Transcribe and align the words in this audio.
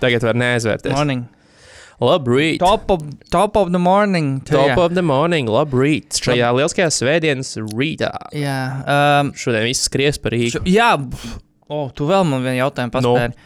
Tagad 0.00 0.24
var 0.24 0.38
neaizvērties. 0.40 0.94
Morning. 0.96 1.26
Labrīt! 2.00 2.58
Top 2.62 2.88
of, 2.90 3.02
top 3.28 3.56
of 3.60 3.72
the 3.74 3.78
morning. 3.78 4.40
to 4.48 4.54
Top 4.56 4.70
you. 4.72 4.82
of 4.86 4.94
the 4.96 5.02
morning, 5.04 5.50
labrīt! 5.52 6.16
Šajā 6.24 6.48
lieliskajā 6.56 6.86
svētdienas 6.96 7.50
rītā. 7.74 8.08
Jā, 8.32 8.56
um, 9.20 9.32
Šodien 9.36 9.66
viss 9.68 9.84
skries 9.84 10.16
par 10.22 10.32
Rīgu. 10.32 10.54
Šo- 10.56 10.64
Jā, 10.64 10.94
oh, 11.68 11.90
tu 11.92 12.08
vēl 12.08 12.24
man 12.24 12.40
vienu 12.46 12.62
jautājumu 12.62 12.94
Nu. 13.04 13.12
paspēri. 13.12 13.36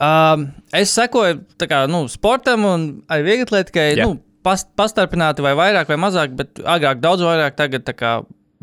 Um, 0.00 0.46
es 0.72 0.94
sekoju 0.96 1.42
kā, 1.68 1.82
nu, 1.92 2.06
sportam 2.08 2.64
un 2.64 2.88
arī 3.12 3.26
vieglatlētikai, 3.34 3.86
Jā. 4.00 4.08
nu, 4.08 4.16
pas, 4.42 4.64
pastarpināti 4.80 5.44
vai 5.44 5.52
vairāk 5.58 5.92
vai 5.92 6.00
mazāk, 6.00 6.32
bet 6.40 6.54
agrāk 6.64 7.02
daudz 7.04 7.20
vairāk, 7.20 7.52
tagad 7.60 7.84
kā 8.00 8.14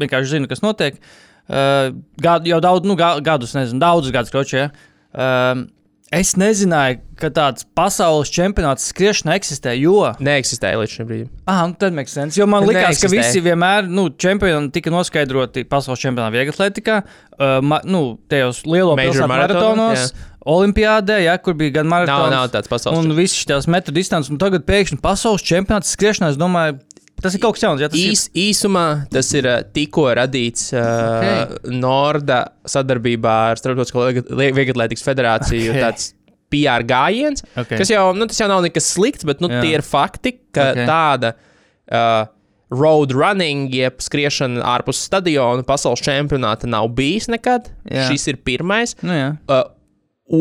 vienkārši 0.02 0.34
zinu, 0.34 0.50
kas 0.50 0.66
notiek. 0.66 0.98
Uh, 1.48 1.94
gadu, 2.20 2.50
jau 2.50 2.58
daudz, 2.60 2.90
nu, 2.90 2.98
ga- 2.98 3.20
gadus, 3.22 3.54
nezinu, 3.54 3.78
daudzus 3.86 4.12
gadus 4.18 4.34
kročē. 4.34 4.66
Ja? 4.66 4.72
Um, 5.14 5.68
es 6.14 6.34
nezināju, 6.40 7.02
ka 7.20 7.30
tāds 7.34 7.66
pasaules 7.76 8.30
čempionāts 8.32 8.86
skriešanā 8.92 9.36
eksistē, 9.40 9.74
jo 9.80 10.12
Neeksistēja 10.24 10.80
līdz 10.80 10.94
šim 10.94 11.10
brīdim. 11.10 11.30
Ah, 11.50 11.64
nu 11.68 11.76
tad 11.80 11.96
make 11.98 12.12
sense. 12.12 12.38
Jo 12.40 12.48
man 12.50 12.64
liekas, 12.68 13.02
ka 13.02 13.10
Neeksistē. 13.10 13.14
visi 13.16 13.44
vienmēr, 13.44 13.90
nu, 13.90 14.08
čempioni 14.14 14.72
tika 14.74 14.94
noskaidroti 14.94 15.66
pasaules 15.68 16.02
čempionātā 16.04 16.32
vieglatlētikā, 16.38 16.98
uh, 17.04 17.58
ma, 17.66 17.82
nu, 17.84 18.04
tajos 18.32 18.64
lielo 18.70 18.96
Major 18.96 19.16
pilsētu 19.16 19.32
marathonu, 19.34 19.88
maratonos, 19.88 20.14
olimpiādē, 20.48 21.20
ja, 21.26 21.36
kur 21.44 21.58
bija 21.60 21.80
gan 21.82 21.90
Nav, 21.90 22.06
maratons. 22.06 22.36
nav 22.36 22.52
tāds 22.54 22.72
pasaules. 22.72 23.04
Un 23.04 23.18
viss 23.18 23.36
šīs 23.42 23.68
metru 23.72 23.96
distances, 23.98 24.32
un 24.32 24.40
tagad 24.42 24.64
pēkšņi 24.70 25.02
pasaules 25.04 25.44
čempionāts 25.44 25.92
skriešanā, 25.98 26.32
es 26.36 26.40
domāju, 26.40 26.80
tas 27.24 27.36
ir 27.36 27.42
kaut 27.44 27.58
kas 27.58 27.66
jauns. 27.66 27.82
Ja, 27.84 27.90
tas 27.92 28.00
Īs, 28.00 28.28
īsumā 28.38 28.86
tas 29.14 29.32
ir 29.38 29.48
uh, 29.50 29.60
tikko 29.74 30.08
radīts 30.20 30.70
uh, 30.76 30.84
okay. 31.18 31.74
Norda 31.78 32.44
sadarbībā 32.68 33.36
ar 33.52 33.62
Starptautisko 33.62 34.08
Vieglatlētikas 34.38 35.06
federāciju. 35.06 35.74
Okay. 35.74 35.84
Tāds 35.84 36.14
PR 36.54 36.86
gājiens, 36.88 37.44
Ok. 37.44 37.66
okay. 37.66 37.82
kas 37.82 37.92
jau 37.92 38.06
nu, 38.16 38.28
jau 38.40 38.48
nav 38.48 38.64
nekas 38.64 38.94
slikts, 38.94 39.28
bet 39.28 39.42
nu, 39.44 39.50
Jā. 39.52 39.60
tie 39.66 39.74
ir 39.76 39.84
fakti, 39.84 40.38
ka 40.56 40.70
Ok. 40.70 40.78
okay. 40.78 40.88
tāda 40.88 41.34
uh, 41.92 42.30
road 42.72 43.12
running, 43.16 43.68
jeb 43.74 44.00
skriešana 44.04 44.64
ārpus 44.76 45.02
stadiona 45.08 45.66
pasaules 45.68 46.04
čempionāta 46.04 46.68
nav 46.70 46.90
bijis 46.96 47.30
nekad. 47.32 47.70
Jā. 47.88 48.08
Šis 48.12 48.28
ir 48.32 48.40
pirmais. 48.48 48.96
ir. 48.96 49.08
Nu, 49.08 49.18
jā. 49.18 49.30
Uh, 49.48 49.66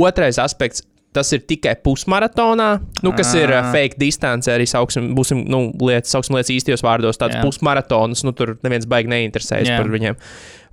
otrais 0.06 0.38
aspekts. 0.42 0.84
Tas 1.16 1.30
ir 1.32 1.40
tikai 1.48 1.72
pusmaratonā, 1.80 2.68
nu, 3.06 3.12
kas 3.16 3.30
ir 3.38 3.48
uh, 3.48 3.62
Ah. 3.62 3.70
fake 3.72 3.96
distance, 4.00 4.50
arī 4.52 4.66
sauksim, 4.68 5.14
būsim, 5.16 5.46
nu, 5.48 5.70
lietas, 5.80 6.12
sauksim 6.12 6.36
lietas 6.36 6.52
īstajos 6.52 6.84
vārdos. 6.84 7.16
Tāds 7.20 7.38
pusmaratons, 7.40 8.22
nu, 8.26 8.34
tur 8.36 8.58
neviens 8.66 8.84
baigi 8.90 9.08
neinteresējas 9.14 9.70
Jā. 9.72 9.80
par 9.80 9.88
viņiem. 9.94 10.18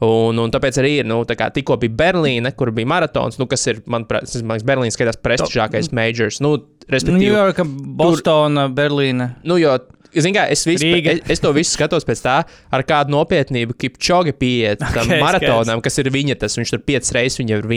Un, 0.03 0.39
un 0.43 0.51
tāpēc 0.51 0.81
arī 0.81 0.97
ir, 0.99 1.07
nu, 1.07 1.21
tā 1.23 1.37
kā 1.39 1.47
tikko 1.55 1.77
bija 1.79 1.93
Berlīne, 2.01 2.51
kur 2.59 2.73
bija 2.75 2.89
maratons, 2.91 3.37
nu, 3.39 3.47
kas 3.47 3.63
ir, 3.71 3.79
manuprāt, 3.87 4.27
man 4.43 4.57
liekas, 4.57 4.67
Berlīnas 4.67 4.97
skaitās 4.99 5.19
prestižākais 5.23 5.93
majors. 5.95 6.41
Nu, 6.43 6.57
respektīvi, 6.91 7.29
Ņujorka, 7.29 7.63
Bostona, 8.03 8.67
Berlīna. 8.73 9.29
Nu, 9.47 9.55
jo, 9.61 9.77
zin 10.21 10.35
kā, 10.35 10.45
es, 10.53 10.63
visu, 10.67 10.85
Rīga. 10.85 11.15
es, 11.17 11.35
es 11.35 11.41
to 11.43 11.51
visu 11.55 11.73
skatos 11.73 12.05
pēc 12.07 12.21
tā, 12.23 12.35
ar 12.73 12.85
kādu 12.87 13.13
nopietnību 13.15 13.75
Kipčoga 13.79 14.33
pieiet 14.37 14.81
tam 14.95 15.03
Ok, 15.03 15.09
okay, 15.09 15.21
maratonam, 15.23 15.81
kas 15.83 15.99
ir 16.01 16.11
viņa 16.13 16.37
tas. 16.43 16.57
Viņš 16.59 16.75
tur 16.75 16.83
piecas 16.85 17.13
reizes 17.15 17.39
viņu 17.41 17.57
ir 17.57 17.69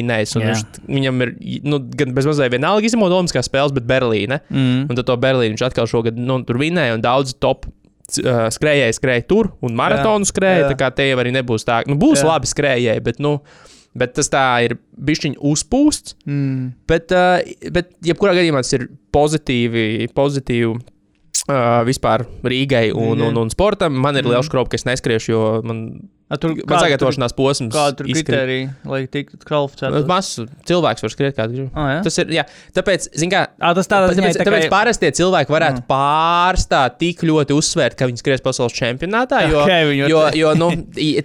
Jā. 0.46 0.52
Viņš, 0.52 0.82
viņam 0.90 1.24
ir 1.24 1.32
nu, 1.66 1.80
gan 1.98 2.12
bez 2.16 2.28
mazliet 2.28 2.52
vienalga 2.54 2.88
izņemot 2.88 3.14
Olimpiskās 3.16 3.48
spēles, 3.50 3.74
bet 3.76 3.86
Berlīne. 3.88 4.40
Mm. 4.50 4.86
Un 4.90 4.98
tad 4.98 5.08
to 5.08 5.16
Berlīnu 5.20 5.54
viņš 5.54 5.66
atkal 5.70 5.88
šogad 5.90 6.18
nu, 6.18 6.40
tur 6.46 6.60
vinēja, 6.60 6.96
un 6.96 7.04
daudz 7.04 7.36
top 7.42 7.68
uh, 7.68 8.46
skrējēji 8.52 8.98
skrēja 8.98 9.26
tur, 9.30 9.52
un 9.64 9.78
maratonu 9.78 10.28
skrēja. 10.28 10.68
Tā 10.72 10.78
kā 10.80 10.90
te 10.94 11.08
jau 11.08 11.20
arī 11.22 11.32
nebūs 11.36 11.66
tā, 11.66 11.82
nu, 11.90 11.98
būs 12.00 12.22
Jā. 12.22 12.30
labi 12.32 12.50
skrējēji, 12.50 13.04
bet, 13.06 13.22
nu, 13.24 13.36
bet 13.96 14.16
tas 14.18 14.30
tā 14.32 14.44
ir 14.66 14.76
bišķiņi 15.08 15.40
uzpūsts. 15.52 16.18
Mm. 16.28 16.74
Bet, 16.90 17.14
uh, 17.16 17.70
bet 17.74 17.94
jebkurā 18.06 18.36
gadījumā 18.38 18.64
tas 18.66 18.76
ir 18.78 18.88
pozitīvi, 19.16 20.10
pozitīvi 20.16 20.74
uh, 21.48 21.84
vispār 21.86 22.26
Rīgai 22.44 22.90
un, 22.94 23.16
Jā. 23.18 23.28
un, 23.30 23.38
un 23.44 23.50
sportam. 23.52 23.92
Man 23.92 24.16
ir 24.16 24.22
Mhm. 24.24 24.32
liels 24.34 24.46
skrops, 24.50 24.70
ka 24.70 24.76
es 24.80 24.84
neskriešu, 24.84 25.28
jo 25.32 25.62
man, 25.66 25.80
A, 26.28 26.34
tur, 26.42 26.56
man 26.66 26.80
sagatavošanās 26.82 27.30
posms 27.38 27.70
Kāda 27.70 28.02
izskrien- 28.02 28.24
kriterija, 28.26 28.70
lai 28.90 29.06
tiktu 29.06 29.38
kvalificēts? 29.46 30.06
Mazs 30.10 30.40
cilvēks 30.66 31.04
var 31.06 31.12
skriet 31.12 31.36
kādu 31.36 31.54
grib. 31.54 31.68
Ah, 31.78 31.92
jā? 31.94 32.00
Tas 32.02 32.18
ir, 32.18 32.26
jā, 32.34 32.42
tāpēc, 32.74 33.06
kā, 33.30 33.44
Ah, 33.60 33.72
tas 33.78 33.86
tādā 33.86 34.08
ziņā, 34.10 34.32
tāpēc, 34.34 34.40
tā 34.40 34.46
tāpēc 34.48 34.64
kā... 34.66 34.70
parastie 34.72 35.10
cilvēki 35.14 35.54
varētu 35.54 35.84
Mm. 35.84 35.86
pārstāt 35.86 36.98
tik 36.98 37.22
ļoti 37.22 37.54
uzsvērt, 37.54 37.94
ka 37.96 38.06
viņi 38.10 38.18
skries 38.24 38.42
pasaules 38.42 38.74
čempionātā, 38.74 39.44
jo, 39.48 39.60
Ok, 39.62 39.70
viņi 39.70 40.08
jo, 40.10 40.24
jo 40.34 40.54
nu, 40.58 40.70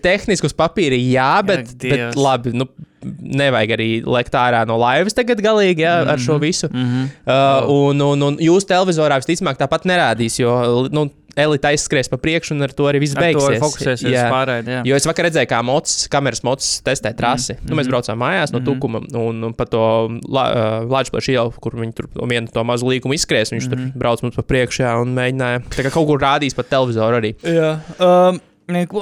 tehniski 0.01 0.45
uz 0.45 0.53
papīra 0.53 0.93
jā, 1.01 1.31
bet, 1.49 1.65
Ak, 1.65 1.77
bet 1.81 2.15
labi, 2.15 2.53
nu, 2.53 2.69
nevajag 3.03 3.75
arī 3.77 3.89
lekt 4.05 4.35
ārā 4.37 4.65
no 4.69 4.77
laivas 4.81 5.17
tagad 5.17 5.41
galīgi 5.43 5.85
jā, 5.85 5.95
ar 6.13 6.19
šo 6.21 6.37
visu. 6.41 6.69
Mm 6.71 6.85
-hmm. 6.85 7.07
Uh, 7.25 7.69
un, 7.89 8.01
un, 8.01 8.27
un 8.29 8.37
jūs 8.37 8.67
televizorā 8.69 9.17
visticamāk 9.21 9.57
tāpat 9.57 9.85
nerādīs, 9.89 10.39
jo 10.39 10.87
nu, 10.91 11.09
elite 11.35 11.67
aizskries 11.67 12.09
pa 12.11 12.17
priekšu, 12.17 12.55
un 12.55 12.65
ar 12.65 12.73
to 12.75 12.83
arī 12.89 13.01
viss 13.03 13.15
beigsies. 13.15 13.59
fokusēsies 13.61 14.11
Jā. 14.11 14.27
pārējai. 14.31 14.65
Jā. 14.67 14.81
Jo 14.85 14.95
es 14.99 15.07
vakar 15.07 15.27
redzēju, 15.29 15.49
kā 15.49 15.61
mocis, 15.63 16.07
kameras 16.11 16.43
mocis 16.43 16.81
testē 16.85 17.13
trasi. 17.17 17.53
Mm 17.53 17.57
-hmm. 17.57 17.69
nu, 17.69 17.75
mēs 17.79 17.87
braucām 17.87 18.19
mājās 18.19 18.51
no 18.51 18.59
Mhm. 18.59 18.65
Tukuma 18.65 19.01
un, 19.13 19.43
un 19.43 19.53
pa 19.53 19.65
to 19.65 20.09
Latvijas 20.29 21.27
ielu, 21.27 21.51
kur 21.51 21.73
viņi 21.73 21.93
tur 21.93 22.07
vienu 22.27 22.47
to 22.53 22.63
mazu 22.63 22.85
līkumu 22.85 23.13
izskries. 23.13 23.51
Viņš 23.51 23.67
mm 23.67 23.73
-hmm. 23.73 23.91
tur 23.91 23.99
brauc 23.99 24.21
mums 24.21 24.35
pa 24.35 24.41
priekšu 24.41 24.83
jā, 24.83 25.01
un 25.01 25.15
mēģināja 25.15 25.91
kaut 25.91 26.07
kur 26.07 26.19
rādīs 26.19 26.55
pa 26.55 26.63
televizoru 26.63 27.17
arī. 27.17 27.35
Jā. 27.43 27.79
Um, 27.99 28.39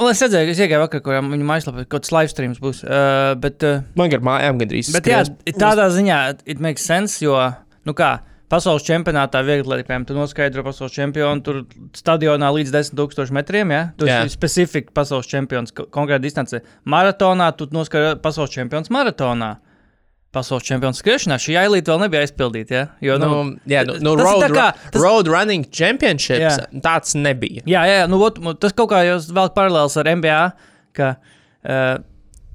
es 0.10 0.22
redzēju, 0.26 0.50
es 0.54 0.60
iegāju 0.64 0.82
vakar, 0.86 1.02
kur 1.06 1.14
viņa 1.20 1.46
mājaslapā 1.52 1.86
kaut 1.86 2.02
kāds 2.02 2.12
live 2.16 2.32
streams 2.32 2.60
būs. 2.64 2.82
Uh, 2.88 3.36
bet, 3.40 3.64
uh, 3.64 3.82
Man 4.00 4.10
gar 4.10 4.20
mājām 4.26 4.60
gandrīz. 4.62 4.92
bet 4.96 5.06
jā, 5.10 5.24
tādā 5.60 5.90
ziņā 5.94 6.40
it 6.46 6.60
makes 6.60 6.86
sense, 6.86 7.20
jo, 7.24 7.36
nu 7.86 7.94
kā, 7.94 8.20
pasaules 8.50 8.82
čempionātā 8.88 9.44
viegli 9.46 9.84
piemēram, 9.86 10.08
tu 10.10 10.16
noskaidro 10.18 10.64
pasaules 10.66 10.94
čempionu 10.96 11.44
tur 11.46 11.60
stadionā 11.94 12.50
līdz 12.56 12.72
10 12.74 12.98
tūkstošu 12.98 13.36
metriem, 13.38 13.70
ja? 13.72 13.82
Tu 13.98 14.08
Jā. 14.10 14.24
esi 14.26 14.34
specifika 14.34 14.92
pasaules 14.94 15.30
čempions 15.30 15.72
ko- 15.72 15.86
konkrēta 15.86 16.22
distance. 16.26 16.62
Maratonā 16.90 17.52
tu 17.56 17.68
noskaidro 17.72 18.16
pasaules 18.24 18.50
čempions 18.50 18.90
maratonā. 18.90 19.58
Pasaules 20.32 20.62
čempions 20.68 21.00
skriešanā 21.02 21.40
šī 21.42 21.56
ailīte 21.58 21.90
vēl 21.90 22.04
nebija 22.04 22.22
aizpildīta, 22.22 22.72
ja? 22.76 22.84
Jo, 23.02 23.16
nu, 23.18 23.30
Nu, 23.30 23.56
jā, 23.72 23.82
nu, 23.88 23.96
nu, 24.06 24.12
road, 24.20 24.44
kā- 24.54 24.68
tas- 24.92 25.02
road 25.02 25.26
running 25.28 25.66
championships 25.74 26.60
Jā. 26.60 26.68
tāds 26.86 27.16
nebija. 27.18 27.64
Jā, 27.66 27.82
jā, 27.90 28.04
nu, 28.08 28.20
ot, 28.22 28.38
tas 28.62 28.72
kaut 28.78 28.92
kā 28.92 29.00
jau 29.08 29.18
vēl 29.18 29.50
paralēls 29.56 29.98
ar 29.98 30.06
NBA. 30.14 30.42
Ka, 30.94 31.16
uh, 31.66 31.98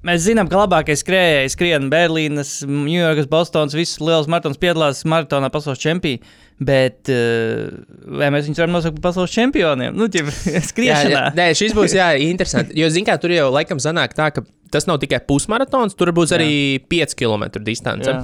mēs 0.06 0.24
zinām, 0.26 0.48
ka 0.50 0.60
labākais 0.60 1.02
skrejējs 1.04 1.56
skrien 1.56 1.90
Berlīnas, 1.92 2.56
Ņujorkas, 2.68 3.28
Bostonas, 3.30 3.76
visas 3.76 4.00
lielas 4.02 4.28
maratonas 4.30 4.60
piedalās 4.60 5.04
maratonā 5.08 5.50
pasaules 5.54 5.82
čempionā. 5.82 6.22
Bet 6.64 7.10
uh, 7.10 7.72
vai 8.20 8.28
mēs 8.30 8.46
viņus 8.46 8.60
varam 8.62 8.76
nosaukt 8.76 9.00
par 9.00 9.08
pasaules 9.08 9.32
čempioniem? 9.34 9.96
Nu, 9.98 10.06
ķip, 10.12 10.28
Jā, 10.54 10.60
skriešanā. 10.68 11.10
jā, 11.16 11.24
nē, 11.34 11.48
šis 11.58 11.74
būs 11.74 11.96
jā, 11.96 12.12
interesanti. 12.22 12.76
Jo, 12.78 12.86
zināmā 12.94 13.16
mērā, 13.16 13.22
tur 13.24 13.34
jau 13.34 13.48
laikam 13.56 13.82
sanāk 13.82 14.14
tā, 14.14 14.28
ka 14.36 14.44
tas 14.74 14.86
nav 14.86 15.00
tikai 15.02 15.18
pusmaratons, 15.26 15.96
tur 15.98 16.12
būs 16.14 16.34
arī 16.36 16.78
5 16.90 17.16
km 17.18 17.48
distance. 17.66 18.06
Jā. 18.06 18.22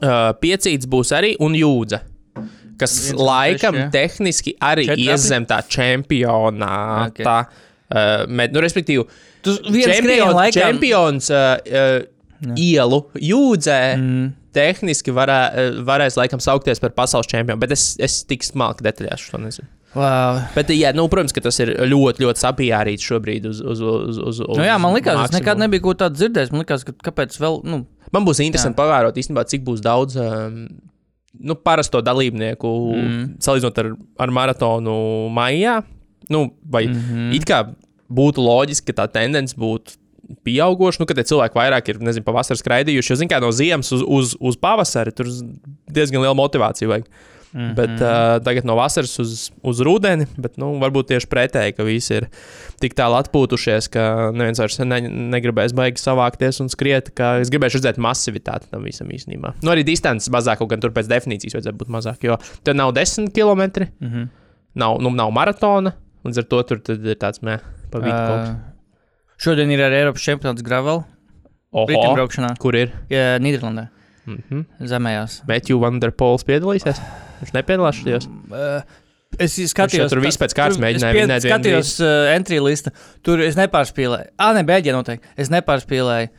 Uh, 0.00 0.32
piecīts 0.40 0.88
būs 0.90 1.12
arī 1.14 1.34
un 1.44 1.54
jūdza. 1.58 2.00
Kas 2.80 2.96
Viens 2.96 3.20
laikam 3.20 3.76
seši, 3.76 3.84
jā. 3.84 3.90
tehniski 3.94 4.56
arī 4.64 4.88
Četri 4.88 5.04
ies 5.06 5.28
zem 5.28 5.44
tā 5.46 5.60
čempionāta. 5.68 7.12
Ok. 7.12 7.20
Okay. 7.20 7.62
Uh, 7.94 8.24
med, 8.26 8.56
nu, 8.56 8.64
respektīvi, 8.64 9.04
Tu 9.44 9.54
viens 9.70 9.92
čempions, 9.92 10.34
laikam. 10.36 10.60
čempions 10.62 11.30
uh, 11.32 11.54
uh, 11.60 12.56
ielu 12.60 13.00
jūdzē 13.20 13.78
Mm. 13.98 14.26
tehniski 14.54 15.14
varē, 15.14 15.38
uh, 15.52 15.78
varēs 15.86 16.18
laikam 16.20 16.42
saukties 16.42 16.82
par 16.82 16.94
pasaules 16.96 17.28
čempionu, 17.30 17.60
bet 17.60 17.74
es, 17.76 17.94
es 18.02 18.22
tik 18.28 18.46
smalki 18.46 18.86
detaļās 18.86 19.30
šo 19.30 19.40
nezinu. 19.42 19.70
Wow. 19.94 20.40
Bet, 20.56 20.72
jā, 20.74 20.90
nu, 20.90 21.06
protams, 21.10 21.32
ka 21.34 21.42
tas 21.44 21.60
ir 21.62 21.70
ļoti, 21.86 22.24
ļoti 22.24 22.42
sapījārīts 22.42 23.04
šobrīd 23.06 23.44
uz, 23.46 23.60
uz, 23.62 23.78
uz, 23.78 24.16
uz, 24.18 24.40
uz 24.42 24.58
Nu, 24.58 24.64
jā, 24.66 24.74
man 24.82 24.96
liekas, 24.96 25.28
es 25.28 25.36
nekad 25.36 25.60
nebiju 25.62 25.84
ko 25.84 25.94
tādu 26.00 26.18
dzirdējis. 26.18 26.50
Man 26.50 26.64
liekas, 26.64 26.82
ka 26.88 26.96
kāpēc 27.10 27.38
vēl. 27.38 27.60
Nu, 27.70 27.84
Man 28.14 28.26
būs 28.26 28.42
interesanti 28.44 28.78
pavērot, 28.78 29.16
īstenībā, 29.18 29.42
cik 29.50 29.64
būs 29.66 29.80
daudz 29.82 30.18
um, 30.22 30.58
nu, 31.34 31.56
parasto 31.58 32.02
dalībnieku 32.04 32.70
mm. 32.94 33.24
salīdzinot 33.42 33.80
ar, 33.82 33.88
ar 34.26 34.34
maratonu 34.34 34.98
maijā. 35.34 35.80
Nu, 36.30 36.46
vai 36.62 36.86
mm. 36.88 37.00
-hmm. 37.08 37.32
it 37.36 37.46
kā 37.48 37.64
būtu 38.14 38.44
loģiski, 38.44 38.90
ka 38.90 39.02
tā 39.02 39.10
tendence 39.18 39.56
būtu 39.58 39.98
pieauguši, 40.44 41.02
nu, 41.02 41.08
kad 41.08 41.20
cilvēki 41.20 41.58
vairāk 41.58 41.92
ir, 41.92 42.00
nezinu, 42.04 42.24
pavasarī 42.26 42.60
skraidījuši. 42.60 43.12
Jo, 43.12 43.20
zin, 43.20 43.30
kā 43.30 43.40
no 43.42 43.52
ziemas 43.54 43.92
uz, 43.94 44.02
uz, 44.02 44.34
uz 44.40 44.58
pavasari 44.60 45.12
tur 45.16 45.28
diezgan 45.92 46.24
liela 46.24 46.36
motivācija 46.38 46.90
vajag. 46.90 47.08
Mm 47.54 47.60
-hmm. 47.60 47.74
Bet 47.74 47.90
uh, 47.90 48.44
tagad 48.44 48.64
no 48.64 48.74
vasaras 48.74 49.18
uz, 49.18 49.50
uz 49.62 49.80
rudeni, 49.80 50.26
bet 50.36 50.56
nu, 50.58 50.72
varbūt 50.80 51.06
tieši 51.06 51.28
pretēji, 51.30 51.76
ka 51.76 51.84
visi 51.86 52.14
ir 52.14 52.26
tik 52.80 52.96
tālu 52.98 53.14
atpūtušies, 53.14 53.88
ka 53.90 54.30
neviens 54.34 54.58
vairs 54.58 54.78
ne, 54.78 55.00
negribēs 55.36 55.72
baigi 55.72 56.02
savākties 56.02 56.60
un 56.60 56.68
skriet. 56.68 57.12
Es 57.40 57.50
gribēju 57.50 57.78
redzēt 57.78 57.96
masivitāti 57.96 58.66
tam 58.70 58.82
visam 58.82 59.06
īstenībā. 59.06 59.54
Nu, 59.62 59.70
arī 59.70 59.84
distances 59.84 60.30
mazāk, 60.30 60.58
kaut 60.58 60.70
gan 60.70 60.80
tur 60.80 60.90
pēc 60.90 61.06
definīcijas 61.06 61.54
vajadzētu 61.54 61.78
būt 61.78 61.88
mazāk, 61.88 62.24
jo 62.24 62.38
tur 62.64 62.74
nav 62.74 62.92
10 62.92 63.30
km, 63.30 63.62
mm 64.00 64.10
-hmm. 64.10 64.28
nav, 64.74 64.98
nu, 65.00 65.10
nav 65.10 65.30
maratona, 65.30 65.92
un 66.24 66.32
ar 66.36 66.44
to 66.44 66.62
tur 66.62 66.80
ir 66.88 67.16
tāds 67.16 67.38
mē, 67.42 67.60
pa. 68.02 68.24
Uh, 68.34 69.36
šodien 69.40 69.70
ir 69.70 69.82
arī 69.86 70.02
Eiropas 70.02 70.24
čempionāts 70.24 70.64
Gravel. 70.66 71.04
Riteņbraukšanā. 71.74 72.54
Kur 72.62 72.76
ir? 72.78 72.92
Ja, 73.10 73.34
Nīderlandē. 73.42 73.88
Mm 74.24 74.42
-hmm. 74.48 74.66
Zemējās. 74.88 75.42
Matthew 75.48 75.80
Vanderpols 75.82 76.46
piedalīsies? 76.48 77.00
Viņš 77.42 77.52
nepiedalās 77.56 77.98
šajos. 78.00 78.28
Uh, 78.50 79.00
Es 79.34 79.56
skatījos, 79.58 80.12
tur 80.12 80.20
viss 80.22 80.38
pēc 80.38 80.54
kārtas 80.54 80.78
mēģināja 80.78 81.36
es 81.36 81.46
Skatījos 81.48 81.92
uh, 82.04 82.28
entry 82.34 82.60
lista. 82.62 82.92
Tur 83.26 83.42
es 83.42 83.56
nepārspīlēju. 83.58 84.30
Ah, 84.38 84.52
ne, 84.54 84.62
Bēļģija 84.68 84.94
noteikti. 84.94 85.26
Es 85.36 85.50
nepārspīlēju. 85.50 86.30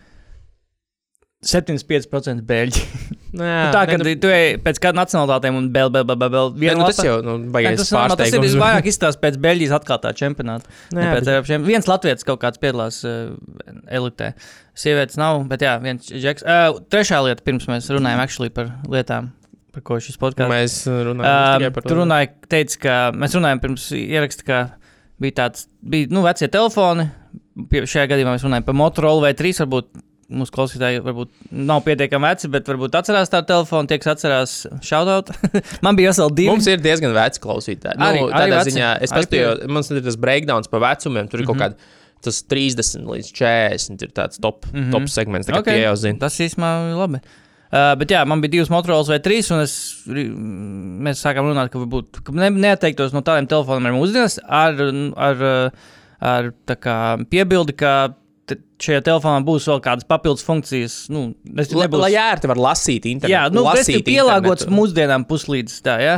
75% 1.44 2.46
bēļģi. 2.48 2.84
Nē, 3.36 3.48
Nu, 3.66 3.72
tā, 3.76 3.82
ka 3.90 3.98
nu, 4.00 4.06
tu 4.24 4.30
ej 4.32 4.54
pēc 4.64 4.78
kāda 4.80 4.96
nacionālitātēm 5.02 5.58
un 5.60 5.66
vēl, 5.76 5.90
vēl, 5.92 6.06
vēl, 6.08 6.30
vēl 6.32 6.52
viena 6.56 6.78
nu, 6.80 6.86
tas 6.88 7.02
jau 7.04 7.18
nu, 7.26 7.34
Nē, 7.42 7.50
baigais 7.52 7.82
tas, 7.82 7.90
nav, 7.92 8.14
tas 8.16 8.30
ir 8.32 8.38
pārsteigums. 8.40 8.56
vairāk 8.62 8.88
izstāsts 8.88 9.20
pēc 9.20 9.40
Beļģijas 9.44 9.74
atklātā 9.76 10.14
čempionāta. 10.16 10.72
Nē, 10.96 11.02
Ne, 11.02 11.10
pēc 11.18 11.26
bet- 11.28 11.50
čempionāta. 11.50 11.68
Viens 11.68 11.90
latviečs 11.92 12.24
kaut 12.30 12.40
kāds 12.46 12.62
piedalās 12.64 13.02
uh, 13.04 13.34
elitē. 13.92 14.30
Sievietes 14.80 15.20
nav, 15.20 15.42
bet 15.52 15.66
jā, 15.68 15.74
viens 15.84 16.08
džeks. 16.08 16.48
Uh, 16.48 16.80
trešā 16.96 17.20
lieta, 17.28 17.44
pirms 17.44 17.68
mēs 17.68 17.92
runājam 17.92 18.24
actually 18.24 18.54
par 18.56 18.72
lietām, 18.88 19.34
par 19.76 19.84
ko 19.92 20.00
šis 20.00 20.16
podkāsts. 20.22 20.56
Mēs 20.56 20.80
runājam 20.88 21.68
Uh, 21.68 21.76
par 21.76 21.84
tur 21.92 22.00
runāja, 22.06 22.32
teica, 22.56 22.80
ka 22.88 22.96
mēs 23.20 23.36
runājam 23.36 23.60
pirms 23.68 23.90
ieraksta, 24.00 24.48
ka 24.48 24.64
bija 25.20 25.42
tāds, 25.44 25.68
bija 25.84 26.08
nu, 26.16 26.24
vecie 26.24 26.48
telefoni. 26.52 27.10
Šajā 27.72 28.08
gadījumā 28.12 28.34
mēs 28.40 28.44
runājam 28.48 28.66
par 28.68 28.76
Motorola 28.80 29.28
vai 29.30 29.36
3. 29.36 29.60
Varbūt 29.64 29.92
mūsu 30.32 30.52
klausītāji 30.56 31.04
varbūt 31.06 31.30
nav 31.52 31.84
pietiekami 31.86 32.26
veci, 32.32 32.48
bet 32.50 32.66
varbūt 32.66 32.96
atcerās 32.98 33.30
tādu 33.30 33.46
telefonu, 33.52 33.88
tie, 33.88 34.00
kas 34.02 34.16
atcerās 34.16 34.54
šaudot. 34.82 35.30
Man 35.86 35.96
bija 35.96 36.10
veseli 36.14 36.34
divi. 36.36 36.50
Mums 36.50 36.68
ir 36.72 36.80
diezgan 36.82 37.14
veci 37.14 37.40
klausītāji. 37.44 37.98
Arī- 38.00 38.22
nu, 38.24 38.32
arī 38.32 38.50
tādā 38.50 38.58
veci. 38.64 38.72
ziņā 38.74 38.90
es 39.02 39.12
Arī 39.12 39.20
paskatījos, 39.22 39.68
mums 39.70 39.92
ir 39.92 40.02
tas 40.02 40.16
breakdowns 40.18 40.68
pa 40.72 40.80
vecumiem. 40.80 41.30
Tur 41.30 41.40
ir 41.40 41.46
Mhm. 41.46 41.52
kaut 41.54 41.62
kāda. 41.62 41.76
Tas 42.26 42.42
30 42.50 43.06
līdz 43.06 43.28
40 43.38 44.02
ir 44.02 44.10
tāds 44.18 44.40
top, 44.42 44.66
mm 44.66 44.74
Mhm. 44.74 44.84
-hmm. 44.88 44.92
top 44.92 45.10
segments. 45.10 45.48
Tā 45.48 45.54
kā 45.54 45.60
Ok. 45.60 45.68
okay. 45.68 45.82
jau 45.84 45.96
zina. 45.96 46.20
Tas 46.20 46.40
īstenībā 46.40 46.72
ir 46.90 46.96
labi. 46.98 47.22
Uh, 47.76 47.94
bet 48.00 48.08
jā, 48.10 48.26
man 48.26 48.42
bija 48.42 48.52
divas 48.52 48.70
Motorola 48.70 49.04
vai 49.08 49.20
trīs, 49.20 49.52
un 49.52 49.60
es, 49.60 50.04
mēs 50.08 51.22
sākām 51.22 51.50
runāt, 51.50 51.70
ka 51.74 51.80
varbūt 51.82 52.22
ka 52.24 52.32
ne, 52.32 52.50
neatteiktos 52.50 53.14
no 53.14 53.22
tādiem 53.22 53.48
telefoniem 53.52 53.90
ar 53.92 53.96
mūsdienās, 53.98 54.40
ar, 54.48 54.80
ar, 55.18 55.72
ar 56.22 56.52
tā 56.70 56.76
kā 56.82 56.98
piebildi, 57.30 57.76
ka 57.76 58.16
te- 58.50 58.58
šajā 58.86 59.02
telefonā 59.08 59.40
būs 59.48 59.66
vēl 59.72 59.80
kādas 59.86 60.06
papildus 60.10 60.44
funkcijas. 60.46 60.96
Nu, 61.14 61.22
es 61.58 61.72
La, 61.74 61.86
nebūs, 61.86 62.02
lai 62.04 62.12
ērti 62.20 62.50
var 62.52 62.60
lasīt 62.60 63.06
internetu. 63.10 63.32
Jā, 63.32 63.46
nu, 63.54 63.64
tas 63.66 63.88
ir 63.90 64.02
pielāgots 64.06 64.66
internetu. 64.66 64.76
mūsdienām 64.78 65.24
puslīdz. 65.30 65.76
Tā, 65.86 65.96
ja? 66.04 66.16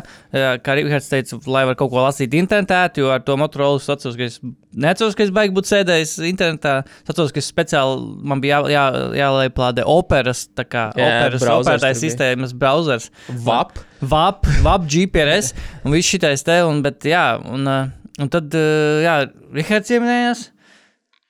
Kā 0.65 0.75
Rihards 0.79 1.07
teica, 1.11 1.37
lai 1.53 1.61
var 1.69 1.77
kaut 1.79 1.91
ko 1.93 2.01
lasīt 2.03 2.33
internetā, 2.39 2.81
jo 2.97 3.11
ar 3.13 3.21
to 3.27 3.37
Motorola 3.39 3.77
atceros, 3.79 4.17
ka 4.17 4.25
es 4.27 4.39
neatceros, 4.73 5.15
ka 5.17 5.23
es 5.27 5.31
baigi 5.37 5.53
būt 5.55 5.69
sēdējis 5.69 6.15
internetā. 6.31 6.73
Es 7.05 7.13
atceros, 7.13 7.31
ka 7.35 7.43
es 7.43 7.51
speciāli 7.53 8.01
man 8.33 8.41
bija 8.43 8.63
jā, 8.65 8.73
jā, 8.75 9.05
jālaiplādē 9.21 9.85
operas, 9.87 10.47
tā 10.57 10.65
kā 10.67 10.87
Jā, 10.97 11.07
operas 11.21 11.47
operētājas 11.53 12.03
sistēmas 12.03 12.57
brauzers. 12.57 13.11
VAP. 13.45 13.77
VAP, 14.01 14.49
VAP, 14.65 14.89
GPS 14.97 15.53
un 15.85 15.93
viss 15.95 16.09
šitais 16.11 16.43
te, 16.45 16.59
un, 16.65 16.81
bet 16.85 17.05
jā, 17.07 17.23
un, 17.53 17.65
uh, 17.69 17.87
un 18.21 18.29
tad, 18.33 18.49
uh, 18.57 18.99
jā, 19.05 19.19
Rihards 19.53 19.93
ieminējās. 19.95 20.47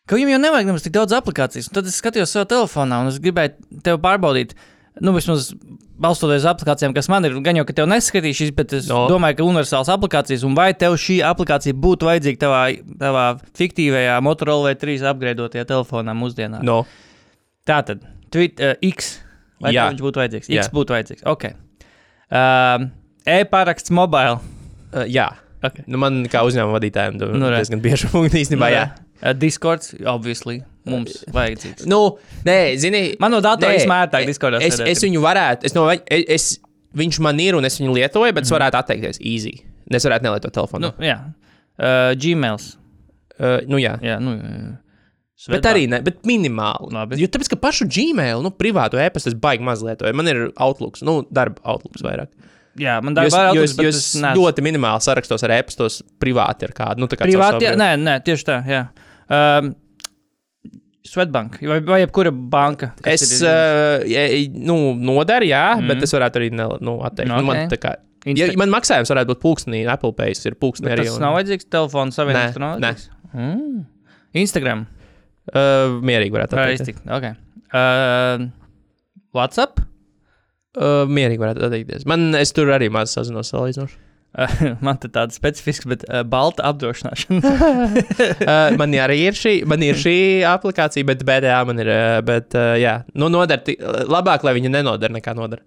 Ka 0.08 0.16
viņam 0.16 0.32
jau 0.36 0.40
nevajag 0.46 0.70
nemaz 0.72 0.86
tik 0.86 0.94
daudz 0.96 1.14
aplikācijas. 1.18 1.68
Un 1.70 1.76
Tad 1.78 1.90
es 1.90 1.98
skatījos 2.00 2.32
savā 2.32 2.48
telefonā, 2.48 3.02
un 3.04 3.12
es 3.12 3.20
gribēju 3.24 3.82
tevi 3.84 4.00
pārbaudīt. 4.04 4.54
Nu, 5.04 5.12
vismaz 5.14 5.52
balstoties 6.02 6.42
uz 6.42 6.48
aplikācijām, 6.50 6.94
kas 6.96 7.10
man 7.12 7.26
ir, 7.28 7.36
gan 7.46 7.58
jau, 7.60 7.66
ka 7.68 7.74
tev 7.78 7.86
neskatīšīs, 7.92 8.54
bet 8.58 8.74
es 8.74 8.88
No. 8.90 9.04
domāju, 9.12 9.38
ka 9.38 9.46
universāls 9.46 9.92
aplikācijas, 9.94 10.46
un 10.48 10.56
vai 10.58 10.72
tev 10.74 10.96
šī 10.98 11.20
aplikācija 11.28 11.76
būtu 11.78 12.08
vajadzīga 12.10 12.42
tavā, 12.42 12.62
tavā 13.04 13.26
fiktīvajā 13.60 14.16
Motorola 14.26 14.72
vai 14.72 14.76
3 14.80 15.06
apgraidotajā 15.12 15.68
telefonā 15.70 16.16
mūsdienās. 16.18 16.64
No. 16.66 16.80
Tā 17.68 17.84
tad, 17.86 18.02
tweet, 18.34 18.58
uh, 18.64 18.74
X. 18.82 19.20
Vai 19.62 19.74
Jā. 19.76 19.90
viņš 19.92 20.02
būtu 20.06 20.22
vajadzīgs? 20.24 20.50
Jā. 20.54 20.64
X 20.66 20.74
būtu 20.74 20.94
vajadzīgs. 20.96 21.26
Ok. 21.30 21.50
Um, 22.32 22.90
E-paraksts 23.28 23.92
mobile. 23.92 24.40
Uh, 24.94 25.04
jā. 25.10 25.28
Okay. 25.62 25.84
Nu, 25.90 25.98
man 26.02 26.22
kā 26.32 26.44
uzņēmuma 26.48 26.78
vadītājiem 26.78 27.18
tas 27.20 27.32
Nu, 27.34 27.40
nu, 27.42 27.50
diezgan 27.54 27.82
bieži 27.84 28.08
punkti 28.14 28.44
īstenībā. 28.44 28.70
Jā. 28.72 28.84
Uh, 29.22 29.34
Discords, 29.34 29.96
obviously, 30.06 30.60
mums 30.86 31.24
vajadzīgs. 31.34 31.88
Nu, 31.90 32.18
nē, 32.46 32.58
zini, 32.80 33.02
Man 33.20 33.34
no 33.34 33.40
datora 33.42 33.74
nē, 33.74 33.80
vismērtāk 33.82 34.28
Discordā 34.30 34.62
Es, 34.62 34.78
es 34.80 35.02
viņu 35.04 35.24
varētu, 35.24 35.66
es 35.66 35.74
no, 35.76 35.88
viņ- 35.90 36.04
es, 36.14 36.26
es, 36.38 36.60
viņš 36.98 37.20
man 37.26 37.40
ir 37.44 37.58
un 37.58 37.66
es 37.66 37.80
viņu 37.82 37.96
lietoju, 37.98 38.34
bet 38.38 38.46
es 38.46 38.54
varētu 38.54 38.78
atteikties 38.80 39.18
easy. 39.22 39.56
Es 39.90 40.06
varētu 40.06 40.28
nelietot 40.28 40.54
telefonu. 40.54 40.92
Nu, 40.92 41.06
jā. 41.06 41.18
Uh, 41.78 42.12
Gmails. 42.20 42.76
uh, 43.40 43.60
nu 43.70 43.80
jā. 43.82 43.96
Jā, 44.06 44.20
nu, 44.22 44.36
jā. 44.38 44.76
Bet 45.54 45.68
arī 45.70 45.84
ne, 45.90 46.00
bet 46.02 46.24
minimāli. 46.26 46.90
Labi. 46.96 47.18
Jo 47.22 47.28
tāpēc, 47.30 47.52
ka 47.54 47.60
pašu 47.62 47.86
Gmail, 47.94 48.42
nu, 48.42 48.50
privātu 48.50 48.98
e-pastu 48.98 49.30
es 49.30 49.36
baigi 49.38 49.66
maz 49.66 49.84
lietoju. 49.86 50.16
Man 50.18 50.28
ir 50.32 50.40
Outlooks, 50.58 51.04
nu, 51.06 51.20
darba 51.30 51.62
Outlooks 51.74 52.02
vairāk. 52.06 52.32
jā, 52.78 52.96
man 53.06 53.14
es, 53.22 53.34
darbā 53.34 53.54
ir 53.56 53.62
es, 53.68 53.76
jo 53.78 53.90
es 53.90 54.02
ļoti 54.38 54.66
minimāli 54.66 55.06
sarakstos 55.06 55.46
ar 55.46 55.54
e-pastos 55.60 56.00
privāti 56.22 56.66
ar 56.70 56.74
kādu. 56.78 57.04
Nu, 57.06 57.10
tā 57.12 57.20
kā 57.20 57.30
Privāti, 57.30 57.66
jā, 57.70 57.76
nē, 57.78 57.92
nē, 58.02 58.16
tieši 58.26 58.48
tā, 58.50 58.58
jā. 58.70 58.82
Um, 59.30 59.76
Svetbank 61.08 61.62
vai, 61.64 61.80
vai 61.88 62.02
jebkura 62.02 62.32
banka. 62.32 62.92
Es, 63.08 63.24
uh, 63.40 64.04
ja, 64.08 64.26
nu, 64.52 64.94
nodaru, 65.00 65.48
jā, 65.48 65.64
mm. 65.78 65.84
Mhm. 65.86 65.88
bet 65.94 66.04
es 66.08 66.14
varētu 66.16 66.42
arī 66.42 66.50
ne, 66.52 66.68
nu, 66.84 66.98
atteikt. 67.08 67.32
Nu, 67.32 67.40
man, 67.48 67.64
Ok. 67.64 67.72
tā 67.76 67.80
kā, 67.80 67.94
ja, 68.28 68.34
Insta- 68.34 68.58
man 68.60 68.74
maksājums 68.74 69.12
varētu 69.14 69.32
būt 69.32 69.42
pulkstenī, 69.46 69.86
Apple 69.88 70.12
Pay 70.18 70.36
ir 70.36 70.58
pulkstenī 70.60 70.96
arī. 70.98 71.08
Tas 71.08 71.20
nav 71.24 71.38
vajadzīgs 71.38 71.70
telefona 71.72 72.12
savienojums. 72.12 72.60
Nav 72.60 72.80
vajadzīgs? 72.80 73.10
Mm. 73.34 73.86
Instagram. 74.44 74.88
Uh, 75.48 75.96
mierīgi 76.04 76.36
varētu 76.36 76.60
atteikt. 76.60 77.00
Okay. 77.08 77.38
Uh, 77.72 78.50
WhatsApp. 79.36 79.80
Uh, 80.78 81.08
mierīgi 81.10 81.40
varētu 81.40 81.64
atteikties. 81.70 82.04
Man, 82.06 82.36
es 82.36 82.52
tur 82.54 82.68
arī 82.76 82.92
maz 82.92 83.16
sazinos 83.16 83.50
salīdzinoši. 83.54 83.96
Man 84.86 85.00
te 85.02 85.10
tāda 85.10 85.34
specifiska, 85.34 85.90
bet 85.92 86.06
uh, 86.08 86.22
balta 86.28 86.66
apdrošināšana. 86.70 87.40
uh, 87.42 88.76
man 88.80 88.96
arī 89.02 89.20
ir 89.30 89.38
šī, 89.38 89.56
man 89.70 89.84
ir 89.86 89.98
šī 90.00 90.18
aplikācija, 90.48 91.08
bet 91.08 91.26
BDA 91.28 91.60
man 91.68 91.82
ir. 91.84 91.92
Uh, 91.92 92.20
bet, 92.28 92.54
uh, 92.58 92.76
jā, 92.80 93.00
nu, 93.18 93.32
nodara, 93.34 93.78
labāk, 94.08 94.46
lai 94.48 94.56
viņa 94.60 94.74
nenodara 94.78 95.18
nekā 95.18 95.36
nodara. 95.38 95.66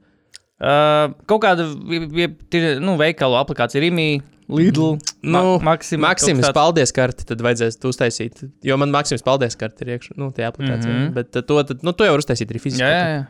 uh, 0.60 1.16
kaut 1.30 1.42
kāda 1.46 1.66
nu, 1.70 2.98
veikalu 3.00 3.40
aplikācija, 3.40 3.82
Rīgā, 3.82 4.10
Lidl, 4.50 4.96
Nu, 5.22 5.58
Ma 5.60 5.72
Maksims. 5.72 6.00
Maksims 6.02 6.48
paldies 6.54 6.90
karti, 6.94 7.26
tad 7.28 7.42
vajadzēs 7.44 7.76
to 7.78 7.92
uztaisīt. 7.92 8.40
Jo 8.66 8.78
man 8.80 8.90
Maksims 8.90 9.22
paldies 9.22 9.54
karti 9.58 9.86
ir 9.86 9.92
iekšā, 9.94 10.16
nu, 10.18 10.30
tie 10.34 10.46
aplikācija. 10.48 10.90
Mm. 10.90 11.04
-hmm. 11.04 11.12
Bet 11.14 11.46
to, 11.46 11.62
tad, 11.62 11.84
nu, 11.86 11.92
to 11.92 12.08
jau 12.08 12.16
var 12.16 12.24
uztaisīt 12.24 12.50
arī 12.50 12.62
fiziski. 12.62 12.82
Jā, 12.82 12.90
jā, 12.90 13.06
jā. 13.14 13.22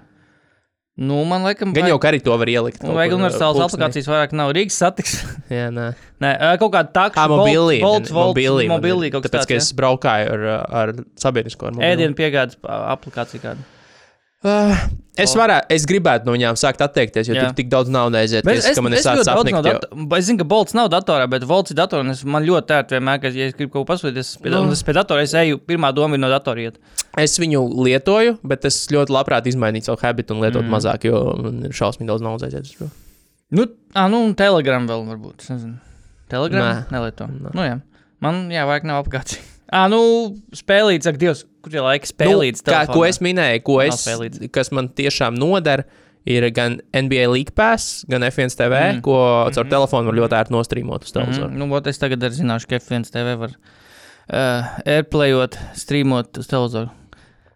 Nu, 1.00 1.23
man 1.25 1.47
liekas, 1.49 1.71
Gan 1.73 1.87
jau, 1.88 1.97
ka 1.97 2.11
arī 2.11 2.19
to 2.21 2.35
var 2.37 2.50
ielikt. 2.52 2.83
Kur, 2.83 2.92
uh, 2.92 3.14
universālas 3.16 3.57
pulkstenī. 3.57 3.87
aplikācijas, 3.88 4.09
vairāk 4.12 4.35
nav 4.37 4.50
Rīgas 4.52 4.76
satiksme. 4.83 5.30
Jā, 5.59 5.71
nē. 5.73 5.87
Nē, 6.21 6.33
kaut 6.61 6.75
kāda 6.75 6.92
tāda 6.92 7.14
Kā 7.14 7.25
mobilī. 7.33 7.78
Volts, 7.80 8.12
Volts, 8.12 8.37
mobilī, 8.37 8.66
mobilī 8.69 9.09
kaut 9.14 9.25
Tāpēc, 9.25 9.47
ka 9.49 9.54
tāds. 9.57 9.71
es 9.71 9.76
braukāju 9.80 10.35
ar, 10.37 10.45
ar 10.83 10.92
sabiedrisko. 11.23 11.71
ar. 11.73 11.80
Ēdienu 11.88 12.12
piegādes 12.19 12.61
ā, 12.61 12.76
aplikācija 12.92 13.40
kāda. 13.47 13.64
Uh, 14.45 14.76
es, 15.23 15.35
varētu, 15.39 15.67
es 15.77 15.85
gribētu 15.89 16.27
no 16.29 16.35
viņiem 16.35 16.59
sākt 16.61 16.83
atteikties, 16.85 17.29
jo 17.31 17.37
Jā. 17.37 17.49
tik, 17.57 17.69
daudz 17.73 17.91
naudas 17.93 18.25
aiziet. 18.25 18.47
Es, 18.47 18.65
es, 18.71 18.79
ka 18.79 18.93
es, 18.95 19.07
no 19.07 19.35
apnikt. 19.35 19.59
datora, 19.67 20.19
es 20.19 20.27
zinu, 20.29 20.41
ka 20.43 20.47
Bolts 20.53 20.77
nav 20.77 20.89
datorā, 20.93 21.27
bet 21.31 21.45
Volts 21.49 21.75
ir 21.75 21.79
datorā. 21.81 22.05
es- 22.11 22.25
Man 22.25 22.47
ļoti 22.47 22.77
ērti 22.79 22.97
vienmēr, 22.99 23.21
kad 23.23 23.35
ja 23.35 23.47
es 23.50 23.55
gribu 23.59 23.73
kaut 23.73 23.87
ko 23.87 23.93
pasūtīt, 23.93 24.17
es 24.19 24.37
pie, 24.37 24.50
Nu. 24.50 24.65
no. 24.65 24.73
es 24.73 24.83
pie 24.83 24.93
datora 24.97 25.23
es 25.23 25.35
eju, 25.35 25.59
pirmā 25.59 25.93
doma 25.95 26.15
ir 26.15 26.23
no 26.25 26.29
datora 26.33 26.61
iet. 26.61 26.79
Es 27.19 27.39
viņu 27.39 27.65
lietoju, 27.85 28.39
bet 28.43 28.65
es 28.65 28.87
ļoti 28.89 29.11
labprāt 29.11 29.47
izmainītu 29.50 29.91
savu 29.91 29.99
habitu 30.03 30.35
un 30.35 30.41
lietotu 30.45 30.65
mm. 30.65 30.75
mazāk, 30.77 31.05
jo 31.05 31.23
man 31.43 31.65
ir 31.65 31.71
šausmīgi 31.77 32.07
daudz 32.07 32.23
naudas 32.23 32.49
aiziet. 32.49 32.91
Nu, 33.50 33.67
ah, 33.95 34.07
nu, 34.09 34.25
un 34.29 34.35
Telegram 34.35 34.87
vēl 34.87 35.07
varbūt. 35.09 35.50
es. 35.50 35.65
Telegram? 36.31 36.85
Nelieto. 36.91 37.27
Nē. 37.27 37.55
Nu, 37.55 37.62
jā. 37.67 37.81
Man, 38.23 38.45
jā, 38.53 38.62
vajag 38.69 38.85
nav 38.87 39.03
apgācija. 39.05 39.43
Ah, 39.71 39.87
nu, 39.91 40.00
spēlīts, 40.57 41.07
ak, 41.07 41.19
Dievs, 41.21 41.45
kur 41.62 41.75
ir 41.77 41.85
laika 41.87 42.09
spēlīts? 42.11 42.65
Nu, 42.65 42.73
kā, 42.73 42.81
ko 42.89 43.00
telefonā? 43.05 43.11
es 43.12 43.21
minēju, 43.23 43.65
ko 43.67 43.77
es, 43.85 44.00
spēlīts. 44.03 44.43
kas 44.55 44.73
man 44.75 44.89
tiešām 44.99 45.37
nodara, 45.39 45.85
ir 46.29 46.45
gan 46.53 46.81
NBA 46.93 47.29
League 47.31 47.55
Pass, 47.57 48.03
gan 48.11 48.27
F1 48.27 48.53
TV, 48.59 48.75
mm. 48.97 49.03
Ko 49.07 49.17
caur 49.55 49.65
mm. 49.65 49.71
telefonu 49.73 50.11
var 50.11 50.19
ļoti 50.19 50.39
ērti 50.41 50.57
nostrīmot 50.57 51.07
uz 51.07 51.15
televizoru. 51.15 51.53
Mm, 51.53 51.62
nu, 51.62 51.71
ot, 51.79 51.87
es 51.91 52.03
tagad 52.03 52.27
arī 52.27 52.41
zināšu, 52.43 52.69
ka 52.71 52.81
F1 52.83 53.07
TV 53.15 53.37
var 53.41 53.55
uh, 53.55 54.73
airplayot, 54.85 55.57
streamot 55.79 56.43
uz 56.43 56.50
televizoru. 56.50 56.91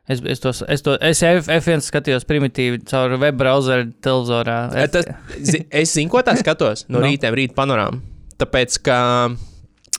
Es, 0.07 0.21
es, 0.29 0.41
tos, 0.41 0.61
es, 0.69 0.83
to, 0.85 0.99
es 1.01 1.23
F, 1.25 1.47
F1 1.49 1.81
skatījos 1.81 2.27
primitīvi 2.29 2.83
caur 2.91 3.15
web 3.17 3.39
browseru 3.41 3.89
televizorā. 4.05 4.59
Eh, 4.77 4.89
Tas, 4.93 5.09
es 5.41 5.95
zinu, 5.97 6.11
ko 6.13 6.21
tā 6.25 6.35
skatos 6.37 6.85
no 6.91 7.01
Nu? 7.01 7.07
rīta, 7.09 7.31
rīta 7.33 7.57
panorāmā. 7.57 8.03
Tāpēc, 8.37 8.77
ka 8.85 8.99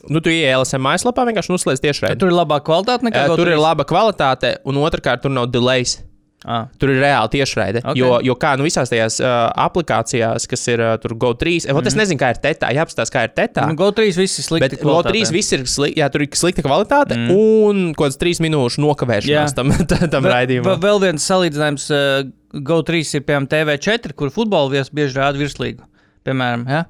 nu, 0.08 0.20
tu 0.20 0.32
LSM 0.32 0.84
mājaslapā, 0.86 1.24
vienkārši 1.30 1.54
uzslēdz 1.56 1.84
tiešraidi. 1.84 2.20
Tur 2.20 2.32
ir 2.32 2.36
labāka 2.36 2.68
kvalitāte 2.70 3.06
nekā 3.08 3.26
Eh, 3.26 3.32
Tur 3.32 3.48
ir 3.48 3.56
GO3? 3.56 3.62
laba 3.62 3.86
kvalitāte, 3.88 4.56
un 4.64 4.82
otrkārt, 4.82 5.24
tur 5.24 5.34
nav 5.34 5.50
delays. 5.52 5.98
Ah, 6.46 6.68
Tur 6.78 6.92
ir 6.92 7.00
reāli 7.02 7.30
tiešraide. 7.32 7.80
Ok. 7.80 7.88
Okay. 7.90 7.98
Jo, 7.98 8.18
jo 8.22 8.34
kā 8.38 8.52
nu 8.60 8.66
visās 8.66 8.90
tajās 8.92 9.16
uh, 9.18 9.48
aplikācijās, 9.64 10.44
kas 10.46 10.62
ir 10.70 10.82
uh, 10.84 10.92
tur 11.02 11.16
GO3, 11.16 11.64
mm 11.64 11.74
-hmm. 11.74 11.86
es 11.90 11.96
nezinu, 11.98 12.20
kā 12.20 12.28
ir 12.30 12.38
tetā, 12.44 12.70
jāapstāsta, 12.76 13.10
kā 13.14 13.22
ir 13.26 13.32
tetā. 13.34 13.64
nu, 13.66 13.74
GO3 13.74 14.14
viss 14.14 14.38
ir 14.38 14.44
slikti. 14.44 14.68
Bet 14.68 14.84
GO3 14.84 15.32
viss 15.32 15.52
ir 15.52 15.64
slikti, 15.66 16.00
jā, 16.00 16.10
tur 16.12 16.22
ir 16.22 16.28
slikta 16.32 16.62
kvalitāte 16.62 17.16
mm. 17.16 17.30
un 17.30 17.94
kaut 17.94 18.12
kāds 18.12 18.20
trīs 18.20 18.38
minūšu 18.38 18.84
nokavēšanās 18.84 19.50
Jā. 19.50 19.56
tam, 19.56 19.72
tam 20.14 20.24
raidījumam. 20.24 20.78
Vēl 20.80 21.00
viens 21.00 21.26
salīdzinājums, 21.26 21.90
uh, 21.90 22.30
GO3 22.54 23.02
ir 23.16 23.26
piemēram 23.26 23.48
TV4, 23.48 24.12
kur 24.14 24.30
futbola 24.30 24.70
viesis 24.70 24.92
bieži 24.92 25.18
rāda 25.18 25.38
virslīgu. 25.38 25.82
Piemēram, 26.22 26.68
ja? 26.68 26.84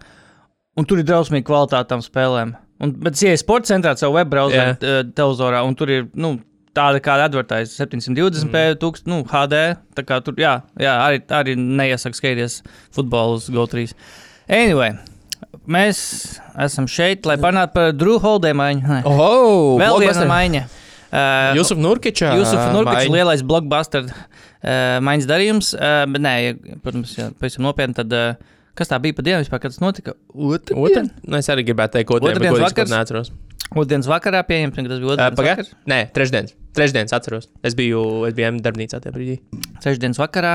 Un 0.76 0.84
tur 0.84 0.98
ir 0.98 1.04
drausmīga 1.08 1.46
kvalitāte 1.46 1.88
tam 1.88 2.02
spēlēm. 2.04 2.56
Un, 2.82 2.92
bet, 3.00 3.16
ja 3.22 3.32
ir 3.32 3.40
sports 3.40 3.72
centrā 3.72 3.94
savu 3.96 4.18
web 4.18 4.28
browseru 4.32 4.76
uh, 4.76 5.00
televizorā, 5.16 5.62
un 5.64 5.76
tur 5.78 5.92
ir 5.92 6.06
nu, 6.18 6.36
tāda 6.76 7.00
kāda 7.00 7.26
advertīzija 7.30 7.86
720p, 7.86 8.52
mm. 8.52 8.78
tūkst, 8.82 9.08
nu, 9.10 9.22
HD. 9.30 9.62
Tā 9.96 10.04
kā 10.06 10.20
tur, 10.24 10.36
jā, 10.40 10.58
jā 10.80 10.94
arī, 11.06 11.22
arī 11.32 11.56
neiesaka 11.56 12.18
skatīties 12.18 12.60
futbolu 12.94 13.38
uz 13.40 13.50
GO3. 13.52 13.88
Anyway. 14.52 14.96
Mēs 15.66 15.98
esam 16.62 16.86
šeit, 16.90 17.24
lai 17.26 17.34
parunātu 17.42 17.74
par 17.74 17.94
Drew 17.96 18.20
Holdē 18.22 18.52
maiņu. 18.54 18.98
Oh, 19.10 19.74
Vēl 19.80 20.04
viena 20.04 20.26
maiņa. 20.28 20.66
Uh, 21.06 21.56
Jusuf 21.56 21.80
Nurkiča. 21.80 22.34
Jūsu 22.36 22.58
Nurkis 22.74 23.06
maiņa. 23.06 23.14
lielais 23.14 23.42
blockbuster 23.46 24.04
uh, 24.06 24.98
maiņas 25.06 25.28
darījums. 25.30 25.72
Uh, 25.74 26.04
bet, 26.12 26.22
nē, 26.22 26.34
protams, 26.84 27.16
ja 27.18 27.30
pavisam 27.34 27.66
nopietni, 27.66 27.96
tad 27.98 28.14
uh, 28.14 28.54
kas 28.78 28.90
tā 28.92 28.98
bija 29.02 29.16
pa 29.16 29.24
dienu 29.26 29.42
vispār, 29.42 29.60
kad 29.62 29.72
tas 29.74 29.80
notika? 29.82 30.14
Otra? 30.34 30.76
Otrdien? 30.78 31.10
Nu, 31.24 31.38
es 31.40 31.48
arī 31.52 31.64
gribētu 31.66 31.96
teikt, 31.98 32.08
ko 32.10 32.20
tādu 32.20 32.34
Otrdienas 32.36 32.62
vakars? 32.68 32.92
neatceros. 32.92 33.32
Otrdienas 33.76 34.06
vakarā 34.10 34.42
pieņemsim, 34.46 34.86
ka 34.86 34.92
tas 34.92 35.00
bija 35.02 35.08
Uh, 35.08 35.14
otrdienas 35.16 35.38
Pagaidiet, 35.40 35.70
vakars. 35.72 35.88
nē, 35.90 36.00
trešdienas. 36.16 36.54
Trešdienas 36.76 37.16
atceros. 37.16 37.48
Es 37.66 37.74
biju, 37.78 38.02
es 38.28 38.36
biju 38.36 38.60
darbnīcā 38.62 39.00
tajā 39.02 39.14
brīdī. 39.16 39.38
Trešdienas 39.82 40.20
vakarā. 40.22 40.54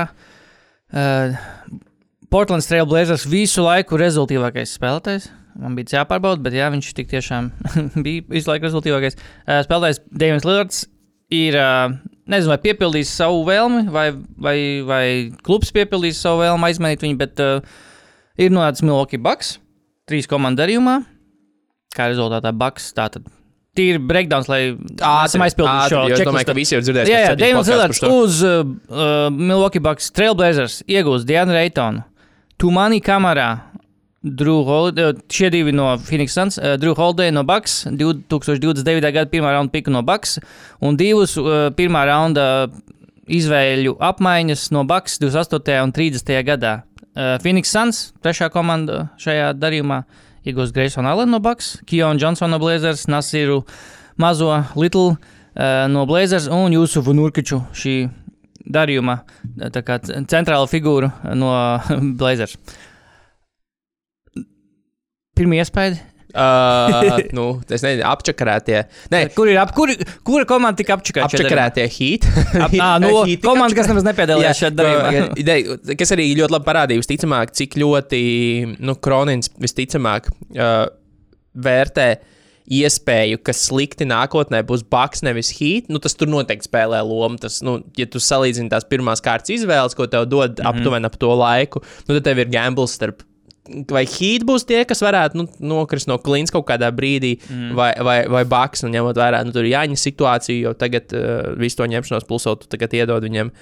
Uh, 0.92 1.36
Portlands 2.32 2.66
Trail 2.68 2.86
Blazers 2.88 3.26
visu 3.28 3.64
laiku 3.66 3.98
rezultātīvākais 4.00 4.72
spēlētājs. 4.78 5.28
Man 5.60 5.74
bija 5.76 5.98
jāpārbauda, 6.00 6.40
bet 6.46 6.54
jā, 6.56 6.70
viņš 6.72 6.88
tik 6.96 7.10
tiešām 7.10 7.50
bija 8.06 8.24
visu 8.32 8.48
laiku 8.52 8.68
rezultātīvākais. 8.70 9.18
Uh, 9.44 9.60
spēlētājs 9.66 10.00
Deivids 10.08 10.46
Lillards 10.48 10.82
ir, 11.32 11.56
uh, 11.60 11.92
nezinu, 12.32 12.54
vai 12.54 12.60
piepildījis 12.64 13.12
savu 13.20 13.42
vēlmi, 13.48 13.84
vai, 13.92 14.06
vai, 14.48 14.56
vai 14.88 15.04
klubs 15.44 15.72
piepildījis 15.76 16.22
savu 16.24 16.40
vēlmi 16.46 16.70
aizmainīt 16.70 17.04
viņu, 17.04 17.18
bet 17.20 17.44
uh, 17.44 17.80
ir 18.40 18.52
nonācis 18.52 18.84
Milwaukee 18.86 19.20
Bucks 19.20 19.56
trīs 20.08 20.28
komandu 20.30 20.62
darījumā. 20.62 21.00
Kā 21.96 22.08
rezultātā 22.10 22.52
Bucks 22.56 22.92
tātad. 22.96 23.26
Tīri 23.76 24.00
breakdowns, 24.04 24.50
lai 24.52 24.60
esam 25.24 25.44
aizpildījuši 25.46 25.94
šo 25.94 26.00
jo 26.10 26.16
Es 26.18 26.26
domāju, 26.28 26.48
ka 26.50 26.54
visi 26.56 26.74
jau 26.74 26.80
ir 26.82 26.84
dzirdējuši. 26.84 27.12
Jā, 27.12 27.20
jā 27.40 27.60
par 27.80 27.94
šo. 27.96 28.10
uz 28.20 28.40
uh, 28.44 28.58
uh, 28.92 29.28
Milwaukee 29.32 29.80
Bucks 29.80 30.10
Trailblazers 30.12 30.82
iegūst 30.92 31.28
Dianu 31.28 31.56
Reitonu, 31.56 32.04
Tumani 32.60 33.00
Kamarā, 33.04 33.48
Drew 34.22 34.60
Holiday, 34.68 35.16
šie 35.32 35.48
divi 35.50 35.72
no 35.74 35.88
Phoenix 36.04 36.36
Suns, 36.36 36.60
uh, 36.60 36.76
Drew 36.80 36.92
Holiday 36.98 37.32
no 37.32 37.46
Bucks, 37.48 37.86
2029. 37.88 39.08
gada 39.08 39.32
pirmā 39.32 39.56
raunda 39.56 39.72
piku 39.72 39.94
no 39.94 40.04
Bucks 40.04 40.36
un 40.84 41.00
divus 41.00 41.38
uh, 41.40 41.70
pirmā 41.72 42.04
raunda 42.12 42.46
izvēļu 43.32 43.96
apmaiņas 44.04 44.68
no 44.76 44.84
Bucks 44.84 45.16
28. 45.22 45.80
un 45.80 45.96
30. 45.96 46.36
gadā. 46.44 46.82
Uh, 47.12 47.36
Phoenix 47.44 47.68
Suns, 47.68 47.98
trešā 48.24 48.48
komanda 48.52 49.10
šajā 49.20 49.50
darījumā, 49.60 49.98
iegūst 50.48 50.72
Greysonu 50.72 51.10
Allen 51.10 51.28
no 51.34 51.42
Bucks, 51.44 51.74
Kionu 51.84 52.20
Johnsonu 52.20 52.54
no 52.54 52.60
Blazers, 52.62 53.04
Nasiru 53.04 53.62
Mazo 54.16 54.48
Little 54.76 55.12
uh, 55.12 55.84
no 55.92 56.06
Blazers 56.08 56.48
un 56.48 56.72
Jūsufu 56.72 57.12
Nurkiču 57.12 57.60
šī 57.76 57.96
darījuma 58.64 59.18
uh, 59.20 59.82
kā 59.84 59.98
centrāla 60.06 60.70
figūra 60.70 61.12
no 61.36 61.52
Blazers. 62.20 62.56
Pirmie 65.36 65.60
iespēja. 65.60 66.00
Uh, 66.32 67.18
nu, 67.36 67.46
es 67.68 67.84
nezinu, 67.84 68.04
apčakarētie. 68.08 68.82
Nē, 69.12 69.22
Kur 69.36 69.50
ir 69.52 69.60
ap, 69.60 69.74
kur, 69.76 69.92
kura 70.24 70.46
komanda 70.48 70.80
tika 70.80 70.96
apčakāta? 70.96 71.28
apčakarētie 71.28 71.86
heat. 71.92 72.26
Ap, 72.56 72.72
ā, 72.72 72.90
no 73.02 73.12
tika 73.28 73.44
komanda, 73.50 73.76
kas 73.76 73.90
nemaz 73.90 74.06
nepiedalījās 74.08 74.62
šajā 74.62 74.72
darījumā. 74.78 75.24
Ideja, 75.42 75.78
kas 76.00 76.14
arī 76.16 76.30
ļoti 76.38 76.56
labi 76.56 76.68
parādīja, 76.68 77.04
visticamāk, 77.04 77.52
cik 77.58 77.76
ļoti 77.82 78.22
nu, 78.80 78.96
Kronins 79.04 79.52
visticamāk 79.60 80.30
uh, 80.32 80.86
vērtē 81.52 82.08
iespēju, 82.72 83.40
ka 83.44 83.52
slikti 83.56 84.06
nākotnē 84.08 84.62
būs 84.66 84.84
Baks, 84.92 85.24
nevis 85.26 85.50
Heat. 85.58 85.90
Nu, 85.92 86.00
tas 86.02 86.14
tur 86.16 86.30
noteikti 86.30 86.68
spēlē 86.68 87.02
lomu. 87.04 87.40
Tas, 87.42 87.58
nu, 87.66 87.80
ja 87.98 88.06
tu 88.08 88.22
salīdzini 88.22 88.72
tās 88.72 88.86
pirmās 88.88 89.20
kārtas 89.24 89.52
izvēles, 89.58 89.96
ko 89.98 90.06
tev 90.06 90.28
dod 90.30 90.54
mm 90.54 90.62
-hmm. 90.62 90.70
aptuveni 90.70 91.10
ap 91.10 91.18
to 91.20 91.34
laiku, 91.34 91.82
nu, 92.06 92.14
tad 92.14 92.24
tev 92.24 92.38
ir 92.38 92.52
gambles 92.52 92.96
starp. 92.96 93.26
Vai 93.62 94.02
Heat 94.10 94.42
būs 94.42 94.64
tie, 94.66 94.80
kas 94.88 95.04
varētu 95.04 95.38
nu, 95.38 95.44
nokrist 95.70 96.08
no 96.10 96.16
klīnas 96.18 96.50
kaut 96.50 96.64
kādā 96.66 96.88
brīdī, 96.90 97.36
mm. 97.46 97.76
vai, 97.78 97.92
vai, 98.02 98.16
vai 98.26 98.42
Baks, 98.50 98.82
un 98.82 98.90
ņemot 98.90 99.20
vērā 99.20 99.44
nu, 99.46 99.54
tur 99.54 99.68
Jāņa 99.68 100.00
situāciju, 100.02 100.64
jo 100.66 100.72
tagad 100.78 101.14
uh, 101.14 101.52
visu 101.60 101.78
to 101.78 101.86
ņemšanos 101.92 102.26
plusot, 102.26 102.64
tu 102.64 102.72
tagad 102.74 102.96
iedod 102.98 103.22
viņam, 103.22 103.52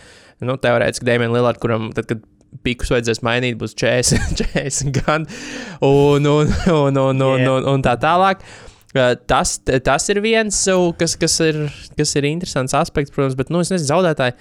nu, 0.49 0.57
teorētiski 0.57 1.04
Dēmon 1.04 1.37
Lillard, 1.37 1.61
kuram 1.61 1.90
tad, 1.92 2.09
kad 2.09 2.25
pikus 2.64 2.95
vajadzēs 2.95 3.21
mainīt, 3.26 3.61
būs 3.61 3.76
40, 3.76 4.40
40 4.40 4.97
gadi, 5.02 5.38
un, 5.85 6.33
un, 6.33 6.57
un, 6.73 7.04
un, 7.04 7.04
un, 7.04 7.23
Yeah. 7.45 7.52
un, 7.59 7.69
un 7.75 7.85
tā 7.85 7.99
tālāk. 8.00 8.40
Uh, 8.40 8.71
Tas, 8.90 9.52
tas 9.62 10.09
ir 10.11 10.19
viens, 10.19 10.57
kas, 10.99 11.12
kas, 11.14 11.37
ir, 11.47 11.61
kas 11.95 12.14
ir 12.19 12.26
interesants 12.26 12.75
aspekts, 12.75 13.12
protams, 13.14 13.37
bet, 13.38 13.52
nu, 13.54 13.61
es 13.62 13.71
nezinu, 13.71 13.87
zaudētāji. 13.87 14.35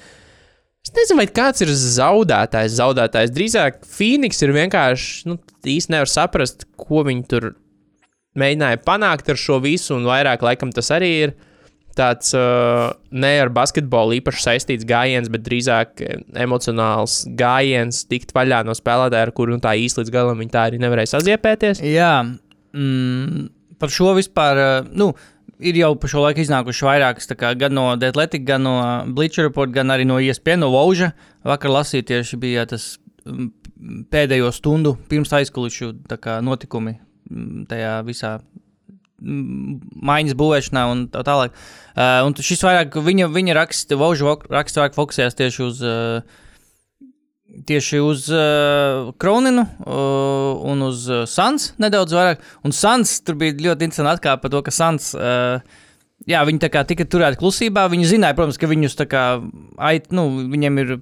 Es 0.87 0.93
nezinu, 0.95 1.19
vai 1.19 1.27
kāds 1.27 1.61
ir 1.65 1.71
zaudētājs. 1.75 2.77
Zaudētājs 2.79 3.33
drīzāk 3.35 3.83
Phoenix 3.87 4.39
ir 4.45 4.55
vienkārši 4.55 5.29
nu, 5.29 5.35
īsti 5.67 5.93
nevar 5.93 6.09
saprast, 6.09 6.65
ko 6.79 7.03
viņi 7.07 7.25
tur 7.29 7.51
mēģināja 8.39 8.79
panākt 8.85 9.29
ar 9.31 9.39
šo 9.39 9.59
visu, 9.63 9.97
un 9.97 10.07
vairāk 10.07 10.43
laikam 10.45 10.71
tas 10.73 10.91
arī 10.95 11.11
ir 11.27 11.35
tāds 11.99 12.31
uh, 12.37 12.93
ne 13.11 13.31
ar 13.41 13.51
basketbolu 13.51 14.15
īpaši 14.19 14.43
saistīts 14.45 14.87
gājiens, 14.87 15.27
bet 15.31 15.43
drīzāk 15.43 16.03
eh, 16.05 16.21
emocionāls 16.45 17.23
gājiens, 17.39 18.05
tikt 18.07 18.31
vaļā 18.35 18.61
no 18.67 18.75
spēlētāja, 18.77 19.27
ar 19.27 19.33
kuru 19.35 19.57
nu, 19.57 19.63
tā 19.63 19.73
īsti 19.75 20.03
līdz 20.03 20.13
galam 20.13 20.39
viņi 20.39 20.53
tā 20.53 20.67
arī 20.69 20.79
nevarēja 20.79 21.17
saziepēties. 21.17 21.81
Jā, 21.83 22.13
mm, 22.71 23.49
par 23.81 23.91
šo 23.91 24.13
vispār. 24.15 24.63
uh, 24.63 24.93
Nu, 24.95 25.11
Ir 25.59 25.75
jau 25.75 25.91
pa 25.99 26.07
šo 26.07 26.21
laiku 26.23 26.39
iznākuši 26.39 26.85
vairākas, 26.87 27.27
kā, 27.35 27.51
gan 27.59 27.73
no 27.75 27.89
The 27.99 28.13
Athletic, 28.13 28.45
gan 28.47 28.63
no 28.63 28.75
Bleacher 29.11 29.49
Report, 29.49 29.73
gan 29.75 29.91
arī 29.91 30.05
no 30.07 30.15
ESPN, 30.23 30.63
no 30.63 30.69
Vauža. 30.71 31.11
Vakar 31.47 31.73
lasīju 31.73 32.05
tieši 32.07 32.39
bija 32.39 32.63
tas 32.69 32.93
mm, 33.27 33.49
pēdējo 34.13 34.53
stundu 34.55 34.95
pirms 35.11 35.35
aizkulisku 35.35 35.91
tā 36.07 36.15
kā, 36.21 36.37
notikumi 36.45 36.95
mm, 36.95 37.65
tajā 37.71 37.91
visā 38.07 38.37
mm, 38.39 39.75
maiņas 40.09 40.39
būvēšanā 40.39 40.85
un 40.93 41.07
tā 41.11 41.25
tālāk. 41.27 41.57
Uh, 41.91 42.21
un 42.29 42.37
šis 42.39 42.63
vairāk, 42.63 42.95
viņa, 43.03 43.27
viņa 43.35 43.59
raksta, 43.59 43.99
Vauža 43.99 44.37
raksta 44.47 44.85
vairāk 44.85 44.95
fokusējās 44.95 45.41
tieši 45.43 45.65
uz. 45.67 45.83
Uh, 45.83 46.47
Tieši 47.49 47.97
uz 48.05 48.27
uh, 48.29 49.09
Kroninu 49.17 49.63
uh, 49.65 50.59
un 50.69 50.83
uz 50.85 51.07
uh, 51.09 51.23
Sans 51.25 51.63
nedaudz 51.81 52.13
vairāk. 52.13 52.43
Un 52.65 52.73
Sans 52.75 53.13
tur 53.25 53.39
bija 53.39 53.55
ļoti 53.57 53.87
interesanti 53.87 54.11
atkāpe 54.11 54.43
par 54.43 54.53
to, 54.53 54.61
ka 54.67 54.73
Sans, 54.73 55.07
uh, 55.17 55.57
jā, 56.29 56.43
viņi 56.45 56.61
tā 56.61 56.69
kā 56.69 56.83
tika 56.85 57.07
turēti 57.09 57.39
klusībā. 57.41 57.87
Viņi 57.89 58.11
zināja, 58.11 58.37
protams, 58.37 58.59
ka 58.61 58.69
viņus 58.69 58.97
tā 58.99 59.07
kā, 59.09 59.23
ait, 59.89 60.11
nu, 60.13 60.27
viņiem 60.51 60.77
ir 60.83 60.93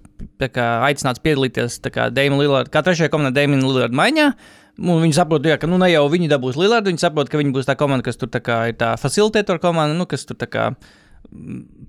kā 0.53 0.69
aicināts 0.87 1.23
piedalīties 1.25 1.81
tā 1.83 1.91
kā 1.91 2.07
Dēmon 2.15 2.39
Lillard, 2.39 2.71
kā 2.71 2.83
trešajā 2.85 3.11
komandā 3.11 3.41
Dēmon 3.41 3.65
Lillard 3.67 3.97
maiņā. 3.99 4.29
Un 4.77 5.01
viņi 5.01 5.17
saprot, 5.17 5.43
jā, 5.49 5.57
ka 5.59 5.67
nu, 5.67 5.79
ne 5.81 5.89
jau 5.89 6.05
viņi 6.13 6.29
dabūs 6.31 6.59
Lillardu, 6.59 6.93
viņi 6.93 7.01
saprot, 7.01 7.31
ka 7.33 7.41
viņi 7.41 7.51
būs 7.55 7.67
tā 7.67 7.75
komanda, 7.75 8.05
kas 8.05 8.19
tur 8.21 8.31
tā 8.31 8.39
kā 8.45 8.61
ir 8.71 8.77
tā 8.79 8.93
facilitatora 9.01 9.59
komanda, 9.59 9.97
nu, 9.97 10.05
kas 10.07 10.23
tur 10.29 10.37
tā 10.39 10.47
kā 10.47 10.69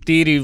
tīri 0.08 0.38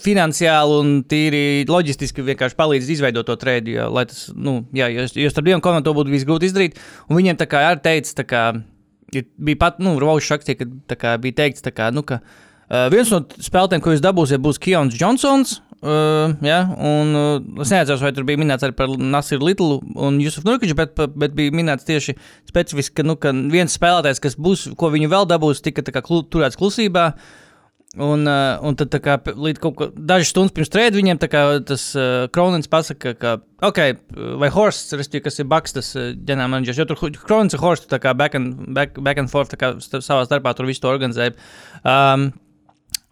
finansiāli 0.00 0.76
un 0.80 0.92
tīri 1.08 1.42
loģistiski 1.68 2.24
vienkārši 2.24 2.58
palīdz 2.58 2.90
izveidot 2.96 3.28
to 3.28 3.36
trēdu. 3.40 3.74
Jo, 3.76 3.88
lai 3.92 4.06
tas, 4.10 4.28
nu, 4.34 4.60
jā, 4.76 4.88
jo, 4.94 5.06
jo 5.24 5.32
starp 5.32 5.48
diviem 5.48 5.64
komandām 5.64 5.88
to 5.90 5.96
būtu 5.98 6.14
visgrūti 6.14 6.50
izdarīt. 6.50 6.78
Un 7.08 7.20
viņiem 7.20 7.40
tā 7.40 7.48
kā 7.50 7.64
arī 7.68 7.82
teica, 7.84 8.14
tā 8.22 8.26
kā, 8.28 8.44
ir, 9.14 9.26
bija 9.36 9.60
pat, 9.66 9.80
nu, 9.84 9.96
Raušs 10.00 10.30
rakstīja, 10.34 10.68
ka 10.90 11.00
kā, 11.00 11.16
bija 11.22 11.42
teikts, 11.42 11.66
kā, 11.76 11.90
nu, 11.94 12.04
ka 12.06 12.20
uh, 12.20 12.86
viens 12.92 13.12
no 13.12 13.24
spēlētājiem, 13.36 13.84
ko 13.84 13.96
jūs 13.96 14.06
dabūsiet, 14.06 14.42
būs 14.44 14.62
Kions 14.62 14.96
Johnsons. 15.00 15.58
Uh, 15.80 16.34
jā, 16.44 16.58
un 16.76 17.14
uh, 17.16 17.62
es 17.64 17.70
neatceros, 17.72 18.02
vai 18.04 18.10
tur 18.12 18.26
bija 18.28 18.36
minēts 18.40 18.66
arī 18.66 18.74
par 18.76 18.90
Nasiru 19.00 19.46
Litlu 19.48 19.78
un 19.96 20.18
Jusufu 20.20 20.44
Nurkiču, 20.44 20.76
bet, 20.76 20.92
bet 21.16 21.32
bija 21.36 21.54
minēts 21.56 21.88
tieši 21.88 22.18
specifiski, 22.50 22.98
ka, 23.00 23.06
nu, 23.08 23.16
ka 23.16 23.32
viens 23.32 23.76
spēlētājs, 23.78 24.20
kas 24.20 24.36
būs, 24.36 24.66
ko 24.76 24.90
viņi 24.92 25.08
vēl 25.08 25.24
dabūs, 25.30 25.62
tika 25.64 25.84
kā 25.88 26.02
klu, 26.04 26.20
turēts 26.28 26.60
klusībā. 26.60 27.06
Un, 27.98 28.20
uh, 28.22 28.60
un 28.62 28.76
tad, 28.78 28.92
kā, 29.02 29.16
līdz 29.18 29.58
kaut 29.58 29.74
kā 29.74 29.86
dažas 29.94 30.30
stundas 30.30 30.54
pirms 30.54 30.68
trījuma 30.70 30.94
viņiem 30.94 31.18
kā, 31.26 31.40
tas 31.66 31.88
uh, 31.98 32.28
Kronins 32.30 32.70
pasaka, 32.70 33.16
ka, 33.18 33.32
ok, 33.66 33.80
vai 34.38 34.50
Horsts, 34.54 34.94
respektīvi, 34.94 35.24
kas 35.24 35.42
ir 35.42 35.48
Baks, 35.50 35.74
tas 35.74 35.88
uh, 35.98 36.12
ģenerālmenedžers, 36.14 36.78
jo 36.78 36.86
tur 36.86 37.00
Kronins 37.24 37.58
un 37.58 37.64
Horsts 37.64 37.90
tā 37.90 37.98
kā 37.98 38.14
back 38.14 38.38
and, 38.38 38.70
back, 38.76 38.94
back 39.02 39.18
and 39.18 39.32
forth 39.32 39.58
kā 39.58 39.72
savā 39.82 40.22
starpā 40.22 40.54
tur 40.54 40.70
visu 40.70 40.84
to 40.84 40.92
organizēja. 40.92 41.34
Um, 41.82 42.30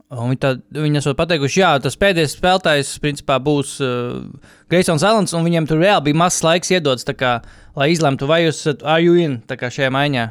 Un 0.08 0.30
viņi, 0.30 0.38
tā, 0.40 0.54
viņi 0.72 1.02
esot 1.02 1.18
pateikuši, 1.18 1.58
jā, 1.60 1.70
tas 1.84 1.98
pēdējais 2.00 2.38
spēlētājs 2.38 2.94
principā 3.04 3.34
būs 3.44 3.74
uh, 3.84 4.22
Greisons 4.72 5.02
Alans, 5.04 5.34
un 5.36 5.44
viņiem 5.44 5.66
tur 5.68 5.82
reāli 5.82 6.06
bija 6.06 6.16
mazs 6.22 6.40
laiks 6.46 6.72
iedots, 6.72 7.04
kā, 7.18 7.34
lai 7.76 7.90
izlemtu, 7.92 8.24
vai 8.30 8.38
jūs 8.46 8.62
esat 8.62 8.86
are 8.88 9.02
you 9.04 9.18
in 9.20 9.34
tā 9.44 9.58
kā 9.60 9.68
šajā 9.74 9.90
maiņā. 9.92 10.24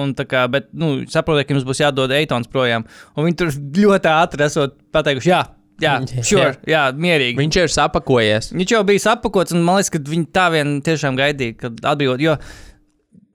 Un, 0.00 0.14
kā, 0.16 0.46
bet, 0.52 0.70
nu, 0.72 1.02
saprotiet, 1.12 1.50
ka 1.50 1.52
jums 1.52 1.68
būs 1.68 1.82
jādod 1.82 2.14
Eitons 2.16 2.48
projām. 2.48 2.88
Un 3.12 3.28
viņi 3.28 3.38
tur 3.42 3.52
ļoti 3.82 4.08
ātri 4.14 4.46
esot 4.46 4.78
pateikuši, 4.96 5.32
jā, 5.34 5.42
jā, 5.84 5.98
sure, 6.24 6.54
jā, 6.72 6.86
mierīgi. 6.96 7.36
Viņš 7.42 7.60
ir 7.60 7.76
sapakojies. 7.76 8.50
Viņš 8.56 8.74
jau 8.78 8.82
bija 8.88 9.14
apakots, 9.18 9.52
un 9.52 9.68
man 9.68 9.82
liekas, 9.82 9.92
ka 9.92 10.00
viņi 10.14 10.30
tā 10.32 10.48
vien 10.56 10.78
tiešām 10.86 11.20
gaidīja, 11.20 11.58
kad 11.66 11.84
atbrīvot. 11.92 12.24
Jo 12.24 12.40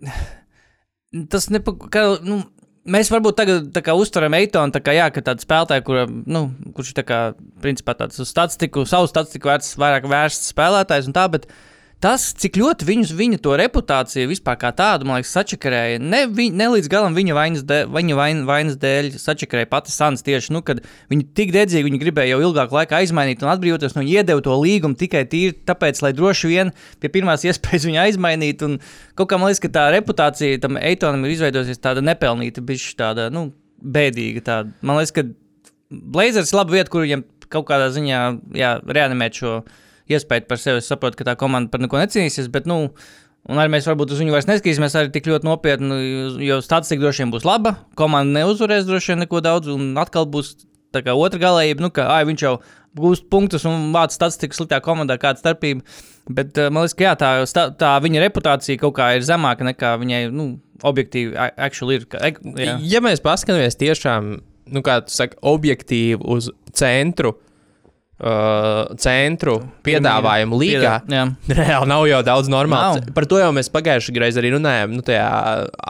tas 1.31 1.51
nepaka. 1.53 2.07
Nu, 2.25 2.41
Mēs 2.85 3.09
varbūt 3.09 3.37
tagad 3.39 3.77
kā 3.81 3.95
uztveram 3.97 4.35
Eitonu, 4.37 4.73
tā 4.75 4.81
kā, 4.85 4.93
jā, 4.93 5.07
ka 5.09 5.23
tāds 5.25 5.45
spēlētājs, 5.47 5.83
kur, 5.87 6.03
nu, 6.29 6.41
kurš 6.77 6.91
ir 6.91 6.97
tā 6.99 7.03
kā, 7.07 7.19
principā 7.63 7.95
tāds 7.97 8.21
uz 8.21 8.29
statistiku, 8.29 8.83
savu 8.85 9.09
statistiku 9.09 9.49
vērts, 9.49 9.71
vairāk 9.81 10.05
vērsts 10.11 10.51
spēlētājs 10.53 11.09
un 11.09 11.15
tā, 11.17 11.23
bet 11.33 11.47
tas, 12.05 12.27
cik 12.37 12.59
ļoti 12.59 12.85
viņus, 12.85 13.11
viņa 13.17 13.39
to 13.41 13.55
reputāciju 13.57 14.29
vispār 14.29 14.59
kā 14.61 14.69
tādu, 14.77 15.07
man 15.09 15.17
liekas, 15.17 15.31
sačakarēja, 15.33 15.97
ne, 16.03 16.21
vi, 16.29 16.51
ne 16.53 16.67
līdz 16.75 16.89
galam 16.91 17.15
viņa 17.17 17.37
vainas, 17.37 17.63
dēļ, 17.65 17.87
viņa 17.95 18.17
vain, 18.19 18.43
vainas 18.45 18.77
dēļ 18.81 19.09
sačakarēja 19.21 19.69
pati 19.71 19.93
Sans 19.95 20.21
tieši, 20.25 20.53
nu, 20.53 20.61
kad 20.65 20.83
viņi 21.09 21.25
tik 21.37 21.53
dedzīgi, 21.55 21.87
viņi 21.87 22.01
gribēja 22.03 22.35
jau 22.35 22.43
ilgāku 22.45 22.77
laiku 22.77 22.97
aizmainīt 22.99 23.41
un 23.41 23.49
atbrīvoties, 23.55 23.95
no 23.95 24.03
viņa 24.03 24.19
iedeva 24.19 24.43
to 24.45 24.57
līgumu 24.61 24.99
tikai 24.99 25.23
tīri 25.31 25.55
tāpēc, 25.65 26.03
lai 26.05 26.11
droši 26.17 26.51
vien 26.51 26.73
pie 27.01 27.09
pirmās 27.13 27.45
iespējas 27.49 27.87
viņu 27.89 28.03
aizmainīt, 28.03 28.65
un 28.67 28.77
kaut 29.17 29.31
kā 29.31 29.39
man 29.41 29.49
liekas, 29.49 29.63
ka 29.63 29.73
tā 29.79 29.87
reputācija 29.95 30.61
tam 30.61 30.77
Eitonam 30.77 31.25
ir 31.25 31.33
izveidojusies 31.37 31.81
tāda 31.81 32.03
nepelnīta, 32.05 32.61
bišķi 32.65 32.99
tāda, 33.01 33.31
nu, 33.33 33.47
bēdīga 33.81 34.45
tāda. 34.45 34.75
Man 34.85 34.99
liekas, 34.99 35.15
ka 35.15 35.25
Blazers 35.89 36.53
ir 36.53 36.59
laba 36.59 36.75
vieta, 36.75 36.91
kur 36.93 37.05
viņam 37.05 37.25
kaut 37.49 37.65
kādā 37.69 37.89
ziņā, 37.93 38.21
jā, 38.57 38.75
reanimēt 38.85 39.41
šo 39.41 39.55
iespēju 40.11 40.47
par 40.49 40.61
sevi. 40.61 40.81
Es 40.83 40.89
saprotu, 40.91 41.19
ka 41.19 41.29
tā 41.31 41.37
komanda 41.39 41.71
par 41.73 41.83
neko 41.83 41.99
necīnīsies, 42.01 42.51
bet, 42.53 42.69
nu, 42.69 42.79
un 43.49 43.61
arī 43.61 43.73
mēs 43.75 43.89
varbūt 43.89 44.13
uz 44.15 44.21
viņu 44.21 44.35
vairs 44.35 44.49
neskatīsimies 44.49 44.97
arī 44.99 45.11
tik 45.13 45.29
ļoti 45.31 45.49
nopietni, 45.49 45.99
jo 46.45 46.61
statistika 46.65 47.05
droši 47.05 47.25
vien 47.25 47.35
būs 47.35 47.47
laba. 47.47 47.77
Komanda 47.99 48.41
neuzvarēs 48.41 48.87
droši 48.87 49.13
vien 49.13 49.25
neko 49.25 49.43
daudz, 49.45 49.71
un 49.73 49.93
atkal 50.01 50.29
būs 50.29 50.55
tā 50.95 51.03
kā 51.05 51.15
otra 51.17 51.41
galējība, 51.41 51.83
nu, 51.85 51.91
ka 51.93 52.07
ai, 52.13 52.23
viņš 52.29 52.45
jau 52.45 52.57
gūst 52.95 53.27
punktus 53.31 53.65
un 53.67 53.89
vāc 53.95 54.15
statistiku 54.15 54.55
sliktā 54.55 54.79
komandā, 54.83 55.17
kāda 55.19 55.41
starpība. 55.41 55.83
Bet 56.31 56.57
uh, 56.57 56.71
man 56.73 56.85
liekas, 56.85 56.95
ka 56.97 57.05
jā, 57.05 57.15
tā, 57.19 57.65
tā 57.77 57.91
viņa 58.01 58.23
reputācija 58.23 58.81
kaut 58.81 58.95
kā 58.97 59.11
ir 59.17 59.25
zemāka 59.27 59.67
nekā 59.67 59.95
viņai, 60.01 60.21
nu, 60.33 60.47
objektīvi, 60.85 61.35
actually 61.37 61.99
ir. 61.99 62.07
Ka, 62.09 62.31
jā. 62.31 62.77
Ja 62.81 63.01
mēs 63.03 63.23
paskatāmies 63.23 63.77
tiešām, 63.81 64.37
nu, 64.73 64.85
kā 64.85 65.01
tu 65.05 65.13
saki, 65.13 65.37
objektīvi 65.45 66.23
uz 66.23 66.49
centru, 66.75 67.35
uh, 68.19 68.95
centru 69.01 69.57
piedāvājumu 69.85 70.59
līgā, 70.59 70.93
Jā. 71.11 71.23
reāli 71.59 71.89
nav 71.91 72.05
jau 72.09 72.21
daudz 72.25 72.49
normāls. 72.51 72.99
Nav. 73.01 73.13
Par 73.17 73.27
to 73.29 73.39
jau 73.41 73.49
mēs 73.55 73.69
pagājušajā 73.73 74.21
reizē 74.23 74.41
arī 74.43 74.53
runājām. 74.55 74.93
Nu, 74.95 75.03
tajā 75.05 75.25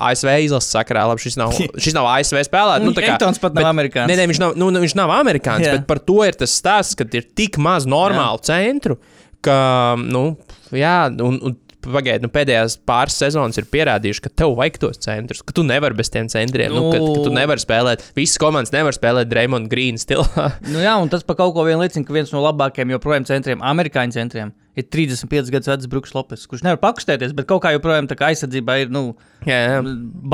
ASV 0.10 0.32
izlases 0.48 0.74
sakarā, 0.75 1.05
labi, 1.12 1.25
šis 1.25 1.38
nav, 1.41 1.53
šis 1.84 1.98
nav 1.98 2.10
ASV 2.15 2.41
spēlētājs. 2.50 2.88
Nu, 2.88 2.96
tā 2.98 3.05
kā- 3.05 3.13
Eitons 3.17 3.41
pat 3.44 3.53
nav 3.58 3.63
bet- 3.67 3.72
amerikānis. 3.74 4.12
Nē, 4.13 4.20
nē, 4.22 4.29
viņš 4.34 4.41
nav, 4.46 4.55
nu, 4.60 4.72
nu, 4.74 4.82
viņš 4.86 4.96
nav 5.00 5.13
amerikānis, 5.20 5.70
Jā. 5.70 5.77
bet 5.79 5.88
par 5.91 6.01
to 6.03 6.22
ir 6.27 6.38
tas 6.39 6.55
stāsts, 6.62 6.98
ka 6.98 7.08
ir 7.13 7.27
tik 7.38 7.60
maz 7.62 7.86
normālu 7.89 8.41
centru, 8.46 8.98
ka, 9.46 9.60
nu, 10.01 10.32
jā, 10.74 10.98
un, 11.22 11.38
un 11.46 11.60
Pagaidiet, 11.86 12.24
nu, 12.25 12.30
pēdējās 12.34 12.75
pāris 12.89 13.15
sezonas 13.22 13.58
ir 13.62 13.68
pierādījuši, 13.72 14.24
ka 14.25 14.32
tev 14.41 14.56
vajag 14.58 14.80
tos 14.82 15.00
centrus, 15.06 15.43
ka 15.45 15.54
tu 15.56 15.63
nevari 15.67 15.98
bez 15.98 16.10
tiem 16.13 16.28
centriem. 16.32 16.74
Nu, 16.74 16.89
ka, 16.91 16.98
ka 17.00 17.24
tu 17.24 17.32
Nu. 17.32 17.36
nevari 17.38 17.62
spēlēt, 17.62 18.04
visas 18.17 18.39
komandas 18.41 18.74
nevar 18.76 18.95
spēlēt 18.98 19.30
Dreamond 19.32 19.69
Green 19.71 20.00
stilā. 20.02 20.26
Nu, 20.74 20.80
jā, 20.84 20.95
un 21.02 21.10
tas 21.12 21.24
par 21.28 21.38
kaut 21.39 21.54
ko 21.56 21.65
vien 21.67 21.80
liecina, 21.82 22.06
ka 22.08 22.13
viens 22.15 22.32
no 22.34 22.41
labākajiem 22.45 22.95
joprojām 22.95 23.26
centriem, 23.30 23.62
amerikāņu 23.63 24.15
centriem, 24.17 24.54
ir 24.76 24.88
35 24.91 25.52
gadus 25.54 25.69
vecs 25.71 25.89
Brooks 25.91 26.15
Lopes, 26.17 26.48
kurš 26.52 26.65
nevar 26.65 26.82
pakustēties, 26.84 27.36
bet 27.38 27.48
kaut 27.50 27.62
kā 27.63 27.71
joprojām 27.76 28.10
tā 28.12 28.17
kā 28.19 28.32
aizsardzībā 28.34 28.80
ir 28.84 28.91
nu, 28.93 29.04
jā, 29.48 29.60
jā. 29.69 29.84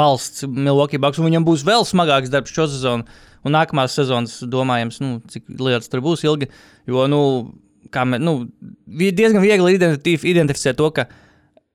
balsts 0.01 0.47
Milwaukee 0.47 1.01
Bucks, 1.01 1.19
un 1.21 1.27
viņam 1.29 1.45
būs 1.47 1.65
vēl 1.67 1.85
smagāks 1.85 2.31
darbs 2.33 2.53
šo 2.55 2.69
sezonu. 2.71 3.05
Un 3.41 3.55
nākamās 3.55 3.95
sezonas 3.97 4.35
domājams, 4.45 4.99
nu, 5.01 5.15
cik 5.33 5.47
lietas 5.57 5.89
tur 5.89 6.03
būs 6.05 6.21
ilgi. 6.27 6.45
Jo, 6.89 7.07
nu, 7.09 7.21
kā 7.93 8.03
mēs, 8.05 8.21
nu, 8.21 8.35
diezgan 8.85 9.41
viegli 9.41 9.75
identif 9.79 10.25
identificēt 10.29 10.77
to, 10.77 10.91
ka 10.93 11.07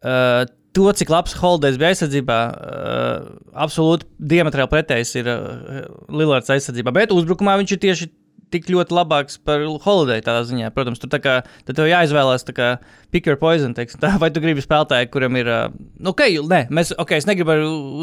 uh, 0.04 0.44
to, 0.76 0.84
cik 0.92 1.10
labs 1.12 1.36
Holders 1.40 1.78
bija 1.80 1.94
aizsardzībā, 1.94 2.38
uh, 2.52 3.32
absolūti 3.64 4.08
diametrāli 4.34 4.72
pretējs 4.72 5.16
ir 5.22 5.32
uh, 5.32 5.88
Lillards 6.12 6.52
aizsardzībā. 6.52 6.92
Bet 6.96 7.14
uzbrukumā 7.16 7.56
viņš 7.62 7.76
ir 7.76 7.84
tieši 7.86 8.12
tik 8.52 8.68
ļoti 8.70 8.94
labāks 8.94 9.40
par 9.42 9.64
Holiday 9.82 10.22
tādā 10.24 10.44
ziņā. 10.46 10.68
Protams, 10.74 11.00
tur 11.02 11.10
kā, 11.22 11.40
tev 11.66 11.88
jāizvēlās 11.88 12.46
kā 12.54 12.68
pick 13.14 13.26
your 13.26 13.38
poison, 13.40 13.74
teiksim, 13.74 14.00
tā, 14.02 14.12
vai 14.22 14.30
tu 14.34 14.42
gribi 14.44 14.62
spēlētāju, 14.62 15.10
kuram 15.14 15.38
ir, 15.40 15.50
uh, 15.50 15.74
ok, 16.12 16.24
nē, 16.52 16.62
mēs, 16.76 16.92
ok, 17.00 17.16
es 17.18 17.28
negribu 17.28 17.56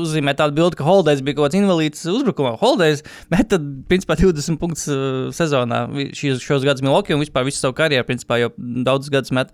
uzzīmēt 0.04 0.42
tādu 0.42 0.58
bildi, 0.60 0.80
ka 0.80 0.88
Holidays 0.88 1.24
bija 1.24 1.40
kaut 1.40 1.50
kāds 1.50 1.62
invalīds 1.62 2.04
uzbrukumā. 2.12 2.56
Holidays, 2.62 3.06
bet 3.34 3.54
tad, 3.54 3.66
principā, 3.92 4.20
20 4.20 4.62
punktus 4.62 4.90
uh, 4.92 5.32
sezonā 5.36 5.86
šīs, 6.12 6.44
šos 6.44 6.68
gadus 6.68 6.84
un 6.84 7.24
vispār 7.24 7.48
visu 7.48 7.62
savu 7.62 7.78
karjeru, 7.78 8.08
principā, 8.10 8.42
jau 8.42 8.54
daudzus 8.58 9.14
gadus 9.14 9.36
met. 9.36 9.54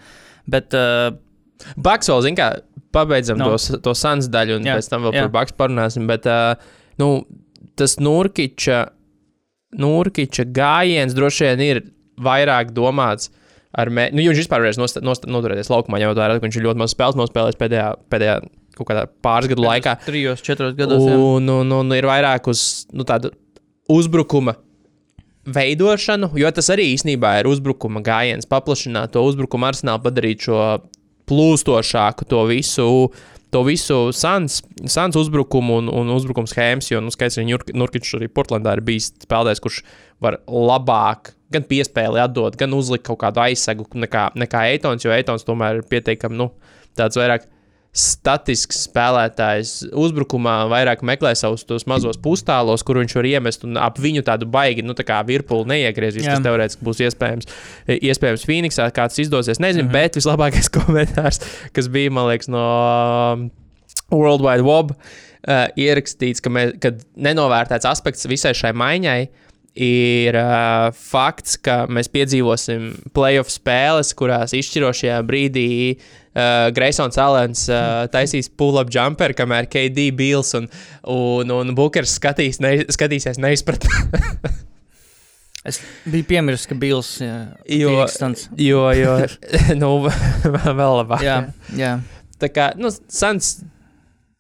Bet, 0.50 0.74
uh, 0.74 1.12
Baks 1.78 2.10
vēl, 2.12 2.22
zin 2.28 2.38
kā, 2.40 2.50
pabeidzam 2.96 3.38
No. 3.42 3.52
to, 3.58 3.78
to 3.86 3.94
sans 3.98 4.28
daļu, 4.32 4.60
un 4.62 4.68
Jā, 4.70 4.78
pēc 4.80 4.88
tam 4.90 5.04
vēl 5.08 5.14
jā. 5.18 5.26
par 5.28 5.34
Baks 5.40 5.56
parunāsim. 5.60 6.08
Bet, 6.10 6.26
uh, 6.30 6.56
nu, 7.02 7.10
tas 7.80 7.98
Nurkiča, 8.00 8.86
Nurkiča 9.80 10.46
gājiens 10.56 11.14
droši 11.18 11.50
vien 11.52 11.66
ir 11.68 11.82
vairāk 12.20 12.72
domāts. 12.76 13.30
Ar 13.78 13.92
mē... 13.94 14.08
nu, 14.16 14.24
viņš 14.26 14.40
vispār 14.42 14.64
varēs 14.64 14.80
nost- 14.82 14.98
nost- 15.06 15.28
noturēties 15.30 15.70
laukumā, 15.70 16.00
ņemot 16.02 16.18
vērā, 16.18 16.40
ka 16.40 16.46
viņš 16.48 16.56
ir 16.58 16.64
ļoti 16.66 16.82
maz 16.82 16.96
spēles 16.96 17.20
nospēlējis 17.20 17.60
pēdējā, 17.60 17.90
pēdējā 18.10 18.40
kaut 18.80 18.88
kādā 18.90 19.04
pāris 19.22 19.52
gadu 19.52 19.62
laikā. 19.68 19.94
trijos, 20.08 20.42
četros 20.42 20.74
gados. 20.80 21.04
jā. 21.06 21.14
Un, 21.20 21.52
un, 21.54 21.76
un 21.78 21.94
ir 21.94 22.08
vairāk 22.10 22.48
uz 22.50 22.64
nu, 22.96 23.06
tādu 23.06 23.30
uzbrukuma 23.92 24.56
veidošanu, 25.50 26.32
jo 26.38 26.50
tas 26.54 26.70
arī 26.74 26.90
īstenībā 26.96 27.36
ir 27.42 27.50
uzbrukuma 27.50 28.02
gājiens, 28.06 28.48
paplašināt 28.50 29.14
to 29.16 29.24
uzbrukuma 29.26 29.70
arsenālu, 29.72 30.02
padarīt 30.06 30.46
šo 30.50 30.58
plūstošāku, 31.30 32.28
to 32.30 32.44
visu, 32.50 32.88
to 33.54 33.64
visu 33.68 34.00
sans, 34.16 34.60
sans 34.90 35.20
uzbrukumu 35.22 35.80
un, 35.84 35.92
un 36.02 36.14
uzbrukuma 36.16 36.50
schēmas. 36.50 36.90
Jo, 36.92 37.04
nu, 37.06 37.14
skaidrs, 37.14 37.40
ka 37.40 37.78
Nurkičs 37.78 38.18
arī 38.20 38.30
Portlandā 38.34 38.76
ir 38.78 38.84
bijis 38.86 39.12
spēlētājs, 39.24 39.64
kurš 39.64 39.84
var 40.24 40.42
labāk 40.50 41.34
gan 41.54 41.66
piespēli 41.66 42.22
atdot, 42.22 42.58
gan 42.60 42.74
uzlikt 42.78 43.08
kaut 43.08 43.22
kādu 43.24 43.42
aizsegu 43.42 43.88
nekā, 43.98 44.30
nekā 44.38 44.66
Eitons, 44.74 45.06
jo 45.06 45.14
Eitons 45.14 45.48
tomēr 45.48 45.80
ir 45.80 45.88
pietiekami 45.90 46.38
nu, 46.38 46.52
tāds 46.98 47.18
vairāk 47.18 47.48
statisks 47.96 48.84
spēlētājs 48.86 49.72
uzbrukumā, 49.98 50.56
vairāk 50.70 51.02
meklē 51.06 51.32
savus 51.38 51.66
tos 51.68 51.88
mazos 51.90 52.20
pustālos, 52.22 52.84
kur 52.86 53.00
viņš 53.02 53.16
var 53.18 53.28
iemest, 53.28 53.66
un 53.66 53.80
ap 53.82 53.98
viņu 54.02 54.22
tādu 54.28 54.46
baigi, 54.52 54.86
nu, 54.86 54.94
tā 54.98 55.06
kā 55.08 55.18
virpuli 55.26 55.66
neiegriezīs. 55.74 56.28
Tas 56.30 56.44
teorētiski 56.46 56.86
būs 56.86 57.02
iespējams. 57.08 57.50
Iespējams, 57.98 58.46
Phoenixā 58.46 58.90
kāds 58.96 59.18
izdosies, 59.26 59.62
nezinu, 59.62 59.88
mm 59.88 59.90
-hmm. 59.90 59.98
bet 59.98 60.20
vislabākais 60.22 60.70
komentārs, 60.78 61.42
kas 61.74 61.90
bija, 61.90 62.14
man 62.14 62.30
liekas, 62.30 62.52
no 62.54 62.64
um, 63.34 63.50
World 64.14 64.46
Wide 64.46 64.66
Web, 64.66 64.94
uh, 64.94 65.68
ierakstīts, 65.74 66.44
ka, 66.46 66.54
mē, 66.54 66.70
ka 66.82 66.94
nenovērtēts 67.18 67.90
aspekts 67.90 68.30
visai 68.30 68.54
šai 68.54 68.74
maiņai. 68.78 69.22
Ir 69.80 70.36
uh, 70.36 70.90
fakts, 70.94 71.58
ka 71.62 71.86
mēs 71.88 72.10
piedzīvosim 72.12 72.90
playoff 73.14 73.50
spēles, 73.54 74.14
kurās 74.18 74.54
izšķirošajā 74.58 75.20
brīdī 75.24 75.70
uh, 76.40 76.70
Greisons 76.76 77.20
Alens 77.22 77.66
uh, 77.68 78.08
taisīs 78.14 78.50
pull-up 78.50 78.92
jumper, 78.94 79.36
kamēr 79.38 79.68
KD 79.72 80.10
Bills 80.16 80.56
un, 80.58 80.70
un, 81.12 81.54
un 81.60 81.76
Bookers 81.78 82.16
skatīs, 82.20 82.62
ne, 82.64 82.80
skatīsies 82.90 83.42
neizpratnē. 83.44 84.08
Es 85.68 85.82
biju 86.08 86.24
piemirsis, 86.24 86.70
ka 86.70 86.76
Bills 86.80 87.10
ir 87.20 87.98
Stans. 88.08 88.46
jo, 88.56 88.86
jo, 88.96 89.18
nu, 89.82 89.90
vēl 90.80 90.96
labāk. 91.02 91.26
Jā, 91.26 91.42
jā. 91.76 91.98
Tā 92.40 92.48
kā, 92.56 92.70
nu, 92.80 92.92
Sans 93.12 93.52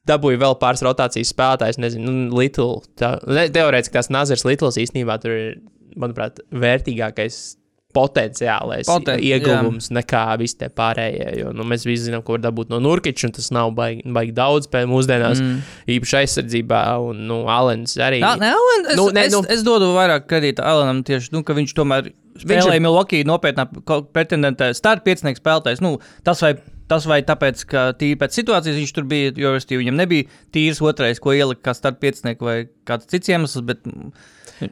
dabūja 0.10 0.40
vēl 0.42 0.56
pāris 0.62 0.84
rotācijas 0.86 1.34
spēlētājs, 1.34 1.80
nezinu, 1.82 2.08
nu, 2.08 2.40
Little. 2.40 2.82
Tā, 2.98 3.18
teorētiski 3.28 3.98
tās 3.98 4.12
Nazars 4.14 4.46
Littles 4.48 4.80
īstenībā 4.82 5.20
tur 5.22 5.36
ir, 5.36 5.52
manuprāt, 6.00 6.40
vērtīgākais 6.56 7.59
potenciālais 7.96 8.86
Poten- 8.86 9.18
ieguvums 9.26 9.88
jā. 9.90 9.96
nekā 9.98 10.22
visi 10.38 10.60
tie 10.62 10.70
pārējie. 10.70 11.30
Jo 11.40 11.54
nu, 11.58 11.66
mēs 11.68 11.86
visi 11.88 12.06
zinām, 12.06 12.22
ko 12.26 12.36
var 12.36 12.44
dabūt 12.46 12.70
no 12.70 12.80
Nurkiča, 12.84 13.30
un 13.30 13.36
tas 13.38 13.50
nav 13.56 13.72
baigi, 13.78 14.04
baigi 14.06 14.36
daudz 14.38 14.70
pēc 14.70 14.86
mūsdienās, 14.92 15.42
mm. 15.42 15.60
īpaši 15.98 16.18
aizsardzībā. 16.22 16.82
Un 17.10 17.24
nu, 17.30 17.42
Alens 17.50 17.98
arī. 17.98 18.22
Jā, 18.22 18.36
ne, 18.40 18.52
Alan, 18.54 18.86
es, 18.92 18.98
Nu, 19.00 19.10
ne, 19.16 19.26
es, 19.26 19.34
nu- 19.34 19.46
es 19.50 19.66
dodu 19.66 19.90
vairāk 19.98 20.28
kredītu 20.30 20.62
Alanam 20.66 21.02
tieši, 21.08 21.34
nu, 21.34 21.44
ka 21.44 21.58
viņš 21.58 21.74
tomēr 21.82 22.12
spēlēja 22.40 22.78
ir- 22.78 22.86
Milwaukee 22.86 23.26
nopietnā 23.28 23.66
pretendentē 24.14 24.70
starp 24.78 25.04
piecinieku 25.08 25.42
spēlētājs. 25.42 25.82
Nu, 25.82 25.98
tas 26.24 26.42
vai, 26.46 26.54
tas 26.90 27.06
vai 27.10 27.22
tāpēc, 27.26 27.66
ka 27.70 27.90
tīri 27.98 28.18
pēc 28.22 28.38
situācijas 28.38 28.78
viņš 28.80 28.94
tur 28.96 29.04
bija, 29.10 29.34
jo 29.36 29.58
viņam 29.58 29.98
nebija 29.98 30.30
tīrs 30.54 30.80
otrais, 30.82 31.20
ko 31.20 31.34
ielikt 31.34 31.66
kā 31.66 31.74
starp 31.78 32.00
piecinieku 32.00 32.46
vai 32.46 32.60
kāds 32.86 33.10
cits 33.10 33.30
iemesls, 33.34 33.66
bet 33.66 33.82
mm, 33.86 34.14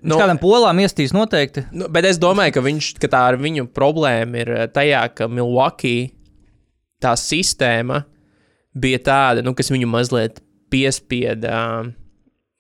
Nu, 0.02 0.18
kādam 0.20 0.40
polām 0.42 0.80
iestīs 0.84 1.14
noteikti. 1.16 1.66
Nu, 1.72 1.88
bet 1.94 2.06
es 2.10 2.20
domāju, 2.20 2.58
ka, 2.58 2.64
viņš, 2.66 2.92
ka 3.02 3.08
tā 3.14 3.24
ar 3.32 3.38
viņu 3.42 3.68
problēma 3.76 4.42
ir 4.44 4.54
eh, 4.56 4.68
tajā, 4.68 5.04
ka 5.16 5.28
Milwaukee 5.32 6.10
tā 7.04 7.14
sistēma 7.20 8.04
bija 8.78 9.00
tāda, 9.00 9.44
nu, 9.46 9.54
kas 9.58 9.72
viņu 9.72 9.88
mazliet 9.90 10.42
piespieda, 10.70 11.60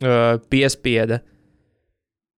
uh, 0.01 0.37
piespieda 0.49 1.19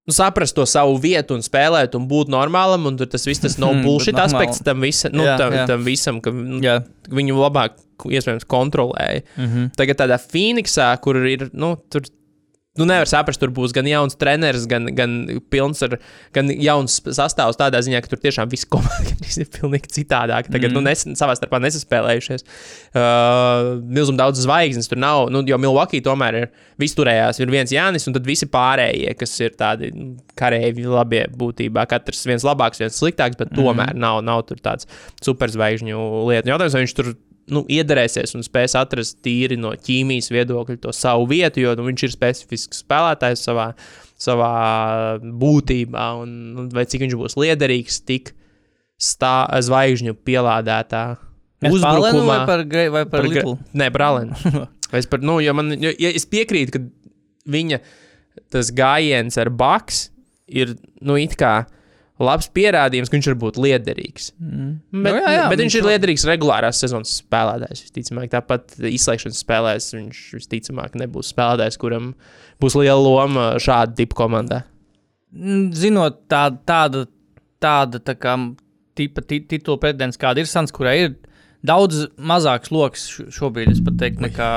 nu, 0.09 0.13
saprast 0.13 0.55
to 0.57 0.65
savu 0.65 0.97
vietu 0.97 1.35
un 1.37 1.43
spēlēt 1.45 1.93
un 1.93 2.07
būt 2.09 2.31
normālam. 2.33 2.87
Un 2.89 2.97
tur 2.97 3.09
tas 3.11 3.27
viss 3.29 3.43
tas 3.43 3.59
nav 3.61 3.75
Hmm, 3.75 3.83
bullshit 3.85 4.15
normālam. 4.17 4.41
aspekts 4.41 4.63
tam, 4.65 4.81
visa, 4.81 5.11
nu, 5.13 5.23
Jā, 5.27 5.37
tam, 5.37 5.53
jā. 5.53 5.65
tam 5.69 5.83
visam, 5.85 6.21
ka 6.21 6.33
nu, 6.33 6.61
Jā. 6.65 6.79
viņu 7.13 7.37
labāk 7.37 7.77
iespējams 8.09 8.47
kontrolēja. 8.49 9.21
Mm 9.37 9.45
-hmm. 9.45 9.69
Tagad 9.77 9.97
tādā 10.01 10.17
Phoenixā, 10.17 10.89
kur 11.01 11.15
ir, 11.27 11.49
nu, 11.53 11.75
tur 11.89 12.01
nu, 12.79 12.87
nevar 12.89 13.09
saprast, 13.09 13.41
tur 13.41 13.51
būs 13.53 13.73
gan 13.75 13.87
jauns 13.89 14.17
treneris, 14.19 14.65
gan, 14.69 14.87
gan 14.95 15.15
pilns 15.51 15.83
ar, 15.85 15.97
gan 16.35 16.49
jauns 16.53 16.99
sastāvs 17.03 17.59
tādā 17.59 17.81
ziņā, 17.85 18.01
ka 18.03 18.11
tur 18.13 18.21
tiešām 18.23 18.51
viss 18.51 18.67
komanda 18.69 19.15
ir 19.43 19.51
pilnīgi 19.55 19.91
citādāk. 19.99 20.49
Tagad, 20.49 20.71
mm. 20.71 20.77
nu, 20.77 20.83
nes, 20.87 21.05
savā 21.19 21.35
starpā 21.37 21.61
nesaspēlējušies. 21.63 22.45
Uh, 22.93 23.77
Milzum 23.85 24.17
daudz 24.19 24.41
zvaigznes 24.45 24.89
tur 24.89 25.01
nav, 25.01 25.27
nu, 25.33 25.43
jo 25.47 25.59
Milwaukee 25.61 26.03
tomēr 26.05 26.41
ir 26.41 26.49
visturējās. 26.81 27.41
Ir 27.43 27.53
viens 27.53 27.73
Jānis, 27.75 28.07
un 28.09 28.15
tad 28.15 28.27
visi 28.27 28.47
pārējie, 28.49 29.13
kas 29.19 29.35
ir 29.43 29.55
tādi 29.59 29.91
nu, 29.95 30.11
kareivi, 30.39 30.87
labie 30.89 31.25
būtībā. 31.39 31.85
Katrs 31.91 32.25
viens 32.29 32.45
labāks, 32.47 32.81
viens 32.81 32.99
sliktāks, 32.99 33.39
bet 33.39 33.51
tomēr 33.55 33.93
mm. 33.93 34.03
nav, 34.03 34.21
nav 34.25 34.45
tur 34.49 34.61
tāds 34.63 34.87
superzvaigžņu 35.25 36.05
lietu. 36.29 36.53
Jautājums, 36.53 36.77
vai 36.77 36.85
viņš 36.85 36.95
tur 36.97 37.13
nu, 37.53 37.63
iedarēsies 37.69 38.35
un 38.37 38.43
spēs 38.45 38.75
atrast 38.79 39.19
tīri 39.25 39.57
no 39.59 39.71
ķīmijas 39.75 40.29
viedokļa 40.33 40.77
to 40.83 40.93
savu 40.95 41.27
vietu, 41.31 41.63
jo 41.63 41.75
nu, 41.79 41.85
viņš 41.89 42.03
ir 42.07 42.13
specifisks 42.13 42.83
spēlētājs 42.83 43.43
savā, 43.47 43.69
savā 44.19 44.51
būtībā, 45.19 46.05
un 46.23 46.35
nu, 46.55 46.67
vai 46.75 46.85
cik 46.89 47.05
viņš 47.05 47.17
būs 47.19 47.37
liederīgs 47.39 48.01
tik 48.09 48.33
stā, 48.99 49.47
zvaigžņu 49.63 50.17
pielādētā 50.27 51.03
Uzbrukumā 51.59 51.97
uzbrukumā. 51.99 52.35
vai 52.37 52.45
par, 52.47 52.61
Grey- 52.71 52.91
vai 52.91 53.03
par 53.03 53.19
Par 53.19 53.27
Little? 53.27 53.57
Nē, 53.75 53.89
Brālēnu. 53.95 54.67
Es, 54.89 55.05
par, 55.05 55.19
nu, 55.21 55.35
jo 55.37 55.51
man, 55.53 55.67
jo, 55.77 55.91
ja 56.01 56.09
es 56.17 56.23
piekrītu, 56.25 56.71
ka 56.73 56.79
viņa 57.53 57.77
tas 58.49 58.71
gājiens 58.73 59.35
ar 59.37 59.51
Baks 59.53 60.07
ir 60.49 60.71
nu, 61.05 61.13
it 61.21 61.35
kā 61.37 61.67
labs 62.19 62.49
pierādījums, 62.51 63.09
ka 63.09 63.15
viņš 63.15 63.27
var 63.31 63.37
būt 63.43 63.59
liederīgs. 63.63 64.31
Mm. 64.39 64.71
Bet, 64.91 65.13
Nu, 65.15 65.21
jā, 65.21 65.31
jā, 65.37 65.45
bet 65.51 65.61
viņš 65.61 65.65
viņš 65.69 65.77
ir 65.79 65.87
liederīgs 65.87 66.25
regulārās 66.27 66.81
sezonas 66.83 67.13
spēlētājs. 67.21 67.85
Visticamāk, 67.87 68.31
tāpat 68.33 68.75
izslēgšanas 68.91 69.39
spēlēs 69.45 69.87
viņš 69.95 70.19
visticamāk 70.35 70.97
nebūs 70.99 71.31
spēlētājs, 71.33 71.79
kuram 71.79 72.11
būs 72.59 72.75
liela 72.79 72.99
loma 72.99 73.47
šāda 73.61 73.95
tipa 74.01 74.19
komandā. 74.19 74.63
Mm, 75.31 75.69
Zinot 75.77 76.25
tā, 76.31 76.49
tāda, 76.67 77.05
tāda 77.61 78.03
tā 78.03 78.17
kā 78.19 78.35
tipa 78.99 79.23
ti- 79.23 79.45
titula 79.47 79.79
pretendents, 79.79 80.19
kāda 80.19 80.43
ir 80.43 80.49
Sans, 80.49 80.71
kurai 80.75 80.97
ir 81.05 81.15
daudz 81.63 82.07
mazāks 82.19 82.71
lokus 82.71 83.05
šobrīd, 83.35 83.71
es 83.71 83.79
teiktu, 83.83 84.25
nekā. 84.27 84.49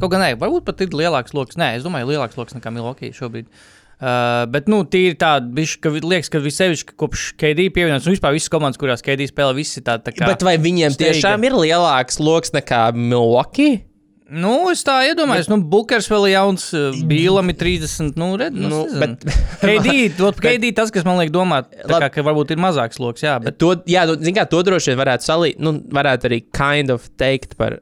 Kaut 0.00 0.10
gan 0.10 0.22
nē, 0.24 0.34
varbūt 0.40 0.66
pat 0.66 0.80
ir 0.82 0.94
lielāks 0.94 1.34
lokus. 1.34 1.58
Nē, 1.60 1.76
es 1.78 1.86
domāju, 1.86 2.10
lielāks 2.14 2.38
lokus 2.38 2.54
nekā 2.58 2.72
Milwaukee 2.74 3.14
šobrīd. 3.14 3.46
Uh, 3.46 3.79
bet, 4.00 4.70
nu, 4.72 4.80
tīri 4.88 5.16
tāda, 5.20 5.66
ka 5.82 5.92
liekas, 5.92 6.30
ka 6.32 6.40
vissevišķi 6.40 6.96
kopš 7.00 7.26
KD 7.40 7.68
pievienots, 7.74 8.08
un 8.08 8.16
vispār 8.16 8.32
visas 8.36 8.52
komandas, 8.52 8.80
kurās 8.80 9.04
KD 9.04 9.28
spēlē, 9.28 9.52
visi 9.58 9.82
tā, 9.84 9.98
tā 10.00 10.14
kā. 10.16 10.24
Bet 10.30 10.44
vai 10.46 10.56
viņiem 10.60 10.94
steiga. 10.96 11.12
tiešām 11.12 11.44
ir 11.48 11.56
lielāks 11.58 12.20
lokus 12.22 12.54
nekā 12.56 12.86
Milwaukee? 12.96 13.82
Nu, 14.30 14.70
es 14.70 14.84
tā 14.86 15.00
iedomājos, 15.08 15.48
bet... 15.48 15.52
nu, 15.56 15.66
Bukers 15.72 16.06
vēl 16.06 16.28
ir 16.28 16.36
jauns, 16.36 16.68
uh, 16.78 16.94
Bīlam 17.10 17.50
ir 17.50 17.56
30, 17.58 18.14
nu, 18.20 18.28
redz, 18.38 18.54
nu, 18.54 18.68
Nu, 18.70 18.82
nu 18.86 19.00
bet- 19.02 19.24
KD, 19.58 19.94
to- 20.16 20.30
KD 20.38 20.70
tas, 20.78 20.92
kas 20.94 21.04
man 21.04 21.18
liek 21.18 21.32
domāt, 21.34 21.72
tā 21.82 21.98
kā, 22.04 22.12
ka 22.14 22.24
varbūt 22.28 22.54
ir 22.54 22.62
mazāks 22.62 23.02
lokus, 23.02 23.24
jā, 23.26 23.34
bet. 23.42 23.58
To, 23.58 23.74
jā, 23.90 24.06
nu, 24.06 24.34
kā, 24.36 24.46
to 24.48 24.62
droši 24.66 24.92
vien 24.92 25.00
varētu 25.02 25.26
salīt, 25.26 25.58
nu, 25.58 25.74
varētu 25.82 26.30
arī 26.30 26.44
kind 26.54 26.94
of 26.94 27.10
teikt 27.18 27.58
par. 27.58 27.80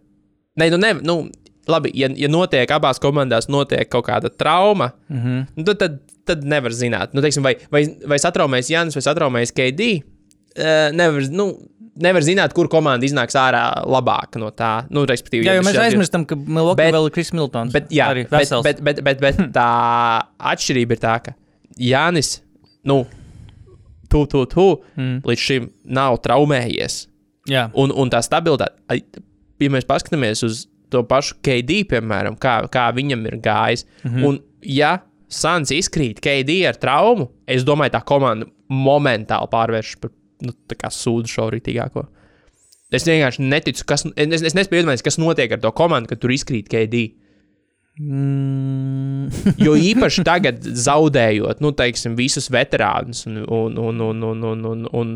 Nē, 0.59 0.70
nu, 0.72 0.81
ne, 0.81 0.94
nu, 1.04 1.18
labi, 1.68 1.92
ja, 1.94 2.11
ja 2.16 2.28
notiek 2.33 2.70
abās 2.74 3.00
komandās 3.02 3.48
notiek 3.52 3.88
kaut 3.92 4.07
kāda 4.09 4.31
trauma, 4.31 4.92
mm 5.09 5.18
-hmm. 5.24 5.46
nu, 5.57 5.64
tad, 5.64 5.78
tad, 5.78 5.98
tad 6.28 6.44
nevar 6.44 6.72
zināt, 6.72 7.14
nu, 7.14 7.24
teiksim, 7.24 7.42
vai, 7.42 7.57
vai, 7.70 7.85
vai 8.07 8.18
satraumēs 8.18 8.70
Jānis 8.72 8.96
vai 8.98 9.04
satraumēs 9.04 9.52
KD. 9.52 9.90
Uh, 10.59 10.88
nevar, 10.96 11.22
nu, 11.31 11.52
nevar 12.02 12.24
zināt, 12.24 12.54
kur 12.57 12.68
komanda 12.70 13.07
iznāks 13.07 13.37
ārā 13.38 13.62
labāk 13.87 14.38
no 14.40 14.50
tā. 14.54 14.87
Nu, 14.90 15.04
respektīvi, 15.09 15.46
Jā, 15.46 15.57
jo 15.57 15.62
ja 15.62 15.66
mēs 15.66 15.78
aizmirstam, 15.83 16.24
ka 16.28 16.37
Bet- 16.37 16.94
vēl 16.94 17.07
ir 17.07 17.14
Kris 17.14 17.33
Miltons. 17.33 17.72
Bet, 17.74 17.90
jā, 17.94 18.09
arī 18.14 18.24
bet, 18.31 18.50
bet, 18.64 18.83
bet, 18.83 19.02
bet, 19.04 19.20
bet 19.20 19.40
tā 19.54 19.68
atšķirība 20.38 20.96
ir 20.96 21.02
tā, 21.02 21.16
ka 21.24 21.35
Jānis, 21.78 22.40
nu, 22.88 23.04
tu, 24.09 24.24
tu, 24.26 24.44
tu, 24.46 24.66
mm. 24.96 25.20
līdz 25.28 25.44
šim 25.44 25.70
nav 25.85 26.18
traumējies. 26.24 27.07
jā. 27.48 27.68
Un, 27.74 27.92
un 27.94 28.11
tā 28.11 28.22
stabilitāte, 28.24 28.74
ja 29.59 29.70
mēs 29.72 29.87
paskatāmies 29.88 30.44
uz 30.46 30.66
to 30.90 31.03
pašu 31.09 31.38
KD, 31.44 31.83
piemēram, 31.90 32.38
kā, 32.40 32.61
kā 32.72 32.88
viņam 32.96 33.27
ir 33.31 33.38
gājis. 33.44 33.87
Mm 34.05 34.11
-hmm. 34.11 34.27
Un, 34.29 34.40
ja 34.62 34.98
Sans 35.29 35.68
izkrīt 35.68 36.22
KD 36.24 36.62
ar 36.70 36.79
traumu, 36.81 37.29
es 37.44 37.64
domāju, 37.68 37.92
tā 37.92 38.01
komanda 38.09 38.46
momentāli 38.72 39.51
pārvēršas 39.53 40.01
par 40.01 40.12
nu, 40.44 40.55
sūdu 40.94 41.29
šo 41.29 41.51
rītīgāko. 41.53 42.07
Es 42.94 43.05
vienkārši 43.05 43.44
neticu, 43.44 43.85
kas, 43.88 44.07
es, 44.16 44.44
es 44.48 44.57
nespēju 44.57 44.83
iedomāties, 44.83 45.05
kas 45.05 45.20
notiek 45.20 45.53
ar 45.53 45.61
to 45.61 45.72
komandu, 45.77 46.09
kad 46.09 46.22
tur 46.22 46.33
izkrīt 46.33 46.70
KD. 46.72 47.11
Mm. 47.98 49.27
jo 49.59 49.72
īpaši 49.90 50.22
tagad, 50.24 50.62
zaudējot, 50.62 51.61
nu, 51.61 51.72
teiksim, 51.77 52.14
visus 52.16 52.46
veterānus 52.55 53.24
un, 53.27 53.42
un, 53.42 53.74
un, 53.83 54.01
un, 54.07 54.22
un, 54.31 54.44
un, 54.46 54.64
un, 54.70 54.85
un 54.94 55.11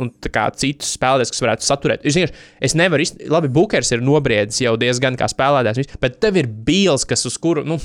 un 0.00 0.10
citus 0.58 0.94
spēlētājus, 0.96 1.30
kas 1.34 1.42
varētu 1.44 1.66
saturēt. 1.68 2.06
Es, 2.06 2.16
vienkārši- 2.18 2.48
es 2.66 2.74
nevaru, 2.78 3.04
izt... 3.06 3.20
labi, 3.30 3.50
Bookers 3.54 3.92
ir 3.94 4.02
nobriedis 4.02 4.58
jau 4.64 4.74
diezgan 4.80 5.14
kā 5.20 5.28
spēlētājs, 5.30 5.94
bet 6.02 6.18
tev 6.22 6.40
ir 6.40 6.48
Bīls, 6.48 7.06
kas 7.06 7.26
uz 7.30 7.36
kuru. 7.38 7.62
Nu, 7.68 7.78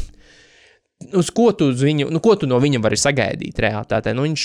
Uz 1.15 1.29
ko 1.31 1.45
tu, 1.55 1.69
uz 1.71 1.79
viņu, 1.79 2.09
nu, 2.11 2.19
ko 2.19 2.33
tu 2.35 2.43
no 2.43 2.57
viņa 2.59 2.81
vari 2.83 2.97
sagaidīt 2.99 3.55
realitātē? 3.63 4.11
Nu, 4.11 4.25
viņš, 4.27 4.41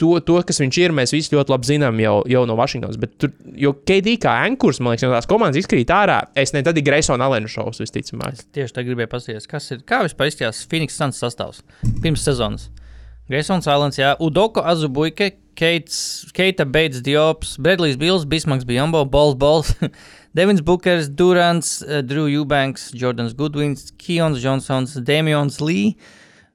to, 0.00 0.14
to, 0.24 0.38
kas 0.48 0.56
viņš 0.62 0.78
ir, 0.80 0.94
mēs 0.96 1.12
visi 1.12 1.34
ļoti 1.36 1.52
labi 1.52 1.68
zinām 1.68 2.00
jau, 2.00 2.14
jau 2.32 2.46
no 2.48 2.56
Vašingtonas. 2.56 2.96
Bet 2.96 3.18
tur, 3.20 3.34
jo 3.60 3.74
KD 3.76 4.14
kā 4.22 4.32
ankurs, 4.46 4.80
man 4.80 4.94
liekas, 4.94 5.04
no 5.04 5.12
tās 5.12 5.28
komandas 5.28 5.60
izkrīt 5.60 5.92
ārā, 5.92 6.22
es 6.32 6.54
ne 6.56 6.62
tad 6.64 6.80
ir 6.80 6.86
Greisona 6.86 7.28
Alena 7.28 7.50
šovs, 7.52 7.82
visticamāk. 7.84 8.40
Tieši 8.56 8.72
tā 8.78 8.86
gribēju 8.88 9.10
paskatīties, 9.12 9.50
kas 9.52 9.68
ir. 9.76 9.82
Kā 9.84 10.00
vispār 10.06 10.32
izskatās 10.32 10.64
Phoenix 10.72 10.96
Suns 10.96 11.20
sastāvs 11.20 11.60
pirms 12.00 12.24
sezonas? 12.24 12.70
Graysons 13.30 13.68
Islands, 13.70 13.98
jā, 14.00 14.16
Udoko 14.20 14.64
Azubuike, 14.66 15.32
Keits, 15.54 16.26
Keita 16.34 16.64
Beits 16.64 17.02
Diops, 17.04 17.56
Bredlijs 17.56 17.96
Bills, 17.96 18.24
Bismaks 18.24 18.64
Bijombo, 18.64 19.04
Balls 19.08 19.36
Balls, 19.36 19.74
Devins 20.34 20.60
Bookers, 20.60 21.08
Durants, 21.08 21.82
uh, 21.82 22.02
Drew 22.02 22.26
Eubanks, 22.26 22.90
Jordans 22.92 23.36
Goodwins, 23.36 23.92
Keons 23.92 24.40
Johnsons, 24.40 24.94
Damions 24.94 25.60
Lee, 25.60 25.96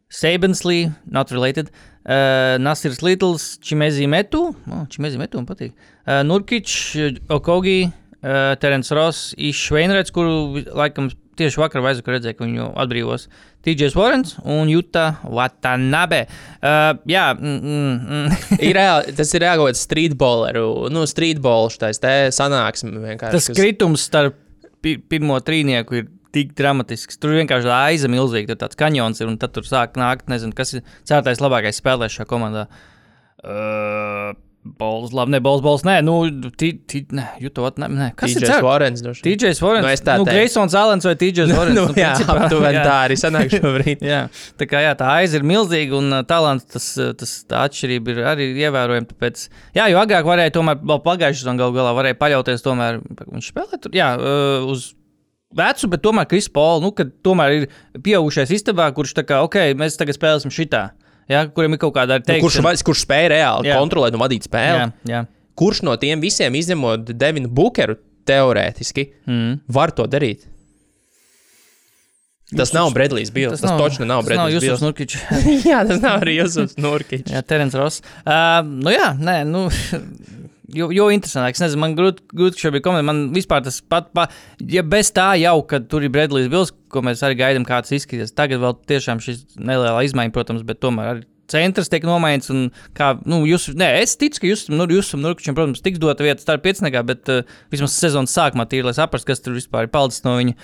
Sabins 0.10 0.65
Lee, 0.65 0.91
not 1.06 1.32
related, 1.32 1.71
uh, 2.06 2.58
Nasirs 2.60 3.01
Littles, 3.01 3.58
Čimezi 3.60 4.08
Metu, 4.08 4.56
oh, 4.67 4.86
Čimezi 4.89 5.17
Metu 5.17 5.39
man 5.39 5.47
patīk, 5.47 5.73
uh, 6.08 6.23
Nurkič, 6.23 6.73
Okogi, 7.30 7.86
uh, 8.23 8.56
Terence 8.60 8.91
Ross, 8.91 9.34
Išveinrets, 9.38 10.12
kuru 10.12 10.63
laikam 10.75 11.12
tieši 11.39 11.62
vakar 11.62 11.84
vai 11.86 11.93
aizvakar 11.93 12.17
redzēju, 12.17 12.38
ka 12.39 12.45
viņu 12.47 12.67
atbrīvos. 12.84 13.28
TJs 13.67 13.95
Warrens 14.00 14.36
un 14.47 14.69
Juta 14.71 15.06
Watanabe. 15.28 16.23
Uh, 16.58 16.97
jā, 17.10 17.30
mm, 17.36 17.56
mm, 17.62 17.95
mm. 18.17 18.60
ir 18.69 18.78
reāli, 18.80 19.15
tas 19.17 19.34
ir 19.36 19.43
reāli 19.45 19.62
kaut 19.62 19.71
kāds 19.73 19.86
streetballeru, 19.88 20.67
nu, 20.93 21.06
streetballu 21.10 21.71
štais 21.73 22.02
te 22.04 22.13
sanāksme 22.36 22.93
vienkārši. 22.95 23.36
tas 23.38 23.50
kas- 23.52 23.58
kritums 23.60 24.06
starp 24.10 24.38
pi 24.84 24.97
pirmo 25.02 25.39
trīnieku 25.41 26.02
ir 26.02 26.10
tik 26.36 26.52
dramatisks. 26.58 27.17
Tur 27.17 27.34
vienkārši 27.38 27.71
aiza 27.73 28.10
milzīga, 28.12 28.52
tur 28.54 28.67
tāds 28.67 28.78
kanjons 28.78 29.21
ir, 29.23 29.30
un 29.32 29.39
tad 29.41 29.56
tur 29.56 29.65
sāk 29.65 29.95
nākt, 29.97 30.28
nezinu, 30.30 30.54
kas 30.58 30.76
ir 30.78 30.84
ceturtais 31.08 31.41
labākais 31.41 31.80
spēlētājs 31.82 32.19
šajā 32.19 32.30
komandā. 32.30 32.67
Uh, 33.41 34.36
Bols, 34.80 35.13
labi, 35.15 35.34
ne 35.36 35.39
bols, 35.43 35.62
bols, 35.63 35.84
nē, 35.88 35.99
nu, 36.06 36.17
jutot, 37.41 37.80
nē, 37.80 37.88
nē. 37.93 38.08
Kas 38.19 38.36
ir 38.36 38.43
TJs 38.43 39.03
droši 39.06 39.23
vien. 39.23 39.38
TJs 39.39 39.62
Warrens. 39.63 39.86
Nu, 39.86 39.91
es 39.93 40.03
tā 40.03 40.17
nu, 40.19 40.25
teiktu. 40.27 40.38
Greisons 40.38 40.75
Alens 40.77 41.08
vai 41.08 41.13
TJs 41.21 41.53
Warrens. 41.58 41.77
Nu, 41.77 41.86
jā, 41.95 42.12
principā, 42.13 42.36
aptuveni 42.43 42.80
jā. 42.80 42.84
tā 42.88 42.97
arī 43.06 43.17
sanāk 43.21 43.53
šobrīd. 43.56 44.03
Jā, 44.08 44.19
tā 44.60 44.67
kā 44.69 44.84
jā, 44.84 44.91
tā 44.99 45.13
aiz 45.21 45.38
ir 45.38 45.47
milzīga 45.47 45.97
un 46.01 46.19
uh, 46.19 46.25
talants, 46.27 46.67
tas, 46.75 46.89
uh, 46.99 47.13
tas 47.17 47.34
tā 47.47 47.63
atšķirība 47.69 48.13
ir 48.13 48.21
arī 48.34 48.51
ievērojama. 48.67 49.12
Tāpēc, 49.13 49.47
jā, 49.77 49.89
jo 49.93 50.03
agrāk 50.03 50.27
varēja 50.27 50.58
tomēr, 50.60 50.84
vēl 50.84 51.03
pagājušajā 51.08 51.45
sezonā 51.45 51.63
gal 51.63 51.75
galā 51.80 51.95
varēja 51.97 52.19
paļauties 52.21 52.65
tomēr, 52.65 53.01
viņš 53.23 53.51
spēlē 53.53 53.82
tur, 53.82 53.95
jā, 53.97 54.13
uh, 54.19 54.67
uz 54.67 54.91
vecu, 55.58 55.89
bet 55.91 56.03
tomēr 56.03 56.27
Kris 56.30 56.49
Pols, 56.51 56.84
nu, 56.84 56.91
kad 56.95 57.12
tomēr 57.25 57.56
ir 57.56 57.67
pieaugušais 58.03 58.51
istabā, 58.58 58.89
kurš 58.95 59.15
tā 59.17 59.25
kā, 59.27 59.41
ok, 59.45 59.60
mēs 59.80 59.99
tagad 59.99 60.17
spēlēsim 60.17 60.53
šitā, 60.53 60.89
jā, 61.30 61.46
kuriem 61.54 61.74
ir 61.74 61.82
kaut 61.82 61.94
kāda 61.96 62.20
Nu, 62.20 62.26
kurš, 62.42 62.58
teikšana. 62.60 62.63
va- 62.63 62.84
kurš 62.90 63.06
spēja 63.06 63.30
reāli 63.36 63.70
Jā. 63.72 63.78
kontrolēt 63.80 64.13
un 64.13 64.20
vadīt 64.24 64.48
spēli? 64.48 64.80
Jā, 64.84 64.92
jā. 65.13 65.24
Kurš 65.58 65.84
no 65.84 65.96
tiem 65.98 66.22
visiem, 66.22 66.54
izņemot 66.54 67.06
Devinu 67.18 67.48
Bukeru, 67.50 67.98
teorētiski 68.28 69.08
Mm. 69.28 69.60
var 69.68 69.92
to 69.92 70.04
darīt? 70.06 70.46
Tas 72.56 72.72
nav 72.72 72.94
Bredlijs 72.96 73.28
Bils. 73.36 73.60
Tas, 73.60 73.62
tas 73.62 73.72
točni 73.82 74.06
nav 74.08 74.24
tas 74.24 74.38
nav 74.38 74.50
Jusufs 74.50 74.80
Bils. 74.80 74.82
Nurkičs. 74.86 75.18
jā, 75.72 75.82
tas 75.88 76.00
nav 76.00 76.22
arī 76.24 76.38
Jusufs 76.38 76.78
Nurkičs. 76.80 77.34
Jā, 77.34 77.42
Terence 77.44 77.76
Ross. 77.76 78.00
Uh, 78.24 78.62
nu, 78.63 78.90
jā, 78.94 79.10
nē, 79.20 79.42
nu. 79.48 79.66
Jo, 80.75 80.89
jo 80.91 81.06
interesantāk, 81.15 81.56
es 81.56 81.63
nezinu, 81.63 81.80
man 81.80 81.93
grūti, 81.95 82.25
grūti 82.36 82.60
šobrīd 82.60 82.84
komentēt. 82.84 83.08
Man 83.08 83.21
vispār 83.36 83.63
tas 83.63 83.77
pat, 83.80 84.10
pa, 84.15 84.25
ja 84.67 84.84
bez 84.84 85.13
tā 85.15 85.30
jau, 85.39 85.62
kad 85.69 85.86
tur 85.88 86.03
ir 86.03 86.12
Bredlijs 86.12 86.49
Bils, 86.51 86.73
ko 86.91 87.03
mēs 87.08 87.23
arī 87.23 87.38
gaidām, 87.39 87.63
kā 87.67 87.80
tas 87.84 87.95
izskatīsies. 87.95 88.36
Tagad 88.36 88.60
vēl 88.63 88.75
tiešām 88.91 89.21
šis 89.23 89.45
nelielā 89.56 90.03
izmaiņa, 90.10 90.34
protams, 90.36 90.65
bet 90.67 90.82
tomēr 90.84 91.13
arī 91.13 91.23
centrs 91.47 91.88
tiek 91.91 92.03
nomainīts. 92.08 92.51
Kā, 92.97 93.13
nu, 93.30 93.45
jūs, 93.47 93.69
nē, 93.80 93.93
es 94.01 94.17
ticu, 94.19 94.43
ka 94.43 94.51
jūs, 94.51 94.65
nu, 94.73 94.89
jūs 94.91 95.13
Nurkičam, 95.15 95.56
protams, 95.56 95.84
tiks 95.86 96.01
dota 96.03 96.27
vieta 96.27 96.43
starp 96.43 96.65
pieciniekā, 96.65 97.03
bet 97.08 97.32
uh, 97.32 97.58
vismaz 97.71 97.95
sezonas 97.95 98.36
sākumā 98.36 98.67
tīri, 98.67 98.89
lai 98.89 98.95
saprastu, 98.97 99.32
kas 99.32 99.43
tur 99.43 99.56
vispār 99.56 99.88
ir 99.88 99.93
palicis 99.93 100.25
no 100.27 100.36
viņa. 100.41 100.58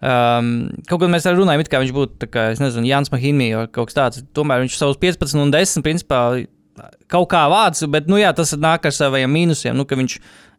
Um, 0.00 0.70
kaut 0.88 1.02
kā 1.02 1.10
mēs 1.12 1.28
arī 1.28 1.42
runājam, 1.42 1.60
it 1.60 1.68
kā 1.68 1.82
viņš 1.82 1.92
būtu 1.92 2.30
kā, 2.32 2.46
es 2.54 2.62
nezinu, 2.64 2.88
Jānis 2.88 3.12
Mahīmī 3.12 3.50
vai 3.58 3.66
kaut 3.68 3.90
kas 3.90 3.98
tāds. 3.98 4.24
Tomēr 4.36 4.64
viņš 4.64 4.80
savus 4.80 4.96
15 5.02 5.44
un 5.44 5.52
10 5.52 5.84
principā 5.84 6.22
kaut 7.10 7.30
kā 7.32 7.46
vāc, 7.50 7.80
bet 7.90 8.08
nu, 8.10 8.18
jā, 8.20 8.32
tas 8.36 8.52
nāk 8.58 8.86
ar 8.88 8.94
saviem 8.94 9.32
mīnusiem. 9.32 9.76
Nu, 9.76 9.86
viņš 9.88 10.16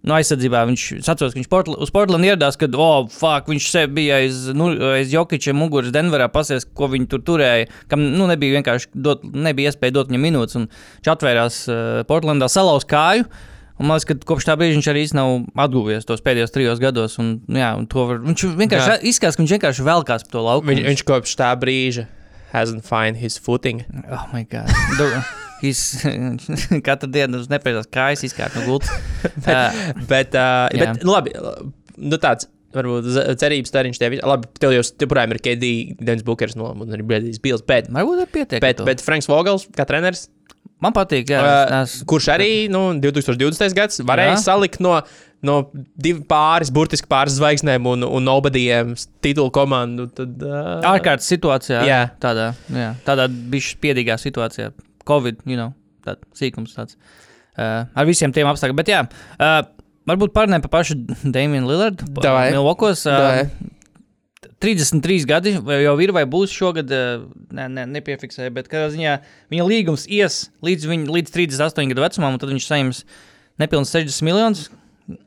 no 0.07 0.15
aizsardzībā, 0.17 0.63
viņš 0.69 0.85
atceros, 1.03 1.35
ka 1.35 1.39
viņš 1.39 1.49
Portla, 1.51 1.77
uz 1.83 1.91
Portlandu 1.93 2.31
ieradās, 2.31 2.57
kad, 2.59 2.73
oh, 2.73 3.05
fuck, 3.13 3.49
viņš 3.51 3.67
bija 3.93 4.17
aiz, 4.23 4.47
nu, 4.57 4.71
aiz 4.95 5.13
Jokiča 5.13 5.53
muguras 5.57 5.93
Denverā, 5.93 6.25
pasies, 6.33 6.65
ko 6.65 6.89
viņi 6.91 7.09
tur 7.11 7.21
turēja, 7.27 7.69
kam 7.91 8.03
nu, 8.15 8.25
nebija 8.31 8.57
vienkārši 8.57 8.89
dot, 8.97 9.23
nebija 9.29 9.69
iespēja 9.69 9.99
dot 9.99 10.09
viņam 10.09 10.25
minūtes, 10.25 10.57
un 10.57 10.67
viņš 10.71 11.11
atvērās 11.13 11.63
uh, 11.69 11.79
Portlandā, 12.09 12.49
salauz 12.51 12.87
kāju. 12.89 13.29
Un 13.81 13.87
man 13.89 13.97
liekas, 13.97 14.11
ka 14.11 14.29
kopš 14.29 14.45
tā 14.45 14.53
brīža 14.59 14.77
viņš 14.77 14.89
arī 14.91 15.03
nav 15.17 15.29
atguvies 15.63 16.05
tos 16.05 16.21
pēdējos 16.21 16.53
trijos 16.53 16.81
gados. 16.81 17.15
Un, 17.17 17.39
nu 17.49 17.61
jā, 17.63 17.71
un 17.79 17.87
var, 17.89 18.21
viņš 18.27 18.43
vienkārši 18.59 18.99
izskatās, 19.09 19.39
ka 19.39 19.41
viņš 19.41 19.55
vienkārši 19.57 19.87
velkās 19.87 20.27
pa 20.27 20.35
to 20.35 20.45
lauku. 20.45 20.69
Viņ, 20.69 20.83
viņš 20.91 21.05
kopš 21.07 21.33
tā 21.39 21.49
brīža 21.57 22.05
hasn't 22.53 22.85
find 22.85 23.17
his 23.17 23.39
footing. 23.39 23.81
Oh, 24.11 24.27
my 24.33 24.43
God. 24.43 24.69
Katru 26.87 27.09
dienu 27.13 27.41
uz 27.41 27.51
nepareizās 27.51 27.89
kājas 27.93 28.25
izkārt 28.27 28.57
no 28.59 28.67
gultas. 28.69 28.91
Uh, 29.21 29.91
Bet, 30.09 30.33
uh, 30.37 30.67
bet 30.73 31.03
nu, 31.05 31.13
labi, 31.13 31.31
nu, 31.97 32.17
tāds. 32.21 32.47
Varbūt 32.71 33.07
cerības 33.41 33.69
stariņš 33.69 33.99
tev 33.99 34.13
ir. 34.15 34.21
Labi, 34.25 34.47
tev 34.61 34.71
jau 34.71 34.83
joprojām 35.03 35.33
ir 35.35 35.41
KD, 35.43 35.71
Denis 35.99 36.23
Bukers 36.23 36.55
no 36.55 36.69
un 36.71 36.93
arī 36.95 37.03
Bredlijs 37.03 37.41
Bils. 37.43 37.63
Bet, 37.67 37.89
varbūt 37.91 38.21
ir 38.23 38.29
pietiekami. 38.31 38.63
bet, 38.63 38.83
bet 38.87 39.03
Franks 39.03 39.27
Vogels, 39.29 39.65
kā 39.75 39.83
treneris, 39.89 40.29
Man 40.81 40.95
patīk, 40.97 41.29
jā. 41.29 41.39
uh, 41.45 41.73
es, 41.83 41.99
kurš 42.09 42.31
arī 42.33 42.51
nu, 42.73 42.87
2020. 43.03 43.75
gads 43.77 44.01
varēja 44.01 44.33
Jā. 44.33 44.39
salikt 44.47 44.79
no, 44.81 44.95
no 45.45 45.57
divu 45.73 46.23
pāris, 46.29 46.71
burtiski 46.73 47.05
pāris 47.11 47.35
zvaigznēm 47.37 47.85
un, 47.91 48.05
un 48.07 48.25
nobadījiem 48.25 48.95
titulu 49.21 49.53
komandu. 49.53 50.07
Tad, 50.17 50.41
uh, 50.41 50.71
ārkārtas 50.95 51.29
situācijā. 51.29 51.83
Jā. 51.85 51.99
Tādā, 52.21 52.47
jā, 52.73 52.95
tādā 53.05 53.29
bišķi 53.29 53.77
spiedīgā 53.77 54.17
situācijā. 54.21 54.71
Covid, 55.07 55.43
you 55.49 55.57
know, 55.59 55.73
tāds 56.05 56.25
sīkums 56.37 56.75
tāds. 56.77 56.97
Uh, 57.51 57.83
ar 57.83 58.07
visiem 58.07 58.31
tiem 58.33 58.47
apstākļiem. 58.49 58.79
Bet 58.79 58.91
jā, 58.91 59.03
uh, 59.37 59.59
varbūt 60.09 60.33
parunājam 60.35 60.65
par 60.65 60.75
pašu 60.79 60.97
Damienu 61.35 61.69
Lillardu. 61.69 62.07
Milvokos. 62.55 63.05
Uh, 63.09 63.45
33 64.61 65.25
gadi 65.25 65.55
jau 65.57 65.93
ir 66.03 66.11
vai 66.13 66.23
būs 66.29 66.53
šogad, 66.53 66.91
uh, 66.93 67.23
ne, 67.53 67.65
ne, 67.73 67.87
nepiefiksēja, 67.97 68.53
bet 68.53 68.69
kādā 68.69 68.91
ziņā 68.93 69.15
viņa 69.53 69.65
līgums 69.65 70.05
ies 70.05 70.43
līdz, 70.65 70.85
viņa, 70.91 71.07
līdz 71.15 71.33
38 71.33 71.89
gadu 71.93 72.05
vecumam, 72.05 72.35
un 72.37 72.41
tad 72.41 72.53
viņš 72.53 72.67
saņems 72.69 73.01
nepilnīgi 73.61 73.93
60 73.95 74.27
miljonus. 74.27 74.67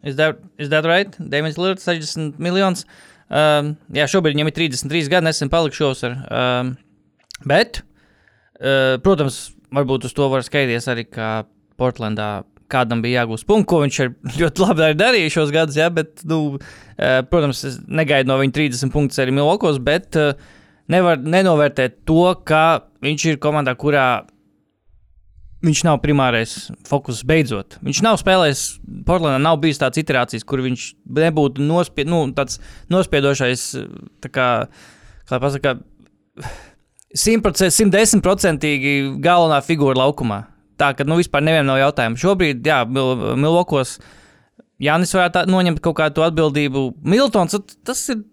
Is 0.07 0.15
that, 0.17 0.39
is 0.59 0.71
that 0.71 0.87
right? 0.87 1.19
Damiens 1.19 1.59
Lillards 1.59 1.85
60 1.87 2.39
miljonus. 2.43 2.87
Um, 3.27 3.75
jā, 3.95 4.07
šobrīd 4.11 4.37
viņam 4.37 4.51
ir 4.51 4.57
33 4.57 5.11
gadi, 5.13 5.27
nesen 5.27 5.51
palikšos 5.53 6.05
ar. 6.07 6.17
Um, 6.29 6.73
bet, 7.49 7.83
uh, 8.61 8.97
protams, 9.05 9.49
varbūt 9.75 10.09
uz 10.09 10.17
to 10.17 10.29
var 10.33 10.45
skaidrs 10.47 10.89
arī, 10.93 11.07
ka 11.11 11.45
Portlandā 11.81 12.45
kādam 12.71 13.03
bija 13.05 13.23
jāgūst 13.23 13.47
punkts, 13.49 13.69
ko 13.71 13.81
viņš 13.83 14.01
ir 14.05 14.13
ļoti 14.41 14.65
labi 14.65 14.87
arī 14.89 14.99
darījis 15.01 15.37
šos 15.37 15.55
gadus, 15.55 15.79
jā, 15.79 15.89
bet, 15.95 16.25
nu, 16.29 16.59
uh, 16.59 17.17
protams, 17.31 17.65
es 17.69 17.81
negaidu 17.87 18.31
no 18.31 18.39
viņa 18.41 18.59
30 18.59 18.95
punktus 18.95 19.23
arī 19.23 19.35
Milvokos, 19.37 19.81
bet 19.85 20.19
uh, 20.21 20.33
nevar 20.91 21.21
nenovērtēt 21.21 22.03
to, 22.09 22.29
ka 22.47 22.85
viņš 23.05 23.27
ir 23.33 23.43
komandā, 23.43 23.77
kurā 23.79 24.25
viņš 25.65 25.81
nav 25.87 26.03
primārais 26.03 26.53
fokus 26.85 27.23
beidzot. 27.25 27.79
Viņš 27.85 28.03
nav 28.05 28.19
spēlējis, 28.21 28.65
Portlandā 29.09 29.39
nav 29.41 29.57
bijis 29.63 29.81
tāds 29.81 30.01
iterācijas, 30.03 30.45
kur 30.45 30.61
viņš 30.65 30.91
nebūtu 31.17 31.65
nospie, 31.65 32.05
nu, 32.09 32.27
nospiedošais, 32.93 33.65
tā 34.25 34.33
kā, 34.33 34.49
kā 35.31 35.41
pasakā, 35.41 35.79
100%, 36.45 36.74
110% 37.15 38.67
galvenā 39.23 39.61
figūra 39.65 39.99
laukumā. 40.03 40.43
Tā 40.81 40.91
ka 40.99 41.07
nu, 41.07 41.17
vispār 41.21 41.45
nevienam 41.47 41.71
nav 41.73 41.79
jautājumu. 41.85 42.19
Šobrīd, 42.19 42.65
jā, 42.67 42.83
Mil 42.91 43.37
Milvokos. 43.39 43.99
Jānis 44.83 45.13
varētu 45.15 45.45
noņemt 45.49 45.79
kaut 45.85 45.95
kādu 46.01 46.25
atbildību. 46.27 46.81
Miltons, 47.07 47.55
tas 47.87 48.01
ir. 48.11 48.25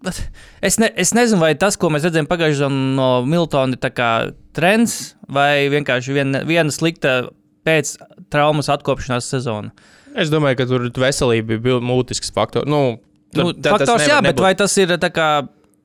Es, 0.60 0.76
ne, 0.82 0.88
es 0.98 1.12
nezinu, 1.14 1.38
vai 1.40 1.52
tas, 1.54 1.78
ko 1.78 1.86
mēs 1.94 2.02
redzējām 2.08 2.26
pagājušajā 2.28 2.66
gadā 2.66 2.80
no 2.98 3.06
Miltona, 3.30 3.78
ir 3.78 4.34
trends 4.58 4.96
vai 5.32 5.68
vienkārši 5.72 6.16
viena, 6.18 6.42
viena 6.48 6.74
slikta 6.74 7.28
pēc 7.64 7.94
traumas 8.34 8.68
atkopšanās 8.74 9.30
sezona. 9.30 9.70
Es 10.18 10.28
domāju, 10.34 10.58
ka 10.58 10.66
tur 10.68 10.90
veselība 11.06 11.60
bija 11.62 11.78
būtisks 11.80 12.34
faktors. 12.34 12.68
Nu, 12.68 12.98
Nu, 13.32 13.46
tad- 13.54 13.62
tas 13.64 13.72
faktors, 13.78 14.02
nevar 14.02 14.10
jā, 14.10 14.16
bet 14.26 14.34
nebūt. 14.34 14.42
vai 14.44 14.54
tas 14.60 14.74
ir 14.76 14.88
tā 15.00 15.08
kā. 15.08 15.28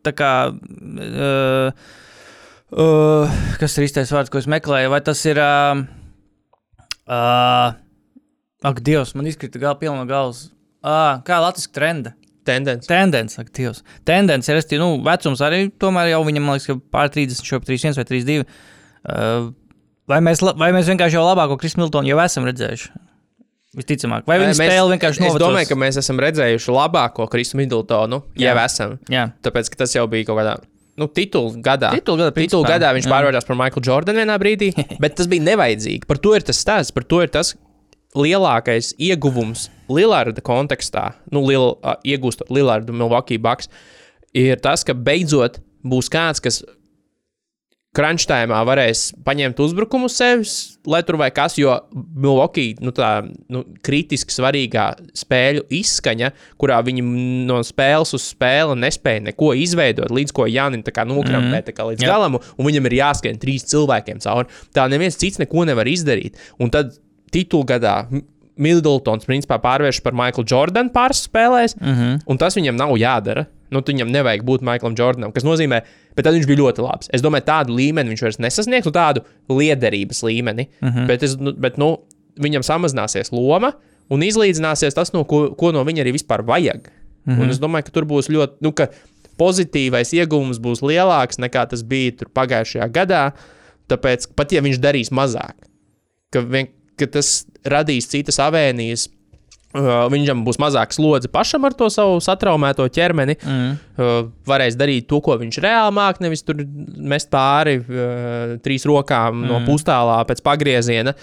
Tā 0.03 0.11
kā 0.13 0.31
uh, 0.51 1.71
uh, 2.71 3.39
kas 3.61 3.77
ir 3.77 3.87
īstais 3.87 4.11
vārds, 4.13 4.31
ko 4.33 4.41
es 4.41 4.47
meklēju? 4.49 4.91
Vai 4.93 5.01
tas 5.05 5.23
ir. 5.29 5.39
Uh, 5.41 5.83
uh, 7.07 7.75
ak, 8.67 8.81
Dievs, 8.85 9.13
man 9.17 9.29
izkrita 9.29 9.61
gal, 9.61 9.77
pilna 9.79 10.07
galvas. 10.09 10.47
Uh, 10.83 11.19
kā 11.27 11.41
Latvijas 11.43 11.71
trenda? 11.73 12.15
tendence? 12.47 12.87
Tendence, 12.87 13.35
ak, 13.41 13.51
Dievs. 13.51 13.83
Tendence, 14.07 14.47
ir, 14.47 14.79
nu, 14.79 15.01
vecums 15.03 15.41
arī 15.43 15.67
tomēr 15.79 16.13
jau 16.13 16.21
viņam, 16.23 16.45
man 16.47 16.55
liekas, 16.55 16.69
ka 16.69 16.77
pār 16.95 17.11
30, 17.11 17.43
šobrīd 17.43 17.75
31 17.75 17.99
vai 17.99 18.07
32. 18.07 18.45
Uh, 19.07 19.49
vai, 20.07 20.21
mēs, 20.23 20.43
vai 20.55 20.71
mēs 20.75 20.87
vienkārši 20.87 21.19
jau 21.19 21.25
labāko 21.27 21.59
Krisu 21.59 21.81
Miltonu 21.81 22.07
jau 22.07 22.21
esam 22.23 22.47
redzējuši? 22.47 22.93
Visticamāk, 23.77 24.23
vai 24.25 24.39
viņa 24.41 24.55
spēle 24.57 24.93
vienkārši 24.95 25.19
Es 25.19 25.25
novecos? 25.25 25.43
domāju, 25.43 25.67
ka 25.69 25.75
mēs 25.77 25.99
esam 25.99 26.17
redzējuši 26.23 26.73
labāko 26.73 27.27
Kristu 27.29 27.59
Middletonu. 27.59 28.23
Jau 28.39 28.55
esam. 28.63 28.95
Jā, 29.11 29.27
Tāpēc, 29.45 29.69
ka 29.69 29.83
tas 29.83 29.93
jau 29.93 30.07
bija 30.09 30.25
kaut 30.29 30.39
kādā. 30.39 30.55
Nu, 30.97 31.05
titulu 31.05 31.59
gadā. 31.61 31.91
Titulu 31.93 32.23
gadā, 32.23 32.33
Titulu 32.33 32.65
gadā 32.65 32.89
viņš 32.97 33.07
pārvērtās 33.11 33.45
par 33.45 33.57
Michaelu 33.59 33.85
Jordanu 33.85 34.23
vienā 34.23 34.37
brīdī, 34.41 34.71
bet 35.03 35.17
tas 35.19 35.29
bija 35.29 35.45
nevajadzīgi. 35.45 36.07
Par 36.09 36.17
to 36.21 36.33
ir 36.33 36.45
tas 36.45 36.57
stāsts, 36.63 36.93
par 36.95 37.05
to 37.05 37.21
ir 37.21 37.29
tas 37.33 37.53
lielākais 38.17 38.95
ieguvums 38.97 39.67
Lillarda 39.93 40.41
kontekstā, 40.41 41.11
nu, 41.31 41.43
liel, 41.45 41.75
uh, 41.85 41.99
iegūstot 42.01 42.49
Lillardu 42.51 42.95
Milwaukee 42.97 43.37
Bucks, 43.37 43.69
ir 44.33 44.57
tas, 44.63 44.81
ka 44.87 44.97
beidzot 44.97 45.61
būs 45.85 46.09
kāds, 46.11 46.41
kas 46.43 46.63
crunchtājumā 47.97 48.59
varēs 48.67 49.09
paņemt 49.25 49.59
uzbrukumu 49.63 50.09
sevis, 50.11 50.77
lai 50.87 51.01
tur 51.07 51.17
vai 51.21 51.29
kas, 51.35 51.57
jo 51.59 51.73
Milwaukee 51.93 52.75
nu, 52.83 52.93
tā 52.95 53.09
nu, 53.53 53.63
kritiski 53.85 54.35
svarīgā 54.35 54.85
spēļu 55.17 55.65
izskaņa, 55.79 56.31
kurā 56.61 56.79
viņi 56.85 57.03
no 57.49 57.59
spēles 57.65 58.13
uz 58.17 58.29
spēli 58.35 58.77
nespēja 58.83 59.25
neko 59.31 59.53
izveidot, 59.57 60.13
līdz 60.13 60.35
ko 60.35 60.47
Jānis 60.49 60.85
nokrampē 60.87 61.59
mm 61.59 61.65
-hmm. 61.65 61.89
līdz 61.91 62.03
Jā. 62.03 62.07
galam, 62.07 62.37
un 62.37 62.65
viņam 62.65 62.85
ir 62.85 62.97
jāskrien 63.01 63.39
trīs 63.39 63.65
cilvēkiem 63.65 64.19
cauri. 64.19 64.47
Tā 64.73 64.87
neviens 64.89 65.17
cits 65.17 65.39
neko 65.39 65.65
nevar 65.65 65.87
izdarīt. 65.87 66.37
Un 66.59 66.69
tad 66.69 66.93
titulu 67.31 67.65
gadā 67.65 68.05
Middletons 68.57 69.25
principā 69.25 69.59
pārvērš 69.61 70.01
par 70.01 70.15
Michaelu 70.17 70.47
Jordanu 70.49 70.89
pāris 70.93 71.27
spēlēs, 71.27 71.77
mm 71.77 71.93
-hmm. 71.93 72.19
un 72.25 72.37
tas 72.37 72.57
viņam 72.57 72.75
nav 72.75 72.97
jādara. 72.97 73.45
Nu, 73.73 73.81
viņam 73.83 74.11
nevajag 74.13 74.45
būt 74.47 74.63
Michaelam 74.63 74.95
Jordanam, 74.95 75.33
kas 75.35 75.43
nozīmē, 75.43 75.81
bet 76.15 76.27
tad 76.27 76.37
viņš 76.37 76.47
bija 76.47 76.61
ļoti 76.61 76.83
labs. 76.85 77.09
Es 77.15 77.23
domāju, 77.23 77.47
tādu 77.49 77.75
līmeni 77.75 78.13
viņš 78.13 78.23
vairs 78.23 78.39
nesasniegs, 78.43 78.87
nu, 78.87 78.93
tādu 78.95 79.25
liederības 79.51 80.23
līmeni. 80.23 80.69
Mm 80.79 80.93
-hmm. 80.93 81.09
Bet, 81.09 81.23
es, 81.23 81.35
nu, 81.35 81.51
bet 81.51 81.77
nu, 81.81 81.97
viņam 82.39 82.63
samazināsies 82.63 83.33
loma 83.35 83.73
un 84.09 84.23
izlīdzināsies 84.23 84.95
tas, 84.95 85.11
no 85.13 85.25
ko, 85.27 85.49
ko 85.59 85.73
no 85.75 85.83
viņa 85.83 86.05
arī 86.05 86.15
vispār 86.15 86.45
vajag. 86.47 86.87
Mm 87.25 87.33
-hmm. 87.33 87.43
Un 87.43 87.49
es 87.49 87.59
domāju, 87.59 87.89
ka 87.89 87.91
tur 87.91 88.05
būs 88.05 88.31
ļoti, 88.31 88.61
nu, 88.61 88.73
pozitīvais 89.37 90.13
iegūms 90.17 90.59
būs 90.63 90.81
lielāks 90.81 91.39
nekā 91.41 91.67
tas 91.69 91.83
bija 91.83 92.27
pagājušajā 92.33 92.89
gadā. 92.93 93.31
Tāpēc 93.87 94.31
pat 94.35 94.51
ja 94.51 94.61
viņš 94.61 94.81
darīs 94.83 95.11
mazāk, 95.15 95.55
ka, 96.33 96.41
vien, 96.41 96.67
ka 96.99 97.07
tas 97.07 97.45
radīs 97.63 98.09
citas 98.11 98.39
avēnijas. 98.43 99.07
Uh, 99.75 100.05
viņam 100.07 100.45
būs 100.47 100.57
mazāk 100.63 100.93
slodze 100.95 101.27
pašam 101.27 101.65
ar 101.67 101.73
to 101.75 101.89
savu 101.91 102.21
satraumēto 102.23 102.85
ķermeni. 102.95 103.35
Mm. 103.43 103.73
Uh, 103.99 104.29
varēs 104.47 104.77
darīt 104.79 105.09
to, 105.11 105.19
ko 105.21 105.35
viņš 105.37 105.59
reāli 105.61 105.93
māk, 105.97 106.21
nevis 106.23 106.45
tur 106.47 106.63
mest 106.97 107.27
pāri 107.33 107.75
uh, 107.81 108.55
trīs 108.63 108.87
rokām 108.87 109.41
mm. 109.41 109.49
no 109.51 109.59
pustālā 109.67 110.21
pēc 110.29 110.39
pagrieziena. 110.45 111.13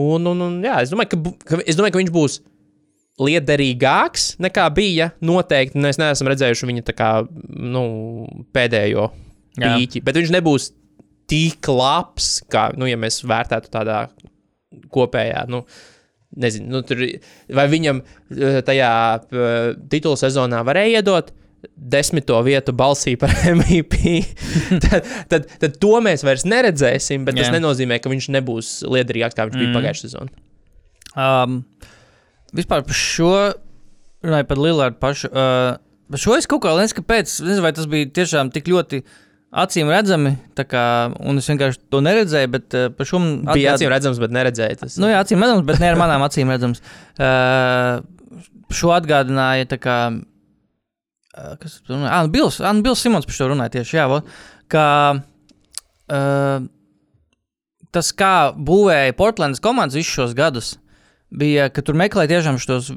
Un, 0.00 0.30
un, 0.30 0.46
un, 0.46 0.54
jā, 0.64 0.78
es, 0.84 0.94
domāju, 0.94 1.16
ka, 1.16 1.34
ka, 1.50 1.60
es 1.66 1.76
domāju, 1.76 1.96
ka 1.96 2.02
viņš 2.04 2.14
būs 2.14 2.38
liederīgāks 3.20 4.26
nekā 4.40 4.66
bija. 4.76 5.10
Noteikti 5.26 5.82
mēs 5.82 5.98
neesam 6.00 6.30
redzējuši 6.30 6.70
viņa 6.70 6.96
kā, 6.96 7.12
nu, 7.50 7.84
pēdējo 8.54 9.10
Jā. 9.58 9.74
pīķi, 9.74 10.04
bet 10.06 10.20
viņš 10.20 10.34
nebūs 10.38 10.70
tik 11.30 11.68
labs, 11.70 12.38
kā 12.50 12.70
nu, 12.78 12.88
ja 12.90 12.98
mēs 13.00 13.20
vērtētu 13.28 13.72
tādā 13.72 14.04
kopējā. 14.94 15.44
Nu, 15.50 15.64
Nezinu, 16.30 16.68
nu, 16.70 16.80
tur, 16.86 17.00
vai 17.58 17.66
viņam 17.66 18.00
eh, 18.04 18.60
tajā 18.62 18.90
eh, 19.18 19.54
titula 19.90 20.18
sezonā 20.20 20.60
varēja 20.66 21.00
iedot 21.00 21.32
desmito 21.74 22.38
vietu 22.46 22.72
balsī 22.76 23.16
par 23.20 23.32
MVP. 23.56 24.20
tad, 24.84 25.08
tad, 25.32 25.48
tad 25.60 25.80
to 25.82 25.96
mēs 26.04 26.24
vairs 26.26 26.46
neredzēsim, 26.48 27.26
bet 27.26 27.36
Jā. 27.36 27.48
tas 27.48 27.56
nenozīmē, 27.56 27.98
ka 28.00 28.12
viņš 28.12 28.30
nebūs 28.36 28.70
liederīgāks, 28.88 29.36
kā 29.36 29.48
viņš 29.48 29.58
mm. 29.58 29.64
bija 29.64 29.76
pagājušajā 29.76 30.12
sezonā. 30.12 30.32
Um, 31.18 31.62
vispār 32.56 32.84
par 32.86 32.96
šo, 32.96 33.32
runāju 34.24 34.48
par 34.52 34.62
Lillardu 34.62 35.00
pašu. 35.02 35.32
Uh, 35.32 35.80
par 36.10 36.22
šo 36.22 36.38
es 36.38 36.48
kaut 36.50 36.62
kā 36.64 36.76
nezinu, 36.78 37.00
kāpēc. 37.02 37.34
Nezinu, 37.42 37.64
vai 37.66 37.74
tas 37.76 37.90
bija 37.90 38.12
tiešām 38.20 38.54
tik 38.54 38.70
ļoti 38.70 39.02
acīm 39.50 39.88
redzami, 39.90 40.34
kā, 40.54 40.82
un 41.26 41.40
es 41.40 41.48
vienkārši 41.50 41.80
to 41.90 42.00
neredzēju, 42.04 42.50
bet 42.54 42.76
uh, 42.78 42.88
šo 43.08 43.18
man 43.22 43.32
Bija 43.50 43.72
atgād- 43.74 43.80
acīm 43.80 43.90
redzams, 43.92 44.20
bet 44.22 44.34
neredzēja. 44.36 44.78
Tas. 44.84 44.98
Nu, 45.02 45.08
jā, 45.10 45.18
acīm 45.24 45.42
redzams, 45.42 45.64
bet 45.66 45.80
ne 45.82 45.88
ar 45.90 45.98
manām 45.98 46.22
acīm 46.26 46.52
redzams. 46.52 46.82
Uh, 47.18 48.00
šo 48.70 48.92
atgādināja 48.94 49.66
kā. 49.82 49.96
Uh, 51.30 51.54
kas 51.62 51.80
tur 51.82 51.96
runāja? 51.96 52.12
Ah, 52.18 52.28
Bils, 52.30 52.60
ah, 52.62 52.74
Bils 52.82 53.02
Simons 53.02 53.26
par 53.26 53.34
šo 53.36 53.48
runāja 53.52 53.74
tieši. 53.78 53.96
Jā, 53.98 54.06
vo, 54.10 54.20
ka, 54.70 54.84
uh, 56.10 56.68
tas, 57.94 58.12
kā 58.14 58.34
būvēja 58.54 59.14
Portlandas 59.18 59.62
komandas 59.62 59.98
visus 59.98 60.14
šos 60.14 60.34
gadus, 60.38 60.72
bija, 61.30 61.68
ka 61.70 61.82
tur 61.86 61.98
meklēja 61.98 62.36
tiešām 62.36 62.58
šos 62.62 62.90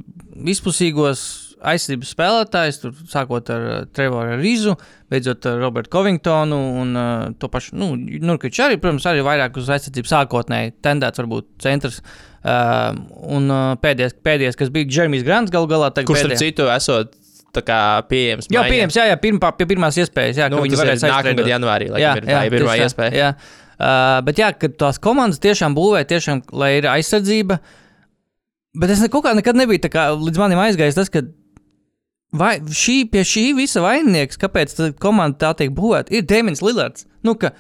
vispusīgos 0.49 1.52
aizsardzības 1.71 2.11
spēlētājus, 2.15 2.79
tur 2.81 2.93
sākot 3.09 3.49
ar 3.53 3.65
uh, 3.69 3.79
Trevoru 3.95 4.37
Rīzu, 4.41 4.75
beidzot 5.11 5.47
ar 5.49 5.57
Robertu 5.61 5.93
Covingtonu 5.95 6.59
un 6.81 6.93
uh, 6.99 7.25
to 7.39 7.49
pašu, 7.53 7.77
nu, 7.79 7.93
Nurkiču 7.97 8.65
arī, 8.67 8.77
protams, 8.81 9.07
arī 9.09 9.23
vairāk 9.25 9.57
uz 9.61 9.71
aizsardzību 9.73 10.11
sākotnēji 10.11 10.75
tendēts, 10.85 11.23
varbūt 11.23 11.49
centrs. 11.63 12.01
Uh, 12.43 12.91
un 13.31 13.47
uh, 13.47 13.73
pēdējais, 13.79 14.17
pēdējais, 14.19 14.59
kas 14.59 14.71
bija 14.73 14.89
Džermijs 14.89 15.23
Grants, 15.23 15.51
gal 15.53 15.67
galā 15.71 15.93
Kurš 16.03 16.25
ar 16.27 16.33
citu 16.41 16.67
esot 16.73 17.13
tā 17.53 17.61
kā 17.63 17.79
pieejams? 18.09 18.49
Jā, 18.51 18.63
pieejams, 18.67 18.97
jā, 18.97 19.05
jā 19.11 19.19
pirmā, 19.21 19.53
pie 19.55 19.67
pirmās 19.69 19.99
iespējas, 20.01 20.41
jā, 20.41 20.49
Nu, 20.51 20.63
viņi 20.65 20.79
varēs 20.79 21.05
nākamā 21.05 21.19
aiztraidot. 21.21 21.39
gada 21.43 21.53
janvārī, 21.53 21.91
laikam, 21.93 22.19
ir 22.19 22.27
tā 22.27 22.41
ir 22.47 22.55
pirmā 22.57 22.79
iespēja. 22.81 23.13
Jā. 23.19 23.29
Uh, 23.73 24.17
bet 24.27 24.41
jā, 24.41 24.49
ka 24.57 24.69
tās 24.83 24.99
komandas 25.01 25.41
tiešām 25.43 25.77
būvē, 25.77 26.03
tiešām, 26.09 26.43
lai 26.55 26.75
ir 26.79 26.89
aizsardzība. 26.91 27.59
Bet 28.81 28.93
es 28.93 29.01
ne, 29.03 29.09
kaut 29.13 29.25
kā 29.27 29.33
nekad 29.37 29.57
nebiju 29.57 29.81
tā 29.85 29.91
kā 29.93 30.07
līdz 30.17 30.41
manim 30.41 30.61
aizgājis 30.63 30.97
tas, 30.97 31.11
ka 31.13 31.23
vai, 32.33 32.57
šī, 32.59 32.97
pie 33.13 33.23
šī 33.27 33.45
visa 33.57 33.83
vaininieks, 33.85 34.39
kāpēc 34.41 34.75
komanda 35.03 35.39
tā 35.45 35.53
tiek 35.63 35.73
būvēta, 35.77 36.13
ir 36.13 36.27
Dēmons 36.29 36.63
Lillards. 36.65 37.07
Nu, 37.23 37.37
ka, 37.39 37.53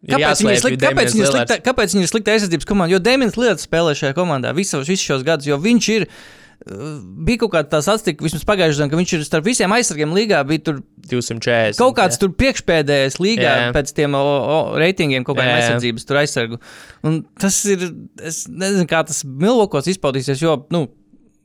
Kāpēc 0.00 0.40
viņi 0.40 0.54
ir 0.56 0.60
slikti? 0.62 0.80
Kāpēc 0.86 1.12
Lillards. 1.12 1.34
slikti? 1.36 1.62
Kāpēc 1.66 1.94
viņi 1.94 2.06
ir 2.06 2.10
slikti 2.14 2.32
aizsardzības 2.32 2.68
komandā? 2.70 2.94
Jo 2.94 3.00
Dēmons 3.04 3.36
Lillards 3.36 3.66
spēlē 3.68 3.92
šajā 3.98 4.16
komandā 4.16 4.54
visus, 4.56 4.88
visus 4.88 5.04
šos 5.10 5.26
gadus, 5.26 5.50
jo 5.50 5.58
viņš 5.60 5.88
ir. 5.98 6.06
uh, 6.08 6.38
Bija 6.60 7.40
kaut 7.40 7.54
kāda 7.54 7.70
tā 7.72 7.78
statistika, 7.80 8.20
vismaz 8.24 8.42
pagājušajā 8.48 8.82
gadā, 8.84 8.92
ka 8.92 8.98
viņš 9.00 9.12
ir 9.16 9.22
starp 9.24 9.46
visiem 9.48 9.72
aizsargiem 9.72 10.10
līgā. 10.12 10.42
Bija 10.48 10.64
tur 10.66 10.80
240. 11.08 11.78
kaut 11.80 11.94
kāds 11.96 12.20
tur 12.20 12.34
priekšpēdējais 12.36 13.16
līgā 13.20 13.46
Jā. 13.46 13.54
jā. 13.66 13.70
pēc 13.76 13.92
tiem 13.96 14.16
o, 14.18 14.20
o, 14.20 14.58
reitingiem, 14.80 15.24
kaut 15.24 15.38
kādiem 15.38 15.54
Jā, 15.54 15.56
jā. 15.56 15.62
aizsardzības 15.64 16.04
tur 16.08 16.20
aizsargu. 16.20 16.60
Un 17.08 17.22
tas 17.40 17.56
ir, 17.64 17.86
es 18.28 18.42
nezinu, 18.48 18.84
kā 18.90 19.00
tas 19.08 19.22
Milvokos 19.24 19.88
izpaudīsies, 19.88 20.44
jo, 20.44 20.58
nu, 20.76 20.84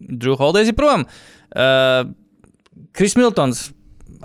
Drew 0.03 0.35
Holders 0.39 0.71
ir 0.71 0.75
prom. 0.75 1.07
Uh, 1.55 2.11
Kris 2.95 3.15
Miltons. 3.19 3.69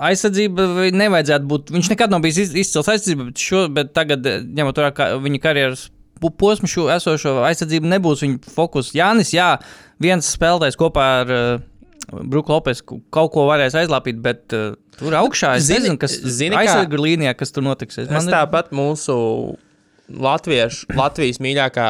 Aizsardzība 0.00 0.66
nevajadzētu 0.96 1.48
būt. 1.50 1.70
Viņš 1.74 1.88
nekad 1.92 2.12
nav 2.12 2.22
bijis 2.24 2.38
iz- 2.46 2.54
izcils 2.62 2.88
aizsardzība, 2.88 3.26
bet, 3.30 3.40
šo, 3.42 3.64
bet 3.72 3.92
tagad, 3.96 4.26
eh, 4.26 4.40
ņemot 4.40 4.78
vērā 4.80 4.92
ka 4.94 5.08
viņa 5.20 5.40
karjeras 5.42 5.88
posmu, 6.20 6.68
šo 6.68 6.86
esošo 6.92 7.38
aizsardzību 7.48 7.88
nebūs 7.88 8.22
viņa 8.24 8.52
fokus. 8.54 8.92
Jānis, 8.96 9.32
jā, 9.32 9.58
viens 10.00 10.28
spēlētājs 10.36 10.76
kopā 10.76 11.04
ar 11.22 11.30
uh, 11.32 11.60
Bruku 12.10 12.52
Lopes 12.52 12.82
kaut 12.82 13.32
ko 13.32 13.46
varēs 13.48 13.76
aizlāpīt, 13.78 14.20
bet 14.20 14.52
uh, 14.56 14.74
tur 14.98 15.16
augšā 15.16 15.56
es 15.56 15.64
Zini- 15.68 15.80
nezinu, 15.86 15.98
kas 15.98 16.16
zini, 16.20 16.56
kā- 16.56 16.64
aizsargu 16.66 17.00
līnijā, 17.00 17.34
kas 17.36 17.52
tur 17.52 17.62
notiks. 17.64 17.98
Es, 17.98 18.08
Es 18.08 18.28
tāpat 18.28 18.70
mūsu 18.76 19.56
Latviešu, 20.10 20.90
Latvijas 20.98 21.38
mīļākā 21.38 21.86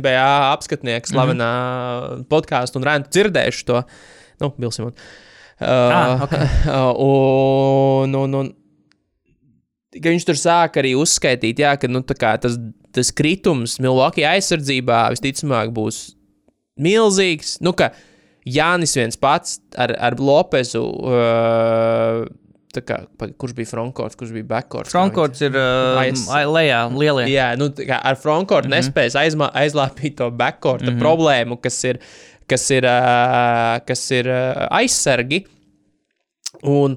NBA 0.00 0.24
apskatnieka, 0.54 1.10
slavenā 1.12 1.50
mm 1.52 2.16
-hmm. 2.16 2.24
podkāstu 2.30 2.76
un 2.80 2.82
rēnu 2.88 3.10
dzirdējuši 3.10 3.64
to. 3.64 3.82
Nu, 4.40 4.52
Bilsim. 4.58 4.86
Uh, 4.86 4.92
Ah, 5.60 6.24
ok. 6.24 6.34
un, 7.08 8.14
un, 8.18 8.38
un, 8.40 8.50
ka 9.94 10.10
viņš 10.10 10.26
tur 10.28 10.40
sāk 10.40 10.80
arī 10.82 10.94
uzskaitīt, 10.98 11.62
jā, 11.62 11.76
ka 11.78 11.90
nu, 11.90 12.02
tas, 12.06 12.58
tas 12.94 13.12
kritums 13.14 13.78
Milwaukee 13.82 14.26
aizsardzībā 14.26 15.06
visticamāk 15.14 15.74
būs 15.74 16.04
milzīgs. 16.80 17.58
Nu, 17.64 17.74
ka 17.76 17.92
Jānis 18.44 18.96
viens 18.98 19.18
pats 19.20 19.60
ar, 19.80 19.94
ar 20.10 20.18
Lopezu. 20.20 20.82
Uh, 20.82 22.24
kā, 22.82 22.98
kurš 23.38 23.54
bija 23.54 23.70
frontcourt, 23.70 24.16
kurš 24.18 24.32
bija 24.34 24.48
backcourt? 24.50 24.90
Frontcourts 24.90 25.44
ir 25.46 25.54
uh, 25.54 26.00
Aiz- 26.00 26.26
ai- 26.34 26.46
lejā, 26.48 26.80
lielie. 26.90 27.28
Jā, 27.30 27.52
nu, 27.60 27.70
kā 27.76 28.00
ar 28.02 28.18
frontcourt 28.18 28.66
mm 28.66 28.72
-hmm. 28.72 28.82
nespējas 28.82 29.18
aizma, 29.20 29.50
aizlāpīt 29.54 30.16
to 30.18 30.30
backcourt 30.30 30.82
mm 30.82 30.88
-hmm. 30.88 31.00
problēmu, 31.00 31.60
kas 31.62 31.84
ir, 31.84 32.00
kas 32.50 32.64
ir, 32.74 32.86
uh, 32.88 33.78
kas 33.88 34.02
ir 34.14 34.28
uh, 34.30 34.66
aizsargi. 34.80 35.42
Un 36.64 36.96